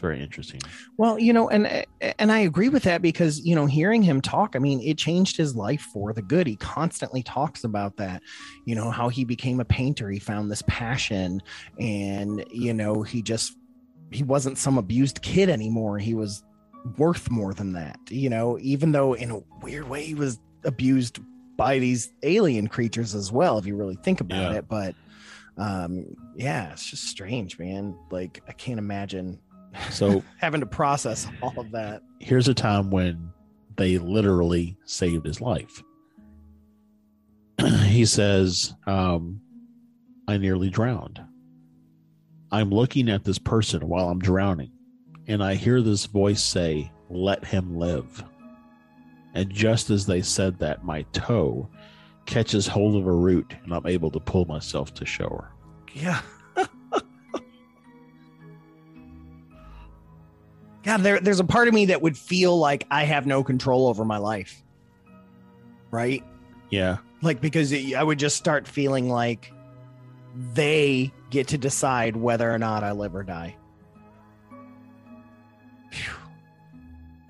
Very 0.03 0.21
interesting. 0.21 0.61
Well, 0.99 1.19
you 1.19 1.33
know, 1.33 1.49
and 1.49 1.87
and 2.19 2.31
I 2.31 2.41
agree 2.41 2.69
with 2.69 2.83
that 2.83 3.01
because 3.01 3.41
you 3.47 3.55
know, 3.55 3.65
hearing 3.65 4.03
him 4.03 4.21
talk, 4.21 4.55
I 4.55 4.59
mean, 4.59 4.81
it 4.83 4.99
changed 4.99 5.37
his 5.39 5.57
life 5.57 5.81
for 5.93 6.13
the 6.13 6.21
good. 6.21 6.47
He 6.47 6.57
constantly 6.57 7.23
talks 7.23 7.65
about 7.65 7.97
that, 7.97 8.21
you 8.67 8.75
know, 8.75 8.91
how 8.91 9.09
he 9.09 9.25
became 9.25 9.61
a 9.61 9.65
painter. 9.65 10.11
He 10.11 10.19
found 10.19 10.51
this 10.51 10.63
passion, 10.67 11.41
and 11.81 12.45
you 12.51 12.75
know, 12.75 13.03
he 13.03 13.23
just 13.23 13.57
he 14.11 14.23
wasn't 14.23 14.59
some 14.59 14.77
abused 14.77 15.23
kid 15.23 15.49
anymore. 15.49 15.99
He 15.99 16.13
was 16.15 16.43
worth 16.99 17.31
more 17.31 17.55
than 17.55 17.73
that. 17.73 17.97
You 18.11 18.29
know, 18.29 18.59
even 18.61 18.93
though 18.93 19.15
in 19.15 19.31
a 19.31 19.41
weird 19.63 19.89
way 19.89 20.05
he 20.05 20.15
was 20.15 20.39
abused 20.65 21.21
by 21.57 21.79
these 21.79 22.13
alien 22.23 22.67
creatures 22.67 23.15
as 23.15 23.31
well, 23.31 23.57
if 23.59 23.67
you 23.67 23.77
really 23.77 23.97
think 24.03 24.21
about 24.21 24.53
Yeah. 24.53 24.59
it. 24.59 24.69
But 24.69 24.95
um, 25.59 26.07
yeah, 26.35 26.73
it's 26.73 26.89
just 26.91 27.05
strange, 27.05 27.59
man. 27.59 27.95
Like 28.11 28.43
I 28.49 28.53
can't 28.53 28.79
imagine 28.79 29.39
So 29.91 30.23
having 30.39 30.61
to 30.61 30.67
process 30.67 31.27
all 31.43 31.59
of 31.59 31.71
that. 31.73 32.03
here's 32.21 32.49
a 32.49 32.55
time 32.55 32.91
when 32.91 33.33
they 33.77 33.99
literally 33.99 34.77
saved 34.85 35.27
his 35.27 35.41
life. 35.41 35.83
he 37.87 38.05
says, 38.05 38.75
um, 38.87 39.41
I 40.29 40.37
nearly 40.39 40.71
drowned. 40.71 41.21
I'm 42.51 42.71
looking 42.71 43.09
at 43.09 43.25
this 43.25 43.39
person 43.39 43.89
while 43.89 44.09
I'm 44.09 44.19
drowning, 44.19 44.73
and 45.27 45.43
I 45.43 45.55
hear 45.55 45.81
this 45.81 46.05
voice 46.05 46.43
say, 46.43 46.93
Let 47.09 47.45
him 47.45 47.77
live. 47.77 48.23
And 49.35 49.51
just 49.51 49.89
as 49.89 50.05
they 50.05 50.21
said 50.21 50.59
that, 50.59 50.85
my 50.85 51.03
toe 51.13 51.71
catches 52.27 52.67
hold 52.67 52.97
of 52.97 53.07
a 53.07 53.13
root, 53.13 53.55
and 53.65 53.73
I'm 53.73 53.87
able 53.87 54.11
to 54.11 54.21
pull 54.21 54.45
myself 54.45 54.93
to 54.95 55.07
shore. 55.07 55.55
Yeah. 55.95 56.21
God, 60.83 60.99
there, 60.99 61.21
there's 61.21 61.41
a 61.41 61.45
part 61.45 61.69
of 61.69 61.75
me 61.75 61.87
that 61.87 62.03
would 62.03 62.17
feel 62.17 62.59
like 62.59 62.87
I 62.91 63.05
have 63.05 63.27
no 63.27 63.45
control 63.45 63.87
over 63.87 64.05
my 64.05 64.19
life. 64.19 64.63
Right? 65.91 66.25
Yeah. 66.71 66.99
Like, 67.21 67.41
because 67.41 67.71
it, 67.73 67.95
I 67.95 68.03
would 68.03 68.19
just 68.19 68.37
start 68.37 68.67
feeling 68.67 69.09
like 69.09 69.53
they 70.55 71.13
get 71.31 71.49
to 71.49 71.59
decide 71.59 72.17
whether 72.17 72.51
or 72.51 72.59
not 72.59 72.83
I 72.83 72.93
live 72.93 73.15
or 73.15 73.23
die. 73.23 73.57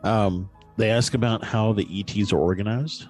Um, 0.02 0.50
they 0.76 0.90
ask 0.90 1.14
about 1.14 1.44
how 1.44 1.72
the 1.72 1.86
ETs 2.00 2.32
are 2.32 2.38
organized. 2.38 3.06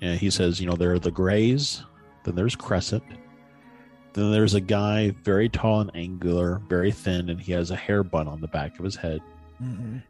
And 0.00 0.18
he 0.18 0.30
says, 0.30 0.60
you 0.60 0.66
know, 0.66 0.76
there 0.76 0.92
are 0.92 0.98
the 0.98 1.10
Greys, 1.10 1.82
then 2.24 2.34
there's 2.34 2.56
Crescent, 2.56 3.02
then 4.12 4.30
there's 4.30 4.54
a 4.54 4.60
guy 4.60 5.10
very 5.22 5.48
tall 5.48 5.80
and 5.80 5.90
angular, 5.94 6.60
very 6.68 6.92
thin, 6.92 7.30
and 7.30 7.40
he 7.40 7.52
has 7.52 7.70
a 7.70 7.76
hair 7.76 8.02
bun 8.02 8.28
on 8.28 8.40
the 8.40 8.48
back 8.48 8.78
of 8.78 8.84
his 8.84 8.96
head. 8.96 9.20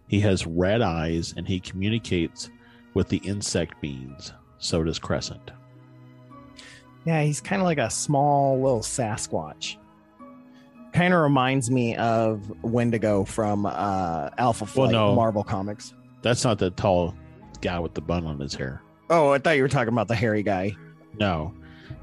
He 0.08 0.20
has 0.20 0.46
red 0.46 0.82
eyes 0.82 1.34
and 1.36 1.46
he 1.46 1.60
communicates 1.60 2.50
with 2.94 3.08
the 3.08 3.18
insect 3.18 3.80
beings. 3.80 4.32
So 4.58 4.82
does 4.82 4.98
Crescent. 4.98 5.50
Yeah, 7.04 7.22
he's 7.22 7.40
kind 7.40 7.60
of 7.60 7.66
like 7.66 7.78
a 7.78 7.90
small 7.90 8.56
little 8.60 8.80
Sasquatch. 8.80 9.76
Kind 10.92 11.12
of 11.12 11.20
reminds 11.20 11.70
me 11.70 11.96
of 11.96 12.50
Wendigo 12.62 13.24
from 13.24 13.66
uh, 13.66 14.30
Alpha 14.38 14.64
Well, 14.64 14.72
Flight 14.72 14.92
no. 14.92 15.14
Marvel 15.14 15.44
Comics. 15.44 15.92
That's 16.22 16.44
not 16.44 16.58
the 16.58 16.70
tall 16.70 17.14
guy 17.60 17.78
with 17.78 17.94
the 17.94 18.00
bun 18.00 18.24
on 18.26 18.38
his 18.38 18.54
hair. 18.54 18.80
Oh, 19.10 19.30
I 19.30 19.38
thought 19.38 19.56
you 19.56 19.62
were 19.62 19.68
talking 19.68 19.92
about 19.92 20.08
the 20.08 20.14
hairy 20.14 20.42
guy. 20.42 20.74
No. 21.18 21.52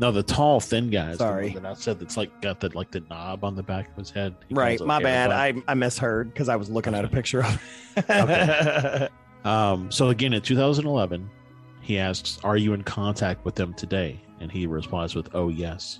No, 0.01 0.11
the 0.11 0.23
tall, 0.23 0.59
thin 0.59 0.89
guy. 0.89 1.11
is 1.11 1.19
the 1.19 1.23
one 1.25 1.33
Sorry. 1.33 1.49
That 1.49 1.65
I 1.65 1.73
said 1.75 1.99
that's 1.99 2.17
like 2.17 2.41
got 2.41 2.59
the 2.59 2.75
like 2.75 2.89
the 2.89 3.01
knob 3.01 3.43
on 3.43 3.55
the 3.55 3.61
back 3.61 3.87
of 3.91 3.95
his 3.97 4.09
head. 4.09 4.35
He 4.49 4.55
Right, 4.55 4.81
my 4.81 4.99
bad. 5.01 5.29
I 5.31 5.53
I 5.67 5.75
misheard 5.75 6.33
because 6.33 6.49
I 6.49 6.55
was 6.55 6.71
looking 6.71 6.95
at 6.95 7.05
a 7.05 7.07
picture 7.07 7.43
of. 7.45 7.61
Okay. 8.09 9.07
Um, 9.43 9.89
so 9.91 10.09
again, 10.09 10.33
in 10.33 10.41
2011, 10.43 11.27
he 11.81 11.97
asks, 11.97 12.37
"Are 12.43 12.57
you 12.57 12.73
in 12.73 12.83
contact 12.83 13.43
with 13.43 13.55
them 13.55 13.73
today?" 13.73 14.21
And 14.39 14.51
he 14.51 14.67
responds 14.67 15.15
with, 15.15 15.29
"Oh 15.33 15.49
yes." 15.49 15.99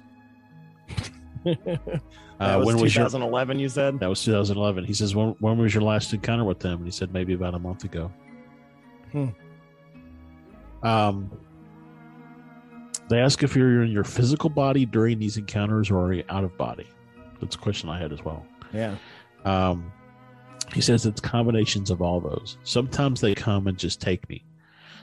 that 1.43 2.01
Uh, 2.39 2.57
was 2.59 2.67
when 2.67 2.77
was 2.77 2.95
your 2.95 3.05
2011. 3.05 3.57
You 3.57 3.67
said. 3.67 3.99
that 3.99 4.07
was 4.07 4.23
2011? 4.23 4.83
He 4.85 4.93
says, 4.93 5.15
"When 5.15 5.29
when 5.39 5.57
was 5.57 5.73
your 5.73 5.81
last 5.81 6.13
encounter 6.13 6.43
with 6.43 6.59
them?" 6.59 6.77
And 6.77 6.85
he 6.85 6.91
said, 6.91 7.13
"Maybe 7.13 7.33
about 7.33 7.55
a 7.55 7.59
month 7.59 7.83
ago." 7.83 8.11
Hmm. 9.11 9.29
Um, 10.83 11.31
they 13.11 13.19
ask 13.19 13.43
if 13.43 13.55
you're 13.55 13.83
in 13.83 13.91
your 13.91 14.05
physical 14.05 14.49
body 14.49 14.85
during 14.85 15.19
these 15.19 15.35
encounters 15.35 15.91
or 15.91 15.99
are 15.99 16.13
you 16.13 16.23
out 16.29 16.45
of 16.45 16.57
body. 16.57 16.87
That's 17.41 17.55
a 17.55 17.59
question 17.59 17.89
I 17.89 17.99
had 17.99 18.13
as 18.13 18.23
well. 18.23 18.45
Yeah. 18.73 18.95
Um, 19.43 19.91
he 20.73 20.79
says 20.79 21.05
it's 21.05 21.19
combinations 21.19 21.91
of 21.91 22.01
all 22.01 22.21
those. 22.21 22.57
Sometimes 22.63 23.19
they 23.19 23.35
come 23.35 23.67
and 23.67 23.77
just 23.77 23.99
take 23.99 24.27
me. 24.29 24.45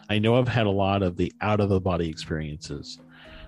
I 0.09 0.19
know 0.19 0.37
I've 0.37 0.49
had 0.49 0.67
a 0.67 0.71
lot 0.71 1.03
of 1.03 1.19
the 1.19 1.31
out 1.43 1.61
of 1.61 1.69
the 1.69 1.81
body 1.81 2.09
experiences. 2.09 2.99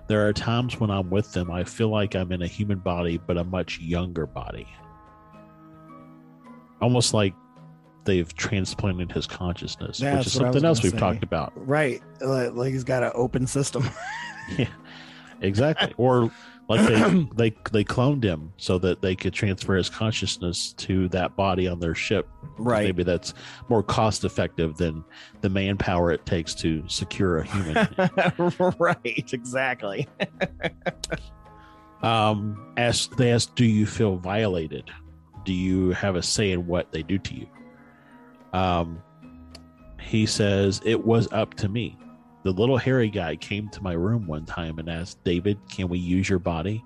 There 0.07 0.27
are 0.27 0.33
times 0.33 0.79
when 0.79 0.91
I'm 0.91 1.09
with 1.09 1.31
them, 1.33 1.49
I 1.49 1.63
feel 1.63 1.89
like 1.89 2.15
I'm 2.15 2.31
in 2.31 2.43
a 2.43 2.47
human 2.47 2.79
body, 2.79 3.17
but 3.17 3.37
a 3.37 3.43
much 3.43 3.79
younger 3.79 4.27
body. 4.27 4.67
Almost 6.81 7.15
like 7.15 7.33
they've 8.03 8.31
transplanted 8.35 9.11
his 9.11 9.25
consciousness, 9.25 9.97
That's 9.97 10.17
which 10.17 10.27
is 10.27 10.35
what 10.35 10.45
I 10.45 10.47
was 10.49 10.53
something 10.53 10.67
else 10.67 10.83
we've 10.83 10.91
say. 10.91 10.99
talked 10.99 11.23
about. 11.23 11.53
Right. 11.55 12.01
Like 12.19 12.73
he's 12.73 12.83
got 12.83 13.01
an 13.01 13.11
open 13.15 13.47
system. 13.47 13.89
Yeah, 14.57 14.67
exactly. 15.41 15.93
or 15.97 16.31
like 16.67 16.87
they, 16.87 17.27
they 17.35 17.49
they 17.71 17.83
cloned 17.83 18.23
him 18.23 18.53
so 18.57 18.77
that 18.79 19.01
they 19.01 19.15
could 19.15 19.33
transfer 19.33 19.75
his 19.75 19.89
consciousness 19.89 20.73
to 20.73 21.09
that 21.09 21.35
body 21.35 21.67
on 21.67 21.79
their 21.79 21.95
ship. 21.95 22.27
right. 22.57 22.85
Maybe 22.85 23.03
that's 23.03 23.33
more 23.69 23.83
cost 23.83 24.23
effective 24.23 24.77
than 24.77 25.03
the 25.41 25.49
manpower 25.49 26.11
it 26.11 26.25
takes 26.25 26.53
to 26.55 26.83
secure 26.87 27.39
a 27.39 27.43
human. 27.45 27.87
right. 28.79 29.33
Exactly. 29.33 30.07
um, 32.01 32.73
ask 32.77 33.15
they 33.17 33.31
ask, 33.31 33.53
do 33.55 33.65
you 33.65 33.85
feel 33.85 34.15
violated? 34.17 34.89
Do 35.43 35.53
you 35.53 35.89
have 35.91 36.15
a 36.15 36.21
say 36.21 36.51
in 36.51 36.67
what 36.67 36.91
they 36.91 37.03
do 37.03 37.17
to 37.17 37.35
you? 37.35 37.47
Um, 38.53 39.01
he 39.99 40.25
says 40.25 40.81
it 40.85 41.05
was 41.05 41.31
up 41.31 41.55
to 41.55 41.69
me. 41.69 41.97
The 42.43 42.51
little 42.51 42.77
hairy 42.77 43.09
guy 43.09 43.35
came 43.35 43.69
to 43.69 43.83
my 43.83 43.93
room 43.93 44.25
one 44.25 44.45
time 44.45 44.79
and 44.79 44.89
asked, 44.89 45.23
David, 45.23 45.59
can 45.69 45.87
we 45.87 45.99
use 45.99 46.27
your 46.27 46.39
body? 46.39 46.83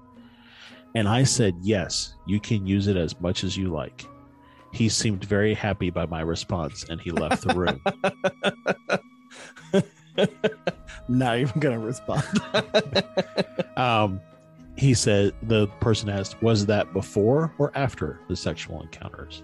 And 0.95 1.07
I 1.07 1.23
said, 1.23 1.55
yes, 1.61 2.15
you 2.25 2.39
can 2.39 2.65
use 2.65 2.87
it 2.87 2.97
as 2.97 3.19
much 3.19 3.43
as 3.43 3.55
you 3.55 3.69
like. 3.69 4.05
He 4.73 4.89
seemed 4.89 5.23
very 5.23 5.53
happy 5.53 5.89
by 5.89 6.05
my 6.05 6.21
response 6.21 6.83
and 6.89 6.99
he 6.99 7.11
left 7.11 7.47
the 7.47 7.53
room. 7.53 7.81
Not 11.07 11.37
even 11.37 11.59
gonna 11.59 11.79
respond. 11.79 12.23
um, 13.77 14.19
he 14.77 14.93
said, 14.93 15.33
the 15.43 15.67
person 15.79 16.09
asked, 16.09 16.41
was 16.41 16.65
that 16.65 16.91
before 16.91 17.53
or 17.57 17.71
after 17.75 18.19
the 18.27 18.35
sexual 18.35 18.81
encounters? 18.81 19.43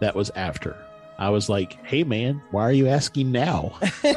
That 0.00 0.14
was 0.14 0.30
after. 0.30 0.76
I 1.18 1.30
was 1.30 1.48
like, 1.48 1.84
hey, 1.86 2.04
man, 2.04 2.42
why 2.50 2.62
are 2.62 2.72
you 2.72 2.88
asking 2.88 3.32
now? 3.32 3.78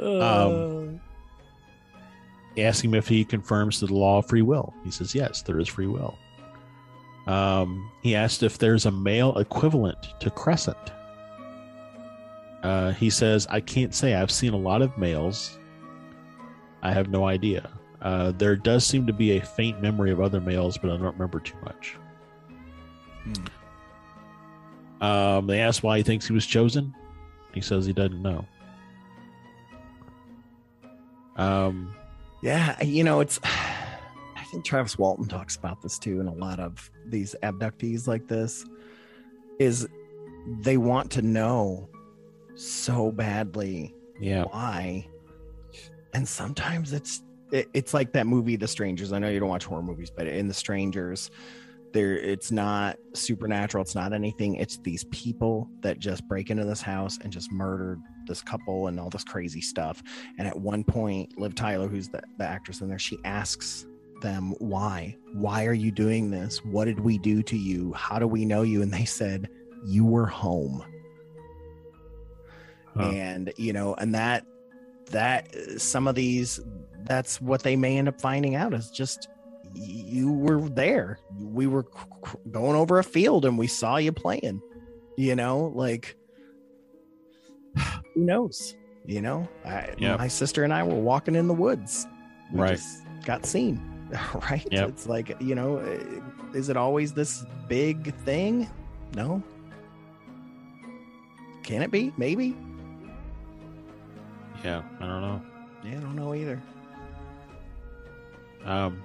Um, 0.00 1.00
ask 2.56 2.84
him 2.84 2.94
if 2.94 3.06
he 3.06 3.24
confirms 3.24 3.80
to 3.80 3.86
the 3.86 3.94
law 3.94 4.18
of 4.18 4.26
free 4.26 4.42
will. 4.42 4.72
He 4.84 4.90
says, 4.90 5.14
yes, 5.14 5.42
there 5.42 5.58
is 5.58 5.68
free 5.68 5.86
will. 5.86 6.16
Um, 7.26 7.90
he 8.02 8.16
asked 8.16 8.42
if 8.42 8.58
there's 8.58 8.86
a 8.86 8.90
male 8.90 9.36
equivalent 9.38 10.18
to 10.20 10.30
Crescent. 10.30 10.78
Uh, 12.62 12.92
he 12.92 13.10
says, 13.10 13.46
I 13.50 13.60
can't 13.60 13.94
say. 13.94 14.14
I've 14.14 14.30
seen 14.30 14.52
a 14.52 14.58
lot 14.58 14.82
of 14.82 14.96
males. 14.98 15.58
I 16.82 16.92
have 16.92 17.08
no 17.08 17.26
idea. 17.26 17.70
Uh, 18.02 18.32
there 18.32 18.56
does 18.56 18.86
seem 18.86 19.06
to 19.06 19.12
be 19.12 19.36
a 19.36 19.44
faint 19.44 19.82
memory 19.82 20.10
of 20.10 20.20
other 20.20 20.40
males, 20.40 20.78
but 20.78 20.90
I 20.90 20.94
don't 20.94 21.12
remember 21.12 21.40
too 21.40 21.56
much. 21.62 21.96
Um, 25.00 25.46
they 25.46 25.60
asked 25.60 25.82
why 25.82 25.96
he 25.98 26.02
thinks 26.02 26.26
he 26.26 26.32
was 26.32 26.46
chosen. 26.46 26.94
He 27.54 27.60
says 27.60 27.86
he 27.86 27.92
doesn't 27.92 28.22
know. 28.22 28.46
Um, 31.36 31.94
Yeah, 32.42 32.82
you 32.82 33.04
know, 33.04 33.20
it's. 33.20 33.40
I 33.44 34.44
think 34.52 34.64
Travis 34.64 34.98
Walton 34.98 35.26
talks 35.26 35.54
about 35.56 35.80
this 35.80 35.98
too, 35.98 36.18
and 36.20 36.28
a 36.28 36.32
lot 36.32 36.58
of 36.58 36.90
these 37.06 37.36
abductees 37.42 38.08
like 38.08 38.26
this 38.26 38.64
is 39.60 39.88
they 40.60 40.76
want 40.76 41.10
to 41.12 41.22
know 41.22 41.88
so 42.56 43.12
badly 43.12 43.94
Yeah. 44.18 44.44
Why? 44.44 45.06
And 46.12 46.26
sometimes 46.26 46.92
it's 46.92 47.22
it, 47.52 47.68
it's 47.74 47.94
like 47.94 48.12
that 48.12 48.26
movie 48.26 48.56
The 48.56 48.66
Strangers. 48.68 49.12
I 49.12 49.18
know 49.18 49.28
you 49.28 49.38
don't 49.40 49.48
watch 49.48 49.64
horror 49.64 49.82
movies, 49.82 50.10
but 50.10 50.26
in 50.26 50.48
The 50.48 50.54
Strangers, 50.54 51.30
there 51.92 52.16
it's 52.16 52.50
not 52.50 52.96
supernatural, 53.14 53.82
it's 53.82 53.94
not 53.94 54.12
anything. 54.12 54.56
It's 54.56 54.78
these 54.78 55.04
people 55.04 55.68
that 55.82 55.98
just 55.98 56.26
break 56.28 56.50
into 56.50 56.64
this 56.64 56.80
house 56.82 57.18
and 57.22 57.32
just 57.32 57.50
murdered 57.52 58.00
this 58.26 58.42
couple 58.42 58.86
and 58.86 59.00
all 59.00 59.10
this 59.10 59.24
crazy 59.24 59.60
stuff. 59.60 60.02
And 60.38 60.46
at 60.46 60.58
one 60.58 60.84
point, 60.84 61.38
Liv 61.38 61.54
Tyler, 61.54 61.88
who's 61.88 62.08
the, 62.08 62.22
the 62.38 62.44
actress 62.44 62.80
in 62.80 62.88
there, 62.88 62.98
she 62.98 63.18
asks 63.24 63.86
them 64.20 64.54
why 64.58 65.16
why 65.32 65.64
are 65.64 65.72
you 65.72 65.90
doing 65.90 66.30
this 66.30 66.62
what 66.62 66.84
did 66.84 67.00
we 67.00 67.16
do 67.16 67.42
to 67.42 67.56
you 67.56 67.90
how 67.94 68.18
do 68.18 68.26
we 68.26 68.44
know 68.44 68.60
you 68.60 68.82
and 68.82 68.92
they 68.92 69.06
said 69.06 69.48
you 69.86 70.04
were 70.04 70.26
home 70.26 70.84
Huh. 72.96 73.04
and 73.04 73.52
you 73.56 73.72
know 73.72 73.94
and 73.94 74.14
that 74.14 74.44
that 75.10 75.54
some 75.80 76.08
of 76.08 76.14
these 76.14 76.60
that's 77.04 77.40
what 77.40 77.62
they 77.62 77.76
may 77.76 77.96
end 77.98 78.08
up 78.08 78.20
finding 78.20 78.56
out 78.56 78.74
is 78.74 78.90
just 78.90 79.28
you 79.74 80.32
were 80.32 80.60
there 80.70 81.18
we 81.38 81.66
were 81.66 81.84
c- 82.26 82.38
going 82.50 82.76
over 82.76 82.98
a 82.98 83.04
field 83.04 83.44
and 83.44 83.56
we 83.58 83.66
saw 83.66 83.96
you 83.96 84.10
playing 84.12 84.60
you 85.16 85.34
know 85.36 85.72
like 85.74 86.16
who 88.14 88.20
knows 88.24 88.74
you 89.06 89.20
know 89.20 89.48
I, 89.64 89.94
Yep. 89.98 90.18
my 90.18 90.28
sister 90.28 90.64
and 90.64 90.72
i 90.74 90.82
were 90.82 90.94
walking 90.94 91.34
in 91.34 91.46
the 91.48 91.54
woods 91.54 92.06
we 92.52 92.60
Right. 92.60 92.70
just 92.76 93.02
got 93.24 93.46
seen 93.46 93.80
right 94.50 94.66
Yep. 94.70 94.88
it's 94.88 95.06
like 95.06 95.36
you 95.40 95.54
know 95.54 95.78
eh, 95.78 95.98
is 96.54 96.68
it 96.68 96.76
always 96.76 97.12
this 97.12 97.44
big 97.68 98.14
thing 98.24 98.68
no 99.14 99.42
can 101.62 101.82
it 101.82 101.90
be 101.90 102.12
maybe 102.16 102.56
Yeah. 104.64 104.82
I 105.00 105.06
don't 105.06 105.20
know. 105.22 105.40
yeah 105.84 105.96
i 105.96 106.00
don't 106.00 106.16
know 106.16 106.34
either 106.34 106.60
Um, 108.64 109.02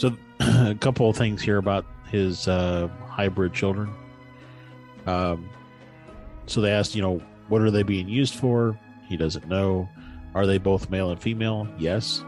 so 0.00 0.16
a 0.40 0.74
couple 0.80 1.10
of 1.10 1.16
things 1.16 1.42
here 1.42 1.58
about 1.58 1.84
his 2.10 2.48
uh, 2.48 2.88
hybrid 3.06 3.52
children. 3.52 3.92
Um, 5.06 5.46
so 6.46 6.62
they 6.62 6.72
asked, 6.72 6.94
you 6.94 7.02
know, 7.02 7.20
what 7.48 7.60
are 7.60 7.70
they 7.70 7.82
being 7.82 8.08
used 8.08 8.34
for? 8.34 8.78
He 9.08 9.18
doesn't 9.18 9.46
know. 9.46 9.86
Are 10.34 10.46
they 10.46 10.56
both 10.56 10.88
male 10.88 11.10
and 11.10 11.20
female? 11.20 11.68
Yes. 11.78 12.24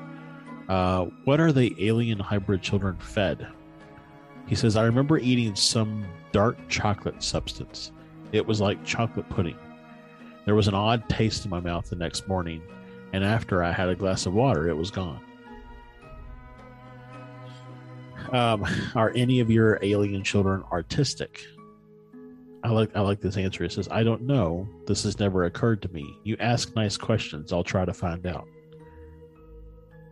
Uh, 0.68 1.06
what 1.24 1.40
are 1.40 1.50
the 1.50 1.74
alien 1.78 2.18
hybrid 2.18 2.60
children 2.60 2.98
fed? 2.98 3.46
He 4.46 4.54
says, 4.54 4.76
I 4.76 4.84
remember 4.84 5.18
eating 5.18 5.54
some 5.54 6.04
dark 6.30 6.58
chocolate 6.68 7.22
substance. 7.22 7.90
It 8.32 8.46
was 8.46 8.60
like 8.60 8.84
chocolate 8.84 9.30
pudding. 9.30 9.56
There 10.44 10.54
was 10.54 10.68
an 10.68 10.74
odd 10.74 11.08
taste 11.08 11.46
in 11.46 11.50
my 11.50 11.60
mouth 11.60 11.88
the 11.88 11.96
next 11.96 12.28
morning, 12.28 12.60
and 13.14 13.24
after 13.24 13.62
I 13.62 13.72
had 13.72 13.88
a 13.88 13.94
glass 13.94 14.26
of 14.26 14.34
water, 14.34 14.68
it 14.68 14.76
was 14.76 14.90
gone. 14.90 15.20
Um, 18.32 18.66
are 18.94 19.12
any 19.14 19.40
of 19.40 19.50
your 19.50 19.78
alien 19.82 20.22
children 20.24 20.64
artistic? 20.72 21.44
I 22.64 22.70
like 22.70 22.94
I 22.94 23.00
like 23.00 23.20
this 23.20 23.36
answer. 23.36 23.64
It 23.64 23.72
says, 23.72 23.88
I 23.90 24.02
don't 24.04 24.22
know. 24.22 24.68
This 24.86 25.02
has 25.02 25.18
never 25.18 25.44
occurred 25.44 25.82
to 25.82 25.88
me. 25.88 26.16
You 26.22 26.36
ask 26.38 26.74
nice 26.76 26.96
questions, 26.96 27.52
I'll 27.52 27.64
try 27.64 27.84
to 27.84 27.92
find 27.92 28.26
out. 28.26 28.46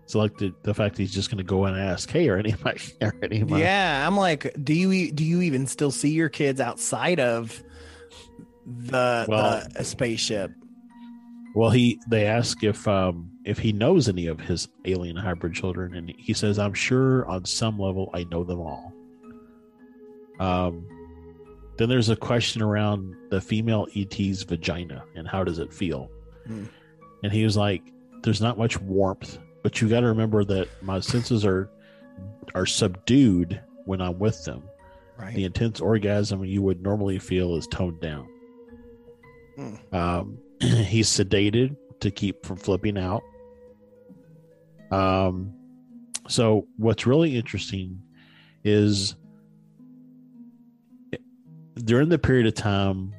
So 0.06 0.18
like 0.18 0.36
the, 0.38 0.52
the 0.64 0.74
fact 0.74 0.98
he's 0.98 1.14
just 1.14 1.30
gonna 1.30 1.44
go 1.44 1.66
and 1.66 1.78
ask, 1.78 2.10
hey, 2.10 2.28
are 2.28 2.36
any 2.36 2.50
of 2.50 2.64
my 2.64 2.74
are 3.00 3.14
any 3.22 3.42
of 3.42 3.50
my 3.50 3.60
yeah 3.60 4.04
i'm 4.04 4.16
like 4.16 4.52
do 4.64 4.74
you 4.74 5.12
do 5.12 5.22
you 5.24 5.40
even 5.42 5.68
still 5.68 5.92
see 5.92 6.10
your 6.10 6.28
kids 6.28 6.60
outside 6.60 7.20
of 7.20 7.62
the, 8.66 9.24
Well- 9.28 9.62
the 9.76 9.84
spaceship 9.84 10.50
Well, 11.54 11.70
he 11.70 12.00
they 12.08 12.26
ask 12.26 12.62
if 12.64 12.86
um 12.88 13.30
if 13.50 13.58
he 13.58 13.72
knows 13.72 14.08
any 14.08 14.28
of 14.28 14.38
his 14.38 14.68
alien 14.84 15.16
hybrid 15.16 15.52
children, 15.54 15.94
and 15.96 16.08
he 16.16 16.32
says, 16.32 16.56
"I'm 16.58 16.72
sure 16.72 17.26
on 17.26 17.44
some 17.44 17.78
level 17.78 18.08
I 18.14 18.22
know 18.24 18.44
them 18.44 18.60
all." 18.60 18.92
Um, 20.38 20.86
then 21.76 21.88
there's 21.88 22.08
a 22.10 22.16
question 22.16 22.62
around 22.62 23.14
the 23.30 23.40
female 23.40 23.86
ET's 23.96 24.42
vagina 24.44 25.04
and 25.16 25.26
how 25.26 25.42
does 25.44 25.58
it 25.58 25.72
feel, 25.72 26.10
Hmm. 26.46 26.64
and 27.24 27.32
he 27.32 27.42
was 27.44 27.56
like, 27.56 27.82
"There's 28.22 28.40
not 28.40 28.56
much 28.56 28.80
warmth, 28.80 29.38
but 29.62 29.80
you 29.80 29.88
got 29.88 30.00
to 30.00 30.06
remember 30.06 30.44
that 30.44 30.68
my 30.82 31.00
senses 31.00 31.44
are 31.44 31.68
are 32.54 32.66
subdued 32.66 33.60
when 33.84 34.00
I'm 34.00 34.18
with 34.18 34.44
them. 34.44 34.62
right 35.18 35.34
The 35.34 35.44
intense 35.44 35.80
orgasm 35.80 36.44
you 36.44 36.62
would 36.62 36.82
normally 36.82 37.18
feel 37.18 37.56
is 37.56 37.66
toned 37.66 38.00
down." 38.00 38.28
Hmm. 39.56 39.74
Um, 39.92 40.38
he's 40.60 41.08
sedated 41.08 41.76
to 42.00 42.10
keep 42.10 42.46
from 42.46 42.56
flipping 42.56 42.96
out. 42.96 43.22
Um, 44.90 45.52
so 46.28 46.66
what's 46.76 47.06
really 47.06 47.36
interesting 47.36 48.02
is 48.64 49.14
during 51.84 52.08
the 52.08 52.18
period 52.18 52.46
of 52.46 52.54
time 52.54 53.12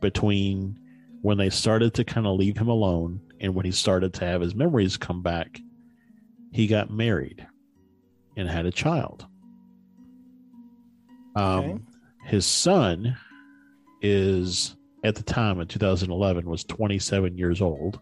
between 0.00 0.78
when 1.22 1.38
they 1.38 1.50
started 1.50 1.94
to 1.94 2.04
kind 2.04 2.26
of 2.26 2.36
leave 2.36 2.56
him 2.56 2.68
alone 2.68 3.20
and 3.40 3.54
when 3.54 3.64
he 3.64 3.72
started 3.72 4.12
to 4.14 4.24
have 4.24 4.40
his 4.40 4.54
memories 4.54 4.96
come 4.96 5.22
back, 5.22 5.60
he 6.52 6.66
got 6.66 6.90
married 6.90 7.46
and 8.36 8.48
had 8.48 8.66
a 8.66 8.70
child. 8.70 9.26
Um, 11.36 11.42
Okay. 11.64 11.78
his 12.24 12.46
son 12.46 13.16
is 14.02 14.76
at 15.04 15.14
the 15.14 15.22
time 15.22 15.60
in 15.60 15.66
2011 15.68 16.48
was 16.48 16.64
27 16.64 17.36
years 17.38 17.60
old. 17.62 18.00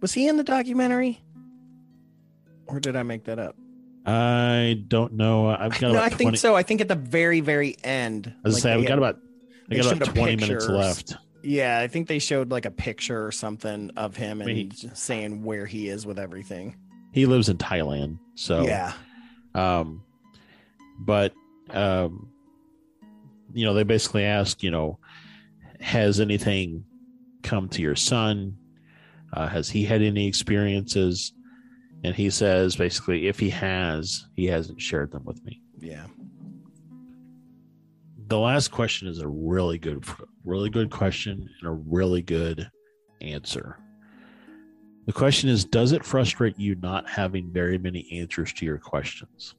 was 0.00 0.12
he 0.12 0.26
in 0.28 0.36
the 0.36 0.44
documentary 0.44 1.22
or 2.66 2.80
did 2.80 2.96
i 2.96 3.02
make 3.02 3.24
that 3.24 3.38
up 3.38 3.56
I 4.04 4.82
don't 4.88 5.12
know. 5.12 5.46
I've 5.48 5.78
got 5.78 5.82
no 5.92 5.98
i 6.00 6.08
20, 6.08 6.16
think 6.16 6.36
so 6.36 6.56
i 6.56 6.62
think 6.64 6.80
at 6.80 6.88
the 6.88 6.96
very 6.96 7.40
very 7.40 7.76
end 7.84 8.34
As 8.44 8.54
I 8.54 8.56
like, 8.56 8.62
say, 8.62 8.76
we 8.78 8.84
got 8.86 8.98
about 8.98 9.18
I 9.70 9.76
got 9.76 9.92
about 9.96 10.14
20 10.14 10.36
minutes 10.36 10.68
left. 10.68 11.14
yeah 11.44 11.78
i 11.78 11.86
think 11.86 12.08
they 12.08 12.18
showed 12.18 12.50
like 12.50 12.64
a 12.66 12.70
picture 12.72 13.24
or 13.24 13.30
something 13.30 13.90
of 13.96 14.16
him 14.16 14.40
and 14.40 14.50
I 14.50 14.54
mean, 14.54 14.70
just 14.70 14.96
saying 14.96 15.44
where 15.44 15.66
he 15.66 15.88
is 15.88 16.04
with 16.04 16.18
everything 16.18 16.76
He 17.12 17.26
lives 17.26 17.48
in 17.48 17.58
Thailand, 17.58 18.18
so 18.34 18.62
yeah 18.64 18.92
Um, 19.54 20.02
but 20.98 21.32
um, 21.70 22.28
you 23.54 23.64
know, 23.66 23.74
they 23.74 23.82
basically 23.84 24.24
ask, 24.24 24.62
you 24.62 24.70
know, 24.70 24.98
has 25.80 26.20
anything 26.20 26.84
come 27.42 27.68
to 27.70 27.82
your 27.82 27.96
son? 27.96 28.56
Uh, 29.32 29.46
has 29.46 29.68
he 29.70 29.84
had 29.84 30.00
any 30.02 30.26
experiences? 30.26 31.32
And 32.04 32.14
he 32.14 32.30
says 32.30 32.74
basically, 32.76 33.28
if 33.28 33.38
he 33.38 33.50
has, 33.50 34.26
he 34.34 34.46
hasn't 34.46 34.80
shared 34.80 35.12
them 35.12 35.24
with 35.24 35.44
me. 35.44 35.60
yeah 35.78 36.06
The 38.28 38.38
last 38.38 38.68
question 38.68 39.08
is 39.08 39.20
a 39.20 39.28
really 39.28 39.78
good, 39.78 40.04
really 40.44 40.70
good 40.70 40.90
question 40.90 41.48
and 41.60 41.68
a 41.68 41.72
really 41.72 42.22
good 42.22 42.70
answer. 43.20 43.78
The 45.06 45.12
question 45.12 45.48
is 45.50 45.64
Does 45.64 45.92
it 45.92 46.04
frustrate 46.04 46.58
you 46.58 46.74
not 46.76 47.08
having 47.08 47.52
very 47.52 47.78
many 47.78 48.08
answers 48.12 48.52
to 48.54 48.64
your 48.64 48.78
questions? 48.78 49.54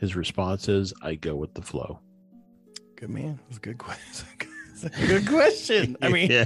His 0.00 0.16
response 0.16 0.68
is 0.68 0.92
I 1.02 1.14
go 1.14 1.36
with 1.36 1.54
the 1.54 1.62
flow. 1.62 2.00
good 2.96 3.10
man 3.10 3.38
it's 3.48 3.56
a 3.58 3.60
good 3.60 3.78
question 3.78 4.26
a 4.84 5.06
good 5.06 5.26
question 5.26 5.96
i 6.02 6.08
mean 6.16 6.30
Yeah. 6.30 6.44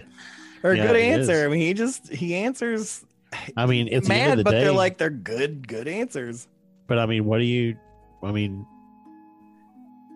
or 0.63 0.73
a 0.73 0.77
Yeah, 0.77 0.87
good 0.87 0.97
answer 0.97 1.45
i 1.45 1.49
mean 1.49 1.61
he 1.61 1.75
just 1.75 2.09
he 2.13 2.35
answers 2.37 3.05
I 3.57 3.67
mean, 3.67 3.89
it's 3.91 4.09
the 4.09 4.15
end 4.15 4.23
mad 4.25 4.31
of 4.33 4.37
the 4.39 4.45
but 4.45 4.51
day, 4.53 4.61
they're 4.63 4.73
like 4.73 4.99
they're 4.99 5.11
good 5.11 5.69
good 5.69 5.87
answers 5.89 6.47
but 6.87 6.99
I 6.99 7.05
mean, 7.07 7.27
what 7.27 7.37
do 7.39 7.45
you, 7.45 7.77
I 8.23 8.33
mean, 8.33 8.65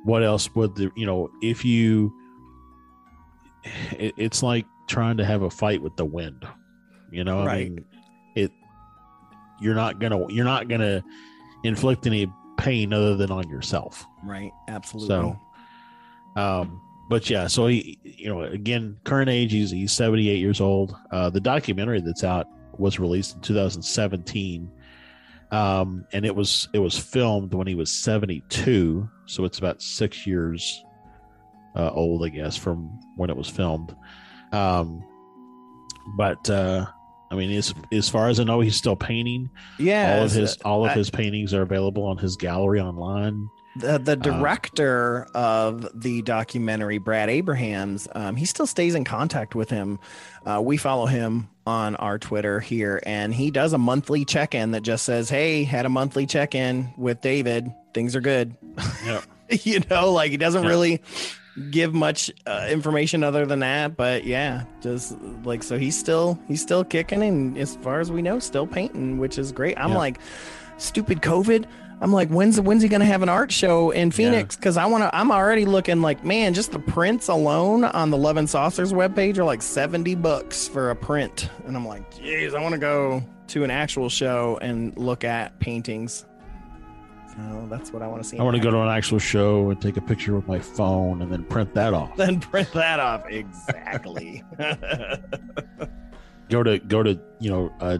what 0.04 0.22
else 0.22 0.52
would 0.54 0.74
the, 0.74 0.90
you 0.96 1.04
know, 1.04 1.30
if 1.42 1.64
you, 1.66 2.10
it, 3.92 4.14
it's 4.16 4.42
like 4.42 4.64
trying 4.88 5.18
to 5.18 5.24
have 5.24 5.42
a 5.42 5.50
fight 5.50 5.82
with 5.82 5.94
the 5.96 6.04
wind, 6.06 6.46
you 7.10 7.24
know, 7.24 7.40
I 7.40 7.44
Right. 7.46 7.70
mean, 7.70 7.84
it, 8.34 8.50
you're 9.60 9.74
not 9.74 9.98
gonna, 10.00 10.26
you're 10.32 10.46
not 10.46 10.68
gonna 10.68 11.04
inflict 11.62 12.06
any 12.06 12.26
pain 12.56 12.92
other 12.94 13.16
than 13.16 13.30
on 13.30 13.48
yourself. 13.50 14.06
right 14.24 14.50
absolutely 14.68 15.08
So, 15.08 15.36
um, 16.36 16.80
but 17.10 17.28
yeah, 17.28 17.46
so 17.48 17.66
he, 17.66 17.98
you 18.02 18.28
know, 18.30 18.42
again, 18.44 18.96
current 19.04 19.28
age, 19.28 19.52
he's, 19.52 19.70
he's 19.70 19.92
78 19.92 20.38
years 20.38 20.60
old. 20.60 20.96
Uh, 21.10 21.28
the 21.28 21.40
documentary 21.40 22.00
that's 22.00 22.24
out 22.24 22.46
was 22.78 22.98
released 22.98 23.34
in 23.36 23.40
2017. 23.42 24.70
Um, 25.50 26.06
and 26.12 26.24
it 26.24 26.34
was, 26.34 26.68
it 26.72 26.78
was 26.78 26.96
filmed 26.98 27.52
when 27.52 27.66
he 27.66 27.74
was 27.74 27.90
72. 27.92 29.08
So 29.26 29.44
it's 29.44 29.58
about 29.58 29.82
six 29.82 30.26
years, 30.26 30.82
uh, 31.76 31.90
old, 31.90 32.24
I 32.24 32.30
guess, 32.30 32.56
from 32.56 32.88
when 33.16 33.28
it 33.30 33.36
was 33.36 33.48
filmed. 33.48 33.94
Um, 34.52 35.04
but, 36.16 36.48
uh, 36.48 36.86
I 37.30 37.34
mean, 37.34 37.50
as, 37.52 37.74
as 37.92 38.08
far 38.08 38.28
as 38.28 38.40
I 38.40 38.44
know, 38.44 38.60
he's 38.60 38.76
still 38.76 38.96
painting 38.96 39.48
yeah 39.78 40.18
all 40.18 40.24
of 40.24 40.32
his 40.32 40.56
all 40.64 40.84
of 40.84 40.90
I- 40.90 40.94
his 40.94 41.08
paintings 41.08 41.54
are 41.54 41.62
available 41.62 42.04
on 42.04 42.18
his 42.18 42.36
gallery 42.36 42.78
online 42.80 43.48
The, 43.76 43.98
the 43.98 44.16
director 44.16 45.26
of 45.34 45.88
the 45.98 46.20
documentary, 46.22 46.98
Brad 46.98 47.30
Abrahams, 47.30 48.06
um, 48.14 48.36
he 48.36 48.44
still 48.44 48.66
stays 48.66 48.94
in 48.94 49.04
contact 49.04 49.54
with 49.54 49.70
him. 49.70 49.98
Uh, 50.44 50.60
we 50.62 50.76
follow 50.76 51.06
him 51.06 51.48
on 51.66 51.96
our 51.96 52.18
Twitter 52.18 52.60
here, 52.60 53.00
and 53.06 53.32
he 53.32 53.50
does 53.50 53.72
a 53.72 53.78
monthly 53.78 54.24
check 54.26 54.54
in 54.54 54.72
that 54.72 54.82
just 54.82 55.04
says, 55.04 55.30
Hey, 55.30 55.64
had 55.64 55.86
a 55.86 55.88
monthly 55.88 56.26
check 56.26 56.54
in 56.54 56.92
with 56.98 57.20
David. 57.22 57.72
Things 57.94 58.14
are 58.16 58.20
good. 58.20 58.54
Yeah. 59.06 59.20
you 59.48 59.80
know, 59.90 60.12
like 60.12 60.30
he 60.30 60.36
doesn't 60.36 60.62
Yeah. 60.64 60.68
really 60.68 61.00
give 61.70 61.92
much 61.92 62.30
uh, 62.46 62.66
information 62.70 63.22
other 63.22 63.44
than 63.44 63.58
that 63.58 63.94
but 63.94 64.24
yeah 64.24 64.64
just 64.80 65.14
like 65.44 65.62
so 65.62 65.76
he's 65.78 65.98
still 65.98 66.38
he's 66.48 66.62
still 66.62 66.82
kicking 66.82 67.22
and 67.22 67.58
as 67.58 67.76
far 67.82 68.00
as 68.00 68.10
we 68.10 68.22
know 68.22 68.38
still 68.38 68.66
painting 68.66 69.18
which 69.18 69.36
is 69.36 69.52
great 69.52 69.76
i'm 69.78 69.90
Yeah. 69.90 69.98
like 69.98 70.18
stupid 70.78 71.20
covid 71.20 71.66
i'm 72.02 72.12
like 72.12 72.28
when's 72.28 72.60
when's 72.60 72.82
he 72.82 72.88
gonna 72.88 73.04
have 73.06 73.22
an 73.22 73.28
art 73.30 73.50
show 73.50 73.90
in 73.90 74.10
phoenix? 74.10 74.56
Because 74.56 74.76
i 74.76 74.84
want 74.84 75.04
to 75.04 75.16
i'm 75.16 75.30
already 75.32 75.64
looking 75.64 76.02
like 76.02 76.22
man 76.24 76.52
just 76.52 76.72
the 76.72 76.78
prints 76.78 77.28
alone 77.28 77.84
on 77.84 78.10
the 78.10 78.18
love 78.18 78.36
and 78.36 78.50
saucers 78.50 78.92
webpage 78.92 79.38
are 79.38 79.44
like 79.44 79.62
70 79.62 80.14
bucks 80.16 80.68
for 80.68 80.90
a 80.90 80.96
print. 80.96 81.48
And 81.66 81.76
i'm 81.76 81.86
like 81.86 82.14
geez 82.14 82.52
i 82.52 82.60
want 82.60 82.74
to 82.74 82.78
go 82.78 83.22
to 83.48 83.64
an 83.64 83.70
actual 83.70 84.08
show 84.08 84.58
and 84.62 84.96
look 84.98 85.24
at 85.24 85.58
paintings. 85.58 86.26
So 87.36 87.66
that's 87.70 87.92
what 87.92 88.02
i 88.02 88.06
want 88.06 88.22
to 88.22 88.28
see 88.28 88.38
I 88.38 88.42
want 88.42 88.56
to 88.56 88.62
go 88.62 88.70
to 88.70 88.80
an 88.80 88.88
actual 88.88 89.18
show 89.18 89.70
and 89.70 89.80
take 89.80 89.96
a 89.96 90.00
picture 90.02 90.34
with 90.34 90.46
my 90.46 90.58
phone 90.58 91.22
and 91.22 91.32
then 91.32 91.44
print 91.44 91.72
that 91.74 91.94
off. 91.94 92.14
then 92.16 92.40
print 92.40 92.70
that 92.72 93.00
off. 93.00 93.24
Exactly. 93.28 94.42
Go 96.50 96.62
to 96.62 96.78
go 96.80 97.02
to 97.02 97.18
you 97.40 97.50
know 97.50 97.72
uh, 97.80 97.96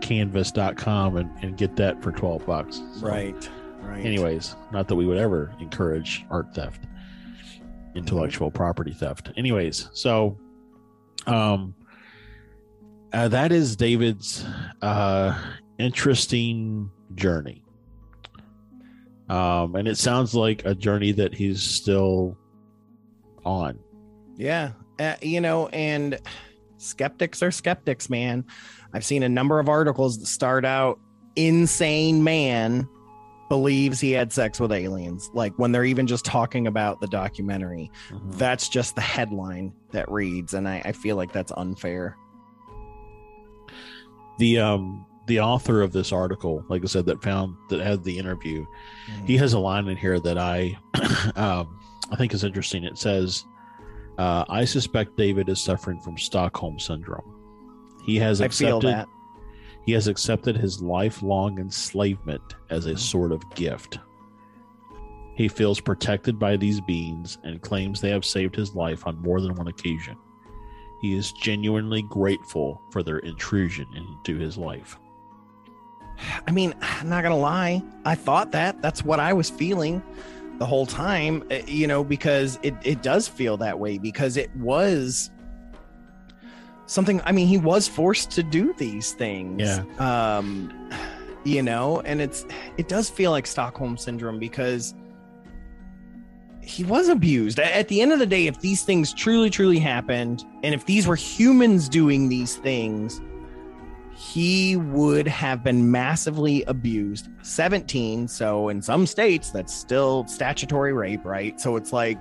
discountcanvas.com 0.00 1.16
and, 1.16 1.30
and 1.42 1.56
get 1.56 1.76
that 1.76 2.02
for 2.02 2.12
twelve 2.12 2.44
bucks. 2.46 2.82
So, 2.94 3.06
right 3.06 3.50
right 3.80 4.04
Anyways, 4.04 4.56
not 4.72 4.88
that 4.88 4.96
we 4.96 5.06
would 5.06 5.18
ever 5.18 5.52
encourage 5.60 6.24
art 6.30 6.54
theft, 6.54 6.84
intellectual 7.94 8.50
property 8.50 8.92
theft. 8.92 9.30
Anyways, 9.36 9.88
so 9.92 10.38
um, 11.26 11.74
uh, 13.12 13.28
that 13.28 13.52
is 13.52 13.76
David's 13.76 14.44
uh 14.82 15.38
interesting 15.78 16.90
journey. 17.14 17.62
Um, 19.28 19.74
and 19.74 19.88
it 19.88 19.96
sounds 19.96 20.34
like 20.34 20.64
a 20.66 20.74
journey 20.74 21.12
that 21.12 21.34
he's 21.34 21.62
still 21.62 22.36
on. 23.44 23.78
yeah 24.36 24.72
uh, 24.98 25.14
you 25.22 25.40
know 25.40 25.68
and 25.68 26.18
skeptics 26.78 27.42
are 27.42 27.50
skeptics 27.50 28.08
man 28.10 28.44
i've 28.94 29.04
seen 29.04 29.22
a 29.22 29.28
number 29.28 29.58
of 29.60 29.68
articles 29.68 30.18
that 30.18 30.26
start 30.26 30.64
out 30.64 30.98
insane 31.36 32.24
man 32.24 32.88
believes 33.48 34.00
he 34.00 34.10
had 34.10 34.32
sex 34.32 34.58
with 34.58 34.72
aliens 34.72 35.30
like 35.34 35.52
when 35.58 35.70
they're 35.72 35.84
even 35.84 36.06
just 36.06 36.24
talking 36.24 36.66
about 36.66 37.00
the 37.00 37.06
documentary. 37.06 37.90
That's 38.30 38.68
just 38.68 38.94
the 38.94 39.00
headline 39.00 39.72
that 39.92 40.10
reads 40.10 40.54
and 40.54 40.68
i, 40.68 40.82
I 40.84 40.92
feel 40.92 41.16
like 41.16 41.32
that's 41.32 41.52
unfair. 41.56 42.16
The 44.38 44.58
um 44.58 45.06
the 45.26 45.40
author 45.40 45.82
of 45.82 45.92
this 45.92 46.12
article 46.12 46.64
like 46.68 46.82
i 46.82 46.86
said 46.86 47.06
that 47.06 47.22
found 47.22 47.56
that 47.70 47.80
had 47.80 48.04
the 48.04 48.18
interview 48.18 48.66
he 49.24 49.38
has 49.38 49.54
a 49.54 49.58
line 49.58 49.88
in 49.88 49.96
here 49.96 50.20
that 50.20 50.36
i 50.36 50.76
um 51.36 51.80
i 52.10 52.16
think 52.16 52.34
is 52.34 52.44
interesting. 52.44 52.84
It 52.84 52.98
says 52.98 53.44
uh, 54.18 54.44
i 54.48 54.64
suspect 54.64 55.16
david 55.16 55.48
is 55.48 55.60
suffering 55.60 56.00
from 56.00 56.18
stockholm 56.18 56.78
syndrome 56.78 57.33
he 58.04 58.16
has 58.16 58.40
accepted 58.40 58.88
that 58.90 59.08
he 59.86 59.92
has 59.92 60.08
accepted 60.08 60.56
his 60.56 60.80
lifelong 60.82 61.58
enslavement 61.58 62.42
as 62.70 62.86
a 62.86 62.96
sort 62.96 63.32
of 63.32 63.42
gift 63.54 63.98
he 65.36 65.48
feels 65.48 65.80
protected 65.80 66.38
by 66.38 66.56
these 66.56 66.80
beings 66.82 67.38
and 67.42 67.60
claims 67.62 68.00
they 68.00 68.10
have 68.10 68.24
saved 68.24 68.54
his 68.54 68.74
life 68.74 69.06
on 69.06 69.20
more 69.20 69.40
than 69.40 69.54
one 69.54 69.68
occasion 69.68 70.16
he 71.00 71.14
is 71.16 71.32
genuinely 71.32 72.02
grateful 72.02 72.80
for 72.90 73.02
their 73.02 73.18
intrusion 73.18 73.86
into 73.94 74.38
his 74.40 74.56
life 74.56 74.98
I 76.46 76.52
mean, 76.52 76.74
I'm 76.80 77.08
not 77.08 77.22
gonna 77.22 77.36
lie. 77.36 77.82
I 78.04 78.14
thought 78.14 78.52
that. 78.52 78.80
That's 78.80 79.04
what 79.04 79.18
I 79.18 79.32
was 79.32 79.50
feeling 79.50 80.00
the 80.58 80.66
whole 80.66 80.86
time. 80.86 81.42
uh, 81.50 81.56
You 81.66 81.86
know, 81.88 82.04
because 82.04 82.58
it 82.62 82.74
it 82.84 83.02
does 83.02 83.26
feel 83.26 83.56
that 83.58 83.78
way 83.78 83.98
because 83.98 84.36
it 84.36 84.54
was 84.56 85.28
something. 86.86 87.20
I 87.24 87.32
mean, 87.32 87.46
he 87.46 87.58
was 87.58 87.88
forced 87.88 88.30
to 88.32 88.42
do 88.42 88.74
these 88.76 89.12
things. 89.12 89.62
Yeah. 89.62 89.84
Um, 90.36 90.90
you 91.44 91.62
know, 91.62 92.00
and 92.00 92.20
it's 92.20 92.46
it 92.76 92.88
does 92.88 93.10
feel 93.10 93.30
like 93.30 93.46
Stockholm 93.46 93.96
syndrome 93.96 94.38
because 94.38 94.94
he 96.62 96.84
was 96.84 97.08
abused. 97.08 97.60
At 97.60 97.88
the 97.88 98.00
end 98.00 98.12
of 98.12 98.18
the 98.18 98.26
day, 98.26 98.46
if 98.46 98.60
these 98.60 98.82
things 98.82 99.12
truly, 99.12 99.50
truly 99.50 99.78
happened, 99.78 100.44
and 100.62 100.74
if 100.74 100.86
these 100.86 101.06
were 101.06 101.16
humans 101.16 101.88
doing 101.88 102.28
these 102.28 102.56
things, 102.56 103.20
he 104.16 104.76
would 104.76 105.28
have 105.28 105.62
been 105.62 105.90
massively 105.90 106.62
abused. 106.64 107.28
17, 107.42 108.28
so 108.28 108.68
in 108.70 108.80
some 108.80 109.06
states, 109.06 109.50
that's 109.50 109.74
still 109.74 110.26
statutory 110.26 110.92
rape, 110.92 111.24
right? 111.24 111.60
So 111.60 111.76
it's 111.76 111.92
like, 111.92 112.18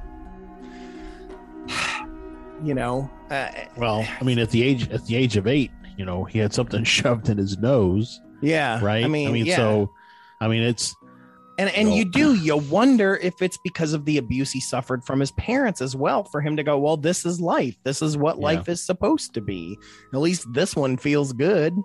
you 2.63 2.73
know, 2.73 3.09
uh, 3.29 3.49
Well, 3.77 4.05
I 4.19 4.23
mean, 4.23 4.39
at 4.39 4.49
the 4.49 4.63
age 4.63 4.89
at 4.89 5.05
the 5.05 5.15
age 5.15 5.37
of 5.37 5.47
eight, 5.47 5.71
you 5.97 6.05
know, 6.05 6.23
he 6.23 6.39
had 6.39 6.53
something 6.53 6.83
shoved 6.83 7.29
in 7.29 7.37
his 7.37 7.57
nose, 7.57 8.19
yeah, 8.41 8.83
right? 8.83 9.03
I 9.03 9.07
mean, 9.07 9.29
I 9.29 9.35
yeah. 9.37 9.55
so, 9.55 9.91
I 10.41 10.47
mean, 10.47 10.63
it's 10.63 10.95
and 11.59 11.69
and 11.69 11.89
Well- 11.89 11.97
you 11.97 12.05
do 12.05 12.33
you 12.35 12.57
wonder 12.57 13.15
if 13.21 13.41
it's 13.41 13.57
because 13.63 13.93
of 13.93 14.05
the 14.05 14.17
abuse 14.17 14.51
he 14.51 14.59
suffered 14.59 15.03
from 15.05 15.19
his 15.19 15.31
parents 15.33 15.81
as 15.81 15.95
well 15.95 16.23
for 16.23 16.41
him 16.41 16.57
to 16.57 16.63
go 16.63 16.79
well 16.79 16.97
this 16.97 17.27
is 17.27 17.39
life 17.39 17.75
this 17.83 18.01
is 18.01 18.17
what 18.17 18.37
Yeah. 18.37 18.43
life 18.45 18.69
is 18.69 18.83
supposed 18.83 19.35
to 19.35 19.41
be 19.41 19.77
at 20.13 20.19
least 20.19 20.47
this 20.53 20.75
one 20.75 20.97
feels 20.97 21.31
good 21.33 21.75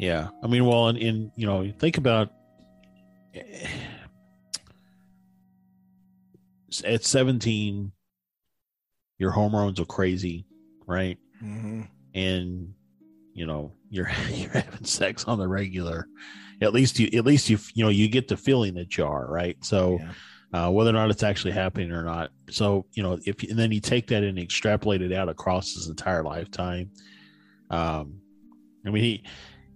yeah. 0.00 0.28
I 0.44 0.46
mean, 0.46 0.64
well, 0.64 0.90
in, 0.90 0.96
in 0.96 1.32
you 1.34 1.44
know, 1.44 1.68
think 1.80 1.98
about 1.98 2.30
at 6.84 7.04
seventeen, 7.04 7.92
your 9.18 9.30
hormones 9.32 9.80
are 9.80 9.84
crazy, 9.84 10.46
right? 10.86 11.18
and 12.14 12.74
you 13.34 13.46
know 13.46 13.72
you're 13.90 14.10
you're 14.30 14.50
having 14.50 14.84
sex 14.84 15.24
on 15.24 15.38
the 15.38 15.48
regular. 15.48 16.06
At 16.60 16.72
least 16.72 16.98
you 16.98 17.08
at 17.18 17.24
least 17.24 17.48
you 17.50 17.58
you 17.74 17.84
know 17.84 17.90
you 17.90 18.08
get 18.08 18.28
the 18.28 18.36
feeling 18.36 18.74
that 18.74 18.96
you 18.96 19.04
are 19.04 19.26
right? 19.30 19.56
So 19.64 20.00
Yeah. 20.52 20.66
uh, 20.66 20.70
whether 20.70 20.90
or 20.90 20.94
not 20.94 21.10
it's 21.10 21.22
actually 21.22 21.52
happening 21.52 21.92
or 21.92 22.02
not. 22.02 22.30
So 22.50 22.86
you 22.94 23.02
know 23.02 23.18
if 23.24 23.42
and 23.42 23.58
then 23.58 23.70
you 23.72 23.80
take 23.80 24.08
that 24.08 24.22
and 24.24 24.38
extrapolate 24.38 25.02
it 25.02 25.12
out 25.12 25.28
across 25.28 25.72
his 25.74 25.88
entire 25.88 26.22
lifetime. 26.24 26.90
Um 27.70 28.20
i 28.86 28.90
mean 28.90 29.02
he 29.02 29.24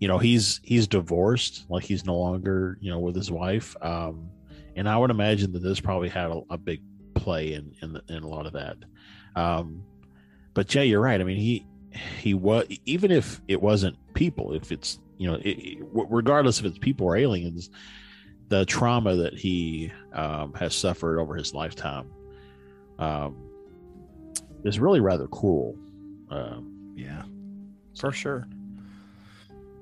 you 0.01 0.09
know 0.09 0.19
he's 0.19 0.60
he's 0.64 0.86
divorced 0.89 1.64
like 1.69 1.85
he's 1.85 2.05
no 2.05 2.16
longer 2.16 2.78
you 2.81 2.90
know 2.90 2.98
with 3.01 3.14
his 3.16 3.31
wife. 3.31 3.77
Um 3.82 4.31
and 4.77 4.89
i 4.89 4.97
would 4.97 5.10
imagine 5.10 5.52
that 5.52 5.62
this 5.62 5.81
probably 5.81 6.09
had 6.09 6.31
a, 6.31 6.40
a 6.51 6.56
big 6.59 6.81
play 7.14 7.52
in 7.52 7.73
in, 7.82 7.93
the, 7.93 8.02
in 8.09 8.23
a 8.23 8.28
lot 8.28 8.47
of 8.47 8.55
that 8.55 8.77
um 9.36 9.82
but 10.54 10.74
yeah 10.74 10.82
you're 10.82 11.00
right 11.00 11.20
i 11.20 11.24
mean 11.24 11.36
he 11.36 11.66
he 12.18 12.34
was 12.34 12.66
even 12.86 13.10
if 13.10 13.40
it 13.48 13.60
wasn't 13.60 13.96
people 14.14 14.52
if 14.52 14.72
it's 14.72 14.98
you 15.18 15.30
know 15.30 15.38
it, 15.42 15.78
regardless 15.92 16.59
if 16.59 16.64
it's 16.64 16.78
people 16.78 17.06
or 17.06 17.16
aliens 17.16 17.70
the 18.48 18.66
trauma 18.66 19.16
that 19.16 19.32
he 19.32 19.90
um, 20.12 20.52
has 20.52 20.74
suffered 20.74 21.18
over 21.18 21.34
his 21.34 21.54
lifetime 21.54 22.10
um, 22.98 23.36
is 24.64 24.78
really 24.78 25.00
rather 25.00 25.26
cool. 25.28 25.76
um, 26.30 26.92
Yeah, 26.94 27.22
for 27.98 28.12
sure. 28.12 28.46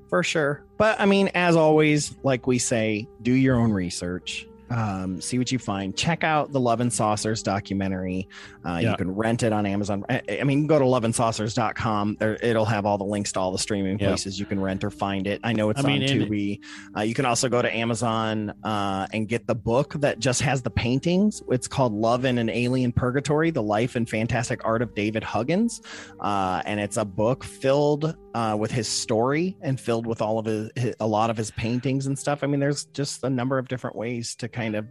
For 0.08 0.22
sure. 0.22 0.64
But 0.76 1.00
I 1.00 1.06
mean, 1.06 1.30
as 1.34 1.56
always, 1.56 2.16
like 2.22 2.46
we 2.46 2.58
say, 2.58 3.08
do 3.22 3.32
your 3.32 3.56
own 3.56 3.72
research. 3.72 4.46
Um, 4.70 5.20
see 5.20 5.38
what 5.38 5.50
you 5.50 5.58
find. 5.58 5.96
Check 5.96 6.22
out 6.24 6.52
the 6.52 6.60
Love 6.60 6.80
and 6.80 6.92
Saucers 6.92 7.42
documentary. 7.42 8.28
Uh, 8.64 8.78
Yeah. 8.80 8.90
You 8.92 8.96
can 8.96 9.14
rent 9.14 9.42
it 9.42 9.52
on 9.52 9.66
Amazon. 9.66 10.04
I, 10.08 10.22
I 10.40 10.44
mean, 10.44 10.66
go 10.66 10.78
to 10.78 10.84
loveandsaucers.com. 10.84 12.16
There, 12.20 12.38
it'll 12.42 12.64
have 12.64 12.86
all 12.86 12.98
the 12.98 13.04
links 13.04 13.32
to 13.32 13.40
all 13.40 13.52
the 13.52 13.58
streaming 13.58 13.98
Yeah. 13.98 14.08
places 14.08 14.38
you 14.38 14.46
can 14.46 14.60
rent 14.60 14.84
or 14.84 14.90
find 14.90 15.26
it. 15.26 15.40
I 15.42 15.52
know 15.52 15.70
it's 15.70 15.84
I 15.84 15.90
on 15.92 15.98
Tubi. 16.00 16.60
Uh, 16.96 17.00
you 17.02 17.14
can 17.14 17.24
also 17.26 17.48
go 17.48 17.60
to 17.62 17.74
Amazon 17.74 18.52
uh, 18.64 19.06
and 19.12 19.28
get 19.28 19.46
the 19.46 19.54
book 19.54 19.94
that 19.94 20.18
just 20.18 20.42
has 20.42 20.62
the 20.62 20.70
paintings. 20.70 21.42
It's 21.50 21.66
called 21.68 21.92
Love 21.92 22.24
in 22.24 22.38
an 22.38 22.48
Alien 22.50 22.92
Purgatory: 22.92 23.50
The 23.50 23.62
Life 23.62 23.96
and 23.96 24.08
Fantastic 24.08 24.64
Art 24.64 24.82
of 24.82 24.94
David 24.94 25.24
Huggins, 25.24 25.80
uh, 26.20 26.62
and 26.64 26.78
it's 26.80 26.96
a 26.96 27.04
book 27.04 27.44
filled 27.44 28.14
uh, 28.34 28.56
with 28.58 28.70
his 28.70 28.88
story 28.88 29.56
and 29.60 29.78
filled 29.80 30.06
with 30.06 30.22
all 30.22 30.38
of 30.38 30.46
his, 30.46 30.70
his 30.76 30.94
a 31.00 31.06
lot 31.06 31.30
of 31.30 31.36
his 31.36 31.50
paintings 31.52 32.06
and 32.06 32.18
stuff. 32.18 32.42
I 32.42 32.46
mean, 32.46 32.60
there's 32.60 32.84
just 32.86 33.24
a 33.24 33.30
number 33.30 33.58
of 33.58 33.68
different 33.68 33.96
ways 33.96 34.34
to 34.36 34.48
kind 34.48 34.74
of 34.76 34.86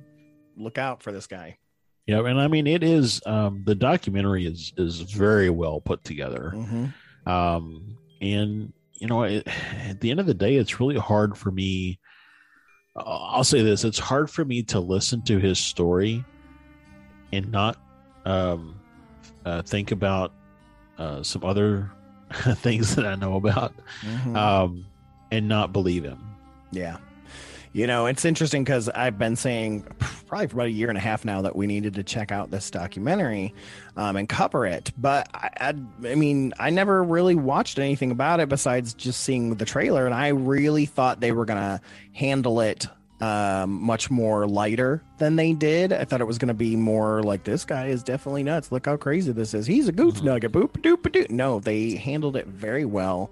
look 0.57 0.78
out 0.78 1.02
for 1.02 1.11
this 1.14 1.26
guy. 1.28 1.57
yeah 2.06 2.20
and 2.26 2.40
i 2.41 2.48
mean 2.48 2.68
it 2.68 2.84
is 2.84 3.22
um, 3.26 3.64
the 3.66 3.76
documentary 3.76 4.45
is 4.45 4.74
is 4.78 4.99
very 5.02 5.49
well 5.49 5.80
put 5.80 6.03
together 6.03 6.52
Mhm. 6.53 6.94
um, 7.26 7.98
and 8.20 8.74
you 8.95 9.07
know 9.07 9.24
it, 9.24 9.48
at 9.88 10.02
the 10.02 10.11
end 10.11 10.20
of 10.20 10.26
the 10.26 10.34
day 10.34 10.56
it's 10.57 10.80
really 10.82 10.98
hard 10.98 11.38
for 11.38 11.52
me 11.52 11.99
I'll 12.98 13.45
say 13.45 13.61
this: 13.61 13.86
it's 13.86 13.99
hard 13.99 14.30
for 14.30 14.44
me 14.44 14.64
to 14.64 14.80
listen 14.82 15.22
to 15.26 15.38
his 15.40 15.57
story 15.60 16.26
and 17.32 17.49
not 17.49 17.78
um, 18.26 18.82
uh, 19.45 19.61
think 19.61 19.91
about 19.91 20.34
uh, 20.98 21.24
some 21.24 21.45
other 21.45 21.91
things 22.56 22.95
that 22.95 23.06
I 23.06 23.15
know 23.15 23.35
about, 23.35 23.73
mm-hmm. 24.01 24.35
um, 24.35 24.85
and 25.31 25.47
not 25.47 25.73
believe 25.73 26.03
him. 26.03 26.19
Yeah. 26.72 26.97
You 27.72 27.85
know, 27.85 28.07
it's 28.07 28.26
interesting 28.26 28.64
because 28.64 28.89
I've 28.89 29.19
been 29.19 29.35
saying 29.35 29.85
probably 30.26 30.47
for 30.47 30.56
about 30.56 30.68
a 30.68 30.72
year 30.72 30.89
and 30.89 30.97
a 30.97 31.01
half 31.01 31.23
now 31.23 31.43
that 31.43 31.56
we 31.56 31.68
needed 31.68 31.93
to 31.95 32.03
check 32.03 32.31
out 32.31 32.49
this 32.49 32.72
documentary 32.72 33.53
um, 33.95 34.15
and 34.15 34.27
cover 34.27 34.65
it. 34.65 34.91
But 34.97 35.30
I, 35.35 35.49
I, 35.60 35.73
I, 36.07 36.15
mean, 36.15 36.53
I 36.57 36.72
never 36.72 37.03
really 37.03 37.35
watched 37.35 37.77
anything 37.77 38.10
about 38.10 38.39
it 38.39 38.49
besides 38.49 38.95
just 38.95 39.22
seeing 39.22 39.53
the 39.53 39.65
trailer. 39.65 40.07
And 40.07 40.15
I 40.15 40.30
really 40.30 40.88
thought 40.88 41.19
they 41.19 41.31
were 41.31 41.45
going 41.45 41.60
to 41.60 41.80
handle 42.14 42.60
it 42.60 42.88
um, 43.22 43.82
much 43.84 44.10
more 44.10 44.48
lighter 44.48 45.04
than 45.18 45.36
they 45.36 45.54
did. 45.54 45.91
I 45.91 46.06
thought 46.06 46.22
it 46.22 46.28
was 46.28 46.38
going 46.38 46.50
to 46.50 46.54
be 46.54 46.76
more 46.76 47.22
like 47.24 47.44
this 47.44 47.66
guy 47.66 47.88
is 47.88 48.04
definitely 48.04 48.44
nuts. 48.44 48.72
Look 48.72 48.86
how 48.86 48.98
crazy 48.98 49.32
this 49.32 49.54
is. 49.54 49.66
He's 49.66 49.88
a 49.88 49.91
goof 49.91 50.16
mm-hmm. 50.16 50.26
nugget. 50.26 50.52
Boop 50.52 50.72
doop 50.82 51.02
doop. 51.02 51.30
No, 51.30 51.60
they 51.60 51.96
handled 51.96 52.36
it 52.36 52.48
very 52.48 52.86
well 52.86 53.32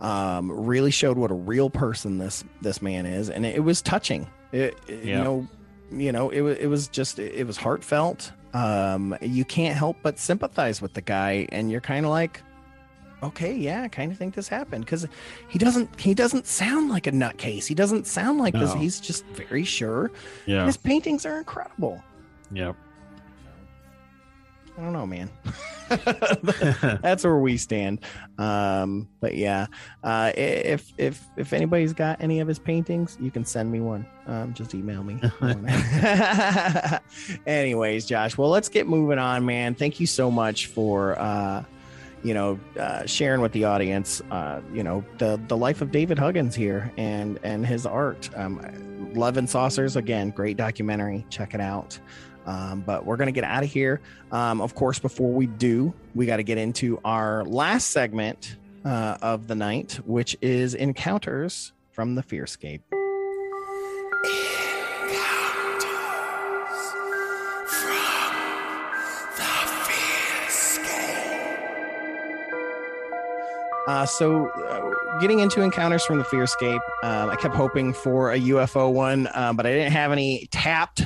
um, 0.00 0.50
really 0.50 0.90
showed 0.90 1.18
what 1.18 1.30
a 1.30 1.34
real 1.34 1.70
person 1.70 2.18
this 2.18 2.42
this 2.62 2.82
man 2.82 3.06
is, 3.06 3.30
and 3.30 3.44
it, 3.44 3.56
it 3.56 3.60
was 3.60 3.82
touching. 3.82 4.26
It, 4.52 4.76
it, 4.88 5.04
yeah. 5.04 5.18
you 5.18 5.24
know, 5.24 5.48
you 5.92 6.12
know, 6.12 6.30
it 6.30 6.40
was 6.40 6.58
it 6.58 6.66
was 6.66 6.88
just 6.88 7.18
it 7.18 7.46
was 7.46 7.56
heartfelt. 7.56 8.32
Um, 8.52 9.16
you 9.20 9.44
can't 9.44 9.76
help 9.76 9.98
but 10.02 10.18
sympathize 10.18 10.82
with 10.82 10.94
the 10.94 11.02
guy, 11.02 11.46
and 11.52 11.70
you're 11.70 11.80
kind 11.80 12.04
of 12.04 12.10
like, 12.10 12.42
okay, 13.22 13.54
yeah, 13.54 13.82
I 13.82 13.88
kind 13.88 14.12
of 14.12 14.18
think 14.18 14.34
this 14.34 14.48
happened 14.48 14.84
because 14.84 15.06
he 15.48 15.58
doesn't 15.58 15.98
he 16.00 16.14
doesn't 16.14 16.46
sound 16.46 16.90
like 16.90 17.06
a 17.06 17.12
nutcase. 17.12 17.66
He 17.66 17.74
doesn't 17.74 18.06
sound 18.06 18.38
like 18.38 18.54
no. 18.54 18.60
this. 18.60 18.74
He's 18.74 19.00
just 19.00 19.24
very 19.26 19.64
sure. 19.64 20.10
Yeah, 20.46 20.66
his 20.66 20.76
paintings 20.76 21.26
are 21.26 21.38
incredible. 21.38 22.02
Yep. 22.52 22.76
I 24.80 24.82
don't 24.82 24.92
know, 24.94 25.06
man. 25.06 25.30
That's 27.02 27.22
where 27.24 27.36
we 27.36 27.58
stand. 27.58 28.00
Um, 28.38 29.08
but 29.20 29.34
yeah, 29.34 29.66
uh, 30.02 30.32
if 30.34 30.92
if 30.96 31.22
if 31.36 31.52
anybody's 31.52 31.92
got 31.92 32.22
any 32.22 32.40
of 32.40 32.48
his 32.48 32.58
paintings, 32.58 33.18
you 33.20 33.30
can 33.30 33.44
send 33.44 33.70
me 33.70 33.80
one. 33.80 34.06
Um, 34.26 34.54
just 34.54 34.74
email 34.74 35.02
me. 35.02 35.20
Anyways, 37.46 38.06
Josh. 38.06 38.38
Well, 38.38 38.48
let's 38.48 38.70
get 38.70 38.86
moving 38.86 39.18
on, 39.18 39.44
man. 39.44 39.74
Thank 39.74 40.00
you 40.00 40.06
so 40.06 40.30
much 40.30 40.68
for 40.68 41.18
uh, 41.18 41.62
you 42.22 42.34
know 42.34 42.58
uh, 42.78 43.06
sharing 43.06 43.40
with 43.40 43.52
the 43.52 43.64
audience. 43.64 44.20
Uh, 44.30 44.60
you 44.72 44.82
know 44.82 45.04
the 45.18 45.40
the 45.48 45.56
life 45.56 45.80
of 45.80 45.90
David 45.90 46.18
Huggins 46.18 46.54
here 46.54 46.92
and 46.96 47.38
and 47.42 47.66
his 47.66 47.86
art. 47.86 48.30
Um, 48.36 48.60
Love 49.14 49.36
and 49.36 49.48
Saucers 49.48 49.96
again, 49.96 50.30
great 50.30 50.56
documentary. 50.56 51.26
Check 51.30 51.54
it 51.54 51.60
out. 51.60 51.98
Um, 52.46 52.80
but 52.80 53.04
we're 53.04 53.16
to 53.26 53.32
get 53.32 53.44
out 53.44 53.62
of 53.62 53.70
here. 53.70 54.00
Um, 54.32 54.60
of 54.60 54.74
course, 54.74 54.98
before 54.98 55.32
we 55.32 55.46
do, 55.46 55.92
we 56.14 56.26
got 56.26 56.36
to 56.36 56.42
get 56.42 56.58
into 56.58 57.00
our 57.04 57.44
last 57.44 57.90
segment 57.90 58.56
uh, 58.84 59.18
of 59.20 59.46
the 59.46 59.54
night, 59.54 60.00
which 60.04 60.36
is 60.40 60.74
encounters 60.74 61.72
from 61.92 62.14
the 62.14 62.22
Fearscape. 62.22 62.80
Uh, 73.90 74.06
so, 74.06 74.48
uh, 74.50 75.18
getting 75.18 75.40
into 75.40 75.62
encounters 75.62 76.04
from 76.04 76.18
the 76.18 76.24
Fearscape, 76.24 76.78
um, 77.02 77.28
I 77.28 77.34
kept 77.34 77.56
hoping 77.56 77.92
for 77.92 78.30
a 78.30 78.38
UFO 78.38 78.92
one, 78.92 79.26
uh, 79.26 79.52
but 79.52 79.66
I 79.66 79.72
didn't 79.72 79.90
have 79.90 80.12
any 80.12 80.46
tapped 80.52 81.02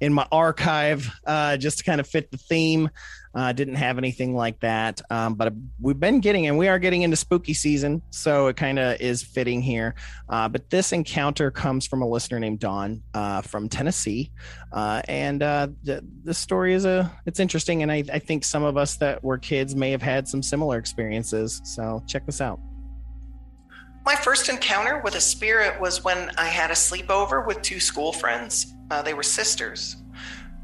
in 0.00 0.12
my 0.12 0.24
archive 0.30 1.10
uh, 1.26 1.56
just 1.56 1.78
to 1.78 1.84
kind 1.84 2.00
of 2.00 2.06
fit 2.06 2.30
the 2.30 2.38
theme. 2.38 2.90
Uh, 3.34 3.52
didn't 3.52 3.74
have 3.74 3.98
anything 3.98 4.34
like 4.34 4.58
that, 4.60 5.00
um, 5.10 5.34
but 5.34 5.52
we've 5.80 6.00
been 6.00 6.20
getting, 6.20 6.46
and 6.46 6.56
we 6.56 6.68
are 6.68 6.78
getting 6.78 7.02
into 7.02 7.16
spooky 7.16 7.54
season, 7.54 8.02
so 8.10 8.46
it 8.48 8.56
kind 8.56 8.78
of 8.78 9.00
is 9.00 9.22
fitting 9.22 9.60
here. 9.60 9.94
Uh, 10.28 10.48
but 10.48 10.68
this 10.70 10.92
encounter 10.92 11.50
comes 11.50 11.86
from 11.86 12.02
a 12.02 12.08
listener 12.08 12.40
named 12.40 12.58
Dawn 12.58 13.02
uh, 13.14 13.42
from 13.42 13.68
Tennessee, 13.68 14.32
uh, 14.72 15.02
and 15.08 15.42
uh, 15.42 15.68
the, 15.84 16.34
story 16.34 16.74
is 16.74 16.84
a 16.84 17.10
it's 17.26 17.40
interesting, 17.40 17.82
and 17.82 17.90
I, 17.90 18.04
I 18.12 18.18
think 18.18 18.44
some 18.44 18.62
of 18.62 18.76
us 18.76 18.96
that 18.96 19.22
were 19.22 19.38
kids 19.38 19.74
may 19.74 19.90
have 19.90 20.02
had 20.02 20.28
some 20.28 20.42
similar 20.42 20.78
experiences. 20.78 21.60
So 21.64 22.02
check 22.06 22.26
this 22.26 22.40
out. 22.40 22.60
My 24.04 24.14
first 24.14 24.48
encounter 24.48 25.02
with 25.04 25.16
a 25.16 25.20
spirit 25.20 25.78
was 25.78 26.02
when 26.02 26.30
I 26.38 26.46
had 26.46 26.70
a 26.70 26.74
sleepover 26.74 27.46
with 27.46 27.60
two 27.60 27.78
school 27.78 28.12
friends. 28.12 28.74
Uh, 28.90 29.02
they 29.02 29.12
were 29.12 29.22
sisters. 29.22 29.96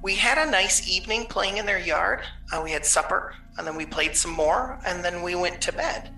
We 0.05 0.16
had 0.16 0.36
a 0.36 0.51
nice 0.51 0.86
evening 0.86 1.24
playing 1.28 1.56
in 1.56 1.64
their 1.64 1.78
yard. 1.78 2.20
Uh, 2.52 2.60
we 2.62 2.72
had 2.72 2.85
supper, 2.85 3.35
and 3.56 3.66
then 3.66 3.74
we 3.74 3.86
played 3.86 4.14
some 4.14 4.32
more, 4.32 4.78
and 4.85 5.02
then 5.02 5.22
we 5.22 5.35
went 5.35 5.62
to 5.62 5.72
bed. 5.72 6.10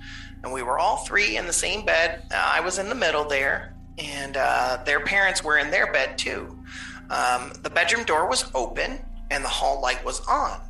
And 0.43 0.53
we 0.53 0.65
were 0.65 0.77
all 0.77 0.97
three 1.05 1.37
in 1.37 1.47
the 1.47 1.53
same 1.53 1.85
bed. 1.85 2.25
Uh, 2.33 2.35
I 2.37 2.59
was 2.59 2.81
in 2.81 2.89
the 2.89 2.97
middle 2.97 3.23
there, 3.23 3.77
and 3.97 4.37
uh, 4.37 4.83
their 4.85 4.99
parents 4.99 5.45
were 5.45 5.59
in 5.59 5.71
their 5.71 5.93
bed 5.93 6.19
too. 6.19 6.59
Um, 7.11 7.53
the 7.63 7.71
bedroom 7.71 8.03
door 8.03 8.29
was 8.29 8.51
open, 8.57 8.99
and 9.31 9.45
the 9.45 9.49
hall 9.49 9.81
light 9.81 10.05
was 10.05 10.19
on. 10.27 10.61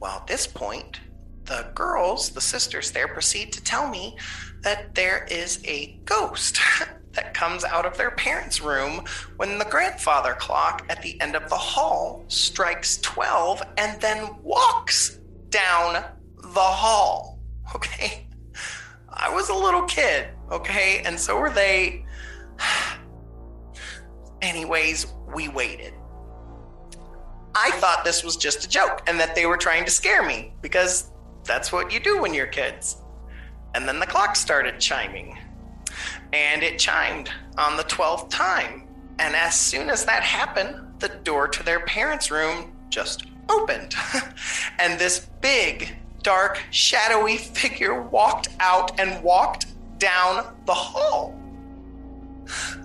Well, 0.00 0.16
at 0.16 0.26
this 0.26 0.46
point, 0.46 1.00
the 1.44 1.70
girls, 1.74 2.30
the 2.30 2.40
sisters 2.40 2.92
there, 2.92 3.08
proceed 3.08 3.52
to 3.52 3.62
tell 3.62 3.90
me 3.90 4.16
that 4.62 4.94
there 4.94 5.26
is 5.30 5.62
a 5.66 6.00
ghost 6.06 6.60
that 7.12 7.34
comes 7.34 7.64
out 7.64 7.86
of 7.86 7.96
their 7.96 8.10
parents' 8.10 8.60
room 8.60 9.04
when 9.36 9.58
the 9.58 9.64
grandfather 9.64 10.34
clock 10.34 10.84
at 10.88 11.02
the 11.02 11.20
end 11.20 11.34
of 11.34 11.48
the 11.48 11.56
hall 11.56 12.24
strikes 12.28 12.98
12 12.98 13.62
and 13.76 14.00
then 14.00 14.28
walks 14.42 15.18
down 15.50 16.04
the 16.42 16.60
hall. 16.60 17.38
Okay. 17.74 18.26
I 19.10 19.28
was 19.28 19.50
a 19.50 19.54
little 19.54 19.82
kid, 19.82 20.28
okay? 20.50 21.02
And 21.04 21.20
so 21.20 21.38
were 21.38 21.50
they. 21.50 22.06
Anyways, 24.42 25.06
we 25.34 25.48
waited. 25.48 25.92
I 27.54 27.72
thought 27.72 28.04
this 28.04 28.24
was 28.24 28.38
just 28.38 28.64
a 28.64 28.68
joke 28.68 29.02
and 29.06 29.20
that 29.20 29.34
they 29.34 29.44
were 29.44 29.58
trying 29.58 29.84
to 29.84 29.90
scare 29.90 30.22
me 30.22 30.54
because 30.62 31.10
that's 31.44 31.72
what 31.72 31.92
you 31.92 32.00
do 32.00 32.22
when 32.22 32.32
you're 32.32 32.46
kids. 32.46 33.02
And 33.74 33.86
then 33.86 33.98
the 33.98 34.06
clock 34.06 34.34
started 34.36 34.80
chiming 34.80 35.36
and 36.32 36.62
it 36.62 36.78
chimed 36.78 37.30
on 37.56 37.76
the 37.76 37.84
12th 37.84 38.28
time. 38.30 38.84
And 39.18 39.34
as 39.34 39.58
soon 39.58 39.90
as 39.90 40.04
that 40.04 40.22
happened, 40.22 40.76
the 41.00 41.08
door 41.08 41.48
to 41.48 41.62
their 41.62 41.80
parents' 41.80 42.30
room 42.30 42.72
just 42.88 43.24
opened. 43.48 43.94
and 44.78 44.98
this 44.98 45.26
big, 45.40 45.94
dark, 46.22 46.62
shadowy 46.70 47.36
figure 47.36 48.02
walked 48.02 48.48
out 48.60 48.98
and 49.00 49.22
walked 49.22 49.66
down 49.98 50.54
the 50.66 50.74
hall. 50.74 51.34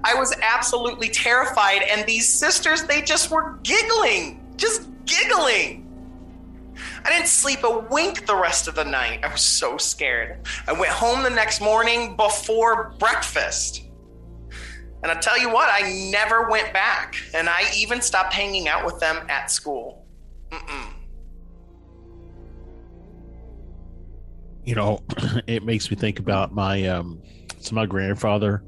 I 0.03 0.13
was 0.15 0.35
absolutely 0.41 1.09
terrified, 1.09 1.83
and 1.83 2.05
these 2.05 2.27
sisters, 2.27 2.83
they 2.83 3.01
just 3.01 3.31
were 3.31 3.57
giggling, 3.63 4.41
just 4.57 4.87
giggling. 5.05 5.82
I 7.05 7.09
didn't 7.09 7.27
sleep 7.27 7.63
a 7.63 7.79
wink 7.79 8.25
the 8.25 8.35
rest 8.35 8.67
of 8.67 8.75
the 8.75 8.85
night. 8.85 9.23
I 9.23 9.31
was 9.31 9.41
so 9.41 9.77
scared. 9.77 10.47
I 10.67 10.73
went 10.73 10.91
home 10.91 11.23
the 11.23 11.29
next 11.29 11.59
morning 11.59 12.15
before 12.15 12.95
breakfast. 12.97 13.83
And 15.03 15.11
I 15.11 15.15
tell 15.15 15.37
you 15.37 15.49
what, 15.49 15.69
I 15.69 16.09
never 16.11 16.49
went 16.49 16.71
back. 16.71 17.15
And 17.33 17.49
I 17.49 17.63
even 17.75 18.01
stopped 18.01 18.33
hanging 18.33 18.69
out 18.69 18.85
with 18.85 18.99
them 18.99 19.17
at 19.27 19.51
school. 19.51 20.05
Mm-mm. 20.49 20.93
You 24.63 24.75
know, 24.75 24.99
it 25.47 25.63
makes 25.63 25.91
me 25.91 25.97
think 25.97 26.19
about 26.19 26.53
my 26.53 26.87
um 26.87 27.21
so 27.59 27.75
my 27.75 27.85
grandfather, 27.85 28.63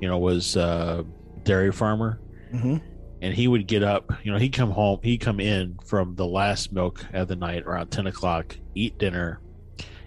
you 0.00 0.08
know, 0.08 0.16
was 0.16 0.56
a 0.56 1.04
dairy 1.44 1.72
farmer. 1.72 2.20
Mm-hmm 2.52 2.97
and 3.20 3.34
he 3.34 3.48
would 3.48 3.66
get 3.66 3.82
up 3.82 4.12
you 4.22 4.32
know 4.32 4.38
he'd 4.38 4.52
come 4.52 4.70
home 4.70 4.98
he'd 5.02 5.18
come 5.18 5.40
in 5.40 5.76
from 5.84 6.14
the 6.14 6.26
last 6.26 6.72
milk 6.72 7.04
of 7.12 7.28
the 7.28 7.36
night 7.36 7.64
around 7.64 7.88
10 7.88 8.06
o'clock 8.06 8.56
eat 8.74 8.98
dinner 8.98 9.40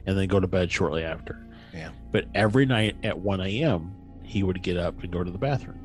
and 0.05 0.17
then 0.17 0.27
go 0.27 0.39
to 0.39 0.47
bed 0.47 0.71
shortly 0.71 1.03
after. 1.03 1.45
Yeah. 1.73 1.91
But 2.11 2.25
every 2.33 2.65
night 2.65 2.97
at 3.03 3.17
1 3.17 3.41
a.m 3.41 3.95
he 4.23 4.43
would 4.43 4.61
get 4.63 4.77
up 4.77 5.03
and 5.03 5.11
go 5.11 5.23
to 5.23 5.31
the 5.31 5.38
bathroom. 5.38 5.77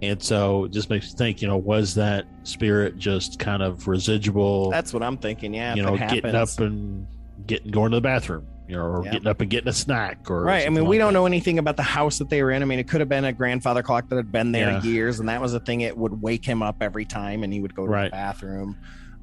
And 0.00 0.22
so 0.22 0.64
it 0.64 0.70
just 0.70 0.88
makes 0.90 1.10
me 1.12 1.18
think 1.18 1.42
you 1.42 1.48
know 1.48 1.56
was 1.56 1.94
that 1.96 2.26
spirit 2.44 2.96
just 2.96 3.38
kind 3.38 3.62
of 3.62 3.88
residual 3.88 4.70
that's 4.70 4.92
what 4.92 5.02
i'm 5.02 5.18
thinking. 5.18 5.52
Yeah 5.52 5.74
you 5.74 5.82
know 5.82 5.96
getting 5.96 6.34
up 6.34 6.58
and 6.60 7.06
getting 7.46 7.70
going 7.70 7.90
to 7.90 7.96
the 7.96 8.00
bathroom 8.00 8.46
you 8.68 8.76
know, 8.76 8.82
or 8.82 9.02
getting 9.02 9.26
up 9.26 9.40
and 9.40 9.48
getting 9.48 9.68
a 9.68 9.72
snack 9.72 10.30
or 10.30 10.42
right. 10.42 10.66
I 10.66 10.68
mean, 10.68 10.84
like 10.84 10.90
we 10.90 10.98
don't 10.98 11.12
that. 11.12 11.18
know 11.18 11.26
anything 11.26 11.58
about 11.58 11.76
the 11.76 11.82
house 11.82 12.18
that 12.18 12.28
they 12.28 12.42
were 12.42 12.50
in. 12.50 12.62
I 12.62 12.66
mean, 12.66 12.78
it 12.78 12.86
could 12.86 13.00
have 13.00 13.08
been 13.08 13.24
a 13.24 13.32
grandfather 13.32 13.82
clock 13.82 14.08
that 14.10 14.16
had 14.16 14.30
been 14.30 14.52
there 14.52 14.72
yeah. 14.72 14.82
years, 14.82 15.20
and 15.20 15.28
that 15.30 15.40
was 15.40 15.54
a 15.54 15.60
thing. 15.60 15.80
It 15.80 15.96
would 15.96 16.20
wake 16.20 16.44
him 16.44 16.62
up 16.62 16.82
every 16.82 17.06
time, 17.06 17.42
and 17.42 17.52
he 17.52 17.60
would 17.60 17.74
go 17.74 17.86
to 17.86 17.90
right. 17.90 18.04
the 18.04 18.10
bathroom. 18.10 18.76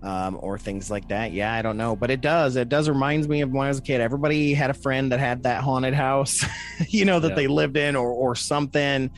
Um, 0.03 0.37
or 0.39 0.59
things 0.59 0.91
like 0.91 1.07
that. 1.07 1.31
Yeah, 1.31 1.51
I 1.51 1.63
don't 1.63 1.77
know, 1.77 1.95
but 1.95 2.11
it 2.11 2.21
does. 2.21 2.57
It 2.57 2.69
does 2.69 2.87
reminds 2.87 3.27
me 3.27 3.41
of 3.41 3.51
when 3.51 3.65
I 3.65 3.69
was 3.69 3.79
a 3.79 3.81
kid. 3.81 4.01
Everybody 4.01 4.53
had 4.53 4.69
a 4.69 4.75
friend 4.75 5.11
that 5.11 5.19
had 5.19 5.41
that 5.43 5.63
haunted 5.63 5.95
house, 5.95 6.45
you 6.89 7.05
know, 7.05 7.19
that 7.19 7.29
yeah. 7.29 7.35
they 7.35 7.47
lived 7.47 7.75
in 7.75 7.95
or 7.95 8.11
or 8.11 8.35
something. 8.35 9.09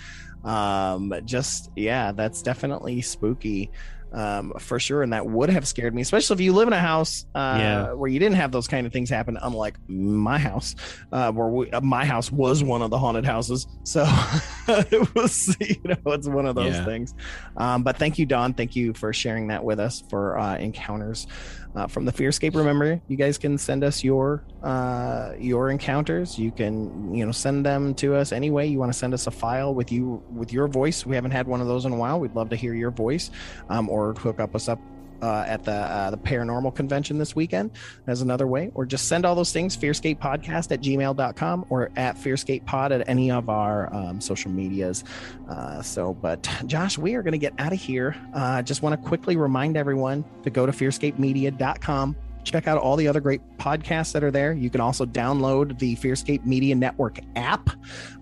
Um, 0.46 1.14
just 1.26 1.72
yeah, 1.76 2.14
that's 2.14 2.42
definitely 2.42 3.02
spooky 3.02 3.70
um, 4.14 4.54
for 4.60 4.80
sure. 4.80 5.04
And 5.04 5.14
that 5.14 5.26
would 5.26 5.50
have 5.50 5.68
scared 5.68 5.94
me, 5.94 6.02
especially 6.02 6.36
if 6.36 6.42
you 6.42 6.54
live 6.54 6.68
in 6.68 6.74
a 6.74 6.80
house 6.80 7.26
uh, 7.36 7.58
yeah. 7.60 7.92
where 7.94 8.10
you 8.10 8.20
didn't 8.20 8.36
have 8.36 8.52
those 8.52 8.68
kind 8.68 8.88
of 8.88 8.94
things 8.94 9.10
happen, 9.10 9.38
unlike 9.42 9.78
my 9.88 10.38
house, 10.38 10.76
uh, 11.12 11.32
where 11.32 11.48
we, 11.48 11.72
uh, 11.72 11.82
my 11.82 12.06
house 12.06 12.32
was 12.32 12.64
one 12.64 12.82
of 12.82 12.90
the 12.90 12.98
haunted 12.98 13.26
houses. 13.26 13.68
So 13.84 14.06
it 14.68 15.16
was, 15.16 15.56
you 15.60 15.82
know, 15.84 16.14
it's 16.14 16.28
one 16.28 16.46
of 16.46 16.56
those 16.56 16.76
yeah. 16.76 16.86
things. 16.86 17.14
Um, 17.56 17.84
but 17.84 17.98
thank 17.98 18.18
you, 18.18 18.26
Dawn. 18.26 18.54
Thank 18.54 18.76
you 18.76 18.94
for 18.94 19.14
sharing 19.14 19.48
that 19.48 19.64
with 19.64 19.80
us 19.80 20.04
for 20.10 20.38
uh, 20.38 20.58
encounters 20.58 21.28
uh, 21.76 21.88
from 21.88 22.06
the 22.06 22.12
Fearscape. 22.12 22.56
Remember, 22.56 23.00
you 23.08 23.18
guys 23.18 23.38
can 23.38 23.58
send 23.58 23.84
us 23.84 24.04
your 24.04 24.44
uh, 24.64 25.34
your 25.40 25.70
encounters. 25.70 26.38
You 26.38 26.52
can 26.52 27.14
you 27.14 27.26
know 27.26 27.32
send 27.32 27.66
them 27.66 27.94
to 27.96 28.16
us 28.16 28.32
any 28.32 28.52
way 28.52 28.68
you 28.68 28.80
want 28.80 28.92
to 28.92 28.98
send 28.98 29.14
us 29.14 29.28
a 29.28 29.32
file 29.32 29.74
with 29.74 29.92
you 29.92 30.24
with 30.32 30.52
your 30.52 30.68
voice. 30.68 31.06
We 31.06 31.16
haven't 31.16 31.32
had 31.32 31.48
one 31.48 31.62
of 31.62 31.68
those 31.68 31.86
in 31.86 31.92
a 31.92 31.98
while. 31.98 32.20
We'd 32.20 32.36
love 32.36 32.50
to 32.50 32.56
hear 32.56 32.74
your 32.74 32.92
voice, 32.92 33.32
um, 33.70 33.90
or 33.90 34.14
hook 34.14 34.40
up 34.40 34.56
us 34.56 34.68
up 34.68 34.80
uh, 35.22 35.44
at 35.48 35.64
the 35.64 35.72
uh, 35.72 36.12
the 36.12 36.18
paranormal 36.18 36.74
convention 36.76 37.18
this 37.18 37.36
weekend 37.36 37.72
as 38.08 38.22
another 38.22 38.48
way 38.48 38.72
or 38.76 38.86
just 38.86 39.08
send 39.08 39.26
all 39.26 39.36
those 39.36 39.52
things 39.52 39.76
fearscape 39.76 40.20
podcast 40.20 40.72
at 40.72 40.82
gmail.com 40.82 41.66
or 41.70 41.92
at 41.96 42.16
fearscape 42.16 42.66
pod 42.66 42.92
at 42.92 43.08
any 43.08 43.32
of 43.32 43.50
our 43.50 43.94
um, 43.94 44.20
social 44.22 44.52
medias 44.52 45.04
uh, 45.50 45.82
so 45.82 46.14
but 46.14 46.50
josh 46.66 46.98
we 46.98 47.16
are 47.16 47.22
going 47.22 47.32
to 47.32 47.38
get 47.38 47.54
out 47.60 47.74
of 47.74 47.80
here 47.80 48.16
uh, 48.34 48.62
just 48.62 48.82
want 48.82 49.00
to 49.00 49.08
quickly 49.08 49.36
remind 49.38 49.78
everyone 49.78 50.24
to 50.44 50.50
go 50.50 50.66
to 50.66 50.72
fearscapemedia.com 50.72 52.16
check 52.48 52.68
out 52.68 52.78
all 52.78 52.96
the 52.96 53.08
other 53.08 53.20
great 53.20 53.42
podcasts 53.58 54.14
that 54.14 54.24
are 54.24 54.32
there. 54.32 54.54
You 54.54 54.70
can 54.70 54.82
also 54.82 55.06
download 55.06 55.78
the 55.80 55.96
Fearscape 55.98 56.46
Media 56.46 56.76
Network 56.76 57.20
app 57.36 57.70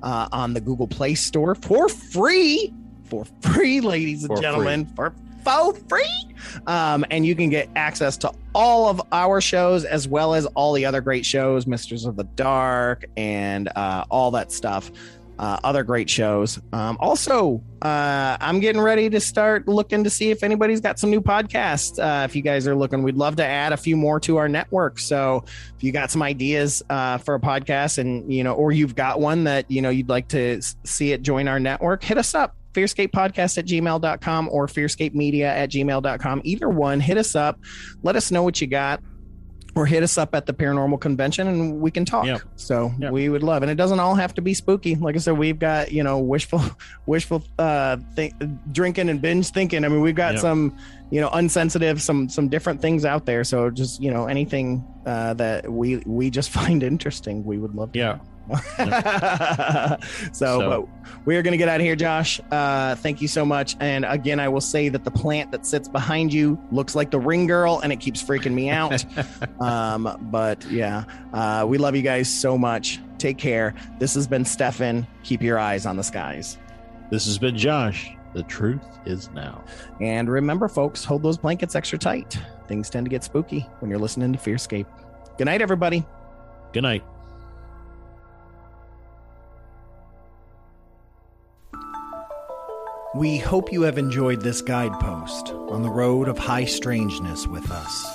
uh, 0.02 0.28
on 0.32 0.54
the 0.54 0.62
Google 0.62 0.88
Play 0.88 1.16
Store 1.16 1.56
for 1.56 1.88
free. 1.88 2.74
For 3.06 3.26
free, 3.42 3.82
ladies 3.82 4.24
and 4.24 4.36
for 4.36 4.42
gentlemen, 4.42 4.86
free. 4.86 4.96
for 4.96 5.14
for 5.46 5.74
free. 5.88 6.36
Um, 6.68 7.06
and 7.12 7.26
you 7.26 7.36
can 7.36 7.50
get 7.50 7.70
access 7.76 8.18
to 8.18 8.32
all 8.54 8.90
of 8.90 9.02
our 9.12 9.40
shows 9.40 9.86
as 9.86 10.08
well 10.08 10.34
as 10.34 10.46
all 10.48 10.74
the 10.74 10.86
other 10.86 11.02
great 11.02 11.26
shows, 11.26 11.68
Misters 11.68 12.06
of 12.06 12.16
the 12.16 12.24
Dark, 12.24 13.06
and 13.16 13.70
uh, 13.76 14.06
all 14.10 14.32
that 14.32 14.52
stuff. 14.52 14.92
Uh, 15.38 15.60
other 15.66 15.84
great 15.84 16.10
shows. 16.10 16.62
Um, 16.72 16.96
also, 17.02 17.62
uh, 17.82 18.38
I'm 18.40 18.62
getting 18.62 18.82
ready 18.82 19.10
to 19.10 19.20
start 19.20 19.68
looking 19.68 20.06
to 20.06 20.10
see 20.10 20.32
if 20.32 20.44
anybody's 20.44 20.80
got 20.80 20.98
some 20.98 21.10
new 21.10 21.20
podcasts. 21.20 22.00
Uh, 22.00 22.24
if 22.24 22.38
you 22.38 22.42
guys 22.42 22.70
are 22.70 22.76
looking, 22.76 23.04
we'd 23.04 23.18
love 23.18 23.36
to 23.36 23.46
add 23.46 23.74
a 23.74 23.78
few 23.78 23.98
more 23.98 24.18
to 24.22 24.38
our 24.38 24.48
network. 24.48 24.98
So 24.98 25.44
if 25.76 25.84
you 25.84 25.92
got 25.92 26.10
some 26.10 26.22
ideas 26.22 26.82
uh, 26.90 27.18
for 27.18 27.36
a 27.36 27.40
podcast, 27.40 27.98
and 27.98 28.32
you 28.32 28.46
know, 28.46 28.54
or 28.54 28.72
you've 28.72 28.96
got 28.96 29.20
one 29.20 29.44
that 29.44 29.70
you 29.70 29.82
know 29.82 29.90
you'd 29.90 30.08
like 30.08 30.30
to 30.30 30.62
see 30.86 31.12
it 31.12 31.22
join 31.22 31.50
our 31.50 31.60
network, 31.60 32.02
hit 32.02 32.18
us 32.18 32.34
up 32.34 32.56
fearscapepodcast 32.76 33.58
at 33.58 33.66
gmail.com 33.66 34.50
or 34.52 34.68
fearscapemedia 34.68 35.46
at 35.46 35.72
gmail.com. 35.72 36.42
Either 36.44 36.70
one, 36.70 37.00
hit 37.00 37.18
us 37.18 37.36
up. 37.36 37.60
Let 38.04 38.16
us 38.16 38.32
know 38.32 38.44
what 38.44 38.60
you 38.62 38.68
got 38.68 39.02
or 39.76 39.86
hit 39.86 40.04
us 40.04 40.18
up 40.18 40.34
at 40.34 40.46
the 40.46 40.54
paranormal 40.54 41.00
convention 41.02 41.48
and 41.48 41.82
we 41.82 41.92
can 41.92 42.06
talk. 42.06 42.26
Yep. 42.26 42.42
So 42.56 42.94
yep. 42.98 43.12
we 43.12 43.28
would 43.28 43.44
love, 43.44 43.62
and 43.62 43.70
it 43.70 43.76
doesn't 43.76 44.00
all 44.00 44.16
have 44.16 44.34
to 44.36 44.42
be 44.42 44.54
spooky. 44.54 44.96
Like 44.96 45.16
I 45.16 45.20
said, 45.20 45.38
we've 45.38 45.60
got, 45.60 45.92
you 45.92 46.02
know, 46.02 46.18
wishful, 46.18 46.62
wishful, 47.06 47.44
uh, 47.60 47.98
think, 48.16 48.34
drinking 48.72 49.10
and 49.10 49.22
binge 49.22 49.50
thinking. 49.50 49.84
I 49.84 49.90
mean, 49.90 50.02
we've 50.02 50.16
got 50.16 50.34
yep. 50.34 50.42
some, 50.42 50.78
you 51.12 51.20
know, 51.20 51.30
unsensitive, 51.34 52.02
some, 52.02 52.30
some 52.30 52.48
different 52.48 52.82
things 52.82 53.04
out 53.04 53.26
there. 53.26 53.44
So 53.44 53.70
just, 53.70 54.02
you 54.02 54.12
know, 54.12 54.28
anything, 54.28 54.86
uh, 55.06 55.34
that 55.36 55.70
we, 55.70 55.98
we 56.06 56.30
just 56.30 56.50
find 56.60 56.82
interesting, 56.82 57.44
we 57.44 57.58
would 57.58 57.76
love 57.76 57.92
to. 57.92 58.00
Yeah. 58.00 58.20
so, 60.32 60.60
so, 60.60 60.70
but 60.70 61.16
we 61.26 61.36
are 61.36 61.42
going 61.42 61.54
to 61.54 61.58
get 61.58 61.68
out 61.68 61.80
of 61.80 61.86
here, 61.86 61.96
Josh. 61.96 62.40
Uh, 62.52 62.96
thank 62.96 63.22
you 63.22 63.28
so 63.28 63.46
much. 63.46 63.76
And 63.80 64.06
again, 64.06 64.40
I 64.40 64.48
will 64.48 64.62
say 64.62 64.90
that 64.90 65.04
the 65.04 65.12
plant 65.12 65.52
that 65.52 65.66
sits 65.66 65.88
behind 65.88 66.32
you 66.32 66.60
looks 66.72 66.96
like 66.96 67.12
the 67.12 67.20
ring 67.20 67.48
girl, 67.48 67.80
and 67.80 67.92
it 67.92 68.00
keeps 68.00 68.22
freaking 68.22 68.54
me 68.54 68.70
out. 68.70 69.04
um, 69.62 70.18
but 70.32 70.64
yeah, 70.66 71.06
uh, 71.34 71.66
we 71.68 71.78
love 71.78 71.96
you 71.96 72.02
guys 72.02 72.32
so 72.32 72.58
much. 72.58 73.00
Take 73.18 73.38
care. 73.38 73.74
This 74.00 74.14
has 74.14 74.28
been 74.28 74.46
Stefan. 74.46 75.08
Keep 75.24 75.42
your 75.42 75.58
eyes 75.58 75.86
on 75.86 75.98
the 75.98 76.04
skies. 76.04 76.58
This 77.10 77.26
has 77.26 77.38
been 77.38 77.58
Josh. 77.58 78.12
The 78.34 78.44
truth 78.44 78.82
is 79.06 79.32
now. 79.32 79.64
And 80.02 80.30
remember, 80.30 80.68
folks, 80.68 81.06
hold 81.06 81.24
those 81.24 81.38
blankets 81.38 81.74
extra 81.74 81.98
tight. 81.98 82.38
Things 82.68 82.90
tend 82.90 83.06
to 83.06 83.10
get 83.10 83.24
spooky 83.24 83.62
when 83.80 83.90
you're 83.90 84.00
listening 84.00 84.34
to 84.34 84.40
Fearscape. 84.40 84.86
Good 85.38 85.46
night, 85.46 85.62
everybody. 85.62 86.06
Good 86.74 86.84
night. 86.84 87.04
We 93.16 93.38
hope 93.38 93.72
you 93.72 93.84
have 93.84 93.98
enjoyed 93.98 94.42
this 94.42 94.62
guidepost 94.62 95.54
on 95.70 95.84
the 95.84 95.90
road 95.90 96.28
of 96.28 96.38
high 96.38 96.66
strangeness 96.66 97.48
with 97.48 97.72
us. 97.72 98.06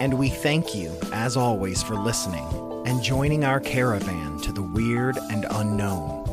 And 0.00 0.18
we 0.18 0.30
thank 0.30 0.74
you, 0.74 0.98
as 1.12 1.36
always, 1.36 1.80
for 1.80 1.94
listening 1.94 2.44
and 2.86 3.00
joining 3.00 3.44
our 3.44 3.60
caravan 3.60 4.40
to 4.40 4.50
the 4.50 4.62
weird 4.62 5.16
and 5.30 5.46
unknown. 5.48 6.24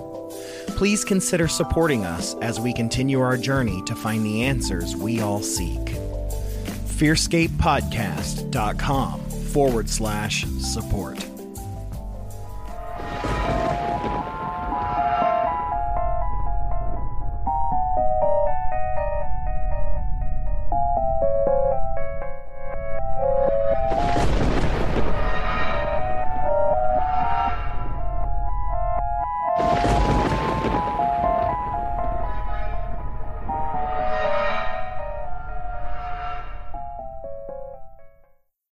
Please 0.70 1.06
consider 1.06 1.48
supporting 1.48 2.04
us 2.04 2.34
as 2.42 2.60
we 2.60 2.74
continue 2.74 3.22
our 3.22 3.38
journey 3.38 3.84
to 3.84 3.94
find 3.94 4.26
the 4.26 4.42
answers 4.42 4.96
we 4.96 5.22
all 5.22 5.44
seek. 5.44 5.86
FearscapePodcast.com 6.98 9.22
forward 9.22 9.88
slash 9.88 10.48
support. 10.58 11.24